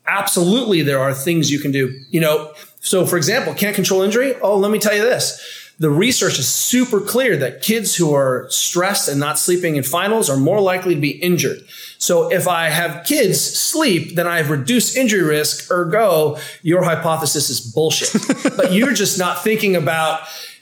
Absolutely, 0.06 0.82
there 0.82 0.98
are 0.98 1.14
things 1.14 1.50
you 1.50 1.60
can 1.60 1.70
do. 1.70 1.98
You 2.10 2.20
know, 2.20 2.52
so 2.80 3.06
for 3.06 3.16
example, 3.16 3.54
can't 3.54 3.76
control 3.76 4.02
injury. 4.02 4.34
Oh, 4.42 4.56
let 4.56 4.70
me 4.70 4.78
tell 4.78 4.94
you 4.94 5.02
this 5.02 5.60
the 5.80 5.90
research 5.90 6.38
is 6.38 6.46
super 6.46 7.00
clear 7.00 7.38
that 7.38 7.62
kids 7.62 7.96
who 7.96 8.14
are 8.14 8.46
stressed 8.50 9.08
and 9.08 9.18
not 9.18 9.38
sleeping 9.38 9.76
in 9.76 9.82
finals 9.82 10.28
are 10.28 10.36
more 10.36 10.60
likely 10.60 10.94
to 10.94 11.00
be 11.00 11.10
injured. 11.10 11.58
So 11.96 12.30
if 12.30 12.46
I 12.46 12.68
have 12.68 13.06
kids 13.06 13.40
sleep, 13.40 14.14
then 14.14 14.26
I 14.26 14.36
have 14.36 14.50
reduced 14.50 14.94
injury 14.94 15.22
risk. 15.22 15.70
Ergo, 15.70 16.36
your 16.62 16.84
hypothesis 16.84 17.48
is 17.48 17.60
bullshit. 17.60 18.12
but 18.58 18.74
you're 18.74 18.92
just 18.92 19.18
not 19.18 19.42
thinking 19.42 19.74
about 19.74 20.20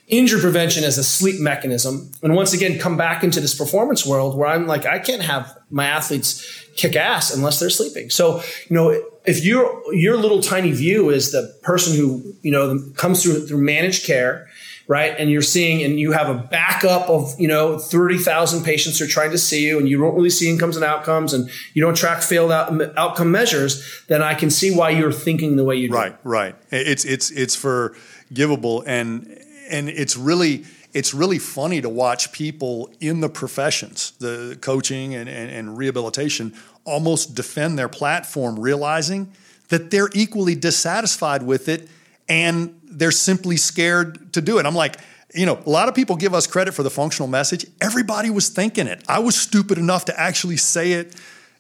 injury 0.09 0.41
prevention 0.41 0.85
as 0.85 0.99
a 0.99 1.05
sleep 1.05 1.41
mechanism. 1.41 2.11
And 2.23 2.35
once 2.35 2.53
again, 2.53 2.79
come 2.79 2.97
back 2.97 3.23
into 3.23 3.41
this 3.41 3.55
performance 3.55 4.05
world 4.05 4.37
where 4.37 4.49
I'm 4.49 4.67
like, 4.67 4.87
I 4.87 4.99
can't 4.99 5.23
have 5.23 5.57
my 5.71 5.87
athletes 5.87 6.65
kick 6.77 6.97
ass 6.97 7.35
unless 7.35 7.61
they're 7.61 7.71
sleeping. 7.71 8.11
So, 8.11 8.43
you 8.69 8.77
know, 8.77 9.03
if 9.27 9.45
your 9.45 9.83
your 9.93 10.17
little 10.17 10.41
tiny 10.41 10.73
view 10.73 11.11
is 11.11 11.33
the 11.33 11.55
person 11.63 11.95
who, 11.95 12.35
you 12.43 12.51
know, 12.51 12.81
comes 12.97 13.23
through 13.23 13.47
through 13.47 13.63
managed 13.63 14.07
care 14.07 14.49
right? 14.89 15.15
And 15.19 15.31
you're 15.31 15.43
seeing, 15.43 15.83
and 15.83 16.01
you 16.01 16.13
have 16.13 16.31
a 16.31 16.35
backup 16.35 17.11
of, 17.11 17.39
you 17.39 17.47
know, 17.47 17.79
30,000 17.79 18.65
patients 18.65 18.99
who 18.99 19.05
are 19.05 19.09
trying 19.09 19.31
to 19.31 19.39
see 19.39 19.67
you 19.67 19.79
and 19.79 19.87
you 19.87 19.99
don't 19.99 20.15
really 20.15 20.31
see 20.31 20.49
incomes 20.51 20.77
and 20.77 20.85
outcomes 20.85 21.35
and 21.35 21.51
you 21.75 21.83
don't 21.83 21.95
track 21.95 22.23
failed 22.23 22.51
out, 22.51 22.73
outcome 22.97 23.31
measures, 23.31 24.03
then 24.09 24.23
I 24.23 24.35
can 24.35 24.49
see 24.49 24.75
why 24.75 24.89
you're 24.91 25.13
thinking 25.13 25.57
the 25.57 25.65
way 25.65 25.77
you 25.77 25.89
do. 25.89 25.95
Right, 25.95 26.17
right. 26.25 26.57
It's, 26.71 27.05
it's, 27.05 27.31
it's 27.31 27.55
forgivable 27.55 28.83
and, 28.87 29.38
and 29.69 29.89
it's 29.89 30.17
really, 30.17 30.65
it's 30.93 31.15
really 31.15 31.39
funny 31.39 31.81
to 31.81 31.89
watch 31.89 32.33
people 32.33 32.91
in 33.01 33.21
the 33.21 33.29
professions, 33.29 34.13
the 34.19 34.59
coaching 34.61 35.15
and, 35.15 35.29
and, 35.29 35.51
and 35.51 35.79
rehabilitation, 35.79 36.55
almost 36.85 37.35
defend 37.35 37.79
their 37.79 37.89
platform, 37.89 38.59
realizing 38.59 39.33
that 39.69 39.91
they're 39.91 40.11
equally 40.15 40.55
dissatisfied 40.55 41.43
with 41.43 41.69
it 41.69 41.89
and 42.29 42.79
they're 42.85 43.11
simply 43.11 43.57
scared 43.57 44.33
to 44.33 44.41
do 44.41 44.59
it. 44.59 44.67
I'm 44.67 44.75
like, 44.75 44.97
you 45.35 45.47
know, 45.47 45.63
a 45.65 45.71
lot 45.71 45.89
of 45.89 45.95
people 45.95 46.17
give 46.17 46.35
us 46.35 46.47
credit 46.47 46.73
for 46.73 46.83
the 46.83 46.91
functional 46.91 47.29
message. 47.29 47.67
Everybody 47.81 48.31
was 48.31 48.49
thinking 48.49 48.87
it. 48.87 49.03
I 49.09 49.19
was 49.19 49.37
stupid 49.37 49.77
enough 49.79 50.07
to 50.07 50.19
actually 50.19 50.57
say 50.57 50.93
it 50.93 51.15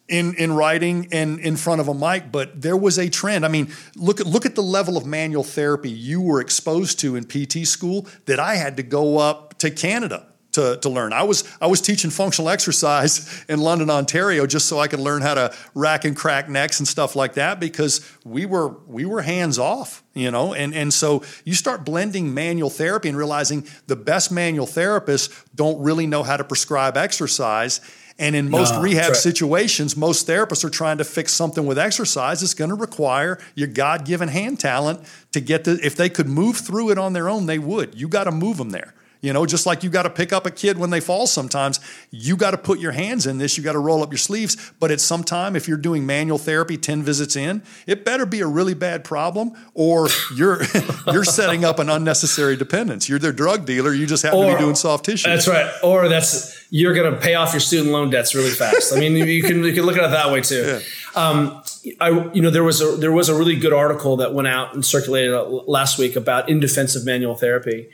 in, 0.08 0.34
in 0.36 0.52
writing 0.52 1.08
and 1.12 1.38
in 1.38 1.56
front 1.56 1.80
of 1.80 1.88
a 1.88 1.94
mic, 1.94 2.32
but 2.32 2.60
there 2.60 2.76
was 2.76 2.98
a 2.98 3.08
trend. 3.08 3.44
I 3.44 3.48
mean, 3.48 3.72
look 3.94 4.20
at 4.20 4.26
look 4.26 4.46
at 4.46 4.54
the 4.54 4.62
level 4.62 4.96
of 4.96 5.04
manual 5.06 5.44
therapy 5.44 5.90
you 5.90 6.20
were 6.20 6.40
exposed 6.40 6.98
to 7.00 7.16
in 7.16 7.24
PT 7.24 7.66
school 7.66 8.06
that 8.26 8.40
I 8.40 8.56
had 8.56 8.76
to 8.78 8.82
go 8.82 9.18
up 9.18 9.58
to 9.58 9.70
Canada 9.70 10.26
to, 10.52 10.78
to 10.78 10.88
learn. 10.88 11.12
I 11.12 11.22
was 11.22 11.44
I 11.60 11.66
was 11.66 11.80
teaching 11.80 12.10
functional 12.10 12.48
exercise 12.48 13.44
in 13.48 13.60
London, 13.60 13.90
Ontario, 13.90 14.46
just 14.46 14.66
so 14.66 14.78
I 14.78 14.88
could 14.88 14.98
learn 14.98 15.22
how 15.22 15.34
to 15.34 15.54
rack 15.74 16.04
and 16.04 16.16
crack 16.16 16.48
necks 16.48 16.80
and 16.80 16.88
stuff 16.88 17.14
like 17.14 17.34
that 17.34 17.60
because 17.60 18.00
we 18.24 18.46
were 18.46 18.68
we 18.86 19.04
were 19.04 19.20
hands 19.20 19.58
off, 19.58 20.02
you 20.14 20.30
know. 20.30 20.54
And 20.54 20.74
and 20.74 20.92
so 20.92 21.22
you 21.44 21.54
start 21.54 21.84
blending 21.84 22.32
manual 22.32 22.70
therapy 22.70 23.08
and 23.08 23.16
realizing 23.16 23.66
the 23.86 23.96
best 23.96 24.32
manual 24.32 24.66
therapists 24.66 25.44
don't 25.54 25.80
really 25.80 26.06
know 26.06 26.22
how 26.22 26.36
to 26.36 26.44
prescribe 26.44 26.96
exercise. 26.96 27.80
And 28.18 28.34
in 28.34 28.50
most 28.50 28.74
no, 28.74 28.80
rehab 28.80 29.10
right. 29.10 29.16
situations, 29.16 29.96
most 29.96 30.26
therapists 30.26 30.64
are 30.64 30.70
trying 30.70 30.98
to 30.98 31.04
fix 31.04 31.32
something 31.32 31.64
with 31.66 31.78
exercise. 31.78 32.42
It's 32.42 32.54
going 32.54 32.70
to 32.70 32.74
require 32.74 33.38
your 33.54 33.68
God 33.68 34.04
given 34.04 34.28
hand 34.28 34.58
talent 34.58 35.00
to 35.32 35.40
get 35.40 35.64
the, 35.64 35.78
if 35.84 35.94
they 35.94 36.08
could 36.08 36.26
move 36.26 36.56
through 36.56 36.90
it 36.90 36.98
on 36.98 37.12
their 37.12 37.28
own, 37.28 37.46
they 37.46 37.60
would. 37.60 37.94
You 37.94 38.08
got 38.08 38.24
to 38.24 38.32
move 38.32 38.56
them 38.56 38.70
there. 38.70 38.92
You 39.20 39.32
know, 39.32 39.46
just 39.46 39.66
like 39.66 39.82
you 39.82 39.90
got 39.90 40.04
to 40.04 40.10
pick 40.10 40.32
up 40.32 40.46
a 40.46 40.50
kid 40.50 40.78
when 40.78 40.90
they 40.90 41.00
fall 41.00 41.26
sometimes, 41.26 41.80
you 42.10 42.36
got 42.36 42.52
to 42.52 42.58
put 42.58 42.78
your 42.78 42.92
hands 42.92 43.26
in 43.26 43.38
this, 43.38 43.58
you 43.58 43.64
got 43.64 43.72
to 43.72 43.78
roll 43.78 44.02
up 44.02 44.10
your 44.10 44.18
sleeves. 44.18 44.72
But 44.78 44.90
at 44.90 45.00
some 45.00 45.24
time, 45.24 45.56
if 45.56 45.66
you're 45.66 45.76
doing 45.76 46.06
manual 46.06 46.38
therapy 46.38 46.76
10 46.76 47.02
visits 47.02 47.34
in, 47.34 47.62
it 47.86 48.04
better 48.04 48.26
be 48.26 48.40
a 48.40 48.46
really 48.46 48.74
bad 48.74 49.04
problem 49.04 49.52
or 49.74 50.08
you're 50.34 50.62
you're 51.12 51.24
setting 51.24 51.64
up 51.64 51.78
an 51.78 51.88
unnecessary 51.88 52.56
dependence. 52.56 53.08
You're 53.08 53.18
their 53.18 53.32
drug 53.32 53.66
dealer, 53.66 53.92
you 53.92 54.06
just 54.06 54.22
happen 54.22 54.38
or, 54.38 54.50
to 54.50 54.56
be 54.56 54.62
doing 54.62 54.74
soft 54.76 55.04
tissue. 55.04 55.28
That's 55.28 55.48
right. 55.48 55.70
Or 55.82 56.08
that's 56.08 56.66
you're 56.70 56.94
going 56.94 57.12
to 57.12 57.18
pay 57.18 57.34
off 57.34 57.52
your 57.52 57.60
student 57.60 57.90
loan 57.90 58.10
debts 58.10 58.34
really 58.34 58.50
fast. 58.50 58.92
I 58.92 59.00
mean, 59.00 59.16
you 59.16 59.42
can 59.42 59.64
you 59.64 59.72
can 59.72 59.84
look 59.84 59.96
at 59.96 60.04
it 60.04 60.10
that 60.10 60.30
way 60.30 60.42
too. 60.42 60.64
Yeah. 60.64 60.80
Um, 61.14 61.62
I, 62.00 62.30
you 62.32 62.42
know, 62.42 62.50
there 62.50 62.64
was 62.64 62.80
a 62.80 62.96
there 62.96 63.12
was 63.12 63.28
a 63.28 63.34
really 63.34 63.56
good 63.56 63.72
article 63.72 64.16
that 64.18 64.34
went 64.34 64.48
out 64.48 64.74
and 64.74 64.84
circulated 64.84 65.34
last 65.66 65.98
week 65.98 66.16
about 66.16 66.48
in 66.48 66.60
defensive 66.60 67.04
manual 67.04 67.34
therapy, 67.34 67.88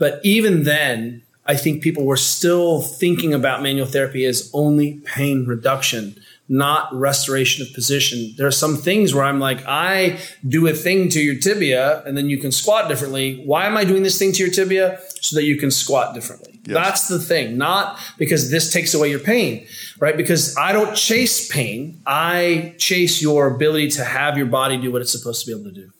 but 0.00 0.18
even 0.24 0.64
then, 0.64 1.22
I 1.46 1.56
think 1.56 1.82
people 1.82 2.04
were 2.04 2.16
still 2.16 2.80
thinking 2.80 3.32
about 3.32 3.62
manual 3.62 3.86
therapy 3.86 4.24
as 4.24 4.50
only 4.52 4.94
pain 5.04 5.46
reduction, 5.46 6.16
not 6.48 6.92
restoration 6.92 7.64
of 7.64 7.72
position. 7.74 8.34
There 8.36 8.46
are 8.46 8.52
some 8.52 8.76
things 8.76 9.14
where 9.14 9.24
I'm 9.24 9.40
like, 9.40 9.62
I 9.66 10.18
do 10.46 10.66
a 10.66 10.72
thing 10.72 11.08
to 11.10 11.20
your 11.20 11.36
tibia 11.36 12.02
and 12.04 12.16
then 12.16 12.28
you 12.30 12.38
can 12.38 12.50
squat 12.50 12.88
differently. 12.88 13.42
Why 13.44 13.66
am 13.66 13.76
I 13.76 13.84
doing 13.84 14.02
this 14.02 14.18
thing 14.18 14.32
to 14.32 14.42
your 14.42 14.50
tibia? 14.50 15.00
So 15.20 15.36
that 15.36 15.44
you 15.44 15.58
can 15.58 15.70
squat 15.70 16.14
differently. 16.14 16.60
Yes. 16.64 16.74
That's 16.74 17.08
the 17.08 17.18
thing, 17.18 17.58
not 17.58 17.98
because 18.16 18.50
this 18.50 18.72
takes 18.72 18.94
away 18.94 19.10
your 19.10 19.20
pain, 19.20 19.66
right? 19.98 20.16
Because 20.16 20.56
I 20.56 20.72
don't 20.72 20.94
chase 20.96 21.50
pain. 21.50 22.00
I 22.06 22.74
chase 22.78 23.20
your 23.20 23.54
ability 23.54 23.90
to 23.90 24.04
have 24.04 24.38
your 24.38 24.46
body 24.46 24.78
do 24.78 24.90
what 24.90 25.02
it's 25.02 25.12
supposed 25.12 25.44
to 25.44 25.46
be 25.46 25.60
able 25.60 25.70
to 25.70 25.74
do. 25.74 25.90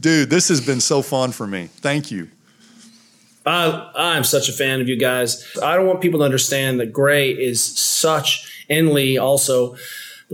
Dude, 0.00 0.30
this 0.30 0.48
has 0.48 0.60
been 0.60 0.80
so 0.80 1.00
fun 1.00 1.32
for 1.32 1.46
me. 1.46 1.68
Thank 1.76 2.10
you. 2.10 2.28
I, 3.46 3.90
I'm 3.94 4.24
such 4.24 4.48
a 4.48 4.52
fan 4.52 4.80
of 4.80 4.88
you 4.88 4.96
guys. 4.96 5.46
I 5.62 5.76
don't 5.76 5.86
want 5.86 6.00
people 6.00 6.20
to 6.20 6.24
understand 6.24 6.80
that 6.80 6.92
Gray 6.92 7.30
is 7.30 7.62
such, 7.62 8.66
and 8.68 8.90
Lee 8.90 9.18
also, 9.18 9.76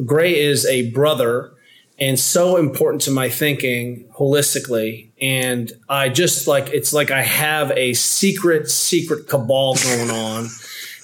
Gray 0.05 0.39
is 0.39 0.65
a 0.67 0.91
brother 0.91 1.53
and 1.99 2.19
so 2.19 2.57
important 2.57 3.03
to 3.03 3.11
my 3.11 3.29
thinking 3.29 4.09
holistically. 4.19 5.11
And 5.21 5.71
I 5.89 6.09
just 6.09 6.49
like, 6.49 6.71
it's 6.71 6.93
like 6.93 7.11
I 7.11 7.23
have 7.23 7.71
a 7.73 7.95
secret, 7.95 8.71
secret 8.71 9.29
cabal 9.29 9.77
going 9.77 10.11
on. 10.11 10.49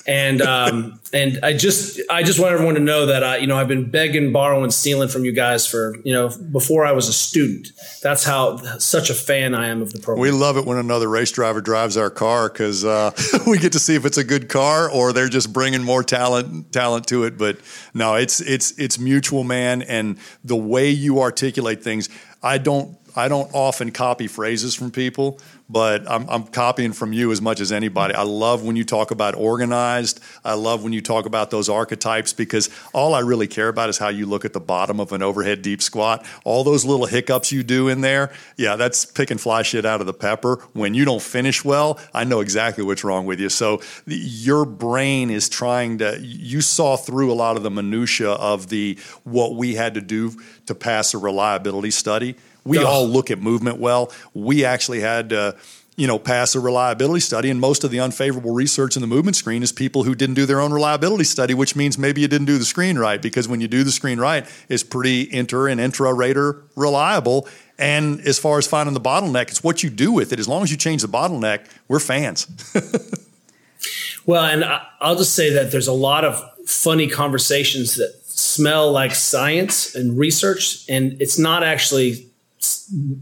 And 0.09 0.41
um, 0.41 0.99
and 1.13 1.39
I 1.43 1.53
just 1.53 2.01
I 2.11 2.23
just 2.23 2.41
want 2.41 2.55
everyone 2.55 2.75
to 2.75 2.81
know 2.81 3.07
that 3.07 3.23
I 3.23 3.37
you 3.37 3.47
know 3.47 3.59
I've 3.59 3.69
been 3.69 3.91
begging, 3.91 4.33
borrowing, 4.33 4.71
stealing 4.71 5.09
from 5.09 5.27
you 5.27 5.33
guys 5.33 5.67
for 5.67 5.97
you 6.03 6.15
know 6.15 6.31
before 6.51 6.87
I 6.87 6.93
was 6.93 7.09
a 7.09 7.13
student. 7.13 7.69
That's 8.03 8.25
how 8.25 8.57
such 8.79 9.11
a 9.11 9.15
fan 9.15 9.55
I 9.55 9.69
am 9.69 9.83
of 9.83 9.93
the 9.93 10.01
program. 10.01 10.23
We 10.23 10.31
love 10.31 10.57
it 10.57 10.65
when 10.65 10.79
another 10.79 11.09
race 11.09 11.31
driver 11.31 11.61
drives 11.61 11.99
our 11.99 12.09
car 12.09 12.49
because 12.49 12.87
uh, 12.87 13.11
we 13.47 13.59
get 13.59 13.73
to 13.73 13.79
see 13.79 13.95
if 13.95 14.07
it's 14.07 14.17
a 14.17 14.25
good 14.25 14.49
car 14.49 14.91
or 14.91 15.13
they're 15.13 15.29
just 15.29 15.53
bringing 15.53 15.85
more 15.85 16.03
talent 16.03 16.73
talent 16.73 17.07
to 17.09 17.25
it. 17.25 17.37
But 17.37 17.59
no, 17.93 18.15
it's 18.15 18.41
it's 18.41 18.73
it's 18.79 18.99
mutual, 18.99 19.45
man, 19.45 19.83
and 19.83 20.17
the 20.43 20.57
way 20.57 20.89
you 20.89 21.21
articulate 21.21 21.83
things. 21.83 22.09
I 22.43 22.57
don't 22.57 22.97
I 23.19 23.27
don't 23.27 23.53
often 23.53 23.91
copy 23.91 24.29
phrases 24.29 24.77
from 24.77 24.93
people, 24.93 25.41
but 25.69 26.09
I'm, 26.09 26.31
I'm, 26.31 26.45
copying 26.45 26.93
from 26.93 27.13
you 27.13 27.33
as 27.33 27.43
much 27.43 27.59
as 27.61 27.73
anybody. 27.73 28.15
I 28.15 28.23
love 28.23 28.63
when 28.63 28.77
you 28.77 28.85
talk 28.85 29.11
about 29.11 29.35
organized. 29.35 30.21
I 30.45 30.55
love 30.55 30.85
when 30.85 30.93
you 30.93 31.01
talk 31.01 31.27
about 31.27 31.51
those 31.51 31.69
archetypes 31.69 32.33
because 32.33 32.71
all 32.95 33.15
I 33.15 33.21
really 33.21 33.49
care 33.49 33.67
about 33.67 33.89
is 33.89 33.99
how 33.99 34.07
you 34.07 34.25
look 34.25 34.45
at 34.45 34.53
the 34.53 34.61
bottom 34.61 35.01
of 35.01 35.11
an 35.11 35.21
overhead 35.21 35.63
deep 35.63 35.83
squat. 35.83 36.25
All 36.45 36.63
those 36.63 36.85
little 36.85 37.07
hiccups 37.07 37.51
you 37.51 37.65
do 37.65 37.89
in 37.89 38.03
there, 38.03 38.31
yeah, 38.57 38.77
that's 38.77 39.05
pick 39.05 39.33
and 39.33 39.41
fly 39.41 39.63
shit 39.63 39.85
out 39.85 40.01
of 40.01 40.07
the 40.07 40.15
pepper. 40.15 40.63
When 40.75 40.95
you 40.95 41.05
don't 41.05 41.21
finish 41.21 41.65
well, 41.65 41.99
I 42.15 42.23
know 42.23 42.39
exactly 42.39 42.85
what's 42.85 43.03
wrong 43.03 43.27
with 43.27 43.41
you. 43.41 43.49
So 43.49 43.83
your 44.07 44.65
brain 44.65 45.29
is 45.29 45.49
trying 45.49 45.99
to, 45.99 46.21
you 46.21 46.61
saw 46.61 46.97
through 46.97 47.33
a 47.33 47.35
lot 47.35 47.57
of 47.57 47.65
the 47.65 47.71
minutia 47.71 48.31
of 48.31 48.69
the 48.69 48.97
what 49.25 49.57
we 49.57 49.75
had 49.75 49.95
to 49.95 50.01
do 50.01 50.41
to 50.67 50.75
pass 50.77 51.15
a 51.15 51.19
reliability 51.19 51.91
study 51.91 52.37
we 52.69 52.79
all 52.79 53.07
look 53.07 53.31
at 53.31 53.41
movement 53.41 53.79
well. 53.79 54.13
We 54.35 54.65
actually 54.65 55.01
had 55.01 55.31
to, 55.31 55.57
you 55.97 56.07
know, 56.07 56.19
pass 56.19 56.55
a 56.55 56.61
reliability 56.61 57.21
study, 57.21 57.51
and 57.51 57.61
most 57.61 57.83
of 57.85 57.91
the 57.91 58.01
unfavorable 58.01 58.53
research 58.53 58.97
in 58.97 59.01
the 59.01 59.09
movement 59.09 59.37
screen 59.37 59.63
is 59.63 59.73
people 59.73 60.05
who 60.05 60.15
didn't 60.15 60.35
do 60.35 60.47
their 60.47 60.61
own 60.61 60.73
reliability 60.73 61.25
study, 61.25 61.55
which 61.55 61.75
means 61.75 61.99
maybe 61.99 62.21
you 62.21 62.29
didn't 62.29 62.47
do 62.47 62.59
the 62.59 62.65
screen 62.65 62.99
right. 62.99 63.21
Because 63.21 63.49
when 63.49 63.61
you 63.61 63.69
do 63.69 63.83
the 63.83 63.91
screen 63.91 64.21
right, 64.21 64.47
it's 64.69 64.85
pretty 64.85 65.33
inter 65.33 65.69
and 65.69 65.81
intra 65.81 66.13
rater 66.15 66.63
reliable. 66.77 67.49
And 67.79 68.21
as 68.23 68.39
far 68.39 68.59
as 68.59 68.67
finding 68.67 68.95
the 68.95 69.01
bottleneck, 69.01 69.49
it's 69.49 69.63
what 69.63 69.83
you 69.83 69.91
do 69.91 70.13
with 70.13 70.33
it. 70.33 70.39
As 70.39 70.49
long 70.49 70.63
as 70.63 70.71
you 70.71 70.77
change 70.77 71.03
the 71.03 71.09
bottleneck, 71.09 71.67
we're 71.87 72.01
fans. 72.01 72.47
well, 74.27 74.45
and 74.45 74.65
I'll 75.01 75.17
just 75.17 75.35
say 75.35 75.53
that 75.55 75.71
there's 75.71 75.87
a 75.87 75.93
lot 75.93 76.25
of 76.25 76.43
funny 76.67 77.09
conversations 77.09 77.97
that 77.97 78.15
smell 78.25 78.93
like 78.93 79.15
science 79.15 79.95
and 79.95 80.19
research, 80.19 80.85
and 80.89 81.21
it's 81.21 81.39
not 81.39 81.63
actually 81.63 82.28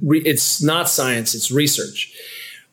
it's 0.03 0.63
not 0.63 0.89
science, 0.89 1.35
it's 1.35 1.51
research. 1.51 2.15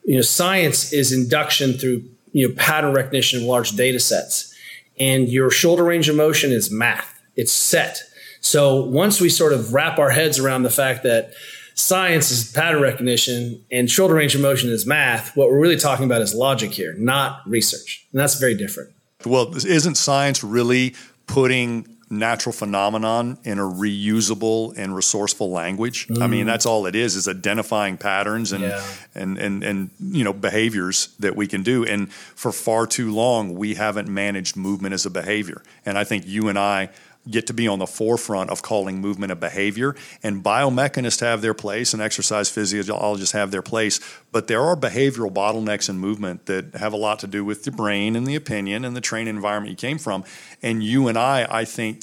You 0.06 0.16
know, 0.16 0.22
science 0.22 0.92
is 0.94 1.12
induction 1.12 1.74
through 1.74 2.04
you 2.32 2.48
know 2.48 2.56
pattern 2.56 2.94
recognition 2.94 3.42
of 3.42 3.46
large 3.46 3.72
data 3.72 4.00
sets, 4.00 4.54
and 5.00 5.30
your 5.30 5.50
shoulder 5.50 5.84
range 5.84 6.10
of 6.10 6.16
motion 6.16 6.52
is 6.52 6.72
math. 6.72 7.22
It's 7.36 7.52
set. 7.52 8.04
So 8.42 8.84
once 8.84 9.22
we 9.22 9.30
sort 9.30 9.54
of 9.54 9.74
wrap 9.74 9.98
our 10.00 10.10
heads 10.10 10.38
around 10.38 10.64
the 10.64 10.70
fact 10.70 11.04
that 11.04 11.34
science 11.76 12.30
is 12.30 12.52
pattern 12.52 12.82
recognition 12.82 13.64
and 13.72 13.90
shoulder 13.90 14.16
range 14.16 14.36
of 14.36 14.42
motion 14.42 14.70
is 14.70 14.86
math, 14.86 15.36
what 15.36 15.50
we're 15.50 15.60
really 15.60 15.78
talking 15.78 16.06
about 16.06 16.22
is 16.22 16.34
logic 16.34 16.72
here, 16.72 16.94
not 16.98 17.40
research. 17.48 18.06
And 18.12 18.20
that's 18.20 18.36
very 18.36 18.54
different. 18.56 18.92
Well, 19.26 19.56
isn't 19.56 19.96
science 19.96 20.44
really 20.44 20.96
putting 21.26 21.93
natural 22.10 22.54
phenomenon 22.54 23.38
in 23.44 23.60
a 23.60 23.64
reusable 23.64 24.78
and 24.78 24.96
resourceful 24.96 25.50
language. 25.50 26.08
Mm. 26.08 26.22
I 26.22 26.28
mean, 26.28 26.44
mm. 26.44 26.48
that's 26.48 26.66
all 26.66 26.86
it 26.86 26.96
is, 26.96 27.16
is 27.16 27.28
identifying 27.28 27.98
patterns 27.98 28.52
and, 28.52 28.64
yeah. 28.64 28.84
and, 29.16 29.38
and, 29.38 29.64
and, 29.64 29.90
you 30.00 30.24
know, 30.24 30.34
behaviors 30.34 31.16
that 31.20 31.36
we 31.36 31.48
can 31.48 31.64
do. 31.64 31.86
And 31.86 32.12
for 32.12 32.52
far 32.52 32.86
too 32.86 33.14
long, 33.14 33.56
we 33.56 33.76
haven't 33.76 34.08
managed 34.08 34.56
movement 34.56 34.94
as 34.94 35.06
a 35.06 35.10
behavior. 35.10 35.62
And 35.86 35.98
I 35.98 36.04
think 36.04 36.28
you 36.28 36.50
and 36.50 36.60
I 36.60 36.90
get 37.30 37.48
to 37.48 37.54
be 37.54 37.68
on 37.68 37.80
the 37.80 37.88
forefront 37.88 38.50
of 38.50 38.62
calling 38.62 39.00
movement 39.00 39.32
a 39.32 39.36
behavior. 39.36 39.96
And 40.22 40.44
biomechanists 40.44 41.22
have 41.22 41.42
their 41.42 41.54
place 41.54 41.94
and 41.94 42.02
exercise 42.02 42.50
physiologists 42.50 43.32
have 43.34 43.52
their 43.52 43.62
place. 43.62 44.00
But 44.32 44.48
there 44.48 44.62
are 44.62 44.76
behavioral 44.76 45.32
bottlenecks 45.32 45.90
in 45.90 45.98
movement 45.98 46.46
that 46.48 46.76
have 46.76 46.94
a 46.94 46.98
lot 46.98 47.20
to 47.20 47.28
do 47.28 47.46
with 47.46 47.64
the 47.64 47.72
brain 47.72 48.16
and 48.16 48.28
the 48.28 48.36
opinion 48.36 48.86
and 48.86 48.96
the 48.96 49.02
training 49.02 49.36
environment 49.36 49.72
you 49.72 49.78
came 49.78 49.98
from. 49.98 50.24
And 50.62 50.84
you 50.84 51.08
and 51.08 51.18
I, 51.18 51.48
I 51.50 51.66
think, 51.66 52.02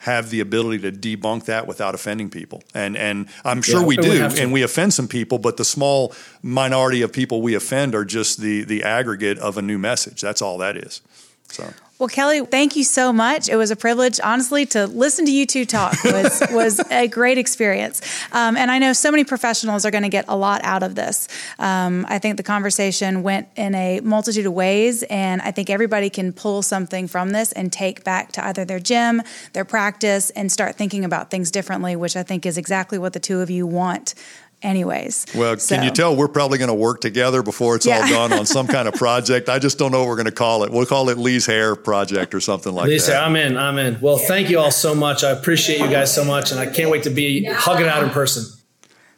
have 0.00 0.30
the 0.30 0.40
ability 0.40 0.78
to 0.78 0.90
debunk 0.90 1.44
that 1.44 1.66
without 1.66 1.94
offending 1.94 2.30
people. 2.30 2.62
And 2.74 2.96
and 2.96 3.28
I'm 3.44 3.60
sure 3.60 3.80
yeah, 3.80 3.86
we 3.86 3.96
do, 3.98 4.10
we 4.10 4.40
and 4.40 4.50
we 4.50 4.62
offend 4.62 4.94
some 4.94 5.08
people, 5.08 5.38
but 5.38 5.58
the 5.58 5.64
small 5.64 6.14
minority 6.42 7.02
of 7.02 7.12
people 7.12 7.42
we 7.42 7.54
offend 7.54 7.94
are 7.94 8.06
just 8.06 8.40
the 8.40 8.64
the 8.64 8.82
aggregate 8.82 9.38
of 9.38 9.58
a 9.58 9.62
new 9.62 9.78
message. 9.78 10.22
That's 10.22 10.40
all 10.40 10.56
that 10.56 10.78
is. 10.78 11.02
So 11.48 11.68
well, 12.00 12.08
Kelly, 12.08 12.40
thank 12.46 12.76
you 12.76 12.82
so 12.82 13.12
much. 13.12 13.50
It 13.50 13.56
was 13.56 13.70
a 13.70 13.76
privilege, 13.76 14.20
honestly, 14.24 14.64
to 14.66 14.86
listen 14.86 15.26
to 15.26 15.30
you 15.30 15.44
two 15.44 15.66
talk 15.66 16.02
was 16.02 16.42
was 16.50 16.80
a 16.90 17.06
great 17.06 17.36
experience. 17.36 18.00
Um, 18.32 18.56
and 18.56 18.70
I 18.70 18.78
know 18.78 18.94
so 18.94 19.10
many 19.10 19.22
professionals 19.22 19.84
are 19.84 19.90
going 19.90 20.04
to 20.04 20.08
get 20.08 20.24
a 20.26 20.34
lot 20.34 20.62
out 20.64 20.82
of 20.82 20.94
this. 20.94 21.28
Um, 21.58 22.06
I 22.08 22.18
think 22.18 22.38
the 22.38 22.42
conversation 22.42 23.22
went 23.22 23.48
in 23.54 23.74
a 23.74 24.00
multitude 24.00 24.46
of 24.46 24.54
ways, 24.54 25.02
and 25.04 25.42
I 25.42 25.50
think 25.50 25.68
everybody 25.68 26.08
can 26.08 26.32
pull 26.32 26.62
something 26.62 27.06
from 27.06 27.30
this 27.30 27.52
and 27.52 27.70
take 27.70 28.02
back 28.02 28.32
to 28.32 28.46
either 28.46 28.64
their 28.64 28.80
gym, 28.80 29.20
their 29.52 29.66
practice, 29.66 30.30
and 30.30 30.50
start 30.50 30.76
thinking 30.76 31.04
about 31.04 31.30
things 31.30 31.50
differently, 31.50 31.96
which 31.96 32.16
I 32.16 32.22
think 32.22 32.46
is 32.46 32.56
exactly 32.56 32.98
what 32.98 33.12
the 33.12 33.20
two 33.20 33.40
of 33.40 33.50
you 33.50 33.66
want 33.66 34.14
anyways. 34.62 35.26
Well, 35.34 35.58
so. 35.58 35.74
can 35.74 35.84
you 35.84 35.90
tell 35.90 36.16
we're 36.16 36.28
probably 36.28 36.58
going 36.58 36.68
to 36.68 36.74
work 36.74 37.00
together 37.00 37.42
before 37.42 37.76
it's 37.76 37.86
yeah. 37.86 38.00
all 38.00 38.08
done 38.08 38.38
on 38.38 38.46
some 38.46 38.66
kind 38.66 38.88
of 38.88 38.94
project? 38.96 39.48
I 39.48 39.58
just 39.58 39.78
don't 39.78 39.92
know 39.92 40.00
what 40.00 40.08
we're 40.08 40.16
going 40.16 40.26
to 40.26 40.32
call 40.32 40.64
it. 40.64 40.70
We'll 40.70 40.86
call 40.86 41.08
it 41.08 41.18
Lee's 41.18 41.46
Hair 41.46 41.76
Project 41.76 42.34
or 42.34 42.40
something 42.40 42.72
like 42.72 42.88
Lee's 42.88 43.06
that. 43.06 43.14
Hair, 43.14 43.22
I'm 43.22 43.36
in. 43.36 43.56
I'm 43.56 43.78
in. 43.78 44.00
Well, 44.00 44.18
thank 44.18 44.50
you 44.50 44.58
all 44.58 44.70
so 44.70 44.94
much. 44.94 45.24
I 45.24 45.30
appreciate 45.30 45.80
you 45.80 45.88
guys 45.88 46.14
so 46.14 46.24
much, 46.24 46.50
and 46.50 46.60
I 46.60 46.66
can't 46.66 46.90
wait 46.90 47.04
to 47.04 47.10
be 47.10 47.44
hugging 47.44 47.86
out 47.86 48.02
in 48.02 48.10
person. 48.10 48.44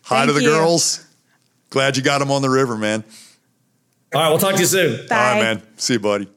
Hi 0.04 0.18
thank 0.18 0.28
to 0.28 0.32
the 0.34 0.42
you. 0.42 0.50
girls. 0.50 1.06
Glad 1.70 1.96
you 1.96 2.02
got 2.02 2.18
them 2.18 2.30
on 2.30 2.42
the 2.42 2.50
river, 2.50 2.76
man. 2.76 3.04
All 4.14 4.20
right, 4.20 4.28
we'll 4.28 4.38
talk 4.38 4.54
to 4.54 4.60
you 4.60 4.66
soon. 4.66 5.06
Bye. 5.08 5.16
All 5.16 5.34
right, 5.34 5.40
man. 5.40 5.62
See 5.76 5.94
you, 5.94 6.00
buddy. 6.00 6.28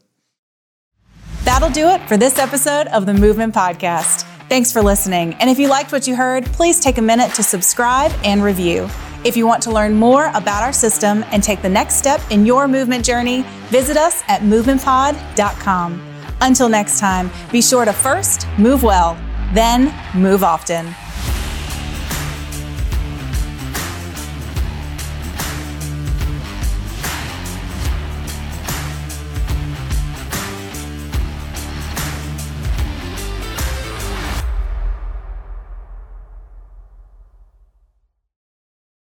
That'll 1.44 1.70
do 1.70 1.90
it 1.90 2.02
for 2.08 2.18
this 2.18 2.40
episode 2.40 2.88
of 2.88 3.06
the 3.06 3.14
Movement 3.14 3.54
Podcast. 3.54 4.26
Thanks 4.48 4.72
for 4.72 4.82
listening. 4.82 5.34
And 5.36 5.50
if 5.50 5.58
you 5.58 5.68
liked 5.68 5.92
what 5.92 6.08
you 6.08 6.16
heard, 6.16 6.46
please 6.46 6.80
take 6.80 7.00
a 7.00 7.02
minute 7.02 7.34
to 7.34 7.44
subscribe 7.44 8.12
and 8.24 8.44
review. 8.44 8.88
If 9.24 9.36
you 9.36 9.48
want 9.48 9.64
to 9.64 9.72
learn 9.72 9.96
more 9.96 10.28
about 10.36 10.62
our 10.62 10.72
system 10.72 11.26
and 11.32 11.42
take 11.42 11.64
the 11.64 11.70
next 11.70 11.96
step 11.96 12.22
in 12.30 12.46
your 12.46 12.68
movement 12.68 13.04
journey, 13.04 13.44
visit 13.70 13.98
us 13.98 14.22
at 14.28 14.42
movementpod.com. 14.42 16.02
Until 16.42 16.70
next 16.70 17.00
time, 17.00 17.32
be 17.52 17.60
sure 17.60 17.86
to 17.86 17.94
first 17.94 18.48
move 18.60 18.84
well, 18.84 19.18
then 19.56 19.92
move 20.14 20.44
often. 20.44 20.86